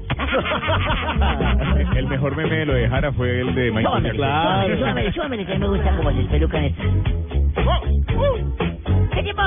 El 1.95 2.07
mejor 2.07 2.35
meme 2.37 2.55
de 2.55 2.65
lo 2.65 2.73
de 2.73 2.87
Jara 2.89 3.11
fue 3.13 3.41
el 3.41 3.53
de 3.55 3.71
Michael 3.71 4.03
Jackson. 4.03 4.15
súbamele, 4.25 4.77
súbamele, 4.77 5.11
súbamele, 5.13 5.45
que 5.45 5.51
a 5.51 5.55
mí 5.55 5.61
me 5.61 5.67
gusta 5.67 5.95
como 5.97 6.11
se 6.11 6.21
espelucan 6.21 6.63
estos. 6.63 6.85
¿Qué 9.15 9.23
tipo? 9.23 9.41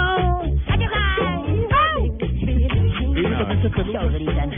Todos 3.92 4.12
gritan. 4.12 4.50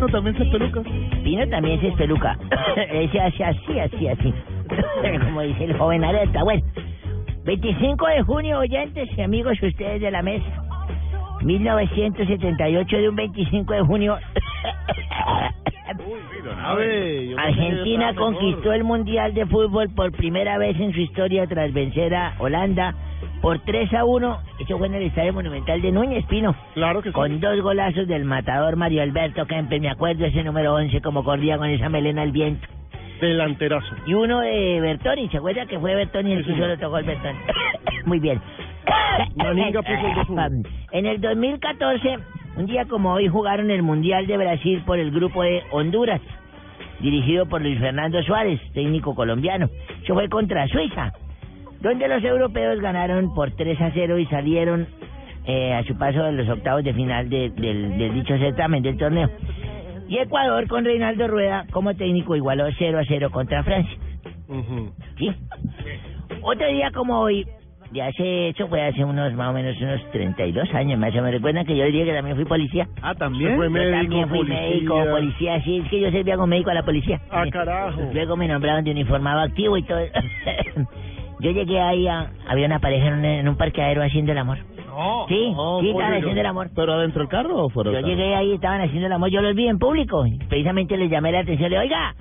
No, 0.00 0.06
también 0.08 0.36
se 0.38 0.44
peluca. 0.44 0.82
Pino 1.24 1.48
también 1.48 1.80
se 1.80 1.88
espeluca. 1.88 2.38
Ese 2.90 3.20
hace 3.20 3.44
así, 3.44 3.78
así, 3.80 4.08
así. 4.08 4.34
Como 5.24 5.42
dice 5.42 5.64
el 5.64 5.76
joven 5.76 6.04
Areta. 6.04 6.44
Bueno, 6.44 6.62
25 7.44 8.06
de 8.06 8.22
junio, 8.22 8.58
oyentes 8.60 9.08
y 9.16 9.20
amigos 9.20 9.60
ustedes 9.62 10.00
de 10.00 10.10
la 10.10 10.22
mesa. 10.22 10.46
1978 11.42 12.96
de 12.96 13.08
un 13.08 13.16
25 13.16 13.74
de 13.74 13.80
junio. 13.82 14.18
Argentina 17.36 18.14
conquistó 18.14 18.72
el 18.72 18.84
Mundial 18.84 19.34
de 19.34 19.46
Fútbol 19.46 19.90
por 19.90 20.12
primera 20.12 20.56
vez 20.58 20.78
en 20.80 20.92
su 20.92 21.00
historia 21.00 21.46
tras 21.46 21.72
vencer 21.72 22.14
a 22.14 22.34
Holanda 22.38 22.94
por 23.42 23.58
3 23.60 23.92
a 23.94 24.04
1. 24.04 24.40
Eso 24.60 24.78
fue 24.78 24.86
en 24.86 24.94
el 24.94 25.02
Estadio 25.04 25.32
Monumental 25.32 25.82
de 25.82 25.92
Núñez 25.92 26.24
Pino. 26.26 26.54
Claro 26.74 27.02
que 27.02 27.10
sí. 27.10 27.14
Con 27.14 27.40
dos 27.40 27.60
golazos 27.60 28.08
del 28.08 28.24
matador 28.24 28.76
Mario 28.76 29.02
Alberto 29.02 29.46
Kempes, 29.46 29.80
me 29.80 29.90
acuerdo 29.90 30.24
ese 30.24 30.42
número 30.42 30.74
11 30.74 31.00
como 31.02 31.24
corría 31.24 31.58
con 31.58 31.68
esa 31.68 31.88
melena 31.88 32.22
al 32.22 32.32
viento. 32.32 32.66
Delanterazo. 33.20 33.94
Y 34.06 34.14
uno 34.14 34.40
de 34.40 34.80
Bertoni, 34.80 35.28
¿se 35.28 35.38
acuerda 35.38 35.66
que 35.66 35.78
fue 35.78 35.94
Bertoni 35.94 36.32
el 36.32 36.44
que 36.44 36.52
solo 36.52 36.76
tocó 36.78 36.98
el 36.98 37.04
Bertoni? 37.04 37.38
Muy 38.06 38.18
bien. 38.20 38.40
Maninga 39.36 39.80
puso 39.82 39.92
el 40.06 40.14
2-1. 40.26 40.66
En 40.92 41.06
el 41.06 41.20
2014, 41.20 42.18
un 42.56 42.66
día 42.66 42.84
como 42.84 43.12
hoy, 43.14 43.26
jugaron 43.28 43.70
el 43.70 43.82
Mundial 43.82 44.26
de 44.26 44.36
Brasil 44.36 44.82
por 44.86 44.98
el 44.98 45.10
grupo 45.10 45.42
de 45.42 45.62
Honduras, 45.72 46.20
dirigido 47.00 47.46
por 47.46 47.60
Luis 47.62 47.80
Fernando 47.80 48.22
Suárez, 48.22 48.60
técnico 48.74 49.14
colombiano. 49.14 49.68
Eso 50.02 50.14
fue 50.14 50.28
contra 50.28 50.68
Suiza, 50.68 51.12
donde 51.80 52.06
los 52.06 52.22
europeos 52.22 52.78
ganaron 52.80 53.34
por 53.34 53.50
3 53.52 53.80
a 53.80 53.90
0 53.92 54.18
y 54.18 54.26
salieron 54.26 54.86
eh, 55.46 55.74
a 55.74 55.82
su 55.84 55.98
paso 55.98 56.22
de 56.22 56.32
los 56.32 56.48
octavos 56.48 56.84
de 56.84 56.94
final 56.94 57.28
de- 57.28 57.50
del, 57.50 57.98
del 57.98 58.14
dicho 58.14 58.38
certamen 58.38 58.82
del 58.82 58.96
torneo. 58.96 59.28
Y 60.08 60.18
Ecuador 60.18 60.66
con 60.68 60.84
Reinaldo 60.84 61.26
Rueda 61.28 61.64
como 61.70 61.94
técnico 61.94 62.36
igualó 62.36 62.66
0 62.78 62.98
a 62.98 63.04
0 63.06 63.30
contra 63.30 63.62
Francia. 63.64 63.98
Ujú. 64.48 64.92
¿Sí? 65.18 65.30
Otro 66.42 66.66
día 66.68 66.90
como 66.92 67.20
hoy, 67.20 67.46
de 67.90 68.02
hace, 68.02 68.48
eso 68.50 68.68
fue 68.68 68.82
hace 68.82 69.02
unos 69.04 69.32
más 69.34 69.50
o 69.50 69.52
menos 69.54 69.80
unos 69.80 70.10
32 70.10 70.68
años 70.74 70.98
más 70.98 71.10
o 71.12 71.14
menos. 71.16 71.32
¿Recuerdan 71.32 71.64
que 71.64 71.76
yo 71.76 71.84
el 71.84 71.92
día 71.92 72.04
que 72.04 72.12
también 72.12 72.36
fui 72.36 72.44
policía? 72.44 72.86
Ah, 73.00 73.14
también. 73.14 73.56
fue 73.56 73.66
Yo 73.66 73.70
médico, 73.70 73.92
también 74.00 74.28
fui 74.28 74.38
policía. 74.38 74.60
médico, 74.60 75.04
policía, 75.10 75.62
sí, 75.62 75.78
es 75.78 75.88
que 75.90 76.00
yo 76.00 76.10
servía 76.10 76.34
como 76.34 76.48
médico 76.48 76.70
a 76.70 76.74
la 76.74 76.82
policía. 76.84 77.20
Ah, 77.30 77.44
Sí. 77.44 77.50
carajo. 77.50 78.00
Luego 78.12 78.36
me 78.36 78.48
nombraron 78.48 78.84
de 78.84 78.90
uniformado 78.90 79.40
activo 79.40 79.76
y 79.78 79.82
todo. 79.84 80.00
yo 81.40 81.50
llegué 81.50 81.80
ahí, 81.80 82.06
a, 82.08 82.30
había 82.48 82.66
una 82.66 82.78
pareja 82.80 83.08
en 83.08 83.14
un, 83.14 83.24
en 83.24 83.48
un 83.48 83.56
parqueadero 83.56 84.02
haciendo 84.02 84.32
el 84.32 84.38
amor. 84.38 84.58
No. 84.94 85.26
Sí, 85.28 85.52
No, 85.54 85.80
sí, 85.80 85.90
estaban 85.90 86.14
haciendo 86.14 86.40
el 86.40 86.46
amor. 86.46 86.70
¿Pero 86.74 86.92
adentro 86.92 87.20
del 87.22 87.28
carro 87.28 87.64
o 87.64 87.68
fuera 87.68 87.90
Yo 87.90 87.96
del 87.96 88.04
carro? 88.04 88.14
llegué 88.16 88.34
ahí, 88.34 88.52
estaban 88.52 88.80
haciendo 88.80 89.06
el 89.06 89.12
amor, 89.12 89.30
yo 89.30 89.42
los 89.42 89.54
vi 89.54 89.68
en 89.68 89.78
público. 89.78 90.24
Precisamente 90.48 90.96
les 90.96 91.10
llamé 91.10 91.32
la 91.32 91.40
atención, 91.40 91.70
le 91.70 91.78
oiga, 91.78 92.14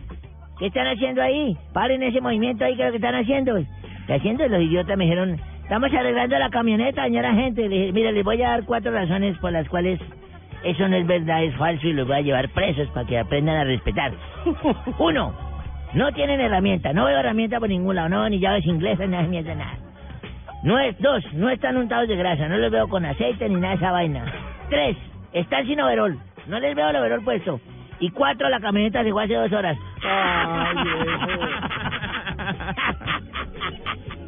¿qué 0.59 0.67
están 0.67 0.87
haciendo 0.87 1.21
ahí? 1.21 1.55
Paren 1.73 2.01
ese 2.03 2.19
movimiento 2.21 2.65
ahí, 2.65 2.75
que 2.75 2.81
es 2.81 2.85
lo 2.87 2.91
que 2.91 2.97
están 2.97 3.15
haciendo? 3.15 3.55
¿Qué 4.07 4.13
haciendo? 4.13 4.47
Los 4.47 4.61
idiotas 4.61 4.97
me 4.97 5.05
dijeron, 5.05 5.39
estamos 5.61 5.93
arreglando 5.93 6.37
la 6.37 6.49
camioneta, 6.49 7.03
señora 7.03 7.33
gente. 7.33 7.69
Le 7.69 7.75
dije, 7.79 7.91
mire, 7.93 8.11
les 8.11 8.23
voy 8.23 8.41
a 8.41 8.49
dar 8.49 8.65
cuatro 8.65 8.91
razones 8.91 9.37
por 9.37 9.51
las 9.51 9.67
cuales 9.69 9.99
eso 10.63 10.87
no 10.87 10.95
es 10.95 11.05
verdad, 11.05 11.43
es 11.43 11.55
falso 11.55 11.87
y 11.87 11.93
los 11.93 12.07
voy 12.07 12.17
a 12.17 12.21
llevar 12.21 12.49
presos 12.49 12.87
para 12.89 13.05
que 13.05 13.19
aprendan 13.19 13.57
a 13.57 13.63
respetar. 13.65 14.13
Uno, 14.97 15.33
no 15.93 16.11
tienen 16.13 16.39
herramienta, 16.39 16.93
no 16.93 17.05
veo 17.05 17.19
herramienta 17.19 17.59
por 17.59 17.69
ningún 17.69 17.95
lado, 17.95 18.09
no, 18.09 18.29
ni 18.29 18.39
llaves 18.39 18.65
inglesas, 18.65 19.07
ni 19.09 19.15
herramientas, 19.15 19.57
nada. 19.57 19.77
No 20.63 20.79
es, 20.79 20.97
dos, 20.99 21.23
no 21.33 21.49
están 21.49 21.77
untados 21.77 22.07
de 22.07 22.15
grasa, 22.15 22.47
no 22.47 22.57
los 22.57 22.71
veo 22.71 22.87
con 22.87 23.05
aceite 23.05 23.49
ni 23.49 23.55
nada 23.55 23.69
de 23.69 23.75
esa 23.75 23.91
vaina. 23.91 24.25
Tres, 24.69 24.95
están 25.33 25.65
sin 25.67 25.79
overol, 25.81 26.17
no 26.47 26.59
les 26.59 26.75
veo 26.75 26.89
el 26.89 26.95
overol 26.95 27.23
puesto. 27.23 27.59
Y 27.99 28.09
cuatro, 28.11 28.49
la 28.49 28.59
camioneta 28.59 29.03
se 29.03 29.11
fue 29.11 29.23
hace 29.25 29.33
dos 29.35 29.51
horas. 29.51 29.77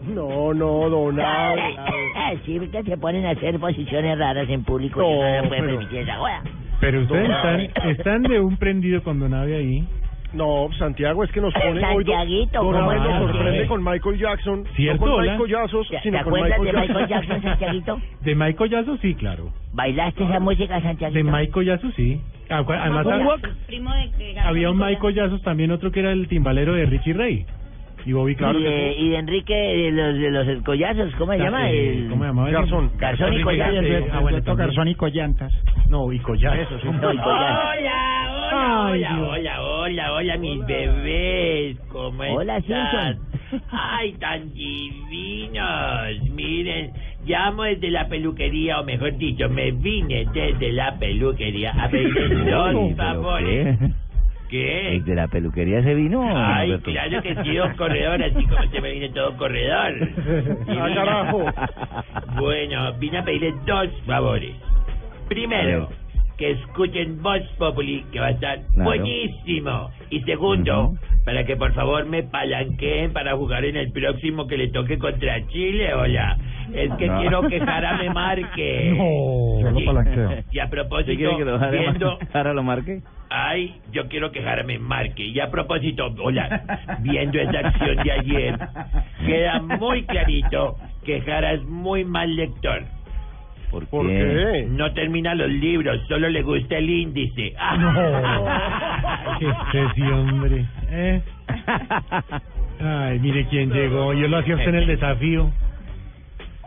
No, 0.07 0.53
no, 0.53 0.89
don 0.89 1.19
Abe. 1.19 1.75
sí, 2.45 2.59
que 2.71 2.83
se 2.83 2.97
ponen 2.97 3.25
a 3.25 3.31
hacer 3.31 3.59
posiciones 3.59 4.17
raras 4.19 4.47
en 4.49 4.63
público. 4.63 5.01
No, 5.01 5.09
y 5.09 5.17
no 5.17 5.41
se 5.41 5.47
puede 5.47 5.61
pero- 5.61 5.73
permitir 5.77 5.99
esa 6.01 6.15
joda. 6.17 6.41
Pero 6.79 7.01
ustedes 7.01 7.29
No. 7.29 7.35
están, 7.37 7.89
están 7.89 8.21
de 8.23 8.39
un 8.39 8.57
prendido 8.57 9.01
con 9.01 9.19
Don 9.19 9.33
Abe 9.33 9.55
ahí. 9.55 9.87
No, 10.35 10.67
Santiago, 10.77 11.23
es 11.23 11.31
que 11.31 11.39
nos 11.41 11.53
pone 11.53 11.67
hoy. 11.69 11.81
Santiaguito, 11.81 12.61
Don 12.61 12.73
¿cómo 12.73 12.93
nos 12.93 13.03
no? 13.03 13.27
sorprende 13.31 13.61
Sí. 13.61 13.67
con 13.67 13.83
Michael 13.83 14.17
Jackson. 14.19 14.63
¿Cierto, 14.75 15.05
no 15.05 15.11
con 15.11 15.19
hola? 15.21 15.31
Michael 15.31 15.51
Jackson, 15.51 15.83
¿Te, 15.89 15.99
sino 16.01 16.17
te 16.17 16.23
con 16.23 16.33
acuerdas 16.35 16.59
Michael 16.59 16.75
de 16.75 16.81
Michael 16.87 17.07
Jackson, 17.07 17.41
Santiaguito? 17.41 18.01
De 18.21 18.35
Michael 18.35 18.69
Jackson, 18.69 18.99
sí, 19.01 19.15
claro. 19.15 19.49
¿Bailaste 19.73 20.23
esa 20.25 20.39
música, 20.39 20.75
De 20.75 20.81
Santiaguito? 20.81 21.31
Michael 21.31 21.65
Jackson, 21.65 21.93
sí. 21.95 22.21
Ah, 22.49 22.63
Además, 22.67 23.05
de 23.05 24.39
había 24.43 24.69
un 24.69 24.77
Michael 24.77 25.15
Jackson 25.15 25.41
también, 25.41 25.71
otro 25.71 25.91
que 25.91 26.01
era 26.01 26.11
el 26.11 26.27
timbalero 26.27 26.73
de 26.73 26.85
Richie 26.85 27.13
Ray. 27.13 27.45
Y 28.05 28.13
Bobby 28.13 28.35
Claro 28.35 28.59
y, 28.59 28.63
de, 28.63 28.93
y 28.99 29.09
de 29.09 29.17
Enrique 29.17 29.53
de 29.55 29.91
los 29.91 30.13
de 30.19 30.29
los 30.29 30.63
collazos, 30.63 31.11
¿cómo 31.15 31.31
se 31.31 31.39
llama? 31.39 31.71
El... 31.71 32.07
¿Cómo 32.07 32.23
se 32.23 32.27
llamaba? 32.27 32.49
ese? 32.49 32.57
Garzón. 32.59 32.91
Garzón 32.99 33.33
y 33.33 33.41
Collantes. 33.41 34.05
Ah, 34.13 34.19
bueno. 34.19 34.37
Garzón 34.55 34.87
y 34.89 34.93
Collantas. 34.95 35.51
No, 35.89 36.11
y 36.13 36.19
sí. 36.83 36.87
No, 36.87 37.11
y 37.11 37.17
Collantes. 37.17 37.25
Hola, 37.25 38.89
hola, 38.91 39.09
Dios. 39.15 39.27
hola, 39.27 39.61
hola, 39.85 40.13
hola, 40.13 40.37
mis 40.37 40.65
bebés, 40.65 41.77
¿cómo 41.89 42.23
Hola, 42.23 42.57
están? 42.57 43.19
Simpson. 43.19 43.61
Ay, 43.69 44.13
tan 44.13 44.51
divinos, 44.51 46.21
miren, 46.33 46.91
llamo 47.23 47.63
desde 47.63 47.91
la 47.91 48.07
peluquería, 48.07 48.79
o 48.79 48.83
mejor 48.83 49.15
dicho, 49.17 49.47
me 49.47 49.71
vine 49.71 50.25
desde 50.33 50.71
la 50.71 50.97
peluquería 50.97 51.71
a 51.77 51.87
pedirles 51.87 52.45
dos 52.51 52.95
favores. 52.97 53.77
¿Qué? 54.49 55.01
¿De 55.05 55.15
la 55.15 55.27
peluquería 55.27 55.83
se 55.83 55.93
vino? 55.93 56.23
Ay, 56.35 56.75
claro 56.79 57.21
que 57.21 57.35
sí, 57.43 57.55
dos 57.55 57.75
corredor, 57.75 58.23
así 58.23 58.43
como 58.45 58.63
se 58.63 58.81
me 58.81 58.91
viene 58.91 59.09
todo 59.09 59.37
corredor. 59.37 59.93
Ah, 60.67 60.89
carajo. 60.95 61.45
Bueno, 62.39 62.93
vine 62.93 63.19
a 63.19 63.23
pedirles 63.23 63.53
dos 63.65 63.87
favores. 64.07 64.55
Primero, 65.29 65.89
que 66.37 66.51
escuchen 66.51 67.21
Voz 67.21 67.41
Populi, 67.57 68.03
que 68.11 68.19
va 68.19 68.27
a 68.27 68.31
estar 68.31 68.59
Claro. 68.73 68.83
buenísimo. 68.83 69.89
Y 70.09 70.21
segundo, 70.21 70.93
para 71.23 71.45
que 71.45 71.55
por 71.55 71.73
favor 71.73 72.05
me 72.05 72.23
palanqueen 72.23 73.13
para 73.13 73.35
jugar 73.35 73.63
en 73.65 73.77
el 73.77 73.91
próximo 73.91 74.45
que 74.47 74.57
le 74.57 74.67
toque 74.69 74.97
contra 74.97 75.45
Chile, 75.47 75.93
hola. 75.93 76.37
Es 76.73 76.91
que 76.95 77.07
No. 77.07 77.19
quiero 77.19 77.41
que 77.47 77.59
Jara 77.65 77.97
me 77.97 78.09
marque. 78.09 78.93
Yo 78.97 79.71
lo 79.71 79.79
Y- 79.79 79.85
palanqueo. 79.85 80.29
Y 80.51 80.59
a 80.59 80.65
¿Sí 80.65 80.71
propósito, 80.71 81.15
quiere 81.17 81.37
que 81.37 81.45
lo 81.45 81.59
Jara, 81.59 81.71
viendo... 81.71 82.17
Jara 82.33 82.53
lo 82.53 82.63
marque? 82.63 83.01
Ay, 83.29 83.75
yo 83.91 84.07
quiero 84.07 84.31
que 84.31 84.41
Jara 84.41 84.63
me 84.63 84.77
marque. 84.77 85.23
Y 85.25 85.39
a 85.39 85.49
propósito, 85.49 86.13
hola, 86.21 86.63
viendo 86.99 87.39
esa 87.39 87.59
acción 87.59 87.97
de 88.03 88.11
ayer, 88.11 88.59
queda 89.25 89.61
muy 89.61 90.03
clarito 90.03 90.75
que 91.05 91.21
Jara 91.21 91.53
es 91.53 91.63
muy 91.63 92.03
mal 92.05 92.35
lector. 92.35 92.83
¿Por 93.71 93.87
¿Por 93.87 94.07
qué? 94.07 94.67
No 94.69 94.91
termina 94.93 95.35
los 95.35 95.49
libros, 95.49 95.99
solo 96.07 96.29
le 96.29 96.41
gusta 96.41 96.77
el 96.77 96.89
índice. 96.89 97.53
¿Qué 99.39 99.79
es 99.79 99.91
ese 99.91 100.11
hombre? 100.11 100.65
¿Eh? 100.89 101.21
Ay, 102.79 103.19
mire 103.19 103.45
quién 103.49 103.71
llegó. 103.71 104.13
Yo 104.13 104.27
lo 104.27 104.37
hacía 104.37 104.55
usted 104.55 104.69
en 104.69 104.75
el 104.75 104.87
desafío. 104.87 105.49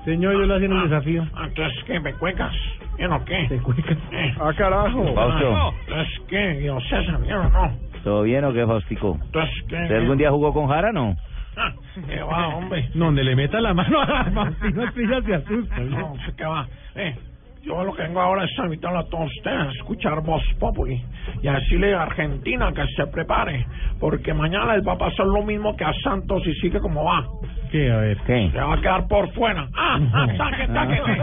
Señor, 0.05 0.33
yo 0.33 0.47
lo 0.47 0.55
hacía 0.55 0.67
en 0.67 0.73
el 0.73 0.83
desafío. 0.89 1.27
Entonces, 1.45 1.85
¿qué? 1.85 2.01
¿Me 2.01 2.15
cuecas? 2.15 2.55
¿Bien 2.97 3.13
o 3.13 3.25
qué? 3.25 3.47
¿Te 3.49 3.59
cuecas? 3.59 3.99
Ah, 4.41 4.53
carajo. 4.57 5.15
Fausto. 5.15 5.75
Entonces, 5.87 6.21
¿qué? 6.29 6.49
Dios 6.61 6.83
César, 6.89 7.21
¿bien 7.21 7.37
o 7.37 7.51
no? 7.51 7.73
¿Todo 8.05 8.23
bien 8.23 8.45
o 8.45 8.53
qué, 8.53 8.67
Faustico? 8.67 9.19
Entonces, 9.23 9.55
¿qué? 9.69 9.83
¿Usted 9.83 9.97
algún 9.97 10.19
día 10.19 10.31
jugó 10.31 10.53
con 10.53 10.69
Jara, 10.69 10.93
no? 10.93 11.17
Ah, 11.59 11.73
¿Qué 12.09 12.21
va, 12.23 12.49
hombre? 12.49 12.89
Donde 12.95 13.25
le 13.25 13.35
meta 13.35 13.61
la 13.61 13.75
mano 13.75 14.01
a 14.01 14.07
la 14.07 14.25
Faustino 14.35 14.85
Estrella 14.85 15.23
se 15.23 15.35
asusta. 15.35 15.81
No, 15.81 16.15
sé 16.25 16.33
qué 16.37 16.45
va. 16.45 16.67
Eh, 16.95 17.15
yo 17.63 17.85
lo 17.85 17.93
que 17.93 18.03
vengo 18.03 18.21
ahora 18.21 18.45
es 18.45 18.51
invitarlo 18.57 19.01
a 19.01 19.09
todos 19.09 19.27
ustedes 19.37 19.59
a 19.59 19.71
escuchar 19.73 20.23
Voz 20.23 20.43
Populi 20.59 21.03
y 21.43 21.49
a 21.49 21.55
decirle 21.55 21.95
a 21.95 22.03
Argentina 22.03 22.73
que 22.73 22.87
se 22.97 23.07
prepare, 23.09 23.67
porque 23.99 24.33
mañana 24.33 24.77
les 24.77 24.87
va 24.87 24.93
a 24.93 24.99
pasar 24.99 25.27
lo 25.27 25.43
mismo 25.43 25.77
que 25.77 25.85
a 25.85 25.93
Santos 26.03 26.47
y 26.47 26.55
sigue 26.55 26.81
como 26.81 27.05
va. 27.05 27.27
¿Qué? 27.71 27.91
A 27.91 27.97
ver. 27.99 28.19
¿Qué? 28.27 28.51
Se 28.53 28.59
va 28.59 28.75
a 28.75 28.81
quedar 28.81 29.09
por 29.09 29.31
fuera. 29.33 29.67
¡Ah! 29.77 29.99
ah 30.13 30.27
¡Saque, 30.37 30.67
sáqueme! 30.69 31.19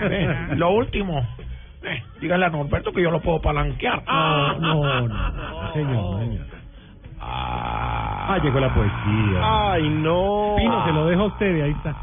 Eh, 0.00 0.56
lo 0.56 0.70
último. 0.72 1.26
Eh, 1.84 2.02
dígale 2.20 2.44
a 2.44 2.50
Norberto 2.50 2.92
que 2.92 3.02
yo 3.02 3.10
lo 3.10 3.20
puedo 3.20 3.40
palanquear. 3.40 4.02
¡Ah! 4.06 4.56
No, 4.60 4.82
no, 4.82 5.08
no, 5.08 5.72
señor, 5.72 6.20
señor. 6.20 6.46
Ah, 7.20 7.97
llegó 8.36 8.60
la 8.60 8.68
poesía. 8.74 9.40
Ay, 9.72 9.88
no. 9.88 10.54
Pino, 10.58 10.84
se 10.84 10.92
lo 10.92 11.06
dejo 11.06 11.22
a 11.22 11.26
usted 11.26 11.56
y 11.56 11.60
ahí 11.62 11.70
está. 11.70 11.94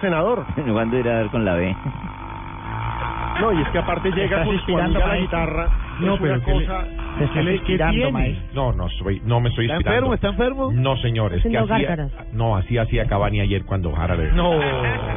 Senador. 0.00 0.44
¿Cuándo 0.72 0.98
irá 0.98 1.12
a 1.18 1.18
ver 1.22 1.30
con 1.30 1.44
la 1.44 1.54
B? 1.54 1.76
No, 3.40 3.52
y 3.52 3.62
es 3.62 3.68
que 3.68 3.78
aparte 3.78 4.10
llega 4.10 4.44
con 4.44 4.92
la 4.92 5.16
guitarra. 5.16 5.68
No, 6.00 6.14
es 6.14 6.20
pero 6.20 6.34
una 6.34 6.44
¿qué 6.44 6.54
le- 6.54 6.66
cosa... 6.66 6.84
¿qué 7.32 7.42
le- 7.42 7.58
qué 7.62 7.78
tiene? 7.78 8.38
No, 8.54 8.72
no 8.72 8.88
soy, 8.88 9.20
no 9.24 9.40
me 9.40 9.48
estoy 9.50 9.66
¿Está 9.66 9.76
inspirando. 9.76 10.12
enfermo? 10.12 10.14
¿Está 10.14 10.28
enfermo? 10.28 10.70
No, 10.72 10.96
señor, 10.96 11.34
es 11.34 11.42
que 11.42 11.56
hacía, 11.58 11.66
gárgaras. 11.78 12.12
no, 12.32 12.56
así 12.56 12.78
hacía 12.78 13.06
Cavani 13.06 13.40
ayer 13.40 13.64
cuando 13.64 13.92
Jara 13.92 14.16
le... 14.16 14.32
No, 14.32 14.52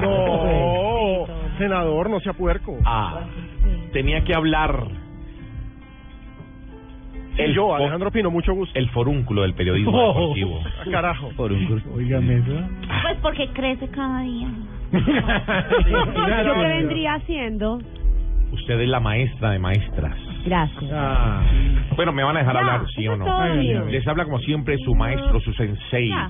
no. 0.02 1.26
Senador, 1.58 2.10
no 2.10 2.20
sea 2.20 2.34
puerco. 2.34 2.78
Ah, 2.86 3.22
tenía 3.94 4.24
que 4.24 4.34
hablar 4.34 4.86
El 7.38 7.54
yo, 7.56 7.74
Alejandro 7.76 8.12
Pino, 8.12 8.30
mucho 8.30 8.54
gusto. 8.54 8.78
el 8.78 8.90
forúnculo 8.90 9.42
del 9.42 9.54
periodismo 9.54 9.92
Oh. 9.92 10.14
deportivo. 10.36 10.60
Ah, 10.66 10.84
carajo. 10.92 11.32
Forúnculo. 11.32 11.82
Óigame 11.96 12.38
eso. 12.38 12.62
Pues 13.02 13.18
porque 13.22 13.48
crece 13.54 13.88
cada 13.90 14.22
día. 14.22 14.48
Claro. 16.14 16.54
¿Qué 16.56 16.68
vendría 16.68 17.16
haciendo? 17.16 17.80
Usted 18.52 18.80
es 18.82 18.88
la 18.90 19.00
maestra 19.00 19.52
de 19.52 19.60
maestras. 19.60 20.16
Gracias. 20.46 20.92
Ah. 20.94 21.42
Bueno, 21.96 22.12
¿me 22.12 22.24
van 22.24 22.36
a 22.38 22.40
dejar 22.40 22.54
Ya, 22.56 22.60
hablar, 22.60 22.82
sí 22.96 23.08
o 23.08 23.16
no? 23.16 23.46
Les 23.90 24.08
habla 24.08 24.26
como 24.26 24.40
siempre 24.40 24.78
su 24.86 24.94
maestro, 24.94 25.40
su 25.40 25.54
sensei, 25.54 26.10
Ya. 26.10 26.30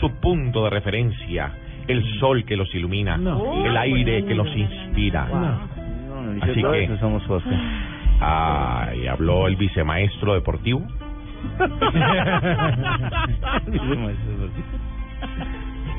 su 0.00 0.10
punto 0.20 0.64
de 0.64 0.70
referencia, 0.70 1.52
el 1.86 2.02
sol 2.18 2.44
que 2.44 2.56
los 2.56 2.74
ilumina, 2.74 3.16
No. 3.16 3.64
el 3.64 3.76
aire 3.76 4.24
que 4.24 4.34
los 4.34 4.48
inspira. 4.56 5.26
No, 5.26 6.22
no, 6.22 6.42
Así 6.42 6.60
que- 6.62 6.84
eso 6.84 6.96
somos 6.98 7.22
José. 8.20 8.90
Ay, 8.92 9.06
habló 9.06 9.46
el 9.46 9.56
vicemaestro 9.56 10.34
deportivo. 10.34 10.82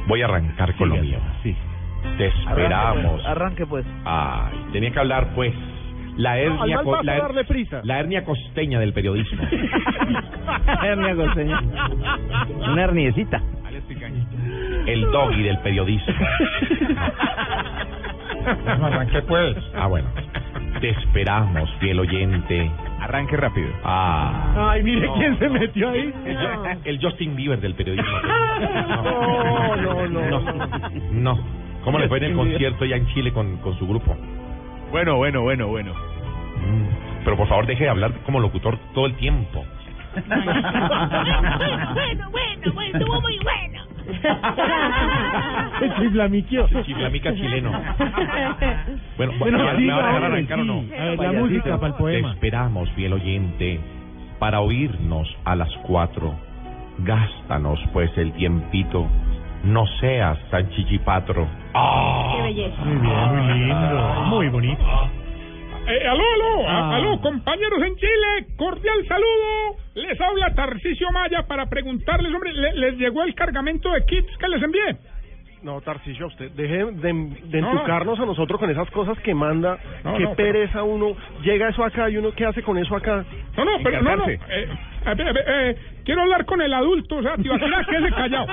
Voy 0.07 0.21
a 0.21 0.25
arrancar 0.25 0.75
con 0.75 0.89
lo 0.89 0.95
mío. 0.97 1.19
Sí. 1.43 1.55
Te 2.17 2.27
esperamos. 2.27 3.25
Arranque 3.25 3.65
pues. 3.65 3.85
Ay, 4.05 4.53
tenía 4.73 4.91
que 4.91 4.99
hablar 4.99 5.27
pues 5.35 5.53
la 6.17 6.37
hernia, 6.39 6.81
co- 6.83 6.91
paso 6.91 7.03
la, 7.03 7.15
her- 7.17 7.21
darle 7.21 7.43
prisa. 7.45 7.81
la 7.83 7.99
hernia 7.99 8.25
costeña 8.25 8.79
del 8.79 8.93
periodismo. 8.93 9.41
hernia 10.83 11.15
costeña. 11.15 11.61
Una 12.71 12.83
herniecita. 12.83 13.41
El 14.87 15.01
doggy 15.11 15.43
del 15.43 15.59
periodismo. 15.59 16.13
arranqué 18.83 19.21
pues. 19.21 19.55
Ah, 19.75 19.87
bueno. 19.87 20.07
Te 20.81 20.89
esperamos, 20.89 21.69
fiel 21.79 21.99
oyente. 21.99 22.69
Arranque 22.99 23.37
rápido. 23.37 23.69
Ah. 23.83 24.71
Ay, 24.71 24.83
mire 24.83 25.07
No. 25.07 25.13
quién 25.13 25.37
se 25.39 25.49
metió 25.49 25.89
ahí. 25.89 26.13
El 26.85 26.99
Justin 27.01 27.35
Bieber 27.35 27.59
del 27.61 27.75
periodismo. 27.75 28.11
No, 28.61 29.75
no, 29.75 30.07
no. 30.07 30.39
No. 30.39 30.89
No. 31.11 31.39
¿Cómo 31.83 31.97
le 31.97 32.07
fue 32.07 32.19
en 32.19 32.25
el 32.25 32.35
concierto 32.35 32.85
ya 32.85 32.95
en 32.95 33.07
Chile 33.07 33.31
con, 33.33 33.57
con 33.57 33.77
su 33.79 33.87
grupo? 33.87 34.15
Bueno, 34.91 35.17
bueno, 35.17 35.41
bueno, 35.41 35.67
bueno. 35.67 35.93
Mm. 35.93 37.23
Pero 37.23 37.37
por 37.37 37.47
favor 37.47 37.65
deje 37.65 37.85
de 37.85 37.89
hablar 37.89 38.11
como 38.25 38.39
locutor 38.39 38.77
todo 38.93 39.07
el 39.07 39.15
tiempo. 39.15 39.65
bueno, 40.13 42.29
bueno, 42.31 42.71
bueno, 42.73 42.97
estuvo 42.99 43.21
muy 43.21 43.39
bueno. 43.39 43.81
El 45.81 45.95
chiflamiquio. 45.95 46.67
Chiflamica 46.83 47.33
chileno. 47.35 47.71
Bueno, 49.17 49.33
Bueno, 49.39 49.57
¿me, 49.65 49.75
diga, 49.77 49.95
me 49.95 50.01
van 50.01 50.05
a 50.05 50.13
dejar 50.13 50.23
arrancar 50.31 50.59
o 50.59 50.63
no? 50.63 50.81
sí. 50.81 50.91
A 50.97 51.03
ver, 51.05 51.19
la 51.19 51.31
música 51.33 51.75
para 51.77 51.87
el 51.87 51.93
Te 51.93 51.97
poema. 51.99 52.31
esperamos, 52.33 52.89
fiel 52.91 53.13
oyente, 53.13 53.79
para 54.39 54.61
oírnos 54.61 55.27
a 55.45 55.55
las 55.55 55.69
cuatro. 55.83 56.35
Gástanos, 56.99 57.79
pues, 57.93 58.15
el 58.17 58.31
tiempito. 58.33 59.07
No 59.63 59.85
seas 59.99 60.37
tan 60.49 60.69
chichipatro. 60.71 61.47
¡Ah! 61.73 62.33
Qué 62.35 62.41
belleza. 62.43 62.83
Muy 62.83 62.95
bien, 62.97 63.45
muy 63.45 63.53
lindo. 63.59 64.13
Muy 64.25 64.49
bonito. 64.49 64.83
Eh, 65.87 66.07
aló, 66.07 66.23
aló, 66.35 66.69
Ah. 66.69 66.95
aló, 66.95 67.19
compañeros 67.21 67.81
en 67.83 67.95
Chile, 67.95 68.47
cordial 68.57 69.05
saludo. 69.07 69.80
Les 69.93 70.19
habla 70.21 70.53
Tarcisio 70.55 71.11
Maya 71.11 71.43
para 71.47 71.65
preguntarles, 71.67 72.33
hombre, 72.33 72.53
¿le- 72.53 72.73
¿les 72.75 72.97
llegó 72.97 73.23
el 73.23 73.35
cargamento 73.35 73.91
de 73.91 74.05
kits 74.05 74.37
que 74.37 74.47
les 74.47 74.63
envié? 74.63 74.95
No, 75.63 75.79
Tarcisio, 75.81 76.25
usted 76.27 76.49
deje 76.51 76.85
de, 76.85 76.93
de 77.43 77.61
No, 77.61 77.67
no. 77.67 77.71
entucarnos 77.73 78.19
a 78.19 78.25
nosotros 78.25 78.59
con 78.59 78.69
esas 78.71 78.89
cosas 78.89 79.19
que 79.19 79.35
manda. 79.35 79.77
No, 80.03 80.13
qué 80.13 80.23
pero- 80.23 80.35
pereza 80.35 80.81
uno. 80.83 81.15
Llega 81.43 81.69
eso 81.69 81.83
acá 81.83 82.09
y 82.09 82.17
uno, 82.17 82.31
¿qué 82.31 82.45
hace 82.45 82.63
con 82.63 82.77
eso 82.79 82.95
acá? 82.95 83.23
No, 83.57 83.65
no, 83.65 83.71
pero 83.83 84.01
no, 84.01 84.15
no. 84.15 84.27
Eh, 84.29 84.39
eh, 85.05 85.75
quiero 86.03 86.21
hablar 86.21 86.45
con 86.45 86.61
el 86.61 86.73
adulto, 86.73 87.17
o 87.17 87.21
sea, 87.21 87.35
Tibaquira, 87.35 87.85
quédese 87.87 88.09
callado. 88.15 88.47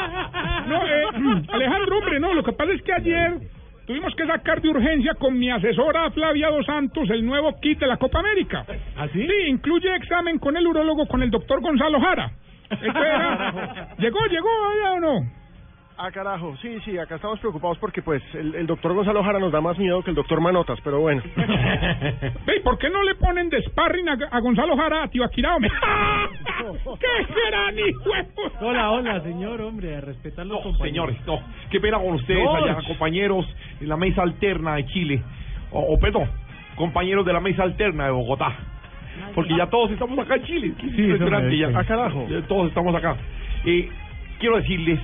No, 0.66 0.86
eh, 0.86 1.42
Alejandro, 1.48 1.98
hombre, 1.98 2.20
no, 2.20 2.34
lo 2.34 2.42
que 2.42 2.52
pasa 2.52 2.72
es 2.72 2.82
que 2.82 2.92
ayer 2.92 3.38
tuvimos 3.88 4.14
que 4.14 4.24
sacar 4.26 4.60
de 4.60 4.68
urgencia 4.68 5.14
con 5.14 5.36
mi 5.36 5.50
asesora 5.50 6.10
Flavia 6.12 6.50
Dos 6.50 6.64
Santos 6.66 7.10
el 7.10 7.24
nuevo 7.26 7.58
kit 7.60 7.80
de 7.80 7.86
la 7.88 7.96
Copa 7.96 8.20
América. 8.20 8.64
¿Ah, 8.96 9.08
sí? 9.12 9.26
Incluye 9.48 9.92
examen 9.96 10.38
con 10.38 10.56
el 10.56 10.64
urólogo, 10.66 11.06
con 11.08 11.22
el 11.22 11.30
doctor 11.30 11.60
Gonzalo 11.60 11.98
Jara. 12.00 12.30
Era- 12.70 13.88
¿Llegó, 13.98 14.18
llegó, 14.30 14.48
ya 14.84 14.92
o 14.92 15.00
no? 15.00 15.30
Ah, 16.00 16.12
carajo, 16.12 16.54
sí, 16.62 16.78
sí, 16.84 16.96
acá 16.96 17.16
estamos 17.16 17.40
preocupados 17.40 17.76
porque 17.78 18.02
pues 18.02 18.22
el, 18.34 18.54
el 18.54 18.66
doctor 18.68 18.92
Gonzalo 18.94 19.24
Jara 19.24 19.40
nos 19.40 19.50
da 19.50 19.60
más 19.60 19.76
miedo 19.78 20.00
que 20.04 20.10
el 20.10 20.16
doctor 20.16 20.40
Manotas, 20.40 20.78
pero 20.84 21.00
bueno. 21.00 21.20
Ve, 22.46 22.60
¿Por 22.62 22.78
qué 22.78 22.88
no 22.88 23.02
le 23.02 23.16
ponen 23.16 23.48
de 23.48 23.60
sparring 23.62 24.08
a, 24.08 24.16
a 24.30 24.38
Gonzalo 24.38 24.76
Jara 24.76 25.02
a 25.02 25.08
Tibaquira, 25.08 25.56
hombre? 25.56 25.70
¡Qué 26.72 27.34
gran 27.50 27.78
hijo 27.78 28.00
de! 28.10 28.26
Hola, 28.60 28.90
hola, 28.90 29.20
señor, 29.22 29.60
hombre, 29.60 29.96
a 29.96 30.00
respetar 30.00 30.46
los 30.46 30.62
compañeros. 30.62 30.88
Señores, 31.14 31.26
no. 31.26 31.40
Qué 31.70 31.80
pena 31.80 31.98
con 31.98 32.14
ustedes 32.14 32.40
George. 32.42 32.70
allá, 32.70 32.86
compañeros 32.86 33.46
en 33.80 33.88
la 33.88 33.96
mesa 33.96 34.22
alterna 34.22 34.74
de 34.76 34.86
Chile. 34.86 35.22
O, 35.70 35.80
o, 35.80 35.98
perdón, 35.98 36.28
compañeros 36.76 37.24
de 37.26 37.32
la 37.32 37.40
mesa 37.40 37.62
alterna 37.62 38.06
de 38.06 38.10
Bogotá. 38.12 38.56
Porque 39.34 39.56
ya 39.56 39.66
todos 39.66 39.90
estamos 39.90 40.18
acá 40.18 40.36
en 40.36 40.44
Chile. 40.44 40.72
Sí, 40.80 40.86
me- 41.02 41.56
ya. 41.58 41.70
Ah, 41.74 41.84
carajo. 41.84 42.26
Ya 42.28 42.40
todos 42.42 42.68
estamos 42.68 42.94
acá. 42.94 43.16
Eh, 43.64 43.88
quiero 44.38 44.56
decirles 44.56 45.00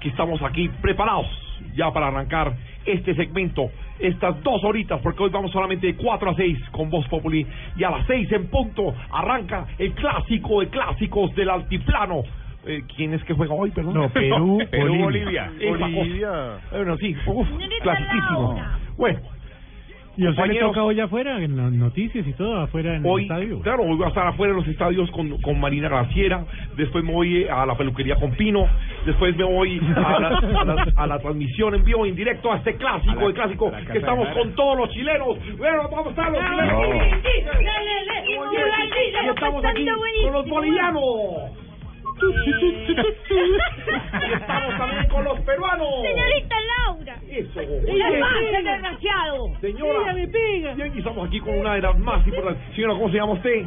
que 0.00 0.08
estamos 0.08 0.40
aquí 0.42 0.68
preparados 0.80 1.26
ya 1.74 1.90
para 1.92 2.08
arrancar 2.08 2.52
este 2.84 3.14
segmento, 3.14 3.70
estas 3.98 4.42
dos 4.42 4.62
horitas, 4.64 5.00
porque 5.02 5.22
hoy 5.22 5.30
vamos 5.30 5.52
solamente 5.52 5.86
de 5.86 5.96
4 5.96 6.30
a 6.30 6.34
6 6.34 6.58
con 6.70 6.90
Voz 6.90 7.06
Populi 7.08 7.46
y 7.76 7.84
a 7.84 7.90
las 7.90 8.06
6 8.06 8.32
en 8.32 8.46
punto 8.48 8.94
arranca 9.12 9.66
el 9.78 9.92
clásico 9.92 10.60
de 10.60 10.68
clásicos 10.68 11.34
del 11.34 11.50
altiplano. 11.50 12.22
Eh, 12.66 12.82
¿Quién 12.94 13.14
es 13.14 13.24
que 13.24 13.32
juega 13.32 13.54
hoy, 13.54 13.70
perdón? 13.70 13.94
No, 13.94 14.08
Perú, 14.12 14.58
Perú, 14.70 14.96
Bolivia. 14.96 15.50
Bolivia. 15.50 15.96
Bolivia. 15.96 16.30
Bueno, 16.70 16.96
sí, 16.98 17.16
uf, 17.26 17.48
clasiquísimo. 17.82 18.60
Bueno, 18.96 19.20
Y 20.20 20.26
a 20.26 20.30
usted 20.30 20.44
le 20.46 20.60
toca 20.60 20.82
hoy 20.84 21.00
afuera, 21.00 21.42
en 21.42 21.56
las 21.56 21.72
noticias 21.72 22.26
y 22.26 22.32
todo, 22.34 22.60
afuera 22.60 22.94
en 22.96 23.04
el 23.06 23.10
Hoy, 23.10 23.22
estadio. 23.22 23.60
claro, 23.62 23.84
hoy 23.84 23.96
voy 23.96 24.04
a 24.04 24.08
estar 24.08 24.26
afuera 24.26 24.50
en 24.52 24.58
los 24.58 24.68
estadios 24.68 25.10
con, 25.12 25.40
con 25.40 25.58
Marina 25.58 25.88
Graciera, 25.88 26.44
después 26.76 27.02
me 27.02 27.10
voy 27.12 27.44
a 27.46 27.64
la 27.64 27.74
peluquería 27.74 28.16
con 28.16 28.32
Pino, 28.32 28.68
después 29.06 29.34
me 29.36 29.44
voy 29.44 29.80
a 29.96 30.18
la, 30.20 30.28
a 30.28 30.64
la- 30.64 30.86
a 30.94 31.06
la 31.06 31.18
transmisión 31.20 31.74
en 31.74 31.84
vivo, 31.84 32.04
en 32.04 32.14
directo, 32.14 32.52
a 32.52 32.56
este 32.58 32.74
clásico, 32.76 33.28
el 33.28 33.34
clásico, 33.34 33.72
que 33.90 33.98
estamos 33.98 34.28
con 34.28 34.54
todos 34.54 34.76
los 34.76 34.90
chilenos. 34.90 35.38
Bueno, 35.56 35.88
vamos 35.90 36.06
a 36.08 36.10
estar 36.10 36.30
los 36.30 36.40
chilenos. 36.42 37.16
Y 39.24 39.28
estamos 39.28 39.64
aquí 39.64 39.86
con 40.24 40.32
los 40.34 40.48
bolivianos. 40.48 41.02
Y 42.20 44.32
estamos 44.32 44.78
también 44.78 45.06
con 45.08 45.24
los 45.24 45.40
peruanos. 45.40 45.88
Señorita 46.02 46.56
Laura. 46.86 47.16
Eso. 47.28 47.60
La 47.60 48.10
más, 48.18 48.34
desgraciado. 48.52 49.48
Señora. 49.60 50.00
Ella 50.02 50.12
me 50.12 50.28
pega. 50.28 50.74
Y 50.94 50.98
estamos 50.98 51.26
aquí 51.28 51.40
con 51.40 51.58
una 51.58 51.74
de 51.74 51.80
las 51.82 51.98
más 51.98 52.24
importantes. 52.26 52.62
Señora, 52.74 52.94
¿cómo 52.94 53.08
se 53.10 53.16
llama 53.16 53.32
usted? 53.32 53.64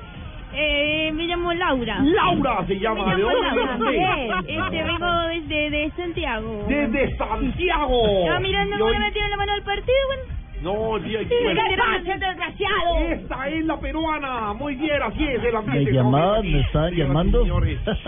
Eh, 0.56 1.12
me 1.14 1.24
llamo 1.24 1.52
Laura. 1.54 1.98
Laura 2.00 2.64
se 2.68 2.80
llama. 2.80 3.16
¿De 3.16 3.22
dónde 3.24 3.64
usted? 3.64 3.98
Este, 4.48 4.84
vengo 4.84 5.12
desde 5.30 5.70
de 5.72 5.92
Santiago. 5.96 6.66
Desde 6.68 7.18
Santiago. 7.18 8.06
Estaba 8.20 8.40
mirando 8.40 8.78
cómo 8.78 8.92
le 8.92 9.00
metieron 9.00 9.32
la 9.32 9.38
mano 9.38 9.54
al 9.54 9.64
partido, 9.64 9.98
bueno. 10.08 10.43
No, 10.64 10.98
Sí, 11.04 11.10
¿qué 11.30 11.56
pasa, 11.78 12.00
desgraciado? 12.18 12.98
Esta 13.10 13.50
es 13.50 13.66
la 13.66 13.78
peruana. 13.80 14.54
Muy 14.54 14.76
bien, 14.76 15.02
así 15.04 15.24
es 15.28 15.44
el 15.44 15.56
ambiente. 15.58 15.92
Me 15.92 15.98
llamaban, 15.98 16.50
me 16.52 16.62
estaban 16.62 16.94
llamando. 16.94 17.42
Señores. 17.44 17.80
Buenas 17.84 18.00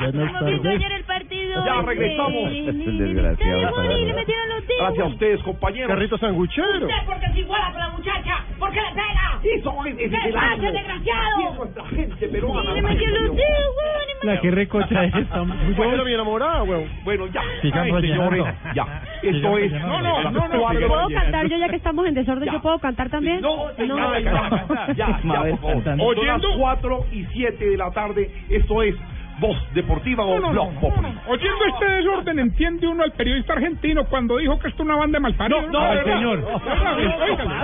Hemos 0.00 0.44
visto 0.44 0.62
tardes. 0.62 0.66
ayer 0.66 0.92
el 0.92 1.04
partido. 1.04 1.64
Ya 1.64 1.82
regresamos. 1.82 2.50
desgraciado. 2.50 3.74
Gracias 4.78 4.98
a 5.04 5.08
ustedes, 5.08 5.42
compañeros. 5.42 5.88
Carrito 5.88 6.18
sanguchero. 6.18 6.68
Usted 6.86 6.94
porque 7.06 7.26
es 7.26 7.36
igual 7.36 7.62
a 7.62 7.70
la 7.78 7.88
muchacha. 7.90 8.44
¿Por 8.58 8.72
qué 8.72 8.80
le 8.80 8.88
pega? 8.90 9.40
Eso 9.42 9.84
es, 9.86 9.94
ese 9.94 10.04
es 10.04 10.10
¿Qué 10.10 10.28
el 10.28 10.34
pasa, 10.34 10.46
ánimo. 10.52 10.72
desgraciado? 10.72 11.36
Así 11.36 11.44
es 11.44 11.54
nuestra 11.58 11.84
gente 11.86 12.28
peruana. 12.28 12.72
Le 12.72 12.82
metió 12.82 13.08
los 13.10 13.36
dedos, 13.36 13.76
weón. 13.76 13.98
La 14.22 14.40
que 14.40 14.50
recocha 14.50 15.04
es 15.04 15.14
esta. 15.14 15.42
Bueno, 15.76 16.04
mi 16.04 16.12
enamorada, 16.14 16.62
weón. 16.64 16.88
Bueno, 17.04 17.26
ya. 17.28 17.42
Señores, 17.62 18.44
ya. 18.74 19.02
Esto 19.22 19.58
es. 19.58 19.72
No, 19.72 20.00
no, 20.02 20.30
no, 20.30 20.47
no. 20.48 20.88
¿Puedo 20.88 21.08
cantar 21.08 21.48
yo 21.48 21.56
ya 21.58 21.68
que 21.68 21.76
estamos 21.76 22.06
en 22.06 22.14
desorden? 22.14 22.52
¿Yo 22.52 22.60
puedo 22.60 22.78
cantar 22.78 23.08
también? 23.10 23.40
No, 23.40 23.70
no. 23.78 24.18
ya, 24.18 24.50
ya, 24.94 25.20
ya, 25.24 25.44
las 25.44 25.60
4 26.58 27.04
y 27.12 27.24
7 27.32 27.70
de 27.70 27.76
la 27.76 27.90
tarde. 27.90 28.30
Esto 28.48 28.82
es 28.82 28.94
Voz 29.40 29.56
Deportiva 29.72 30.24
o 30.24 30.34
No, 30.40 30.52
no, 30.52 30.52
Blog 30.52 31.00
no. 31.00 31.14
Oyendo 31.28 31.64
este 31.72 31.84
desorden, 31.86 32.38
entiende 32.40 32.86
uno 32.88 33.04
al 33.04 33.12
periodista 33.12 33.52
argentino 33.52 34.04
cuando 34.06 34.38
dijo 34.38 34.58
que 34.58 34.68
esto 34.68 34.82
es 34.82 34.88
una 34.88 34.96
banda 34.96 35.18
de 35.18 35.22
malparidos. 35.22 35.68
No, 35.70 35.94
no, 35.94 36.02
señor. 36.02 36.40
No. 36.40 36.60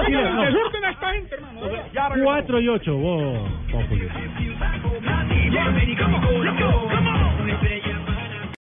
el 0.06 0.52
desorden 0.52 0.84
a 0.84 0.90
esta 0.90 1.12
gente, 1.12 1.34
hermano. 1.34 1.60
Ya 1.92 2.08
regresamos. 2.08 2.24
4 2.24 2.60
y 2.60 2.68
8, 2.68 2.96
vos, 2.96 3.38